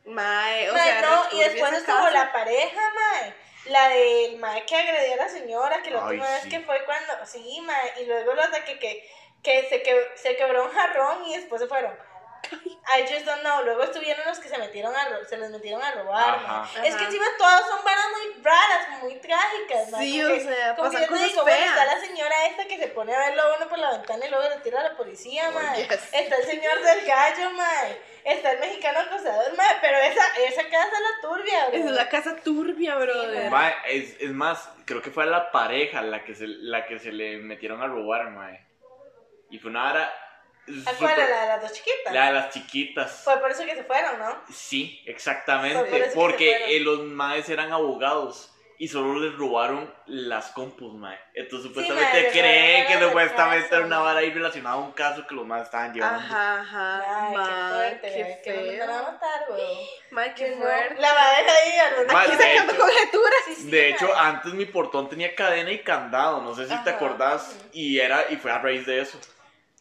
Mae, 0.04 0.70
o 0.70 0.74
Mae, 0.74 0.82
sea, 0.84 1.02
no, 1.02 1.24
y 1.32 1.40
después 1.40 1.72
estuvo 1.72 1.96
casa. 1.96 2.10
la 2.12 2.32
pareja, 2.32 2.80
mae. 2.94 3.34
La 3.66 3.88
del 3.88 4.38
mae 4.38 4.64
que 4.64 4.76
agredió 4.76 5.14
a 5.14 5.16
la 5.16 5.28
señora, 5.28 5.82
que 5.82 5.90
la 5.90 5.98
Ay, 6.06 6.16
última 6.16 6.30
vez 6.30 6.46
que 6.46 6.60
fue 6.60 6.84
cuando. 6.84 7.12
Sí, 7.26 7.60
mae. 7.62 8.02
Y 8.02 8.06
luego 8.06 8.32
los 8.34 8.50
de 8.52 8.62
que, 8.64 8.78
que, 8.78 9.10
que 9.42 9.68
se, 9.68 9.82
que 9.82 10.08
se 10.14 10.36
quebró 10.36 10.64
un 10.66 10.70
jarrón 10.70 11.24
y 11.26 11.36
después 11.36 11.60
se 11.60 11.66
fueron. 11.68 11.92
I 12.96 13.02
just 13.02 13.26
don't 13.26 13.42
know. 13.42 13.62
Luego 13.64 13.82
estuvieron 13.82 14.24
los 14.26 14.38
que 14.38 14.48
se 14.48 14.56
metieron 14.56 14.94
a 14.96 15.24
se 15.28 15.36
les 15.36 15.50
metieron 15.50 15.82
a 15.82 15.92
robar. 15.92 16.36
Ajá. 16.36 16.70
Es 16.84 16.96
que 16.96 17.04
encima 17.04 17.26
todas 17.36 17.66
son 17.68 17.84
varas 17.84 18.06
muy 18.16 18.42
raras, 18.42 18.88
muy 19.02 19.14
trágicas. 19.20 19.90
mae. 19.90 20.02
Sí, 20.06 20.20
Como 20.22 20.32
o 20.32 20.38
que- 20.38 20.44
sea, 20.44 20.76
como 20.76 20.90
que 20.90 20.96
pasan 20.96 21.00
yo 21.02 21.06
te 21.06 21.12
cosas 21.12 21.28
digo, 21.28 21.42
bueno, 21.42 21.66
está 21.66 21.84
la 21.84 22.00
señora 22.00 22.46
esta 22.46 22.64
que 22.66 22.78
se 22.78 22.88
pone 22.88 23.14
a 23.14 23.18
verlo 23.18 23.42
a 23.42 23.56
uno 23.58 23.68
por 23.68 23.78
la 23.78 23.90
ventana 23.92 24.24
y 24.26 24.30
luego 24.30 24.48
le 24.48 24.56
tira 24.62 24.80
a 24.80 24.84
la 24.84 24.96
policía, 24.96 25.50
Oh, 25.54 25.76
yes. 25.76 26.08
Está 26.12 26.36
el 26.36 26.44
señor 26.44 26.80
del 26.82 27.04
gallo, 27.06 27.50
mae. 27.50 28.00
Está 28.24 28.52
el 28.52 28.60
mexicano 28.60 29.00
acosador, 29.00 29.54
mae. 29.56 29.76
Pero 29.82 29.98
esa, 29.98 30.22
esa 30.46 30.62
casa 30.70 30.86
es 30.96 31.00
la 31.22 31.28
turbia, 31.28 31.66
bro. 31.68 31.76
Esa 31.78 31.86
es 31.88 31.94
la 31.94 32.08
casa 32.08 32.36
turbia, 32.36 32.94
brother. 32.96 33.50
Mae, 33.50 33.74
es, 33.90 34.16
es 34.18 34.30
más, 34.30 34.66
creo 34.86 35.02
que 35.02 35.10
fue 35.10 35.24
a 35.24 35.26
la 35.26 35.50
pareja 35.50 36.00
la 36.00 36.24
que 36.24 36.34
se, 36.34 36.46
la 36.46 36.86
que 36.86 36.98
se 36.98 37.12
le 37.12 37.36
metieron 37.36 37.82
a 37.82 37.86
robar, 37.86 38.30
mae. 38.30 38.66
Y 39.50 39.58
fue 39.58 39.70
una 39.70 39.82
vara. 39.84 40.12
¿A 40.86 40.92
cuál? 40.94 41.10
súper- 41.14 41.28
¿La 41.30 41.40
de 41.42 41.48
las 41.48 41.62
dos 41.62 41.72
chiquitas? 41.72 42.12
La 42.14 42.26
de 42.26 42.32
las 42.32 42.50
chiquitas. 42.50 43.12
Fue 43.24 43.38
por 43.40 43.50
eso 43.50 43.64
que 43.64 43.74
se 43.76 43.84
fueron, 43.84 44.18
¿no? 44.18 44.42
Sí, 44.52 45.00
por 45.04 45.10
exactamente. 45.12 46.10
Porque 46.14 46.76
eh, 46.76 46.80
los 46.80 47.00
maes 47.04 47.48
eran 47.48 47.72
abogados 47.72 48.52
y 48.80 48.86
solo 48.86 49.18
les 49.18 49.36
robaron 49.36 49.92
las 50.06 50.52
compus, 50.52 50.94
mae. 50.94 51.18
Entonces 51.34 51.66
supuestamente 51.68 52.22
les 52.22 52.32
creen 52.32 52.86
que 52.86 53.04
supuestamente 53.04 53.74
era 53.74 53.84
una 53.84 53.98
vara 53.98 54.20
ahí 54.20 54.30
relacionada 54.30 54.76
a 54.76 54.78
un 54.78 54.92
caso 54.92 55.26
que 55.26 55.34
los 55.34 55.44
maes 55.44 55.64
estaban 55.64 55.92
llevando. 55.92 56.16
Ajá, 56.20 56.60
ajá. 56.60 57.26
Ay, 57.26 57.98
qué 58.00 58.08
fuerte, 58.08 58.10
qué 58.12 58.22
¿verdad? 58.22 58.42
Que 58.44 58.82
a 58.82 58.86
feo. 58.86 59.02
matar, 59.12 59.44
güey. 59.48 59.88
Mae, 60.12 60.34
qué 60.34 60.52
fuerte. 60.52 60.94
La 61.00 61.12
va 61.12 61.24
a 61.26 61.28
dejar 61.30 61.56
ahí, 61.56 61.72
Aquí 62.28 62.36
de 62.36 62.42
sacando 62.44 62.72
hecho- 62.72 62.82
conjeturas. 62.82 63.38
Sí, 63.46 63.54
sí, 63.56 63.70
De 63.70 63.88
hecho, 63.90 64.16
antes 64.16 64.54
mi 64.54 64.66
portón 64.66 65.08
tenía 65.08 65.34
cadena 65.34 65.72
y 65.72 65.80
candado, 65.82 66.40
no 66.40 66.54
sé 66.54 66.62
si 66.62 66.68
te 66.68 66.74
Ajá. 66.74 66.90
acordás, 66.90 67.58
y 67.72 67.98
era 67.98 68.26
y 68.30 68.36
fue 68.36 68.52
a 68.52 68.58
raíz 68.58 68.86
de 68.86 69.00
eso. 69.00 69.18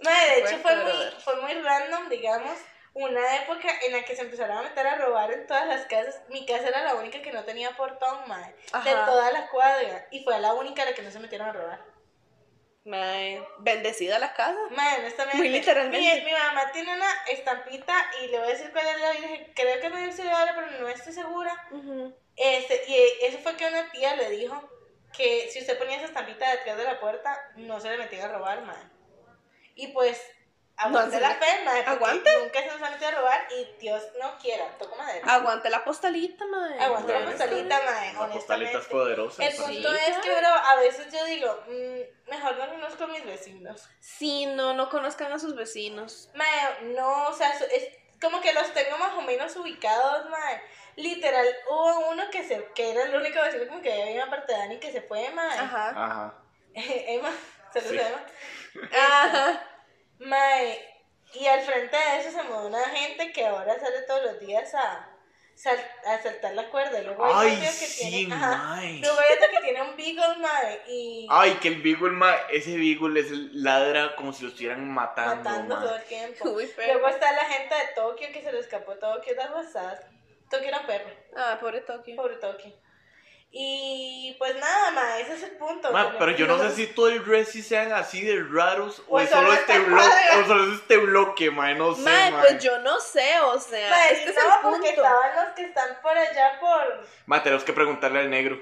Mae, 0.03 0.29
de 0.29 0.39
hecho 0.39 0.57
fue 0.59 0.75
muy, 0.75 0.93
fue 1.23 1.41
muy 1.41 1.53
random, 1.53 2.09
digamos, 2.09 2.57
una 2.93 3.35
época 3.37 3.67
en 3.85 3.93
la 3.93 4.03
que 4.03 4.15
se 4.15 4.23
empezaron 4.23 4.57
a 4.57 4.61
meter 4.63 4.85
a 4.85 4.95
robar 4.95 5.31
en 5.31 5.47
todas 5.47 5.67
las 5.67 5.85
casas. 5.85 6.21
Mi 6.29 6.45
casa 6.45 6.67
era 6.67 6.83
la 6.83 6.95
única 6.95 7.21
que 7.21 7.31
no 7.31 7.43
tenía 7.43 7.75
portón, 7.77 8.27
mae, 8.27 8.55
de 8.83 8.91
toda 9.05 9.31
la 9.31 9.47
cuadra. 9.49 10.07
Y 10.11 10.23
fue 10.23 10.39
la 10.39 10.53
única 10.53 10.83
a 10.83 10.85
la 10.85 10.93
que 10.93 11.01
no 11.01 11.11
se 11.11 11.19
metieron 11.19 11.49
a 11.49 11.53
robar. 11.53 11.97
Mae, 12.85 13.45
bendecida 13.59 14.17
la 14.17 14.33
casa. 14.33 14.57
Mae, 14.71 14.99
honestamente. 14.99 15.37
Muy 15.37 15.49
literalmente. 15.49 15.99
Mi, 15.99 16.25
mi 16.25 16.31
mamá 16.31 16.71
tiene 16.71 16.95
una 16.95 17.11
estampita 17.29 17.93
y 18.21 18.27
le 18.27 18.39
voy 18.39 18.47
a 18.47 18.51
decir 18.51 18.71
cuál 18.71 18.87
es 18.87 19.01
la 19.01 19.11
virgen. 19.11 19.53
Creo 19.53 19.79
que 19.79 19.87
es 19.87 19.93
medio 19.93 20.05
auxiliadora, 20.07 20.55
pero 20.55 20.71
no 20.79 20.87
estoy 20.87 21.11
segura. 21.13 21.67
Ujú. 21.71 22.15
Este, 22.35 22.83
y 22.87 23.25
eso 23.25 23.39
fue 23.39 23.57
que 23.57 23.65
una 23.65 23.91
tía 23.91 24.15
le 24.15 24.29
dijo 24.29 24.69
que 25.15 25.49
si 25.51 25.59
usted 25.59 25.77
ponía 25.77 25.97
esa 25.97 26.05
estampita 26.05 26.49
detrás 26.49 26.77
de 26.77 26.83
la 26.83 26.99
puerta, 26.99 27.37
no 27.57 27.79
se 27.79 27.89
le 27.89 27.97
metían 27.97 28.29
a 28.29 28.33
robar, 28.33 28.61
mae. 28.61 28.96
Y 29.77 29.87
pues, 29.89 30.19
aguante 30.75 31.15
se 31.15 31.21
la 31.21 31.29
porque 31.39 31.83
¿Aguante? 31.85 32.29
nunca 32.43 32.59
se 32.59 32.67
nos 32.67 32.81
ha 32.81 32.89
metido 32.89 33.07
a 33.07 33.11
robar 33.11 33.47
y 33.55 33.79
Dios 33.79 34.03
no 34.19 34.37
quiera, 34.39 34.77
toco 34.77 34.95
madera. 34.95 35.33
Aguante 35.33 35.69
la 35.69 35.83
postalita, 35.83 36.45
mae. 36.47 36.79
Aguante 36.79 37.13
la 37.13 37.19
Bueno, 37.19 37.31
postalita, 37.31 37.81
mae, 37.85 38.13
La 38.13 38.27
postalita 38.27 38.79
es 38.79 38.85
poderosa. 38.87 39.45
El 39.45 39.55
punto 39.55 39.89
Sí, 39.93 39.99
es 40.07 40.17
que, 40.17 40.35
bro, 40.35 40.47
a 40.49 40.75
veces 40.77 41.13
yo 41.13 41.23
digo, 41.25 41.63
mm, 41.67 42.29
mejor 42.29 42.57
no 42.57 42.69
conozco 42.69 43.03
a 43.03 43.07
mis 43.07 43.25
vecinos. 43.25 43.87
Sí, 43.99 44.47
no, 44.47 44.73
no 44.73 44.89
conozcan 44.89 45.31
a 45.31 45.39
sus 45.39 45.55
vecinos. 45.55 46.29
Mae, 46.33 46.93
no, 46.95 47.27
o 47.27 47.33
sea, 47.33 47.51
es 47.51 47.89
como 48.19 48.41
que 48.41 48.51
los 48.53 48.73
tengo 48.73 48.97
más 48.97 49.13
o 49.13 49.21
menos 49.21 49.55
ubicados, 49.55 50.27
mae. 50.29 50.61
Literal, 50.95 51.47
hubo 51.69 52.09
uno 52.09 52.23
que 52.31 52.43
se, 52.43 52.71
que 52.73 52.91
era 52.91 53.03
el 53.03 53.15
único 53.15 53.39
vecino 53.41 53.67
como 53.67 53.81
que 53.81 53.93
había 53.93 54.23
una 54.23 54.31
parte 54.31 54.53
de 54.53 54.57
Dani 54.57 54.79
que 54.79 54.91
se 54.91 55.01
fue, 55.01 55.29
mae. 55.29 55.59
Ajá. 55.59 55.89
Ajá. 55.89 56.33
Emma, 56.73 57.29
saludos 57.73 57.91
Sí. 57.91 57.99
a 57.99 58.07
Emma. 58.07 58.25
Ajá. 58.93 59.63
Mae, 60.19 60.79
y 61.33 61.45
al 61.45 61.61
frente 61.61 61.95
de 61.97 62.19
eso 62.19 62.31
se 62.31 62.43
mudó 62.43 62.67
una 62.67 62.83
gente 62.89 63.31
que 63.31 63.45
ahora 63.45 63.79
sale 63.79 64.01
todos 64.03 64.23
los 64.23 64.39
días 64.39 64.73
a, 64.73 65.09
sal- 65.55 65.91
a 66.05 66.17
saltar 66.21 66.53
la 66.53 66.69
cuerda. 66.69 67.01
Luego 67.01 67.25
hay 67.25 67.49
Ay, 67.49 67.53
otro 67.57 67.65
que 67.65 67.71
sí, 67.85 68.09
tiene, 68.09 68.33
ajá. 68.35 68.79
Luego 68.81 69.19
hay 69.19 69.35
otro 69.37 69.47
que 69.51 69.63
tiene 69.63 69.81
un 69.83 69.95
beagle, 69.95 70.37
mae, 70.39 70.81
y 70.87 71.27
Ay, 71.29 71.53
que 71.61 71.67
el 71.67 71.81
Beagle, 71.81 72.11
mae, 72.11 72.37
ese 72.51 72.75
Beagle 72.77 73.19
es 73.19 73.31
el 73.31 73.63
ladra 73.63 74.15
como 74.15 74.33
si 74.33 74.43
lo 74.43 74.49
estuvieran 74.49 74.87
matando, 74.89 75.35
matando 75.49 75.75
todo 75.79 75.89
mae. 75.91 75.97
el 75.99 76.03
tiempo. 76.05 76.49
Uy. 76.49 76.71
Luego 76.77 77.07
está 77.09 77.31
la 77.33 77.45
gente 77.45 77.75
de 77.75 77.87
Tokio 77.95 78.27
que 78.31 78.41
se 78.43 78.51
le 78.51 78.59
escapó 78.59 78.95
Tokio 78.95 79.35
de 79.35 79.49
WhatsApp. 79.53 80.03
Tokio 80.49 80.67
era 80.69 80.79
un 80.79 80.85
perro, 80.87 81.09
Ah, 81.35 81.57
pobre 81.59 81.81
Tokio. 81.81 82.15
pobre 82.15 82.35
Tokio. 82.37 82.73
Y 83.49 84.35
pues 84.37 84.55
nada, 84.57 84.91
mae, 84.91 85.21
ese 85.21 85.35
es 85.35 85.43
el 85.43 85.51
punto. 85.57 85.91
Ma, 85.91 86.15
pero 86.19 86.31
yo 86.31 86.45
no 86.47 86.59
sé 86.59 86.71
si 86.75 86.87
todo 86.87 87.09
el 87.09 87.23
Resi 87.25 87.63
sean 87.63 87.93
así 87.93 88.21
de 88.21 88.43
raros 88.43 89.01
o 89.07 89.15
O 89.15 89.19
es 89.19 89.29
solo 89.29 89.53
esta 89.53 89.73
este 89.75 89.85
bloque, 89.89 90.05
o 90.41 90.45
solo 90.45 90.63
es 90.73 90.79
este 90.81 90.97
bloque, 90.97 91.49
mae, 91.51 91.73
no 91.75 91.95
sé, 91.95 92.01
Mae, 92.01 92.31
mae. 92.31 92.41
pues 92.41 92.63
yo 92.63 92.77
no 92.79 92.99
sé, 92.99 93.39
o 93.39 93.57
sea, 93.59 93.89
Mae, 93.89 94.13
este 94.13 94.29
es 94.31 94.35
no, 94.35 94.41
el 94.43 94.61
porque 94.61 94.77
punto. 94.87 95.01
estaban 95.01 95.35
los 95.45 95.55
que 95.55 95.63
están 95.63 95.97
por 96.01 96.17
allá 96.17 96.59
por... 96.59 97.07
Ma, 97.25 97.41
tenemos 97.41 97.63
que 97.63 97.73
preguntarle 97.73 98.19
al 98.19 98.29
negro. 98.29 98.59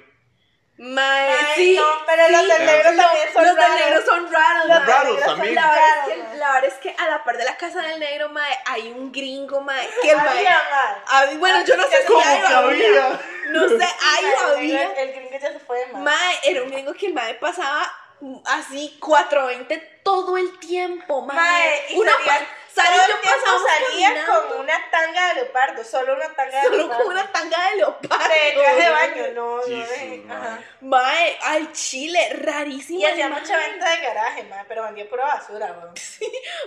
Mae, 0.78 1.30
Mae, 1.30 1.56
sí. 1.56 1.76
no, 1.78 1.86
pero 2.06 2.30
los 2.30 2.48
del 2.50 2.66
negro 2.66 2.84
también 2.96 3.34
son 3.34 3.44
Los 3.46 3.56
del 3.56 3.64
raros. 3.66 3.80
negro 3.80 4.06
son 4.06 4.32
raros, 4.32 4.66
Los. 4.68 4.86
Raros 4.86 5.24
también. 5.24 5.56
La 5.56 5.70
verdad, 5.72 5.88
es 5.88 5.96
raros, 5.96 6.06
que, 6.34 6.38
la 6.38 6.52
verdad 6.52 6.66
es 6.70 6.74
que 6.76 6.96
a 7.02 7.10
la 7.10 7.24
par 7.24 7.38
de 7.38 7.46
la 7.46 7.56
casa 7.58 7.82
del 7.82 8.00
negro, 8.00 8.30
mae, 8.30 8.60
hay 8.66 8.92
un 8.92 9.12
gringo, 9.12 9.62
mae, 9.62 9.90
que 10.02 10.12
el 10.12 10.18
mae... 10.18 10.48
Había, 11.08 11.38
bueno, 11.38 11.64
yo 11.64 11.78
no 11.78 11.84
sé 11.88 12.02
si 12.02 12.08
¿Cómo 12.08 12.20
hay 12.26 12.42
que 12.42 12.54
o 12.54 12.58
había? 12.58 13.20
No 13.48 13.70
sé, 13.70 13.76
gringo- 13.78 14.54
había. 14.54 14.94
El 14.96 15.14
gringo 15.14 15.32
ya 15.40 15.52
se 15.54 15.60
fue, 15.60 15.86
mae. 15.94 16.02
Mae, 16.02 16.40
era 16.44 16.64
un 16.64 16.70
gringo 16.72 16.94
que 16.94 17.06
el 17.08 17.14
mae 17.14 17.36
pasaba 17.36 17.90
así 18.46 18.98
420 19.00 19.78
todo 20.04 20.38
el 20.38 20.60
tiempo, 20.60 21.22
mae. 21.22 21.38
Mae, 21.38 21.86
y 21.90 21.98
Una 22.00 22.12
salía, 22.12 22.48
todo 22.84 23.08
yo 23.08 23.22
pasábamos 23.22 23.64
salía 23.64 24.08
caminando, 24.10 24.48
con 24.50 24.60
una 24.60 24.90
tanga 24.92 25.28
de 25.28 25.34
leopardo, 25.36 25.84
solo 25.84 26.16
una 26.16 26.34
tanga 26.34 26.58
de 26.58 26.64
solo 26.64 26.78
leopardo. 26.78 27.04
con 27.04 27.14
una 27.14 27.32
tanga 27.32 27.70
de 27.70 27.76
leopardo. 27.78 28.34
De 28.34 28.52
traje 28.54 28.84
de 28.84 28.90
baño, 28.90 29.28
no, 29.34 29.58
no 29.58 29.64
Jesus, 29.64 30.00
de... 30.00 30.24
mae. 30.26 30.38
Ajá. 30.38 30.60
Mae, 30.82 31.40
al 31.42 31.72
chile, 31.72 32.30
rarísimo. 32.42 33.00
Y 33.00 33.06
hacía 33.06 33.30
mucha 33.30 33.58
venta 33.58 33.90
de 33.90 33.98
garaje, 34.02 34.44
mae, 34.44 34.66
pero 34.68 34.84
vendía 34.84 35.10
pura 35.10 35.26
basura, 35.26 35.72
weón. 35.72 35.94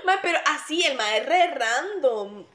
Mae, 0.04 0.18
pero 0.22 0.38
así, 0.46 0.84
el 0.84 0.96
mae 0.96 1.20
re 1.20 1.46
random. 1.54 2.46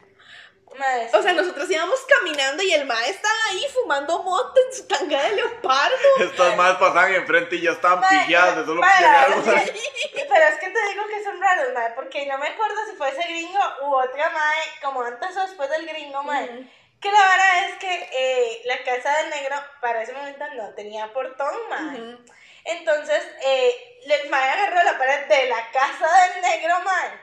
O 1.14 1.22
sea, 1.22 1.34
nosotros 1.34 1.70
íbamos 1.70 2.00
caminando 2.08 2.64
y 2.64 2.74
el 2.74 2.86
mae 2.86 3.10
estaba 3.10 3.34
ahí 3.50 3.66
fumando 3.74 4.24
moto 4.24 4.60
en 4.66 4.74
su 4.76 4.88
tanga 4.88 5.22
de 5.22 5.36
leopardo. 5.36 5.96
Estas 6.20 6.58
más 6.58 6.78
pasaban 6.78 7.14
enfrente 7.14 7.58
y 7.58 7.62
ya 7.62 7.72
estaban 7.72 8.00
Mae, 8.00 8.26
pilladas 8.26 8.58
de 8.58 8.66
solo 8.66 8.82
pillar, 8.82 9.30
verdad 9.30 9.54
mae. 9.54 9.66
sí. 9.68 10.12
Pero 10.14 10.46
es 10.46 10.60
que 10.60 10.70
te 10.70 10.90
digo 10.90 11.08
que 11.08 11.24
son 11.24 11.40
raros, 11.40 11.74
mae, 11.74 11.92
porque 11.92 12.26
no 12.26 12.38
me 12.40 12.48
acuerdo 12.48 12.76
si 12.90 12.96
fue 12.96 13.10
ese 13.10 13.22
gringo 13.24 13.60
u 13.84 13.96
otra 13.96 14.30
mae, 14.32 14.62
como 14.82 15.04
antes 15.04 15.38
o 15.38 15.42
después 15.42 15.70
del 15.70 15.86
gringo, 15.86 16.24
mae. 16.24 16.68
Que 17.00 17.12
la 17.12 17.20
verdad 17.20 17.70
es 17.70 17.76
que 17.76 18.10
eh, 18.14 18.62
la 18.66 18.78
casa 18.84 19.16
del 19.20 19.30
negro 19.30 19.56
para 19.80 20.02
ese 20.02 20.14
momento 20.14 20.46
no 20.56 20.74
tenía 20.74 21.12
portón, 21.14 21.54
mae. 21.70 22.18
Entonces, 22.66 23.22
eh, 23.44 24.00
el 24.08 24.30
mae 24.30 24.50
agarró 24.50 24.84
la 24.84 24.98
pared 24.98 25.28
de 25.28 25.50
la 25.50 25.70
casa 25.72 26.08
del 26.34 26.42
negro, 26.42 26.80
mae, 26.80 27.20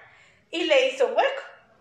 y 0.51 0.65
le 0.65 0.89
hizo 0.89 1.09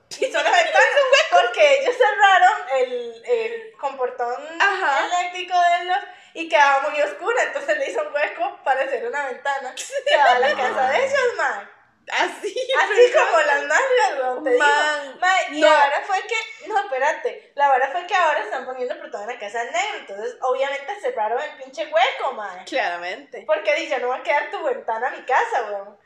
un 0.17 0.19
hueco. 0.19 0.25
Hizo 0.25 0.39
una 0.39 0.51
ventana, 0.51 0.85
porque 1.31 1.79
ellos 1.79 1.95
cerraron 1.95 2.57
el, 2.77 3.23
el 3.25 3.71
con 3.77 3.97
portón 3.97 4.43
Ajá. 4.59 5.05
eléctrico 5.05 5.53
de 5.53 5.85
los 5.85 5.97
y 6.33 6.47
quedaba 6.47 6.89
muy 6.89 7.01
oscura, 7.01 7.43
entonces 7.43 7.77
le 7.77 7.89
hizo 7.89 8.01
un 8.01 8.13
hueco 8.13 8.59
para 8.63 8.81
hacer 8.81 9.05
una 9.05 9.25
ventana 9.25 9.73
que 10.05 10.15
daba 10.15 10.35
a 10.35 10.39
la 10.39 10.55
casa 10.55 10.89
de 10.89 11.05
ellos, 11.05 11.35
mae. 11.37 11.79
Así. 12.11 12.55
Así 12.79 13.13
como 13.13 13.39
las 13.41 13.63
nalgas, 13.65 14.19
weón, 14.19 14.43
te 14.43 14.49
digo. 14.51 14.65
Man, 14.65 15.37
y 15.51 15.61
no. 15.61 15.67
ahora 15.67 16.01
fue 16.03 16.17
que, 16.23 16.67
no, 16.67 16.79
espérate, 16.79 17.51
la 17.53 17.69
verdad 17.69 17.91
fue 17.91 18.07
que 18.07 18.15
ahora 18.15 18.39
están 18.39 18.65
poniendo 18.65 18.97
por 18.97 19.11
toda 19.11 19.27
la 19.27 19.37
casa 19.37 19.59
del 19.63 19.71
negro, 19.71 19.97
entonces 19.99 20.37
obviamente 20.41 20.99
cerraron 21.01 21.39
el 21.39 21.51
pinche 21.57 21.85
hueco, 21.85 22.33
mae. 22.33 22.65
Claramente. 22.65 23.43
Porque 23.45 23.75
di, 23.75 23.87
ya 23.87 23.99
no 23.99 24.07
va 24.07 24.17
a 24.17 24.23
quedar 24.23 24.49
tu 24.49 24.63
ventana 24.63 25.07
a 25.07 25.11
mi 25.11 25.21
casa, 25.23 25.65
weón. 25.65 25.98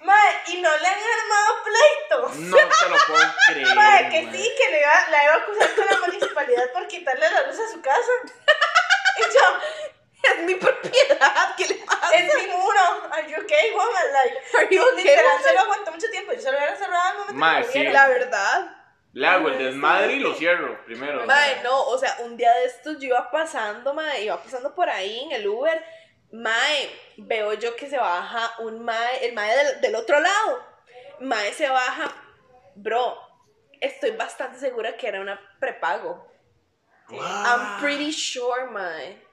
Mae, 0.00 0.42
y 0.46 0.60
no 0.60 0.70
le 0.76 0.86
han 0.86 0.98
armado 0.98 1.64
pleito. 1.64 2.28
No 2.50 2.56
te 2.56 2.88
lo 2.88 2.96
puedo 3.06 3.34
creer. 3.48 3.74
Mae, 3.74 4.08
que 4.10 4.22
mae. 4.22 4.36
sí, 4.36 4.54
que 4.56 4.70
le 4.70 4.80
iba, 4.80 5.08
la 5.10 5.24
iba 5.24 5.32
a 5.32 5.36
acusar 5.36 5.74
con 5.74 5.86
la 5.86 6.06
municipalidad 6.06 6.72
por 6.72 6.86
quitarle 6.86 7.30
la 7.30 7.42
luz 7.42 7.58
a 7.58 7.72
su 7.72 7.80
casa. 7.80 8.12
Y 9.18 9.22
yo, 9.22 10.30
es 10.30 10.44
mi 10.44 10.54
propiedad, 10.54 11.56
¿qué 11.56 11.66
le 11.66 11.74
pasa? 11.74 12.14
Es 12.14 12.32
mi 12.36 12.46
muro. 12.52 12.80
Are 13.10 13.28
you 13.28 13.36
okay, 13.42 13.72
woman? 13.72 14.12
Like, 14.12 14.36
Are 14.56 14.68
you 14.70 14.76
yo 14.76 14.92
okay, 14.92 15.04
literal 15.04 15.42
se 15.42 15.54
lo 15.54 15.60
aguanté 15.60 15.90
mucho 15.90 16.10
tiempo. 16.10 16.32
Yo 16.34 16.40
se 16.40 16.52
lo 16.52 16.56
hubiera 16.58 16.76
cerrado 16.76 17.08
al 17.08 17.14
momento 17.14 17.34
Mae, 17.34 17.66
que 17.66 17.72
sí. 17.72 17.84
La 17.88 18.06
verdad. 18.06 18.76
Le 19.12 19.26
hago 19.26 19.48
el 19.48 19.58
desmadre 19.58 20.12
y 20.12 20.20
lo 20.20 20.34
cierro 20.34 20.84
primero. 20.84 21.26
Mae, 21.26 21.62
no, 21.64 21.82
o 21.88 21.98
sea, 21.98 22.16
un 22.20 22.36
día 22.36 22.52
de 22.54 22.66
estos 22.66 23.00
yo 23.00 23.08
iba 23.08 23.28
pasando, 23.28 23.92
mae, 23.92 24.22
iba 24.22 24.40
pasando 24.40 24.72
por 24.72 24.88
ahí 24.88 25.24
en 25.24 25.32
el 25.32 25.48
Uber, 25.48 25.84
mae, 26.32 26.90
veo 27.16 27.54
yo 27.54 27.74
que 27.76 27.88
se 27.88 27.98
baja 27.98 28.54
un 28.60 28.84
mae, 28.84 29.26
el 29.26 29.34
mae 29.34 29.56
del, 29.56 29.80
del 29.80 29.94
otro 29.94 30.20
lado, 30.20 30.62
mae 31.20 31.52
se 31.52 31.68
baja, 31.68 32.12
bro, 32.74 33.16
estoy 33.80 34.12
bastante 34.12 34.58
segura 34.58 34.96
que 34.96 35.08
era 35.08 35.20
una 35.20 35.40
prepago. 35.60 36.24
I'm 37.10 37.80
pretty 37.80 38.12
sure, 38.12 38.70
mae. 38.70 39.27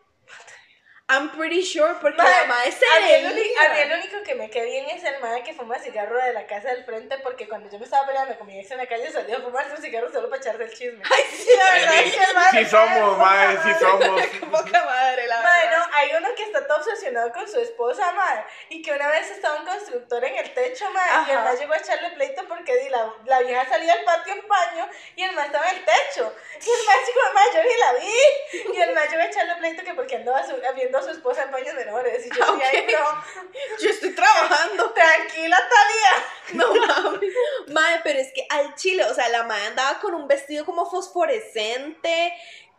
I'm 1.08 1.30
pretty 1.30 1.62
sure 1.62 1.94
porque 2.02 2.18
la 2.18 2.46
mae 2.48 2.72
se 2.72 2.84
a 2.84 3.00
mí, 3.00 3.14
a 3.14 3.30
mí 3.70 3.80
el 3.80 3.92
único 3.94 4.24
que 4.24 4.34
me 4.34 4.50
quedé 4.50 4.66
bien 4.66 4.90
es 4.90 5.04
el 5.04 5.20
mae 5.20 5.44
que 5.44 5.54
fuma 5.54 5.78
cigarro 5.78 6.18
de 6.18 6.34
la 6.34 6.48
casa 6.48 6.70
del 6.70 6.84
frente 6.84 7.20
porque 7.20 7.48
cuando 7.48 7.70
yo 7.70 7.78
me 7.78 7.86
estaba 7.86 8.08
peleando 8.08 8.36
con 8.40 8.48
mi 8.48 8.60
ex 8.60 8.72
en 8.72 8.80
la 8.80 8.88
calle 8.88 9.12
salía 9.12 9.38
a 9.38 9.42
fumarse 9.42 9.70
un 9.76 9.82
cigarro 9.84 10.12
solo 10.12 10.32
para 10.32 10.42
echarse 10.42 10.64
el 10.64 10.74
chisme. 10.74 11.04
Ay, 11.06 11.24
sí, 11.30 11.48
La 11.56 11.72
verdad 11.74 11.92
Sí, 12.02 12.10
es 12.10 12.16
que 12.16 12.24
el 12.24 12.34
mae 12.34 12.52
sí 12.52 12.66
somos, 12.72 13.18
poca 13.20 13.52
sí 13.52 13.70
madre. 13.70 13.80
somos. 13.80 14.22
Qué 14.32 14.40
poca 14.48 14.84
madre, 14.86 15.28
la 15.28 15.42
Mae, 15.44 15.66
verdad. 15.68 15.78
no, 15.78 15.94
hay 15.96 16.10
uno 16.18 16.30
que 16.36 16.42
está 16.44 16.66
todo 16.66 16.78
obsesionado 16.80 17.32
con 17.34 17.48
su 17.48 17.60
esposa, 17.60 18.12
mae, 18.14 18.44
y 18.70 18.82
que 18.82 18.92
una 18.92 19.08
vez 19.10 19.30
estaba 19.30 19.60
un 19.60 19.66
constructor 19.68 20.26
en 20.26 20.36
el 20.38 20.54
techo, 20.56 20.90
mae, 20.90 21.08
y 21.28 21.30
el 21.30 21.38
Ajá. 21.38 21.46
mae 21.46 21.58
llegó 21.58 21.74
a 21.74 21.78
echarle 21.78 22.10
pleito 22.16 22.48
porque 22.48 22.78
di, 22.78 22.90
la, 22.90 23.14
la 23.26 23.42
vieja 23.42 23.64
salía 23.70 23.94
al 23.94 24.04
patio 24.06 24.34
en 24.34 24.48
paño 24.48 24.90
y 25.16 25.22
el 25.22 25.34
mae 25.34 25.46
estaba 25.46 25.70
en 25.70 25.78
el 25.78 25.86
techo. 25.86 26.36
Y 26.60 26.68
el 26.68 26.86
mae 26.88 27.06
chico, 27.06 27.20
mae, 27.36 27.54
yo 27.54 27.64
ni 27.64 27.78
la 27.78 27.94
vi. 27.94 28.74
Y 28.76 28.82
el 28.82 28.94
mae 28.96 29.08
llegó 29.08 29.22
a 29.22 29.26
echarle 29.26 29.56
pleito 29.58 29.84
que 29.84 29.94
porque 29.94 30.16
andaba 30.16 30.44
su- 30.44 30.56
viendo 30.96 30.98
a 30.98 31.04
su 31.04 31.10
esposa 31.18 31.44
en 31.44 31.52
paños 31.52 31.76
menores. 31.76 32.26
Y 32.26 32.30
yo, 32.36 32.44
Ok. 32.54 32.62
ay, 32.64 32.88
no, 32.92 33.78
Yo 33.80 33.90
estoy 33.90 34.16
trabajando. 34.16 34.92
tranquila, 34.94 35.58
Talía. 35.58 36.26
No 36.54 36.74
mames. 36.76 37.34
Mae, 37.70 38.02
pero 38.04 38.20
es 38.20 38.32
que 38.34 38.46
al 38.50 38.76
chile, 38.76 39.04
o 39.06 39.14
sea, 39.14 39.28
la 39.30 39.44
mae 39.44 39.66
andaba 39.68 40.00
con 40.00 40.14
un 40.14 40.28
vestido 40.28 40.64
como 40.66 40.90
fosforescente, 40.90 42.34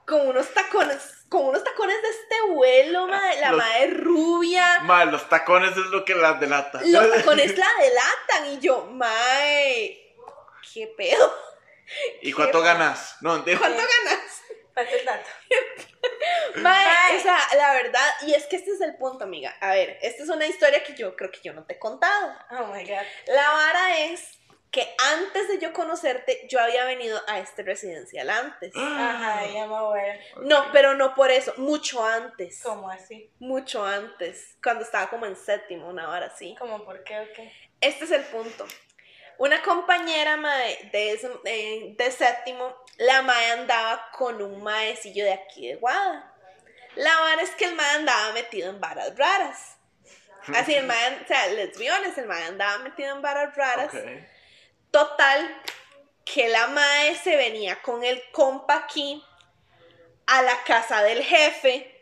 con 0.07 0.29
unos 0.29 0.55
tacones, 0.55 1.03
con 1.29 1.47
unos 1.47 1.65
tacones 1.65 2.01
de 2.01 2.09
este 2.11 2.41
vuelo, 2.53 3.09
mae. 3.09 3.41
La 3.41 3.51
Los- 3.51 3.59
mae 3.59 3.87
rubia. 3.89 4.79
Mae, 4.83 5.07
los 5.07 5.29
tacones 5.29 5.73
es 5.73 5.87
lo 5.87 6.05
que 6.05 6.15
las 6.15 6.39
delata. 6.39 6.81
Los 6.85 7.11
tacones 7.13 7.59
la 7.59 7.67
delatan. 7.81 8.53
Y 8.53 8.59
yo, 8.61 8.87
mae, 8.93 10.15
¿qué 10.73 10.87
pedo? 10.97 11.35
¿Y 12.23 12.33
cuánto 12.33 12.63
ganas? 12.63 13.17
No. 13.21 13.43
¿Cuánto 13.45 13.59
ganas? 13.61 14.43
Pasa 14.75 14.91
el 14.91 15.05
dato. 15.07 15.29
Mae, 16.57 17.17
o 17.17 17.21
sea, 17.21 17.39
la 17.57 17.73
verdad, 17.73 18.09
y 18.27 18.35
es 18.35 18.47
que 18.47 18.57
este 18.57 18.73
es 18.73 18.81
el 18.81 18.97
punto, 18.97 19.25
amiga. 19.25 19.55
A 19.61 19.73
ver, 19.73 19.99
esta 20.03 20.23
es 20.23 20.29
una 20.29 20.47
historia 20.47 20.83
que 20.83 20.95
yo 20.95 21.15
creo 21.17 21.31
que 21.31 21.41
yo 21.43 21.53
no 21.53 21.65
te 21.65 21.75
he 21.75 21.79
contado. 21.79 22.33
Oh 22.51 22.67
my 22.67 22.85
god. 22.85 23.05
La 23.27 23.51
vara 23.51 23.99
es 24.05 24.39
que 24.71 24.87
antes 25.15 25.49
de 25.49 25.59
yo 25.59 25.73
conocerte, 25.73 26.47
yo 26.51 26.61
había 26.61 26.85
venido 26.85 27.19
a 27.29 27.39
este 27.39 27.63
residencial 27.63 28.29
antes. 28.29 28.73
Ajá, 28.77 29.47
ya 29.47 29.67
me 29.67 29.81
voy. 29.81 30.01
No, 30.43 30.67
pero 30.73 30.95
no 30.95 31.15
por 31.15 31.31
eso, 31.31 31.55
mucho 31.57 32.05
antes. 32.05 32.61
¿Cómo 32.63 32.91
así? 32.91 33.31
Mucho 33.39 33.85
antes, 33.85 34.59
cuando 34.63 34.85
estaba 34.85 35.09
como 35.09 35.27
en 35.27 35.37
séptimo, 35.37 35.89
una 35.89 36.11
hora 36.11 36.27
así. 36.27 36.55
¿Cómo 36.59 36.85
por 36.85 37.03
qué 37.05 37.19
o 37.21 37.33
qué? 37.35 37.51
Este 37.81 38.05
es 38.05 38.11
el 38.11 38.23
punto. 38.25 38.67
Una 39.39 39.61
compañera 39.63 40.37
mae, 40.37 40.89
de, 40.93 41.13
ese- 41.13 41.41
eh, 41.45 41.95
de 41.97 42.11
séptimo, 42.11 42.75
la 42.97 43.23
mae 43.23 43.51
andaba 43.53 44.11
con 44.13 44.41
un 44.41 44.63
maecillo 44.63 45.25
de 45.25 45.33
aquí 45.35 45.69
de 45.69 45.77
Guada. 45.77 46.33
La 46.95 47.15
vara 47.21 47.43
es 47.43 47.51
que 47.51 47.67
el 47.67 47.75
mae 47.75 47.97
andaba 47.97 48.33
metido 48.33 48.71
en 48.71 48.81
varas 48.81 49.17
raras. 49.17 49.77
Así, 50.55 50.75
el 50.75 50.87
mae, 50.87 51.21
o 51.23 51.27
sea, 51.27 51.47
honest, 51.97 52.19
el 52.19 52.27
mae 52.27 52.45
andaba 52.45 52.79
metido 52.79 53.15
en 53.15 53.21
varas 53.21 53.55
raras. 53.57 53.93
Total, 54.91 55.63
que 56.25 56.49
la 56.49 56.69
mae 56.69 57.15
se 57.17 57.37
venía 57.37 57.83
con 57.83 58.03
el 58.05 58.23
compa 58.31 58.77
aquí 58.77 59.23
a 60.27 60.43
la 60.43 60.63
casa 60.65 61.03
del 61.03 61.23
jefe. 61.23 61.93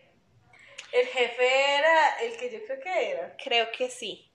El 0.93 1.07
jefe 1.09 1.75
era 1.77 2.19
el 2.21 2.37
que 2.37 2.51
yo 2.53 2.65
creo 2.67 2.81
que 2.81 3.11
era. 3.11 3.37
Creo 3.43 3.73
que 3.73 3.91
sí. 3.91 4.31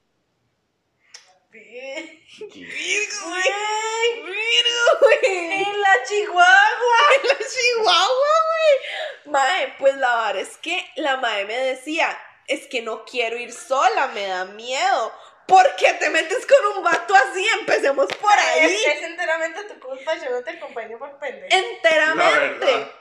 En 5.24 5.82
la 5.82 6.04
Chihuahua. 6.08 6.98
la 7.24 7.38
Chihuahua, 7.38 8.36
güey. 8.48 9.34
Mae, 9.34 9.76
pues 9.80 9.96
la 9.96 10.14
vara 10.16 10.40
es 10.40 10.58
que 10.58 10.86
la 10.96 11.18
mae 11.18 11.46
me 11.46 11.58
decía, 11.58 12.18
es 12.48 12.68
que 12.68 12.82
no 12.82 13.04
quiero 13.06 13.38
ir 13.38 13.52
sola, 13.52 14.08
me 14.08 14.28
da 14.28 14.46
miedo. 14.46 15.14
¿Por 15.48 15.76
qué 15.78 15.94
te 15.94 16.10
metes 16.12 16.46
con 16.46 16.78
un 16.78 16.84
vato 16.84 17.16
así? 17.16 17.48
Empecemos 17.60 18.06
por 18.22 18.32
Es, 18.34 18.46
ahí. 18.46 18.86
es 18.86 19.02
enteramente 19.04 19.64
tu 19.64 19.80
culpa, 19.80 20.14
yo 20.16 20.30
no 20.30 20.44
te 20.44 20.52
acompaño 20.52 21.00
por 21.00 21.18
pendejo. 21.18 21.48
La 21.50 21.58
Enteramente. 21.58 22.92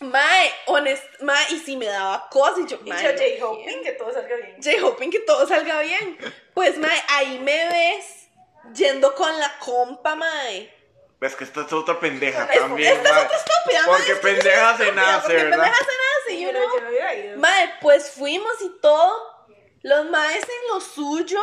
Mae, 0.00 0.52
honest, 0.66 1.02
mae, 1.22 1.44
y 1.50 1.58
si 1.58 1.76
me 1.76 1.86
daba 1.86 2.28
cosas 2.30 2.58
y 2.60 2.66
yo, 2.66 2.78
Y 2.84 2.88
mae, 2.90 3.02
yo 3.02 3.08
no 3.12 3.18
J. 3.18 3.24
quiero. 3.24 3.50
Hoping 3.50 3.82
que 3.82 3.92
todo 3.92 4.12
salga 4.12 4.36
bien. 4.36 4.56
J. 4.62 4.86
hoping 4.86 5.10
que 5.10 5.18
todo 5.20 5.46
salga 5.48 5.80
bien. 5.80 6.18
Pues, 6.54 6.78
mae, 6.78 7.02
ahí 7.08 7.38
me 7.40 7.68
ves 7.68 8.28
yendo 8.74 9.14
con 9.14 9.36
la 9.40 9.58
compa, 9.58 10.14
mae. 10.14 10.72
Ves 11.20 11.34
que 11.34 11.42
esta 11.42 11.62
es 11.62 11.72
otra 11.72 11.98
pendeja 11.98 12.44
es 12.44 12.60
también, 12.60 12.92
Esta 12.96 13.08
es 13.08 13.14
mae. 13.14 13.24
otra 13.24 13.36
estúpida, 13.38 13.80
mae. 13.80 13.86
Porque 13.86 14.12
es 14.12 14.18
que 14.20 14.22
yo 14.22 14.22
soy 14.22 14.34
pendeja 14.34 14.76
se 14.76 14.92
nace, 14.92 15.20
porque 15.20 15.34
¿verdad? 15.34 15.50
pendeja 15.58 15.76
se 15.78 16.30
nace, 16.30 16.40
yo 16.42 16.52
no. 16.52 16.58
yo 16.60 16.80
no 16.80 16.88
hubiera 16.88 17.14
ido. 17.14 17.38
Mae, 17.38 17.74
pues 17.80 18.10
fuimos 18.12 18.62
y 18.62 18.70
todo. 18.80 19.38
Los 19.82 20.06
maes 20.10 20.42
en 20.44 20.68
lo 20.74 20.80
suyo. 20.80 21.40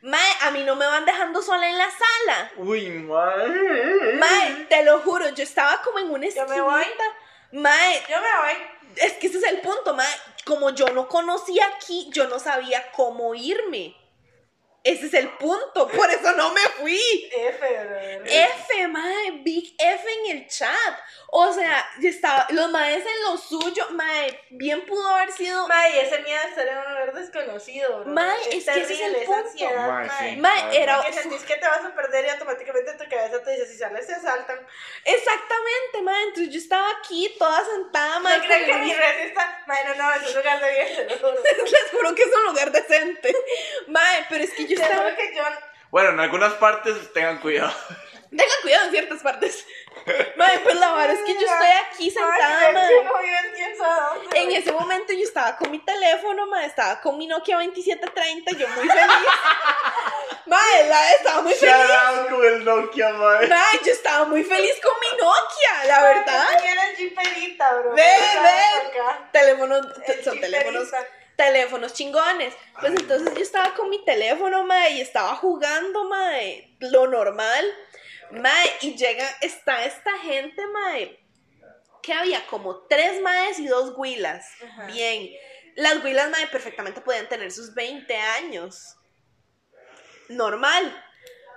Mae, 0.00 0.32
a 0.42 0.50
mí 0.52 0.62
no 0.64 0.74
me 0.76 0.86
van 0.86 1.04
dejando 1.04 1.42
sola 1.42 1.68
en 1.68 1.76
la 1.76 1.90
sala. 1.90 2.52
Uy, 2.56 2.88
mae. 2.88 4.14
Mae, 4.14 4.66
te 4.70 4.84
lo 4.84 5.00
juro, 5.00 5.28
yo 5.30 5.42
estaba 5.42 5.82
como 5.82 5.98
en 5.98 6.10
una 6.10 6.26
Yo 6.28 6.44
esquinita. 6.44 7.04
Mae, 7.52 8.02
Yo 8.08 8.16
me 8.20 8.36
voy. 8.40 8.96
es 8.96 9.12
que 9.14 9.26
ese 9.28 9.38
es 9.38 9.44
el 9.44 9.60
punto, 9.60 9.94
mae. 9.94 10.06
Como 10.44 10.70
yo 10.70 10.88
no 10.88 11.08
conocía 11.08 11.66
aquí, 11.76 12.08
yo 12.12 12.26
no 12.28 12.38
sabía 12.38 12.90
cómo 12.92 13.34
irme. 13.34 13.94
Ese 14.84 15.06
es 15.06 15.14
el 15.14 15.28
punto, 15.36 15.88
por 15.88 16.10
eso 16.10 16.32
no 16.32 16.52
me 16.52 16.60
fui. 16.78 17.30
F, 17.36 17.58
brother. 17.58 18.22
F, 18.26 18.88
mae, 18.88 19.30
Big 19.42 19.74
F 19.78 20.04
en 20.24 20.36
el 20.36 20.48
chat. 20.48 20.98
O 21.30 21.52
sea, 21.52 21.86
estaba, 22.02 22.46
los 22.50 22.70
maes 22.70 23.04
en 23.04 23.22
lo 23.24 23.36
suyo, 23.36 23.86
mae, 23.90 24.40
bien 24.50 24.86
pudo 24.86 25.06
haber 25.08 25.30
sido. 25.32 25.68
Mae, 25.68 26.00
ese 26.00 26.20
miedo 26.20 26.40
de 26.42 26.48
estar 26.48 26.66
en 26.66 26.78
un 26.78 26.84
lugar 26.84 27.12
desconocido, 27.14 28.00
bro. 28.00 28.12
Mae, 28.12 28.40
es 28.56 28.64
que 28.64 28.80
ese 28.80 28.94
es 28.94 29.00
el 29.00 29.14
punto. 29.16 29.34
ansiedad, 29.34 29.88
Mae, 29.88 30.06
mae. 30.06 30.30
sí. 30.30 30.36
Mae, 30.40 30.82
era- 30.82 31.02
Que 31.02 31.12
sentís 31.12 31.42
que 31.42 31.56
te 31.56 31.68
vas 31.68 31.84
a 31.84 31.94
perder 31.94 32.24
y 32.24 32.28
automáticamente 32.30 32.92
tu 32.94 33.08
cabeza 33.10 33.42
te 33.42 33.50
dice, 33.50 33.66
si 33.66 33.76
sales 33.76 34.06
te 34.06 34.14
asaltan. 34.14 34.66
Exactamente, 35.04 36.02
mae. 36.02 36.22
Entonces 36.24 36.52
yo 36.54 36.58
estaba 36.60 36.88
aquí 36.98 37.34
toda 37.38 37.64
sentada, 37.64 38.18
mae. 38.20 38.38
¿No 38.38 38.44
creen 38.44 38.64
que 38.66 38.74
mi 38.76 38.92
red 38.94 39.20
está? 39.26 39.62
Mae, 39.66 39.84
no, 39.84 39.94
no, 39.96 40.12
es 40.14 40.28
un 40.28 40.34
lugar 40.34 40.60
de 40.60 40.70
bien, 40.70 40.96
te 40.96 41.04
lo 41.04 41.18
juro. 41.18 41.42
Les 41.70 41.90
juro 41.90 42.14
que 42.14 42.22
es 42.22 42.34
un 42.34 42.44
lugar 42.44 42.72
decente. 42.72 43.34
Mae, 43.88 44.24
pero 44.30 44.44
es 44.44 44.50
que 44.54 44.62
yo 44.66 44.76
Te 44.76 44.82
estaba. 44.82 45.02
juro 45.02 45.16
que 45.16 45.34
yo... 45.34 45.42
Bueno, 45.90 46.10
en 46.10 46.20
algunas 46.20 46.54
partes 46.54 47.12
tengan 47.12 47.38
cuidado. 47.38 47.72
Tengan 48.30 48.60
cuidado 48.60 48.84
en 48.84 48.90
ciertas 48.90 49.22
partes. 49.22 49.66
Mae, 50.36 50.58
pues 50.58 50.76
la 50.76 50.92
verdad 50.92 51.16
es 51.16 51.20
que 51.22 51.32
yo 51.32 51.40
estoy 51.40 51.68
aquí 51.86 52.10
sentada, 52.10 52.88
vivo 52.88 53.18
en 54.34 54.52
ese 54.52 54.72
momento 54.72 55.12
yo 55.12 55.22
estaba 55.24 55.56
con 55.56 55.70
mi 55.70 55.78
teléfono, 55.78 56.46
mae, 56.46 56.66
estaba 56.66 57.00
con 57.00 57.16
mi 57.18 57.26
Nokia 57.26 57.56
2730, 57.56 58.52
yo 58.52 58.68
muy 58.68 58.88
feliz. 58.88 59.06
Mae, 60.46 60.88
la 60.88 61.12
estaba 61.12 61.42
muy 61.42 61.52
feliz. 61.52 61.74
con 62.30 62.44
el 62.44 62.64
Nokia, 62.64 63.10
mae. 63.10 63.46
Mae, 63.48 63.80
yo 63.84 63.92
estaba 63.92 64.24
muy 64.24 64.42
feliz 64.42 64.80
con 64.82 64.92
mi 64.98 65.18
Nokia, 65.18 65.84
la 65.86 66.02
verdad. 66.02 66.48
Tenía 66.56 66.74
la 66.74 66.84
jiperita, 66.96 67.74
bro. 67.74 67.94
Ve, 67.94 68.02
ve. 68.42 69.12
Teléfonos, 69.30 69.86
El 70.06 70.24
son 70.24 70.40
teléfonos 70.40 70.84
jiperita. 70.84 71.08
Teléfonos 71.38 71.94
chingones. 71.94 72.52
Pues 72.78 72.92
entonces 72.92 73.32
yo 73.34 73.40
estaba 73.40 73.72
con 73.74 73.88
mi 73.88 74.04
teléfono, 74.04 74.64
mae, 74.64 74.90
y 74.94 75.00
estaba 75.00 75.36
jugando, 75.36 76.04
mae, 76.04 76.76
lo 76.80 77.06
normal. 77.06 77.64
Mae, 78.32 78.70
y 78.82 78.96
llega, 78.96 79.26
está 79.40 79.84
esta 79.84 80.18
gente, 80.18 80.66
mae, 80.66 81.18
que 82.02 82.12
había 82.12 82.44
como 82.48 82.80
tres 82.88 83.22
maes 83.22 83.58
y 83.60 83.68
dos 83.68 83.94
huilas. 83.96 84.46
Ajá. 84.62 84.86
Bien. 84.86 85.30
Las 85.76 86.02
huilas, 86.04 86.28
mae, 86.28 86.48
perfectamente 86.48 87.00
podían 87.00 87.28
tener 87.28 87.52
sus 87.52 87.72
20 87.72 88.14
años. 88.16 88.96
Normal. 90.28 91.04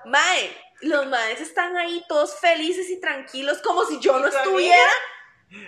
Mae, 0.05 0.55
los 0.81 1.07
maes 1.07 1.41
están 1.41 1.75
ahí 1.75 2.03
todos 2.07 2.39
felices 2.39 2.89
y 2.89 3.01
tranquilos, 3.01 3.61
como 3.63 3.83
si 3.85 3.99
yo 3.99 4.19
no 4.19 4.27
¿Y 4.27 4.31
tu 4.31 4.37
estuviera 4.37 4.91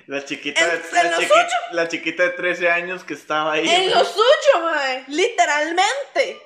La 0.08 0.24
chiquita, 0.24 0.62
En- 0.62 0.70
de, 0.70 1.00
en 1.00 1.12
la, 1.12 1.18
chiqui- 1.18 1.72
la 1.72 1.88
chiquita 1.90 2.24
de 2.24 2.30
13 2.30 2.70
años 2.70 3.04
que 3.04 3.14
estaba 3.16 3.54
ahí. 3.54 3.68
en 3.70 3.92
lo 3.92 4.04
suyo, 4.06 4.60
mae. 4.64 5.04
Literalmente. 5.08 6.42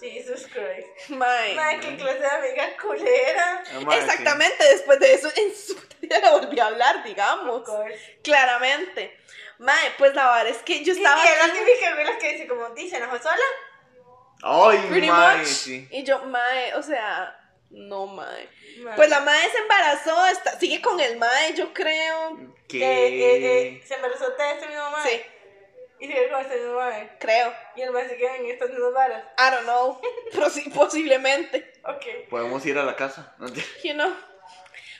Jesus 0.00 0.46
Christ. 0.48 1.10
Mae. 1.10 1.54
Mae, 1.54 1.78
qué 1.80 1.96
clase 1.96 2.18
de 2.18 2.26
amiga 2.26 2.76
culera. 2.80 3.62
Ah, 3.72 3.80
mae, 3.84 3.98
sí. 3.98 4.04
Exactamente, 4.04 4.64
después 4.64 4.98
de 4.98 5.14
eso, 5.14 5.30
en 5.36 5.54
su 5.56 5.74
vida 6.00 6.18
le 6.18 6.30
volví 6.30 6.58
a 6.60 6.66
hablar, 6.66 7.04
digamos. 7.04 7.62
Claramente. 8.22 9.16
Mae, 9.58 9.92
pues 9.96 10.12
la 10.14 10.24
verdad 10.32 10.48
es 10.48 10.58
que 10.58 10.82
yo 10.84 10.92
Y, 10.92 10.96
estaba 10.96 11.24
y 11.24 11.28
es 11.28 11.38
la 11.46 11.52
típica 11.54 11.94
güey 11.94 12.18
que 12.18 12.32
dice 12.32 12.46
como, 12.48 12.70
dice, 12.70 12.98
¿no 13.00 13.08
fue 13.10 13.20
sola? 13.22 13.36
Ay, 14.42 14.78
pretty 14.90 15.06
mae, 15.08 15.38
much. 15.38 15.46
sí. 15.46 15.88
Y 15.92 16.02
yo, 16.02 16.18
mae, 16.24 16.74
o 16.74 16.82
sea, 16.82 17.38
no, 17.72 18.06
mae. 18.06 18.48
Mae. 18.82 18.96
Pues 18.96 19.08
la 19.08 19.20
mae 19.20 19.50
se 19.50 19.58
embarazó, 19.58 20.26
está, 20.26 20.58
sigue 20.58 20.80
con 20.80 21.00
el 21.00 21.16
mae, 21.16 21.54
yo 21.54 21.72
creo. 21.72 22.38
¿Qué? 22.68 22.78
Eh, 22.78 23.08
eh, 23.08 23.66
eh, 23.68 23.82
se 23.84 23.94
embarazó 23.94 24.30
de 24.30 24.50
este 24.52 24.68
mismo 24.68 24.90
mae. 24.90 25.08
Sí, 25.10 25.22
Y 26.00 26.06
sigue 26.06 26.30
con 26.30 26.40
este 26.40 26.56
mismo 26.56 26.74
mae. 26.74 27.16
creo. 27.18 27.54
Y 27.76 27.82
el 27.82 27.90
mae 27.90 28.08
se 28.08 28.16
queda 28.16 28.36
en 28.36 28.46
estas 28.46 28.70
mismas 28.70 28.92
varas. 28.92 29.24
I 29.38 29.50
don't 29.50 29.64
know. 29.64 30.00
Pero 30.32 30.50
sí, 30.50 30.70
posiblemente. 30.70 31.72
Ok. 31.84 32.28
Podemos 32.30 32.64
ir 32.66 32.78
a 32.78 32.84
la 32.84 32.96
casa. 32.96 33.34
¿no? 33.38 33.48
You 33.82 33.94
know. 33.94 34.14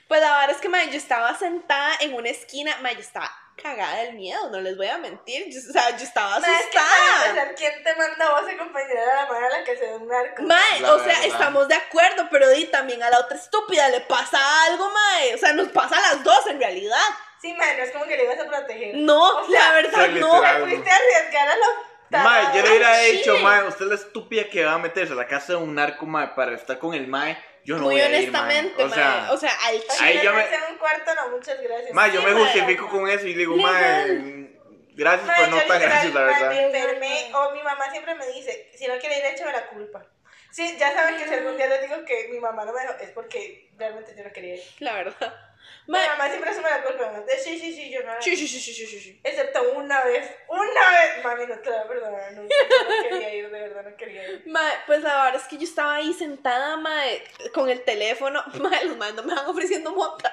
Pues 0.09 0.20
la 0.20 0.40
verdad 0.40 0.51
es 0.57 0.61
que, 0.61 0.69
mae, 0.69 0.90
yo 0.90 0.97
estaba 0.97 1.36
sentada 1.39 1.97
en 2.01 2.15
una 2.15 2.28
esquina, 2.28 2.77
mae, 2.82 2.94
yo 2.94 3.01
estaba 3.01 3.31
cagada 3.61 3.97
del 4.03 4.15
miedo, 4.15 4.51
no 4.51 4.61
les 4.61 4.77
voy 4.77 4.87
a 4.89 4.99
mentir. 4.99 5.45
Yo- 5.49 5.61
o 5.69 5.73
sea, 5.73 5.97
yo 5.97 6.05
estaba 6.05 6.41
que 6.41 6.47
asustada. 6.51 7.55
¿quién 7.57 7.83
te 7.85 7.95
manda 7.97 8.27
a 8.27 8.41
vos 8.41 8.49
a 8.49 8.53
acompañar 8.53 8.97
a 8.99 9.15
la 9.23 9.27
madre 9.27 9.47
a 9.47 9.51
la 9.61 9.65
casa 9.65 9.81
de 9.85 9.97
un 9.97 10.09
narco? 10.09 10.43
Mae, 10.43 10.81
La 10.81 10.93
o 10.95 10.99
sea, 10.99 11.07
verdad. 11.09 11.24
estamos 11.27 11.69
de 11.69 11.74
acuerdo, 11.74 12.29
pero 12.31 12.49
di 12.51 12.66
también 12.66 13.03
a 13.03 13.11
la 13.11 13.19
otra 13.20 13.37
estúpida 13.37 13.89
le 13.89 14.01
pasa 14.01 14.39
algo, 14.65 14.91
mae. 14.91 15.35
O 15.35 15.39
sea, 15.39 15.53
nos 15.53 15.69
pasa 15.69 15.97
a 15.97 16.01
las 16.15 16.24
dos 16.24 16.47
en 16.49 16.59
realidad. 16.59 16.99
Sí, 17.41 17.53
mae, 17.55 17.77
no 17.77 17.83
es 17.85 17.91
como 17.93 18.05
que 18.07 18.16
le 18.16 18.24
ibas 18.24 18.39
a 18.41 18.45
proteger. 18.47 18.95
No, 18.97 19.39
O 19.39 19.51
sea, 19.51 19.69
la 19.69 19.73
verdad 19.74 20.09
no. 20.09 20.41
Te 20.41 20.61
fuiste 20.61 20.91
a 20.91 20.97
arriesgar 20.97 21.49
a 21.49 21.57
los 21.57 21.69
Mae, 22.11 22.45
yo 22.55 22.62
le 22.62 22.69
hubiera 22.69 23.01
chile. 23.23 23.39
mae, 23.43 23.65
usted 23.69 23.85
es 23.87 23.89
la 23.89 23.95
estúpida 23.95 24.45
que 24.51 24.65
va 24.66 24.74
a 24.74 24.79
meterse 24.79 25.15
a 25.15 25.16
la 25.16 25.27
casa 25.27 25.55
de 25.55 25.57
un 25.57 25.74
narco, 25.74 26.05
mae, 26.05 26.29
para 26.29 26.55
estar 26.55 26.79
con 26.79 26.93
el 26.93 27.07
mae. 27.07 27.43
Yo 27.65 27.77
no 27.77 27.83
Muy 27.83 27.95
voy 27.95 28.01
a 28.01 28.09
ir, 28.09 28.15
honestamente, 28.29 28.83
O 28.83 28.89
sea. 28.91 29.29
O 29.31 29.37
sea, 29.37 29.51
al 29.67 29.75
Ahí 30.01 30.13
chile. 30.13 30.25
yo 30.25 30.33
me- 30.35 30.55
en 30.55 30.63
un 30.73 30.79
cuarto, 30.79 31.15
no, 31.15 31.31
muchas 31.31 31.61
gracias. 31.61 31.93
mae, 31.93 32.11
yo 32.13 32.21
sí, 32.21 32.27
me 32.27 32.35
mae. 32.35 32.43
justifico 32.45 32.89
con 32.89 33.09
eso 33.09 33.27
y 33.27 33.35
digo, 33.35 33.57
mae, 33.57 34.49
gracias, 34.95 35.31
pero 35.37 35.49
no 35.51 35.57
tan 35.63 35.81
gracias, 35.81 36.13
la 36.15 36.21
verdad. 36.25 36.53
Enfermé, 36.53 37.31
o 37.35 37.53
mi 37.53 37.63
mamá 37.63 37.91
siempre 37.91 38.15
me 38.17 38.27
dice, 38.29 38.71
si 38.75 38.87
no 38.89 38.99
quiere 38.99 39.19
ir, 39.19 39.25
échame 39.27 39.53
la 39.53 39.67
culpa. 39.69 40.05
Sí, 40.51 40.77
ya 40.79 40.93
saben 40.93 41.17
que 41.17 41.27
si 41.27 41.35
algún 41.35 41.57
día 41.57 41.67
les 41.67 41.81
digo 41.83 42.05
que 42.05 42.29
mi 42.31 42.39
mamá 42.39 42.65
no 42.67 42.73
me 42.75 42.81
dejó, 42.83 42.93
es 43.01 43.11
porque 43.11 43.71
realmente 43.79 44.15
yo 44.17 44.23
no 44.25 44.33
quería 44.33 44.57
ir. 44.57 44.63
La 44.81 44.95
verdad. 44.95 45.35
Mi 45.87 45.93
Mae, 45.99 46.09
mamá 46.11 46.29
siempre 46.29 46.51
asume 46.51 46.71
la 46.71 46.83
culpa, 46.83 47.11
me 47.11 47.21
dice, 47.21 47.39
sí, 47.39 47.59
sí, 47.59 47.73
sí, 47.75 47.91
yo 47.91 48.03
no. 48.05 48.13
sí, 48.21 48.37
sí, 48.37 48.47
sí, 48.47 48.61
sí, 48.61 48.73
sí, 48.73 48.87
sí, 48.87 49.01
sí. 49.01 49.21
Excepto 49.25 49.73
una 49.73 50.03
vez, 50.05 50.31
una 50.49 50.91
vez. 50.91 51.25
Mami, 51.25 51.47
no 51.47 51.59
te 51.59 51.71
la 51.71 51.77
voy 51.77 51.85
a 51.85 51.89
perdonar, 51.89 52.33
no, 52.35 52.43
no 52.43 52.49
quería 53.09 53.35
ir, 53.35 53.51
de 53.51 53.61
verdad, 53.61 53.91
no 53.91 53.97
quería 53.97 54.29
ir. 54.29 54.43
Mae, 54.47 54.73
pues 54.87 55.03
la 55.03 55.25
verdad 55.25 55.41
es 55.41 55.49
que 55.49 55.59
yo 55.59 55.65
estaba 55.65 55.95
ahí 55.97 56.13
sentada, 56.15 56.77
mae, 56.77 57.25
con 57.53 57.69
el 57.69 57.83
teléfono. 57.83 58.45
Mae, 58.61 58.85
los 58.85 58.97
mae 58.97 59.13
no 59.13 59.23
me 59.25 59.35
van 59.35 59.47
ofreciendo 59.47 59.93
mota. 59.93 60.33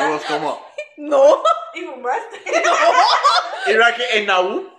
Y 0.00 0.08
vos 0.08 0.24
como, 0.24 0.66
No, 0.96 1.42
¿Y 1.74 1.82
fumaste? 1.82 2.42
y 3.66 3.70
era 3.70 3.94
que 3.94 4.18
en 4.18 4.26
Naú, 4.26 4.70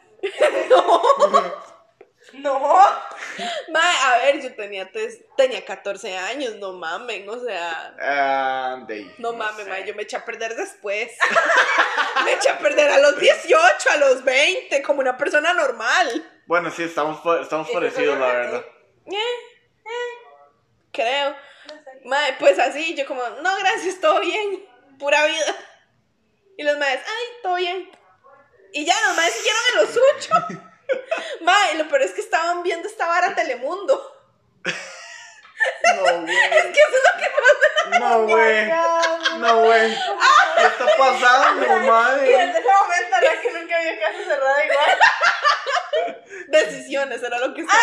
No. 0.69 1.01
Mae, 2.43 3.97
a 4.03 4.17
ver, 4.23 4.41
yo 4.41 4.53
tenía, 4.55 4.91
tres- 4.91 5.19
tenía 5.37 5.63
14 5.65 6.17
años, 6.17 6.55
no 6.55 6.73
mamen, 6.73 7.27
o 7.29 7.39
sea. 7.39 7.95
ah, 8.01 8.83
de 8.87 8.93
ahí, 8.95 9.15
No 9.17 9.33
mames, 9.33 9.63
sé. 9.65 9.69
mae, 9.69 9.85
yo 9.85 9.95
me 9.95 10.03
eché 10.03 10.15
a 10.17 10.25
perder 10.25 10.55
después. 10.55 11.11
me 12.25 12.33
eché 12.33 12.49
a 12.49 12.59
perder 12.59 12.89
a 12.91 12.99
los 12.99 13.19
18, 13.19 13.89
a 13.91 13.97
los 13.97 14.23
20, 14.23 14.81
como 14.83 14.99
una 15.01 15.17
persona 15.17 15.53
normal. 15.53 16.31
Bueno, 16.47 16.69
sí, 16.71 16.83
estamos, 16.83 17.19
estamos 17.41 17.69
parecidos, 17.71 18.17
la 18.19 18.25
verdad. 18.27 18.51
verdad. 18.51 18.65
Eh, 19.07 19.87
creo. 20.91 21.29
No 21.31 21.75
sé. 21.83 22.01
Mae, 22.05 22.33
pues 22.39 22.59
así, 22.59 22.95
yo 22.95 23.05
como, 23.05 23.21
no, 23.41 23.57
gracias, 23.57 23.99
todo 23.99 24.19
bien. 24.21 24.65
Pura 24.99 25.25
vida. 25.25 25.55
Y 26.57 26.63
los 26.63 26.77
maes, 26.77 26.99
ay, 27.05 27.25
todo 27.43 27.55
bien. 27.55 27.89
Y 28.73 28.85
ya, 28.85 28.93
los 29.07 29.15
maes 29.17 29.33
siguieron 29.33 29.61
en 29.71 29.75
lo 29.77 29.87
suyo. 29.87 30.61
Mae, 31.41 31.75
lo 31.75 31.87
peor 31.87 32.01
es 32.03 32.11
que 32.11 32.21
estaban 32.21 32.63
viendo 32.63 32.87
esta 32.87 33.07
vara 33.07 33.35
Telemundo. 33.35 34.11
No, 35.95 36.01
güey. 36.21 36.35
Es 36.35 36.65
que 36.65 36.79
eso 36.79 36.95
es 36.95 37.03
lo 37.03 37.19
que 37.19 37.29
pasa. 37.29 37.99
No, 37.99 38.21
güey. 38.23 38.65
No, 39.39 39.57
güey. 39.61 39.97
¿Qué 40.57 40.65
está 40.65 40.85
pasando, 40.97 41.65
Y 41.65 41.69
desde 41.69 41.87
madre? 41.87 42.33
ese 42.35 42.61
momento, 42.61 43.21
la 43.21 43.41
que 43.41 43.51
nunca 43.51 43.77
había 43.77 43.99
casa 43.99 44.17
cerrada 44.25 44.65
igual. 44.65 44.97
Decisiones, 46.47 47.21
era 47.23 47.39
lo 47.39 47.53
que 47.53 47.61
estaba. 47.61 47.81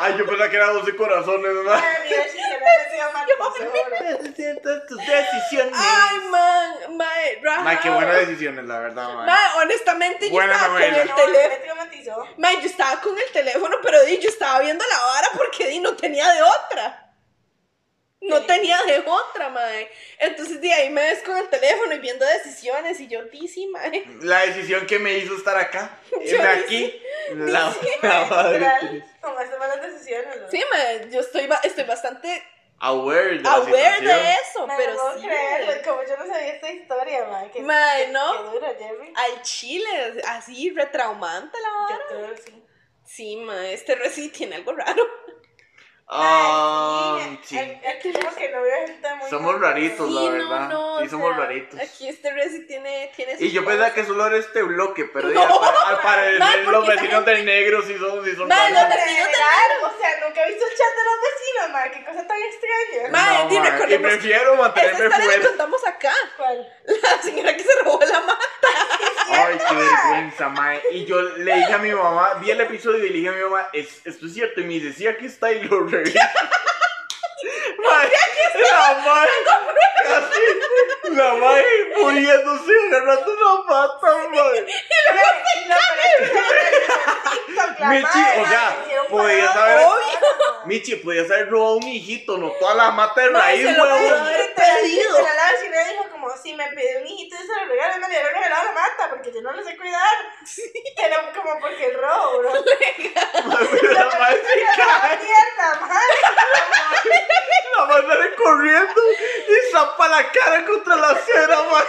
Ay, 0.00 0.14
yo 0.18 0.26
pensaba 0.26 0.48
que 0.50 0.56
era 0.56 0.66
12 0.70 0.96
corazones, 0.96 1.52
¿no? 1.64 1.72
Ay, 1.72 1.82
mira, 2.08 2.22
si 2.24 2.30
se 2.38 2.58
me 2.58 2.84
decía 2.84 3.10
mal, 3.12 3.26
seguro. 3.56 4.32
Siento 4.36 4.82
tus 4.86 4.98
decisiones. 4.98 5.74
Ay, 5.76 6.18
man, 6.30 6.96
mae. 6.96 7.40
Mae, 7.62 7.80
qué 7.80 7.90
buenas 7.90 8.16
decisiones, 8.26 8.64
la 8.64 8.78
verdad, 8.80 9.08
mae. 9.14 9.26
Mae, 9.26 9.62
honestamente, 9.62 10.26
yo 10.26 10.32
Buena 10.32 10.52
estaba 10.54 10.72
novela. 10.74 10.90
con 10.92 11.00
el 11.02 11.08
No, 11.08 11.14
teléfono. 11.14 12.28
Mae, 12.38 12.60
yo 12.60 12.66
estaba 12.66 13.00
con 13.00 13.16
el 13.18 13.32
teléfono, 13.32 13.76
pero 13.82 14.02
di, 14.04 14.18
yo 14.18 14.28
estaba 14.28 14.60
viendo 14.60 14.84
la 14.86 14.98
vara 15.06 15.28
porque 15.36 15.66
di, 15.68 15.78
no 15.80 15.94
tenía 15.96 16.28
de 16.32 16.42
otra. 16.42 17.09
No 18.22 18.44
tenía 18.44 18.82
de 18.82 18.98
otra, 18.98 19.48
mae. 19.48 19.90
Entonces 20.18 20.60
de 20.60 20.72
ahí 20.72 20.90
me 20.90 21.00
ves 21.02 21.22
con 21.22 21.36
el 21.38 21.48
teléfono 21.48 21.94
y 21.94 21.98
viendo 22.00 22.24
decisiones 22.26 23.00
y 23.00 23.08
yo, 23.08 23.24
di, 23.24 23.48
sí, 23.48 23.66
mae. 23.68 24.04
La 24.20 24.40
decisión 24.46 24.86
que 24.86 24.98
me 24.98 25.14
hizo 25.18 25.34
estar 25.34 25.56
acá, 25.56 25.98
Yo 26.26 26.42
aquí, 26.42 27.02
la, 27.34 27.74
la 28.02 28.24
madre. 28.26 29.04
Tomaste 29.22 29.58
malas 29.58 29.80
decisiones, 29.82 30.36
¿no? 30.40 30.50
Sí, 30.50 30.62
mae, 30.70 31.10
yo 31.10 31.20
estoy, 31.20 31.48
estoy 31.64 31.84
bastante 31.84 32.42
Aware 32.82 33.38
de 33.40 33.46
aware 33.48 34.00
de 34.00 34.32
eso, 34.42 34.66
Me 34.66 34.74
pero 34.76 34.94
no 34.94 34.98
puedo 35.00 35.20
sí. 35.20 35.26
creer, 35.26 35.66
mae. 35.66 35.82
como 35.82 36.02
yo 36.02 36.16
no 36.16 36.26
sabía 36.26 36.54
esta 36.54 36.70
historia, 36.70 37.24
man. 37.26 37.50
Que, 37.50 37.60
Mae, 37.60 38.06
que- 38.06 38.12
¿no? 38.12 38.32
Qué 38.32 38.42
duro, 38.58 38.74
Jerry. 38.78 39.12
Al 39.16 39.42
chile, 39.42 40.22
así, 40.26 40.70
retraumante 40.70 41.58
la 41.60 41.68
Yo 41.68 41.98
vara. 41.98 42.04
creo 42.08 42.34
que 42.34 42.42
sí. 42.42 42.64
Sí, 43.04 43.36
mae, 43.36 43.74
este 43.74 43.96
Resi 43.96 44.28
tiene 44.30 44.56
algo 44.56 44.72
raro. 44.72 45.04
Ay, 46.12 47.38
sí. 47.44 47.56
Aquí 47.56 47.86
aquí 47.86 48.12
como 48.12 48.34
que 48.34 48.48
no 48.50 48.62
veo 48.62 48.86
gente 48.86 49.14
muy... 49.14 49.30
Somos 49.30 49.60
raritos, 49.60 50.08
Sí, 50.08 50.14
la 50.14 50.20
no, 50.22 50.30
verdad. 50.32 50.68
no, 50.68 50.98
sí, 50.98 51.06
o 51.06 51.10
somos 51.10 51.28
sea, 51.36 51.46
raritos. 51.46 51.80
Aquí 51.80 52.08
este 52.08 52.32
Resi 52.32 52.66
tiene, 52.66 53.12
tiene 53.14 53.36
Y 53.38 53.52
yo 53.52 53.64
pensaba 53.64 53.92
que 53.94 54.04
solo 54.04 54.26
era 54.26 54.36
este 54.36 54.62
bloque, 54.62 55.04
pero 55.04 55.28
No, 55.30 55.34
ya, 55.62 55.70
al, 55.86 56.00
parecer 56.00 56.66
los 56.66 56.82
esa 56.84 56.92
vecinos 56.94 57.24
del 57.24 57.44
negro 57.44 57.82
sí 57.82 57.96
son, 57.98 58.24
sí 58.24 58.34
son 58.34 58.50
raros. 58.50 58.72
los 58.72 58.88
vecinos 58.88 59.06
de 59.06 59.22
general, 59.22 59.70
o 59.84 59.98
sea, 60.00 60.26
nunca 60.26 60.42
he 60.44 60.48
visto 60.48 60.64
el 60.66 60.76
chat 60.76 60.94
de 60.96 61.04
los 61.04 61.16
vecinos, 61.30 61.70
man. 61.72 61.90
Qué 61.92 62.04
cosa 62.04 62.26
tan 62.26 62.38
extraña. 62.42 63.08
Ma- 63.12 63.32
Mae, 63.32 63.48
di, 63.48 63.58
mae, 63.60 63.94
y 63.94 63.98
prefiero 63.98 64.52
Esa 64.54 64.62
mantenerme 64.62 65.04
historia 65.06 65.18
la 65.18 65.24
fuera. 65.24 65.48
contamos 65.48 65.86
acá. 65.86 66.12
¿Cuál? 66.36 66.74
La 67.02 67.22
señora 67.22 67.56
que 67.56 67.62
se 67.62 67.82
robó 67.84 68.00
la 68.04 68.20
mata. 68.20 68.40
Ay, 69.30 69.58
qué 69.68 69.74
vergüenza, 69.74 70.48
mae. 70.48 70.80
Y 70.92 71.04
yo 71.04 71.20
le 71.20 71.54
dije 71.54 71.72
a 71.72 71.78
mi 71.78 71.92
mamá, 71.92 72.34
vi 72.40 72.50
el 72.50 72.60
episodio 72.60 73.04
y 73.04 73.10
le 73.10 73.16
dije 73.16 73.28
a 73.28 73.32
mi 73.32 73.42
mamá, 73.42 73.68
es, 73.72 74.00
esto 74.04 74.26
es 74.26 74.34
cierto. 74.34 74.60
Y 74.60 74.64
me 74.64 74.74
dice, 74.74 74.92
sí, 74.92 75.06
aquí 75.06 75.26
está 75.26 75.52
y 75.52 75.62
lo 75.62 75.86
reví. 75.86 76.12
Mae, 77.78 78.10
la 78.70 79.02
mae, 79.04 79.28
así, 80.16 80.44
la 81.16 81.34
mae 81.34 81.64
muriéndose, 81.96 82.72
agarrando 82.86 83.32
una 83.32 83.66
pata, 83.66 84.28
mae. 84.28 84.66
Michi, 87.88 88.22
o 88.40 88.46
sea, 88.46 88.84
podías 89.08 89.56
haber, 89.56 89.86
Michi, 90.66 90.96
podías 90.96 91.30
haber 91.30 91.48
robado 91.50 91.76
un 91.76 91.88
hijito, 91.88 92.36
no 92.36 92.50
toda 92.52 92.74
la 92.74 92.90
mata 92.90 93.20
de 93.22 93.28
raíz, 93.30 93.64
huevón. 93.66 94.28
pedido. 94.54 95.18
La 95.18 95.52
vecina 95.52 95.84
dijo 95.90 96.08
como, 96.10 96.36
si 96.36 96.54
me 96.54 96.68
pide 96.68 96.98
un 97.00 97.06
hijito 97.06 97.36
y 97.36 97.46
se 97.46 97.54
lo 97.54 97.66
regalo, 97.66 98.00
me 98.00 98.08
le 98.08 98.22
regalado 98.22 98.64
la 98.64 98.72
mata, 98.72 99.10
porque 99.10 99.32
yo 99.32 99.40
no 99.40 99.52
lo 99.52 99.62
sé 99.64 99.76
cuidar. 99.76 100.12
Pero 100.96 101.16
como 101.34 101.60
porque 101.60 101.86
el 101.86 101.94
robo, 101.94 102.38
bro. 102.38 102.52
La 103.50 103.58
se 103.60 103.80
cae. 104.76 105.18
mierda, 105.18 105.80
madre. 105.80 106.16
La 107.78 107.84
madre 107.86 108.34
corriendo 108.36 109.02
y 109.12 109.72
zapa 109.72 110.08
la 110.08 110.30
cara 110.30 110.64
contra 110.66 110.96
la 110.96 111.10
acera, 111.10 111.62
man. 111.70 111.84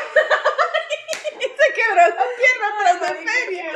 Se 1.61 1.73
quebró 1.73 1.95
la 1.95 2.25
pierna 2.38 2.67
tras 2.79 3.01
de 3.01 3.29
feria. 3.29 3.71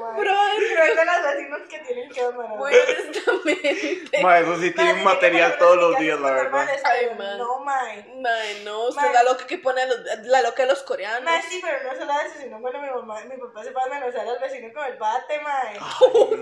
Bueno, 0.00 0.14
Pero 0.16 0.84
es 0.84 0.96
de 0.96 1.04
los 1.04 1.22
vecinos 1.22 1.60
que 1.68 1.78
tienen 1.80 2.10
cámara. 2.10 2.48
muy 2.48 2.72
honestamente. 2.74 4.22
Ma, 4.22 4.38
eso 4.38 4.56
sí 4.56 4.70
tiene 4.72 4.92
Madre, 4.94 5.04
material 5.04 5.58
todos 5.58 5.76
los 5.76 5.92
las 5.92 6.00
días, 6.00 6.20
la 6.20 6.30
verdad. 6.30 6.68
Ay, 6.84 7.10
man. 7.18 7.38
No, 7.38 7.58
mae. 7.60 8.04
Mae, 8.20 8.64
no, 8.64 8.88
usted 8.88 9.06
es 9.06 9.12
la 9.12 9.22
loca 9.24 9.46
que 9.46 9.58
pone 9.58 9.86
los, 9.86 9.98
la 10.24 10.42
loca 10.42 10.62
de 10.62 10.68
los 10.68 10.82
coreanos. 10.82 11.22
Mae, 11.22 11.42
sí, 11.42 11.60
pero 11.62 11.92
no 11.92 11.98
solo 11.98 12.12
eso, 12.20 12.40
sino 12.40 12.58
bueno, 12.60 12.80
mi 12.80 12.88
mamá, 12.88 13.20
mi 13.24 13.36
papá 13.36 13.64
se 13.64 13.72
fue 13.72 13.82
a 13.82 13.84
amenazar 13.86 14.26
al 14.26 14.38
vecino 14.38 14.72
con 14.72 14.84
el 14.84 14.96
bate, 14.96 15.40
mae. 15.40 15.78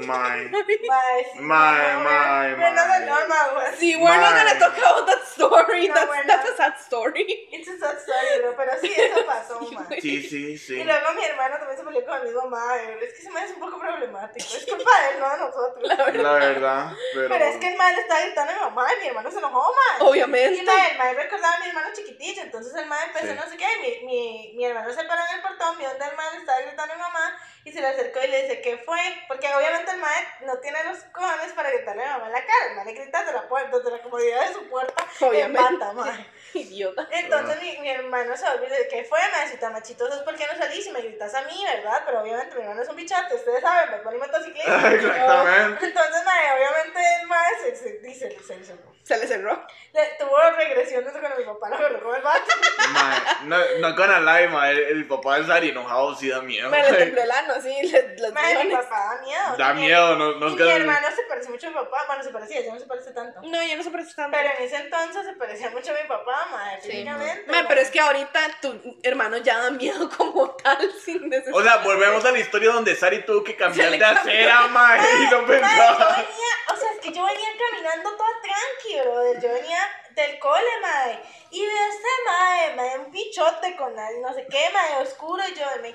Mae. 0.07 0.49
Mae, 0.49 1.25
sí. 1.33 1.39
Mae, 1.41 2.57
no, 2.57 3.55
güey. 3.55 3.77
Sí, 3.79 3.97
we're 3.97 4.17
not 4.19 4.35
gonna 4.35 4.59
talk 4.59 4.77
about 4.79 5.07
that 5.07 5.23
story. 5.27 5.89
No, 5.89 5.95
that's, 6.27 6.51
a 6.51 6.57
sad 6.57 6.75
story. 6.79 7.49
It's 7.53 7.69
a 7.69 7.79
sad 7.79 7.99
story, 7.99 8.41
bro, 8.43 8.57
pero 8.57 8.73
sí, 8.81 8.93
eso 8.97 9.27
pasó, 9.27 9.59
güey. 9.89 10.01
Sí, 10.01 10.23
sí, 10.23 10.59
sí. 10.59 10.76
Y 10.77 10.85
luego 10.85 11.13
mi 11.15 11.25
hermano 11.25 11.57
también 11.59 11.79
se 11.79 11.85
peleó 11.85 12.05
con 12.07 12.19
el 12.19 12.25
mismo 12.25 12.47
mae. 12.49 12.99
Es 13.05 13.13
que 13.15 13.23
se 13.23 13.31
me 13.31 13.41
hace 13.41 13.55
un 13.55 13.61
poco 13.61 13.79
problemático. 13.79 14.57
Es 14.57 14.67
culpa 14.67 14.91
de 15.03 15.09
él, 15.15 15.21
no 15.21 15.31
de 15.31 15.39
nosotros. 15.39 15.83
La 16.23 16.33
verdad, 16.33 16.93
pero... 17.15 17.29
Pero 17.29 17.45
es 17.45 17.57
que 17.57 17.69
el 17.69 17.77
mae 17.77 17.95
le 17.95 18.01
estaba 18.03 18.21
gritando 18.21 18.53
a 18.53 18.55
mi 18.55 18.61
mamá 18.61 18.89
y 18.95 19.01
mi 19.01 19.07
hermano 19.09 19.31
se 19.31 19.39
enojó, 19.39 19.75
mae. 19.75 20.09
Obviamente. 20.09 20.57
Y 20.57 20.61
el 20.61 20.99
mae 20.99 21.15
recordaba 21.15 21.55
a 21.55 21.61
mi 21.61 21.67
hermano 21.69 21.89
chiquitillo, 21.95 22.43
entonces 22.43 22.75
el 22.75 22.87
mae 22.87 23.05
empezó 23.07 23.27
Sí. 23.27 23.35
no 23.35 23.51
sé 23.51 23.57
qué, 23.57 23.67
y 23.77 23.81
mi, 23.81 24.07
mi, 24.07 24.53
mi 24.57 24.65
hermano 24.65 24.93
se 24.93 25.03
paró 25.05 25.21
en 25.29 25.37
el 25.37 25.43
portón, 25.43 25.79
vio 25.79 25.89
donde 25.89 26.05
el 26.05 26.17
mae 26.17 26.33
le 26.33 26.39
estaba 26.39 26.61
gritando 26.61 26.93
a 26.93 26.97
mi 26.97 27.03
mamá 27.03 27.37
y 27.65 27.73
se 27.73 27.81
le 27.81 27.89
acercó 27.89 28.21
y 28.23 28.29
le 28.29 28.43
dice, 28.43 28.61
¿qué 28.61 28.79
fue? 28.79 28.99
Porque 29.27 29.53
obviamente 29.55 29.91
el 29.91 29.99
mae 29.99 30.29
no 30.43 30.59
tiene 30.59 30.85
los 30.85 30.99
cojones 31.13 31.53
para 31.55 31.71
gritarle 31.71 32.05
a 32.05 32.07
mi 32.07 32.13
mamá 32.13 32.27
en 32.27 32.33
la 32.33 32.47
cara, 32.47 32.67
el 32.71 32.77
mae 32.77 32.85
le 32.85 32.93
grita 32.93 33.21
desde 33.21 33.33
la 33.33 33.49
puerta, 33.49 33.77
desde 33.77 33.91
la 33.91 34.03
comodidad 34.03 34.47
de 34.47 34.55
su 34.55 34.69
puerta, 34.69 35.05
Obviamente. 35.21 35.61
en 35.61 35.79
bata, 35.79 35.93
mae. 35.93 36.31
Idiota. 36.61 37.07
Entonces 37.11 37.61
mi, 37.63 37.79
mi 37.79 37.89
hermano 37.91 38.37
se 38.37 38.49
volvió 38.51 38.67
y 38.67 38.71
dice, 38.71 38.89
¿qué 38.89 39.05
fue? 39.05 39.19
Me 39.37 39.45
dice, 39.45 39.59
tan 39.59 39.73
machitoso 39.73 40.15
es 40.15 40.21
porque 40.23 40.47
no 40.51 40.59
salís 40.59 40.87
y 40.87 40.91
me 40.91 41.01
gritas 41.03 41.35
a 41.35 41.43
mí, 41.43 41.65
¿verdad? 41.65 42.03
Pero 42.07 42.21
obviamente 42.21 42.55
mi 42.57 42.63
hermano 42.63 42.83
es 42.83 42.89
un 42.89 42.97
bichote, 42.97 43.35
ustedes 43.35 43.61
saben, 43.61 43.91
me 43.91 43.97
pone 43.99 44.19
motociclista. 44.19 44.93
Exactamente. 44.93 45.87
Entonces, 45.87 46.25
mae, 46.25 46.53
obviamente 46.59 47.01
el 47.21 47.27
mae 47.29 47.51
se, 47.63 47.77
se 47.77 47.99
dice, 47.99 48.37
se, 48.47 48.65
se, 48.65 48.75
Se 49.05 49.19
le 49.19 49.27
cerró. 49.27 49.67
le- 49.93 50.17
tuvo 50.19 50.39
regresiones 50.57 51.13
con 51.13 51.23
mi 51.39 51.45
papá, 51.45 51.69
lo 51.71 51.77
agarró 51.77 52.03
con 52.03 52.17
el 52.17 52.23
vato. 52.23 52.53
Mae, 52.93 53.19
no, 53.45 53.57
no 53.81 53.97
con 53.97 54.25
lie, 54.25 54.49
mae, 54.49 54.71
el, 54.73 54.79
el 54.79 55.09
papá 55.09 55.39
de 55.41 55.47
Sari 55.47 55.71
enojado 55.71 56.15
sí 56.15 56.29
da 56.29 56.41
miedo. 56.41 56.71
Me 56.71 56.83
le 56.83 56.97
tembló 56.97 57.23
el 57.23 57.31
ano, 57.31 57.55
así, 57.55 57.83
le- 57.83 58.17
los 58.19 58.33
Mae, 58.33 58.65
mi 58.65 58.73
papá 58.75 59.15
da 59.17 59.23
miedo. 59.23 59.57
Da 59.59 59.75
miedo, 59.75 60.17
no, 60.17 60.33
no 60.37 60.49
y 60.49 60.53
es 60.55 60.61
mi 60.61 60.71
hermano 60.71 61.07
se 61.15 61.23
parece 61.37 61.51
mucho 61.51 61.67
a 61.67 61.71
mi 61.71 61.77
papá, 61.77 62.05
bueno, 62.07 62.23
se 62.23 62.31
parecía, 62.31 62.61
ya 62.63 62.73
no 62.73 62.81
se 62.81 62.87
parece 62.87 63.11
tanto. 63.13 63.41
No, 63.43 63.63
yo 63.63 63.77
no 63.77 63.85
por 63.91 64.07
qué 64.07 64.15
tanto. 64.15 64.37
Pero 64.37 64.51
en 64.59 64.65
ese 64.65 64.77
entonces 64.77 65.27
se 65.27 65.33
parecía 65.35 65.71
mucho 65.71 65.91
a 65.93 65.95
mi 66.03 66.09
papá, 66.09 66.47
mae, 66.51 66.81
Sí. 66.81 66.91
físicamente. 66.91 67.45
Pero 67.69 67.81
es 67.81 67.91
que 67.91 68.01
ahorita 68.01 68.41
tu 68.63 68.99
hermano 69.03 69.37
ya 69.39 69.59
da 69.59 69.71
miedo 69.71 70.09
como 70.17 70.51
tal, 70.57 70.91
sin 71.05 71.29
necesidad. 71.29 71.55
O 71.55 71.63
sea, 71.63 71.77
volvemos 71.79 72.25
a 72.25 72.33
la 72.33 72.39
historia 72.39 72.73
donde 72.73 72.97
Sari 72.97 73.25
tuvo 73.27 73.45
que 73.45 73.55
cambiar 73.55 73.91
Se 73.91 73.99
de 73.99 74.05
acera, 74.05 74.67
mae, 74.69 74.99
y 74.99 75.03
no 75.03 75.09
Mae, 75.19 75.31
yo 75.31 75.47
pensaba. 75.47 76.09
venía, 76.17 76.55
o 76.73 76.77
sea, 76.77 76.93
es 76.93 77.01
que 77.01 77.13
yo 77.13 77.25
venía 77.25 77.49
caminando 77.71 78.17
toda 78.17 78.31
tranqui, 78.43 79.01
brother. 79.09 79.41
Yo 79.43 79.53
venía 79.53 79.79
del 80.17 80.39
cole, 80.41 80.81
mae. 80.83 81.23
Y 81.51 81.65
veo 81.65 81.87
este 81.87 82.09
mae, 82.27 82.75
mae, 82.75 82.99
un 82.99 83.13
bichote 83.13 83.77
con 83.77 83.95
la- 83.95 84.11
no 84.23 84.33
sé 84.35 84.47
qué, 84.51 84.69
mae, 84.73 84.97
oscuro. 85.03 85.47
Y 85.47 85.55
yo, 85.55 85.67
me 85.83 85.91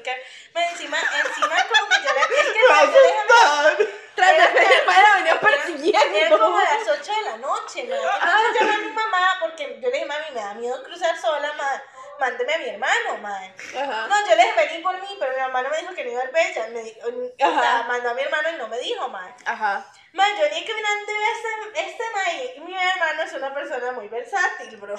encima, 0.69 0.97
encima 1.25 1.55
como 1.67 1.89
que 1.89 1.95
yo 2.07 2.13
le, 2.13 2.21
es 2.21 2.53
que 2.53 2.61
asustan. 2.73 3.87
Tras 4.15 4.29
de 4.29 4.35
era- 4.37 4.53
ver, 4.53 4.71
el 4.71 4.85
padre 4.85 5.01
la 5.01 5.15
venía 5.15 5.31
Era 5.31 5.39
persiguiendo. 5.41 6.39
como 6.39 6.59
las 6.59 6.87
8 6.87 7.11
de 7.13 7.21
la 7.23 7.37
noche, 7.37 7.83
¿no? 7.83 7.95
Entonces 7.95 8.59
llamé 8.61 8.73
a 8.73 8.77
mi 8.79 8.89
mamá 8.91 9.37
porque 9.41 9.79
yo 9.81 9.89
le 9.89 9.91
dije, 9.93 10.05
mami, 10.05 10.25
me 10.33 10.41
da 10.41 10.53
miedo 10.53 10.83
cruzar 10.83 11.17
sola, 11.19 11.51
ma, 11.53 11.81
mándeme 12.19 12.53
a 12.53 12.57
mi 12.59 12.69
hermano, 12.69 13.17
mae. 13.21 13.53
Ajá. 13.75 14.07
No, 14.07 14.19
yo 14.27 14.35
le 14.35 14.43
dije, 14.43 14.53
vení 14.55 14.83
por 14.83 15.01
mí, 15.01 15.17
pero 15.19 15.33
mi 15.33 15.39
mamá 15.41 15.61
no 15.63 15.69
me 15.69 15.77
dijo 15.77 15.93
que 15.95 16.03
no 16.03 16.11
iba 16.11 16.21
al 16.21 16.27
bella. 16.29 16.67
Me 16.67 16.81
o 16.81 17.59
sea, 17.61 17.83
mandó 17.87 18.09
a 18.11 18.13
mi 18.13 18.21
hermano 18.21 18.49
y 18.49 18.53
no 18.57 18.67
me 18.67 18.79
dijo, 18.79 19.07
mae. 19.09 19.33
Ajá. 19.45 19.85
Ma, 20.13 20.27
yo 20.35 20.41
venía 20.41 20.65
caminando 20.67 21.11
este, 21.33 21.89
este 21.89 22.03
mae, 22.13 22.59
mi 22.65 22.73
hermano 22.73 23.21
es 23.23 23.33
una 23.33 23.53
persona 23.53 23.91
muy 23.93 24.09
versátil, 24.09 24.75
bro. 24.77 24.95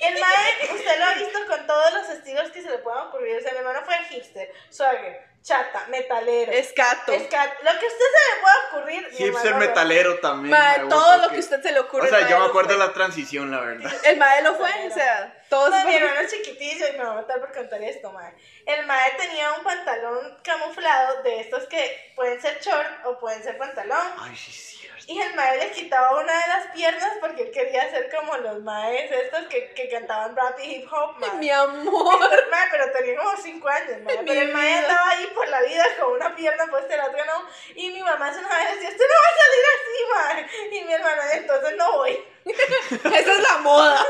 El 0.00 0.20
mae, 0.20 0.74
usted 0.74 0.98
lo 0.98 1.04
ha 1.04 1.14
visto 1.14 1.46
con 1.48 1.66
todos 1.66 1.92
los 1.94 2.08
estilos 2.10 2.50
que 2.52 2.62
se 2.62 2.70
le 2.70 2.78
puedan 2.78 3.08
ocurrir. 3.08 3.38
O 3.38 3.40
sea, 3.40 3.52
mi 3.52 3.58
hermano 3.58 3.82
fue 3.84 3.96
hipster, 4.10 4.52
swagger, 4.70 5.31
chata, 5.42 5.86
metalero. 5.88 6.52
Escato. 6.52 7.12
Escat- 7.12 7.58
lo 7.62 7.70
que 7.78 7.86
a 7.86 7.88
usted 7.88 8.06
se 8.14 8.34
le 8.34 8.40
pueda 8.40 8.54
ocurrir. 8.68 9.08
Hipster 9.10 9.46
hermano 9.48 9.58
metalero 9.58 10.18
también. 10.20 10.50
Ma, 10.50 10.58
mae, 10.78 10.88
todo 10.88 11.16
lo 11.18 11.28
que 11.30 11.38
usted 11.38 11.62
se 11.62 11.72
le 11.72 11.80
ocurre. 11.80 12.06
O 12.06 12.08
sea, 12.08 12.28
yo 12.28 12.38
me 12.38 12.46
acuerdo 12.46 12.72
de 12.72 12.78
la 12.78 12.92
transición, 12.92 13.50
la 13.50 13.60
verdad. 13.60 13.92
El 14.04 14.16
mae 14.18 14.42
lo 14.42 14.54
fue, 14.54 14.70
o 14.88 14.94
sea, 14.94 15.42
todo 15.48 15.70
Ma, 15.70 15.80
se 15.80 15.86
mi 15.88 15.94
hermano 15.96 16.28
chiquitillo 16.28 16.86
y 16.88 16.92
me 16.98 17.04
va 17.04 17.10
a 17.10 17.14
matar 17.14 17.40
por 17.40 17.52
contar 17.52 17.82
esto, 17.82 18.12
mae. 18.12 18.34
El 18.66 18.86
mae 18.86 19.12
tenía 19.18 19.52
un 19.52 19.64
pantalón 19.64 20.38
camuflado 20.42 21.22
de 21.22 21.40
estos 21.40 21.64
que 21.64 22.12
pueden 22.14 22.40
ser 22.40 22.60
short 22.60 23.04
o 23.04 23.18
pueden 23.18 23.42
ser 23.42 23.58
pantalón. 23.58 24.12
Ay, 24.18 24.36
sí, 24.36 24.52
sí. 24.52 24.81
Y 25.06 25.20
el 25.20 25.34
mae 25.34 25.58
le 25.58 25.70
quitaba 25.72 26.12
una 26.12 26.32
de 26.32 26.46
las 26.46 26.66
piernas 26.68 27.12
porque 27.20 27.42
él 27.42 27.50
quería 27.50 27.90
ser 27.90 28.08
como 28.14 28.36
los 28.36 28.60
maes 28.62 29.10
estos 29.10 29.46
que, 29.46 29.72
que 29.74 29.88
cantaban 29.88 30.36
rap 30.36 30.58
y 30.60 30.76
hip 30.76 30.92
hop, 30.92 31.18
mae. 31.18 31.32
Mi 31.38 31.50
amor. 31.50 32.18
Mae, 32.50 32.68
pero 32.70 32.90
tenía 32.92 33.16
como 33.18 33.36
5 33.36 33.68
años, 33.68 34.00
mae. 34.02 34.18
Mi 34.18 34.28
Pero 34.28 34.40
el 34.42 34.52
mae 34.52 34.74
andaba 34.74 35.10
ahí 35.10 35.26
por 35.34 35.48
la 35.48 35.60
vida 35.62 35.84
con 35.98 36.12
una 36.12 36.34
pierna 36.36 36.66
puesta 36.68 36.94
y 36.94 36.96
la 36.98 37.06
otra 37.06 37.24
no. 37.24 37.48
Y 37.74 37.90
mi 37.90 38.02
mamá 38.02 38.32
se 38.32 38.38
enojaba 38.40 38.62
y 38.62 38.74
decía, 38.74 38.90
usted 38.90 39.04
no 39.08 39.14
va 39.14 39.28
a 39.28 39.36
salir 39.42 39.64
así, 39.74 39.98
mae. 40.14 40.76
Y 40.76 40.84
mi 40.84 40.92
hermano, 40.92 41.22
entonces 41.32 41.76
no 41.76 41.92
voy. 41.92 42.24
Esa 42.44 43.32
es 43.32 43.40
la 43.40 43.58
moda. 43.58 44.06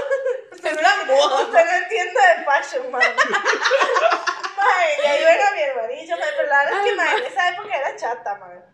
Usted 0.53 0.73
Es 0.73 0.83
la 0.83 0.97
moda. 1.07 1.43
usted 1.43 1.65
no 1.65 1.73
entiende 1.73 2.21
de 2.21 2.45
fashion, 2.45 2.91
mae. 2.91 3.15
Mae, 4.57 5.03
y 5.03 5.07
ahí 5.07 5.25
venga 5.25 5.51
mi 5.53 5.63
hermanillo, 5.63 6.17
mae. 6.19 6.31
Pero 6.37 6.49
la 6.49 6.59
verdad 6.65 6.79
es 6.79 6.85
que, 6.85 6.95
mae, 6.95 7.19
en 7.19 7.25
esa 7.25 7.49
época 7.49 7.77
era 7.77 7.97
chata, 7.97 8.35
mae. 8.37 8.72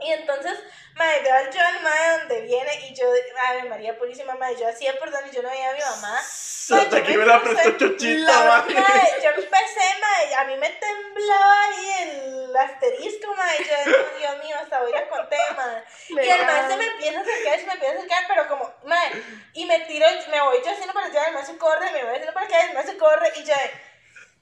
Y 0.00 0.12
entonces, 0.12 0.58
madre, 0.94 1.20
veo 1.22 1.34
al 1.34 1.50
John, 1.52 1.82
madre, 1.82 2.18
donde 2.18 2.40
viene, 2.42 2.86
y 2.88 2.94
yo, 2.94 3.06
Ave 3.48 3.64
María 3.64 3.96
Purísima, 3.98 4.34
madre, 4.34 4.56
yo 4.58 4.68
hacía 4.68 4.98
por 4.98 5.10
donde 5.10 5.30
yo 5.30 5.42
no 5.42 5.50
veía 5.50 5.70
a 5.70 5.74
mi 5.74 5.80
mamá. 5.80 6.18
Hasta 6.18 6.96
aquí 6.96 7.16
me 7.16 7.26
la 7.26 7.42
prestó 7.42 7.70
Chochita, 7.78 8.44
mae. 8.44 8.74
Madre, 8.74 9.20
yo 9.22 9.30
empecé, 9.30 9.80
madre, 10.00 10.34
a 10.34 10.44
mí 10.44 10.56
me 10.56 10.70
temblaba 10.70 11.62
ahí 11.64 11.90
el 12.02 12.56
asterisco, 12.56 13.34
madre, 13.34 13.58
yo, 13.64 13.90
no, 13.90 14.18
Dios 14.18 14.44
mío, 14.44 14.56
hasta 14.60 14.80
hoy 14.82 14.92
la 14.92 15.08
conté, 15.08 15.36
madre. 15.56 15.84
Y 16.08 16.18
el 16.28 16.46
man 16.46 16.68
se 16.68 16.76
me 16.76 16.86
empieza 16.86 17.18
a 17.18 17.22
acercar, 17.22 17.58
se 17.60 17.66
me 17.66 17.72
empieza 17.74 17.94
a 17.94 17.96
acercar, 17.98 18.24
pero 18.28 18.48
como, 18.48 18.74
madre, 18.84 19.22
y 19.52 19.64
me 19.66 19.80
tiro, 19.80 20.06
me 20.30 20.40
voy 20.40 20.58
yo 20.64 20.70
haciendo 20.70 20.92
para 20.94 21.06
allá, 21.06 21.26
el 21.26 21.34
man 21.34 21.46
se 21.46 21.56
corre, 21.58 21.90
me 21.92 22.02
voy 22.02 22.12
haciendo 22.12 22.32
para 22.32 22.46
acá, 22.46 22.60
el 22.62 22.74
man 22.74 22.86
se 22.86 22.96
corre, 22.96 23.32
y 23.36 23.44
yo, 23.44 23.54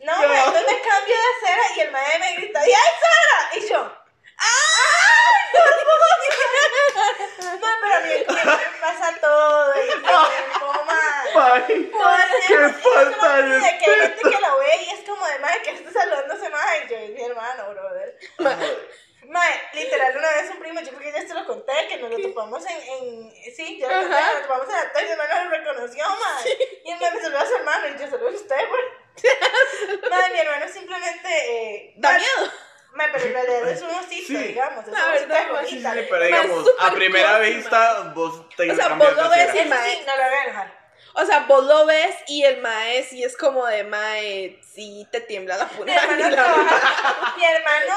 no, 0.00 0.12
No. 0.22 0.28
madre, 0.28 0.38
entonces 0.38 0.64
me 0.72 0.80
cambio 0.80 1.14
de 1.16 1.46
acera, 1.46 1.62
y 1.76 1.80
el 1.80 1.90
man 1.90 2.02
me 2.20 2.32
grita, 2.34 2.68
¡y 2.68 2.72
ay, 2.72 2.92
Sara! 3.00 3.56
Y 3.56 3.68
yo, 3.68 3.96
¡ay! 4.38 4.71
No, 7.60 7.68
pero 7.80 7.94
a 7.94 8.00
mí 8.00 8.10
me 8.28 8.80
pasa 8.80 9.14
todo 9.20 9.72
el 9.74 9.88
tiempo, 9.90 10.84
madre. 10.86 11.90
Ay, 12.04 12.22
qué. 12.46 12.54
Y 12.54 12.72
falta 12.72 13.36
de 13.36 13.42
de 13.42 13.60
que 13.60 13.66
hay 13.66 13.78
gente 13.78 13.94
respeto. 14.00 14.30
que 14.30 14.40
lo 14.40 14.58
ve 14.58 14.76
y 14.84 14.90
es 14.90 15.00
como 15.08 15.26
de, 15.26 15.38
madre, 15.38 15.62
que 15.62 15.70
está 15.70 15.92
saludándose, 15.92 16.48
madre, 16.50 16.86
yo 16.88 16.96
es 16.96 17.10
mi 17.10 17.22
hermano, 17.22 17.70
brother. 17.70 18.18
Mae, 19.24 19.60
literal, 19.72 20.16
una 20.16 20.28
vez 20.32 20.50
un 20.50 20.58
primo, 20.58 20.80
yo 20.80 20.88
creo 20.88 21.00
que 21.00 21.20
ya 21.20 21.26
te 21.26 21.34
lo 21.34 21.46
conté, 21.46 21.72
que 21.88 21.96
nos 21.98 22.10
lo 22.10 22.20
topamos 22.20 22.64
en, 22.66 23.32
en 23.32 23.54
sí, 23.56 23.78
ya 23.78 23.88
lo 23.88 24.02
conté, 24.02 24.20
nos 24.20 24.42
topamos 24.42 24.66
en 24.68 24.74
la 24.74 25.02
mi 25.02 25.10
hermano 25.10 25.44
lo 25.44 25.50
reconoció, 25.50 26.04
mae. 26.08 26.58
Y 26.84 26.90
el 26.90 26.98
me 26.98 27.20
saludó 27.20 27.38
a 27.38 27.46
su 27.46 27.54
hermano, 27.54 27.86
y 27.88 27.98
yo 27.98 28.10
saludo 28.10 28.28
a 28.28 28.32
usted, 28.32 28.68
güey. 28.68 28.82
Mae, 30.10 30.32
mi 30.32 30.38
hermano 30.38 30.68
simplemente, 30.72 31.28
eh, 31.28 31.92
Da 31.96 32.18
miedo. 32.18 32.52
Mae, 32.94 33.08
pero 33.12 33.24
en 33.26 33.32
realidad 33.32 33.68
es 33.68 33.82
un 33.82 33.90
osito, 33.94 34.26
Sí. 34.26 34.36
digamos, 34.36 34.86
es 34.86 34.92
La 34.92 35.06
un 35.06 35.10
osito 35.12 35.28
verdad, 35.28 35.46
de 35.46 35.52
mae, 35.52 35.66
Sí, 35.66 35.78
sí, 35.78 36.06
pero 36.10 36.18
Mae, 36.18 36.26
digamos, 36.26 36.70
a 36.80 36.90
primera 36.92 37.38
cosy, 37.38 37.52
vista, 37.54 38.00
vos 38.14 38.48
te 38.56 38.70
O 38.70 38.74
sea, 38.74 38.88
vos 38.90 39.16
lo 39.16 39.28
ves 39.30 39.54
y- 39.54 39.58
Eso 39.58 39.68
mae. 39.68 39.90
sí, 39.90 40.02
no 40.06 40.16
lo 40.16 40.22
voy 40.22 40.32
a 40.34 40.44
enojar. 40.44 40.82
O 41.14 41.26
sea, 41.26 41.40
vos 41.40 41.64
lo 41.64 41.84
ves 41.86 42.16
y 42.26 42.44
el 42.44 42.62
mae 42.62 43.02
sí 43.04 43.22
es 43.22 43.36
como 43.36 43.66
de 43.66 43.84
mae, 43.84 44.58
sí 44.62 45.06
te 45.12 45.20
tiembla 45.20 45.56
la 45.58 45.64
Mi 45.66 45.70
punta. 45.76 45.94
hermano 45.94 46.30
trabaja, 46.34 47.34
mi 47.36 47.44
hermano 47.44 47.94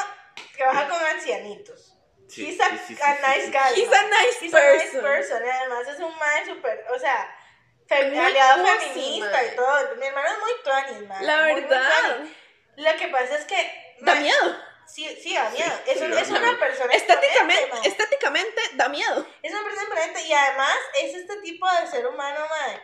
trabaja 0.57 0.89
con 0.89 1.05
ancianitos. 1.05 1.91
Sí, 2.27 2.47
He's 2.49 2.59
a, 2.59 2.69
nice 2.69 3.51
guy. 3.51 3.79
He's 3.79 3.87
a 3.93 4.03
nice 4.03 4.37
He's 4.41 4.53
a 4.53 4.73
nice 4.73 4.97
person. 4.99 5.45
y 5.45 5.49
Además 5.49 5.87
es 5.87 5.99
un 5.99 6.17
man 6.17 6.45
súper, 6.45 6.83
o 6.93 6.99
sea, 6.99 7.33
fe- 7.87 8.09
Muy 8.09 8.17
aliado 8.19 8.65
feminista 8.65 9.43
y 9.45 9.55
todo. 9.55 9.95
Mi 9.97 10.07
hermano 10.07 10.27
es 10.29 10.39
muy 10.39 10.51
tuanis, 10.63 11.07
man. 11.07 11.25
La 11.25 11.37
muy, 11.43 11.51
muy 11.53 11.61
verdad. 11.61 11.89
tuanis. 12.15 12.31
Lo 12.77 12.95
que 12.97 13.07
pasa 13.09 13.37
es 13.37 13.45
que... 13.45 13.95
Da 14.01 14.15
miedo. 14.15 14.55
Sí, 14.87 15.07
sí, 15.21 15.33
da 15.33 15.49
miedo. 15.49 15.71
Es, 15.87 16.01
un- 16.01 16.11
da 16.11 16.21
es 16.21 16.29
miedo. 16.29 16.43
una 16.47 16.59
persona 16.59 16.93
Estéticamente, 16.93 17.87
estéticamente 17.87 18.61
da 18.73 18.89
miedo. 18.89 19.25
Es 19.41 19.51
una 19.51 19.63
persona 19.63 19.83
imponente 19.83 20.21
y 20.27 20.33
además 20.33 20.75
es 21.01 21.15
este 21.15 21.37
tipo 21.41 21.67
de 21.81 21.87
ser 21.87 22.05
humano, 22.07 22.39
man, 22.49 22.81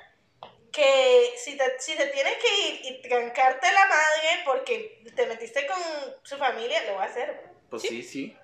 que 0.71 1.33
si 1.37 1.57
te, 1.57 1.79
si 1.79 1.95
te 1.95 2.07
tiene 2.07 2.37
que 2.37 2.59
ir 2.67 2.79
y 2.85 3.01
trancarte 3.01 3.71
la 3.71 3.87
madre 3.87 4.41
porque 4.45 5.03
te 5.15 5.25
metiste 5.27 5.67
con 5.67 5.77
su 6.23 6.37
familia, 6.37 6.81
lo 6.83 6.95
va 6.95 7.03
a 7.03 7.07
hacer. 7.07 7.43
Pues 7.69 7.81
sí, 7.83 8.01
sí. 8.03 8.37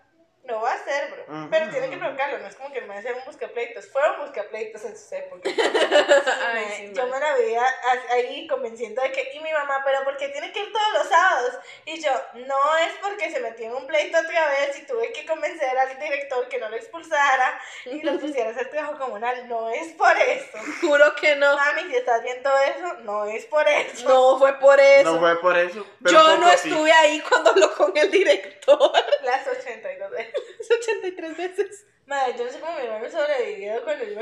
Lo 0.47 0.61
va 0.61 0.71
a 0.71 0.75
hacer, 0.75 1.11
bro. 1.11 1.49
Pero 1.51 1.69
tiene 1.69 1.89
que 1.89 1.97
provocarlo, 1.97 2.37
no 2.37 2.47
es 2.47 2.55
como 2.55 2.71
que 2.71 2.81
me 2.81 2.97
hacer 2.97 3.13
un 3.15 3.25
buscapleitos. 3.25 3.87
Fueron 3.87 4.21
buscapleitos 4.21 4.83
en 4.85 4.97
sus 4.97 5.11
épocas. 5.11 5.53
Ay, 6.47 6.91
yo 6.93 7.07
me 7.07 7.19
la 7.19 7.35
veía 7.35 7.65
ahí 8.11 8.47
convenciendo 8.47 9.01
de 9.01 9.11
que, 9.11 9.31
y 9.33 9.39
mi 9.41 9.51
mamá, 9.51 9.81
pero 9.85 10.03
¿por 10.03 10.15
qué 10.17 10.29
tiene 10.29 10.51
que 10.51 10.59
ir 10.61 10.71
todos 10.71 10.93
los 10.93 11.07
sábados? 11.07 11.55
Y 11.85 12.01
yo, 12.01 12.11
no 12.33 12.77
es 12.77 12.93
porque 13.01 13.29
se 13.29 13.39
metió 13.41 13.65
en 13.67 13.75
un 13.75 13.87
pleito 13.87 14.17
otra 14.17 14.49
vez 14.49 14.79
y 14.79 14.85
tuve 14.85 15.11
que 15.11 15.25
convencer 15.25 15.77
al 15.77 15.99
director 15.99 16.47
que 16.47 16.59
no 16.59 16.69
lo 16.69 16.77
expulsara 16.77 17.59
y 17.85 18.01
lo 18.03 18.17
pusiera 18.19 18.49
a 18.49 18.53
hacer 18.53 18.69
trabajo 18.69 18.97
comunal. 18.97 19.47
No 19.47 19.69
es 19.69 19.93
por 19.93 20.15
eso. 20.17 20.57
Juro 20.81 21.13
que 21.15 21.35
no. 21.35 21.55
Mami, 21.57 21.83
si 21.89 21.95
estás 21.97 22.23
viendo 22.23 22.49
eso, 22.59 22.93
no 23.01 23.25
es 23.25 23.45
por 23.45 23.67
eso. 23.67 24.07
No 24.07 24.39
fue 24.39 24.53
por 24.59 24.79
eso. 24.79 25.13
No 25.13 25.19
fue 25.19 25.39
por 25.41 25.57
eso. 25.57 25.85
Pero 26.03 26.17
Yo 26.21 26.37
no 26.37 26.49
sí. 26.51 26.69
estuve 26.69 26.91
ahí 26.91 27.21
cuando 27.21 27.49
habló 27.51 27.73
con 27.75 27.95
el 27.97 28.09
director. 28.11 28.91
Las 29.23 29.47
82 29.47 30.11
veces. 30.11 30.36
83 30.69 31.37
veces. 31.37 31.85
Madre, 32.05 32.35
yo 32.37 32.45
no 32.45 32.51
sé 32.51 32.59
cómo 32.61 32.73
mi 32.73 32.85
hermano 32.85 33.09
sobrevivió 33.09 33.83
cuando, 33.83 34.05
yo, 34.05 34.21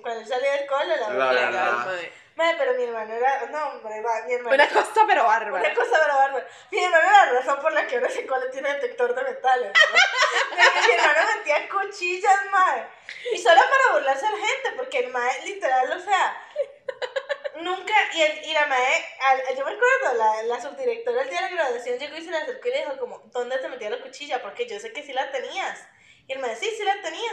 cuando 0.00 0.26
salí 0.26 0.48
del 0.48 0.66
colo, 0.66 0.96
la, 0.96 1.10
la 1.10 1.32
verdad. 1.32 1.72
Madre. 1.84 2.12
madre. 2.34 2.56
pero 2.58 2.74
mi 2.74 2.84
hermano 2.84 3.12
era. 3.12 3.46
No, 3.50 3.68
hombre, 3.68 4.00
va, 4.00 4.22
mi 4.26 4.32
hermano. 4.32 4.54
Una 4.54 4.68
cosa, 4.68 5.04
pero 5.06 5.24
bárbara. 5.24 5.64
Una 5.64 5.74
cosa, 5.74 5.98
pero 6.02 6.14
bárbara. 6.14 6.48
Mi 6.70 6.82
hermano 6.82 7.02
era 7.02 7.26
la 7.26 7.32
razón 7.32 7.60
por 7.60 7.72
la 7.74 7.86
que 7.86 7.96
ahora 7.96 8.08
ese 8.08 8.26
colo 8.26 8.50
tiene 8.50 8.72
detector 8.72 9.14
de 9.14 9.22
metales. 9.22 9.70
¿no? 9.70 10.86
mi 10.88 10.94
hermano 10.94 11.28
metía 11.36 11.68
cuchillas, 11.68 12.50
madre. 12.50 12.86
Y 13.30 13.36
solo 13.36 13.60
para 13.60 13.98
burlarse 13.98 14.26
a 14.26 14.30
la 14.30 14.38
gente, 14.38 14.72
porque 14.74 14.98
el 15.00 15.12
madre, 15.12 15.42
literal, 15.44 15.92
o 15.92 16.00
sea 16.00 16.42
nunca, 17.60 17.94
y, 18.14 18.22
el, 18.22 18.44
y 18.44 18.52
la 18.52 18.66
mae, 18.66 19.04
al- 19.26 19.56
yo 19.56 19.64
me 19.64 19.72
acuerdo, 19.72 20.14
la, 20.18 20.42
la 20.44 20.60
subdirectora 20.60 21.22
el 21.22 21.30
día 21.30 21.42
de 21.42 21.50
la 21.50 21.54
graduación 21.56 21.98
llegó 21.98 22.16
y 22.16 22.22
se 22.24 22.30
le 22.30 22.36
acercó 22.38 22.68
y 22.68 22.70
le 22.72 22.78
dijo 22.78 22.98
como, 22.98 23.18
¿dónde 23.32 23.58
te 23.58 23.68
metía 23.68 23.90
la 23.90 24.00
cuchilla? 24.02 24.42
Porque 24.42 24.66
yo 24.66 24.78
sé 24.80 24.92
que 24.92 25.02
sí 25.02 25.12
la 25.12 25.30
tenías. 25.30 25.80
Y 26.26 26.32
el 26.32 26.38
mae, 26.40 26.56
sí, 26.56 26.70
sí 26.76 26.84
la 26.84 27.00
tenía. 27.02 27.32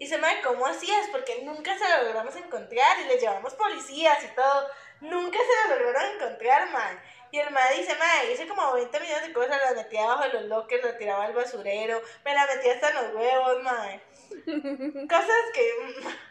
Y 0.00 0.06
se 0.06 0.16
mae, 0.18 0.40
¿cómo 0.42 0.66
hacías? 0.66 1.08
Porque 1.10 1.42
nunca 1.42 1.76
se 1.76 1.88
la 1.88 2.02
logramos 2.02 2.36
encontrar 2.36 3.00
y 3.00 3.04
le 3.04 3.18
llevamos 3.18 3.54
policías 3.54 4.22
y 4.24 4.28
todo. 4.28 4.68
Nunca 5.00 5.38
se 5.38 5.68
la 5.68 5.76
lograron 5.76 6.14
encontrar, 6.16 6.70
mae. 6.70 6.98
Y 7.30 7.38
el 7.40 7.50
mae 7.50 7.74
dice, 7.76 7.94
mae, 7.96 8.32
hice 8.32 8.46
como 8.46 8.72
20 8.72 9.00
millones 9.00 9.26
de 9.26 9.32
cosas, 9.32 9.58
las 9.60 9.74
metía 9.74 10.04
abajo 10.04 10.22
de 10.24 10.32
los 10.34 10.42
lockers, 10.44 10.84
la 10.84 10.96
tiraba 10.96 11.24
al 11.24 11.34
basurero, 11.34 12.00
me 12.24 12.34
la 12.34 12.46
metía 12.46 12.74
hasta 12.74 12.90
los 13.02 13.14
huevos, 13.14 13.62
mae. 13.62 14.00
Cosas 14.28 15.42
que, 15.54 15.72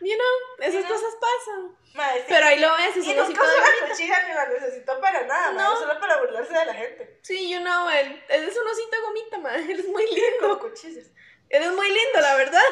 You 0.02 0.16
know, 0.16 0.36
esas 0.60 0.74
You 0.76 0.82
know. 0.82 0.94
cosas 0.94 1.16
pasan. 1.20 1.78
mae, 1.96 2.20
sí. 2.20 2.26
Pero 2.30 2.46
ahí 2.46 2.60
lo 2.60 2.72
ves, 2.78 2.98
es 2.98 3.06
Y 3.06 3.10
un 3.12 3.16
nunca 3.18 3.42
usó 3.44 3.58
la 3.58 3.88
cuchilla 3.90 4.28
ni 4.28 4.34
la 4.34 4.46
necesitó 4.48 5.00
para 5.02 5.24
nada, 5.26 5.52
No. 5.54 5.78
solo 5.80 6.00
para 6.00 6.18
burlarse 6.18 6.54
de 6.54 6.66
la 6.66 6.74
gente. 6.74 7.20
Sí, 7.24 7.50
you 7.50 7.60
know, 7.62 7.90
él, 7.90 8.24
él 8.30 8.44
es 8.50 8.58
un 8.58 8.68
osito 8.68 9.02
gomita, 9.04 9.38
man. 9.40 9.70
Él 9.70 9.80
es 9.80 9.88
muy 9.88 10.06
Con 10.06 10.16
lindo. 10.16 10.60
cuchillos. 10.60 11.06
Él 11.50 11.64
es 11.64 11.72
muy 11.72 11.88
lindo, 11.90 12.20
la 12.22 12.36
verdad. 12.36 12.64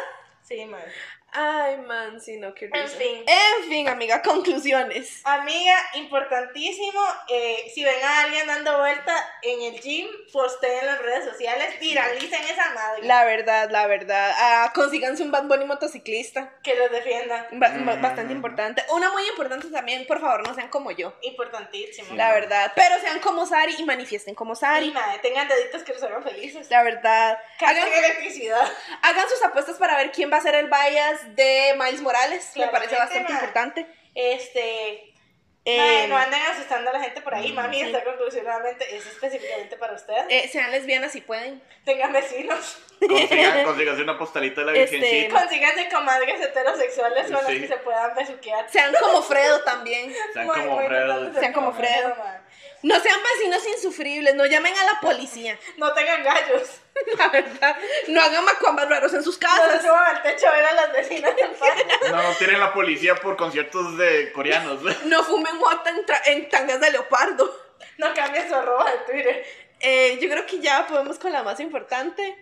Sí, 0.43 0.65
mae. 0.65 0.85
Ay, 1.37 1.77
man, 1.77 2.21
sí, 2.21 2.37
no, 2.37 2.53
qué 2.53 2.69
En 2.73 2.87
fin. 2.87 3.25
En 3.27 3.69
fin, 3.69 3.87
amiga, 3.89 4.21
conclusiones. 4.21 5.19
Amiga, 5.25 5.75
importantísimo, 5.95 7.01
eh, 7.27 7.69
si 7.73 7.83
ven 7.83 8.01
a 8.03 8.21
alguien 8.21 8.47
dando 8.47 8.77
vuelta 8.79 9.13
en 9.41 9.61
el 9.61 9.81
gym, 9.81 10.07
posteen 10.31 10.79
en 10.79 10.85
las 10.85 11.01
redes 11.01 11.25
sociales, 11.25 11.77
viralicen 11.79 12.41
esa 12.43 12.69
madre, 12.73 13.03
La 13.03 13.25
verdad, 13.25 13.69
la 13.69 13.85
verdad. 13.87 14.31
Ah, 14.37 14.71
consíganse 14.73 15.23
un 15.23 15.31
Bad 15.31 15.43
Bunny 15.43 15.65
motociclista. 15.65 16.53
que 16.63 16.75
los 16.75 16.89
defienda. 16.91 17.47
Ba- 17.51 17.69
Mm. 17.69 18.01
bastante 18.01 18.33
importante. 18.33 18.83
Una 18.93 19.11
muy 19.11 19.27
importante 19.27 19.67
también, 19.67 20.07
por 20.07 20.19
favor, 20.21 20.47
no 20.47 20.53
sean 20.55 20.69
como 20.69 20.91
yo. 20.91 21.13
Importantísimo. 21.21 22.15
La 22.15 22.31
verdad. 22.31 22.71
Pero 22.75 22.99
sean 23.01 23.19
como 23.19 23.45
Sari 23.45 23.75
y 23.77 23.83
manifiesten 23.83 24.35
como 24.35 24.53
Y 24.53 24.55
Sari. 24.55 24.91
madre, 24.91 25.19
tengan 25.19 25.47
deditos 25.47 25.83
que 25.83 25.93
los 25.93 26.01
hagan 26.03 26.23
felices. 26.23 26.69
La 26.69 26.81
verdad. 26.83 27.37
Hagan 27.59 27.77
Hagan, 27.77 27.93
electricidad. 27.93 28.61
hagan 29.01 29.29
sus 29.29 29.43
apuestas 29.43 29.77
para 29.77 29.97
ver 29.97 30.11
quién 30.11 30.31
va 30.31 30.37
a 30.37 30.41
ser 30.41 30.55
el 30.55 30.67
bias 30.69 31.24
de 31.29 31.75
Miles 31.77 32.01
Morales. 32.01 32.51
Me 32.55 32.67
parece 32.67 32.95
bastante 32.95 33.31
ma. 33.31 33.39
importante. 33.39 33.85
Este. 34.13 35.11
Eh, 35.67 36.05
no 36.07 36.15
anden 36.15 36.39
asustando 36.43 36.91
a 36.91 36.93
la 36.93 36.99
gente 37.01 37.21
por 37.21 37.33
ahí, 37.33 37.51
mami. 37.51 37.77
sí. 37.79 37.85
Esta 37.87 38.03
conclusión 38.03 38.43
nuevamente 38.45 38.95
es 38.95 39.03
específicamente 39.07 39.75
para 39.77 39.93
usted. 39.95 40.13
eh, 40.29 40.47
sean 40.51 40.69
lesbianas 40.69 41.11
si 41.11 41.21
pueden. 41.21 41.59
Tengan 41.83 42.13
vecinos. 42.13 42.77
Consigan, 42.99 43.63
consíganse 43.65 44.01
una 44.03 44.17
postalita 44.17 44.61
de 44.63 44.71
la 44.71 44.77
Este, 44.77 44.97
virgencita. 44.97 45.39
Consíganse 45.41 45.89
comadres 45.89 46.41
heterosexuales 46.41 47.23
con 47.25 47.33
las 47.33 47.45
Sí. 47.47 47.61
que 47.61 47.67
se 47.67 47.77
puedan 47.77 48.15
besuquear. 48.15 48.69
Sean 48.69 48.93
como 49.01 49.21
Fredo 49.21 49.61
también. 49.63 50.13
Sean 50.33 50.45
Muy, 50.45 50.55
como 50.55 50.75
muy 50.75 50.85
Fredo. 50.87 51.33
Sean 51.39 51.53
como 51.53 51.73
Fredo. 51.73 52.15
No 52.83 52.99
sean 52.99 53.19
vecinos 53.23 53.65
insufribles, 53.67 54.35
no 54.35 54.45
llamen 54.45 54.73
a 54.77 54.83
la 54.85 54.99
policía. 55.01 55.57
No 55.77 55.91
tengan 55.93 56.23
gallos. 56.23 56.81
La 57.17 57.27
verdad. 57.29 57.75
No 58.07 58.21
hagan 58.21 58.45
macuambas 58.45 58.87
raros 58.87 59.13
en 59.13 59.23
sus 59.23 59.41
No 59.41 59.47
casas. 59.47 59.81
suban 59.81 60.15
al 60.15 60.21
techo 60.23 60.47
a 60.47 60.51
ver 60.51 60.65
a 60.65 60.73
las 60.73 60.91
vecinas 60.93 61.31
paz. 61.59 61.69
No 62.11 62.21
nos 62.23 62.37
tienen 62.37 62.59
la 62.59 62.73
policía 62.73 63.15
por 63.15 63.35
conciertos 63.37 63.97
de 63.97 64.31
coreanos. 64.33 64.81
No 65.05 65.23
fumen 65.23 65.57
mota 65.57 65.89
en, 65.89 66.05
en 66.25 66.49
tangas 66.49 66.79
de 66.79 66.91
leopardo. 66.91 67.59
No 67.97 68.13
cambien 68.13 68.47
su 68.47 68.53
arroba 68.55 68.89
de 68.91 68.97
Twitter. 69.11 69.45
Eh, 69.79 70.17
yo 70.21 70.29
creo 70.29 70.45
que 70.45 70.59
ya 70.59 70.85
podemos 70.87 71.17
con 71.19 71.31
la 71.33 71.43
más 71.43 71.59
importante. 71.59 72.37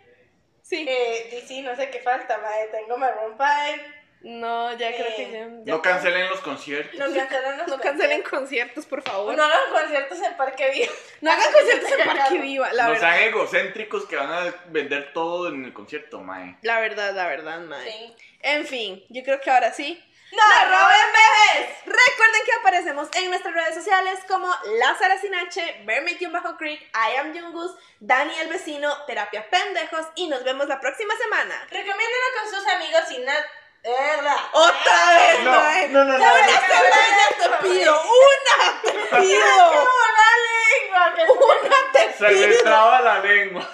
Sí. 0.64 0.86
Eh, 0.90 1.28
DC, 1.32 1.62
no 1.62 1.76
sé 1.76 1.90
qué 1.92 2.00
falta, 2.00 2.38
madre. 2.40 2.70
Tengo 2.72 2.98
Maroon 2.98 3.38
5. 3.38 3.84
No, 4.26 4.72
ya 4.78 4.90
creo 4.96 5.08
eh, 5.08 5.14
que 5.18 5.32
ya. 5.34 5.40
ya- 5.66 5.74
No 5.74 5.82
cancelen 5.82 6.30
los 6.30 6.40
conciertos. 6.40 6.98
No 6.98 7.14
cancelen 7.14 7.58
los 7.58 7.68
No 7.68 7.78
cancelen 7.80 8.22
conciertos. 8.24 8.40
conciertos, 8.40 8.86
por 8.86 9.02
favor. 9.04 9.36
No 9.36 9.44
hagan 9.44 9.70
conciertos 9.70 10.20
en 10.22 10.38
Parque 10.38 10.72
Vivo. 10.72 10.92
No 11.20 11.30
hagan 11.32 11.52
conciertos 11.54 11.92
en 11.92 12.06
Parque 12.06 12.38
Viva, 12.40 12.72
la 12.74 12.84
no 12.86 12.92
verdad. 12.94 13.12
sean 13.18 13.28
egocéntricos 13.28 14.06
que 14.06 14.16
van 14.16 14.32
a 14.32 14.56
vender 14.68 15.12
todo 15.12 15.50
en 15.50 15.66
el 15.66 15.74
concierto, 15.74 16.22
mae. 16.22 16.56
La 16.62 16.80
verdad, 16.80 17.14
la 17.14 17.28
verdad, 17.28 17.60
mae. 17.60 17.92
Sí. 17.92 18.16
En 18.40 18.66
fin, 18.66 19.04
yo 19.10 19.24
creo 19.24 19.42
que 19.42 19.52
ahora 19.52 19.74
sí. 19.74 20.02
¡No 20.36 20.66
roben 20.66 21.08
bebés! 21.14 21.70
Recuerden 21.86 22.42
que 22.46 22.54
aparecemos 22.54 23.08
en 23.14 23.30
nuestras 23.30 23.54
redes 23.54 23.76
sociales 23.76 24.20
como 24.28 24.48
Lázara 24.80 25.20
Sin 25.20 25.36
H, 25.36 25.84
Bajo 26.32 26.58
Creek, 26.58 26.82
I 26.82 27.18
am 27.18 27.34
Jungus, 27.38 27.72
Dani 28.00 28.34
el 28.40 28.50
Vecino, 28.50 28.96
Terapia 29.06 29.48
Pendejos 29.50 30.08
y 30.16 30.28
nos 30.28 30.44
vemos 30.44 30.68
la 30.68 30.80
próxima 30.80 31.16
semana. 31.18 31.56
Recomiéndenlo 31.70 32.28
con 32.42 32.50
sus 32.52 32.68
amigos 32.68 33.02
sin 33.10 33.24
nada. 33.26 33.46
¿Verdad? 33.84 34.38
¡Otra 34.54 35.10
vez, 35.14 35.40
No, 35.42 35.52
no, 35.52 36.06
no, 36.06 36.18
no. 36.18 36.18
¡Una 36.18 36.48
semana 36.48 37.28
te 37.38 37.50
pido! 37.68 38.02
¡Una 38.02 38.82
te 38.82 38.92
pido! 39.18 39.68
¡Como 39.68 40.00
la 40.18 40.32
lengua! 40.48 41.16
Que 41.16 41.32
¡Una 41.32 41.92
te 41.92 42.14
Se 42.18 42.32
le 42.32 42.48
pido! 42.48 42.64
traba 42.64 43.02
la 43.02 43.20
lengua. 43.20 43.70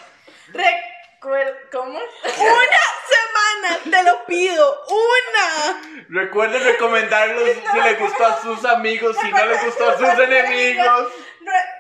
¿Cómo? 1.20 2.00
¡Una 2.24 2.82
semana! 3.10 3.80
¡Te 3.84 4.04
lo 4.04 4.26
pido! 4.26 4.86
¡Una! 4.88 6.06
Recuerden 6.10 6.64
recomendarlos 6.64 7.50
si 7.72 7.82
les 7.82 8.00
gustó 8.00 8.26
a 8.26 8.42
sus 8.42 8.66
amigos, 8.66 9.18
si 9.20 9.30
no 9.30 9.46
les 9.46 9.66
gustó 9.66 9.90
a 9.90 9.98
sus 9.98 10.20
enemigos. 10.20 11.14
Ya. 11.42 11.80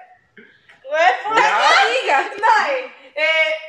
Diga. 2.01 2.31
No, 2.37 2.67
eh... 3.15 3.55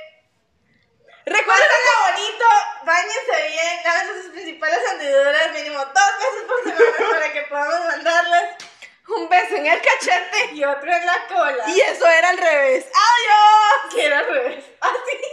Recuerden 1.26 1.66
Pásenla 1.68 2.10
bonito, 2.10 2.44
bañense 2.84 3.48
bien, 3.48 3.86
hagan 3.86 4.06
sus 4.09 4.32
principales 4.32 4.80
hendiduras 4.92 5.52
mínimo 5.52 5.78
dos 5.78 6.12
veces 6.18 6.42
por 6.48 6.62
semana 6.64 7.10
para 7.10 7.32
que 7.32 7.42
podamos 7.42 7.86
mandarles 7.86 8.69
un 9.16 9.28
beso 9.28 9.57
en 9.57 9.66
el 9.66 9.81
cachete. 9.81 10.51
y 10.55 10.65
otro 10.65 10.93
en 10.93 11.07
la 11.07 11.27
cola. 11.28 11.65
Y 11.69 11.81
eso 11.81 12.07
era 12.07 12.31
al 12.31 12.39
revés. 12.39 12.87
¡Adiós! 12.87 13.93
quiero 13.95 14.16
al 14.16 14.27
revés. 14.27 14.65
Así. 14.81 15.19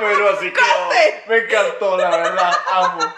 Bueno, 0.00 0.28
así 0.28 0.52
que 0.52 0.60
¡Corte! 0.60 1.24
me 1.26 1.36
encantó, 1.38 1.96
la 1.96 2.10
verdad. 2.10 2.52
Amo. 2.70 3.14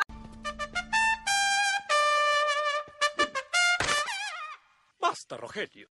Basta, 4.99 5.37
Rogelio. 5.37 5.89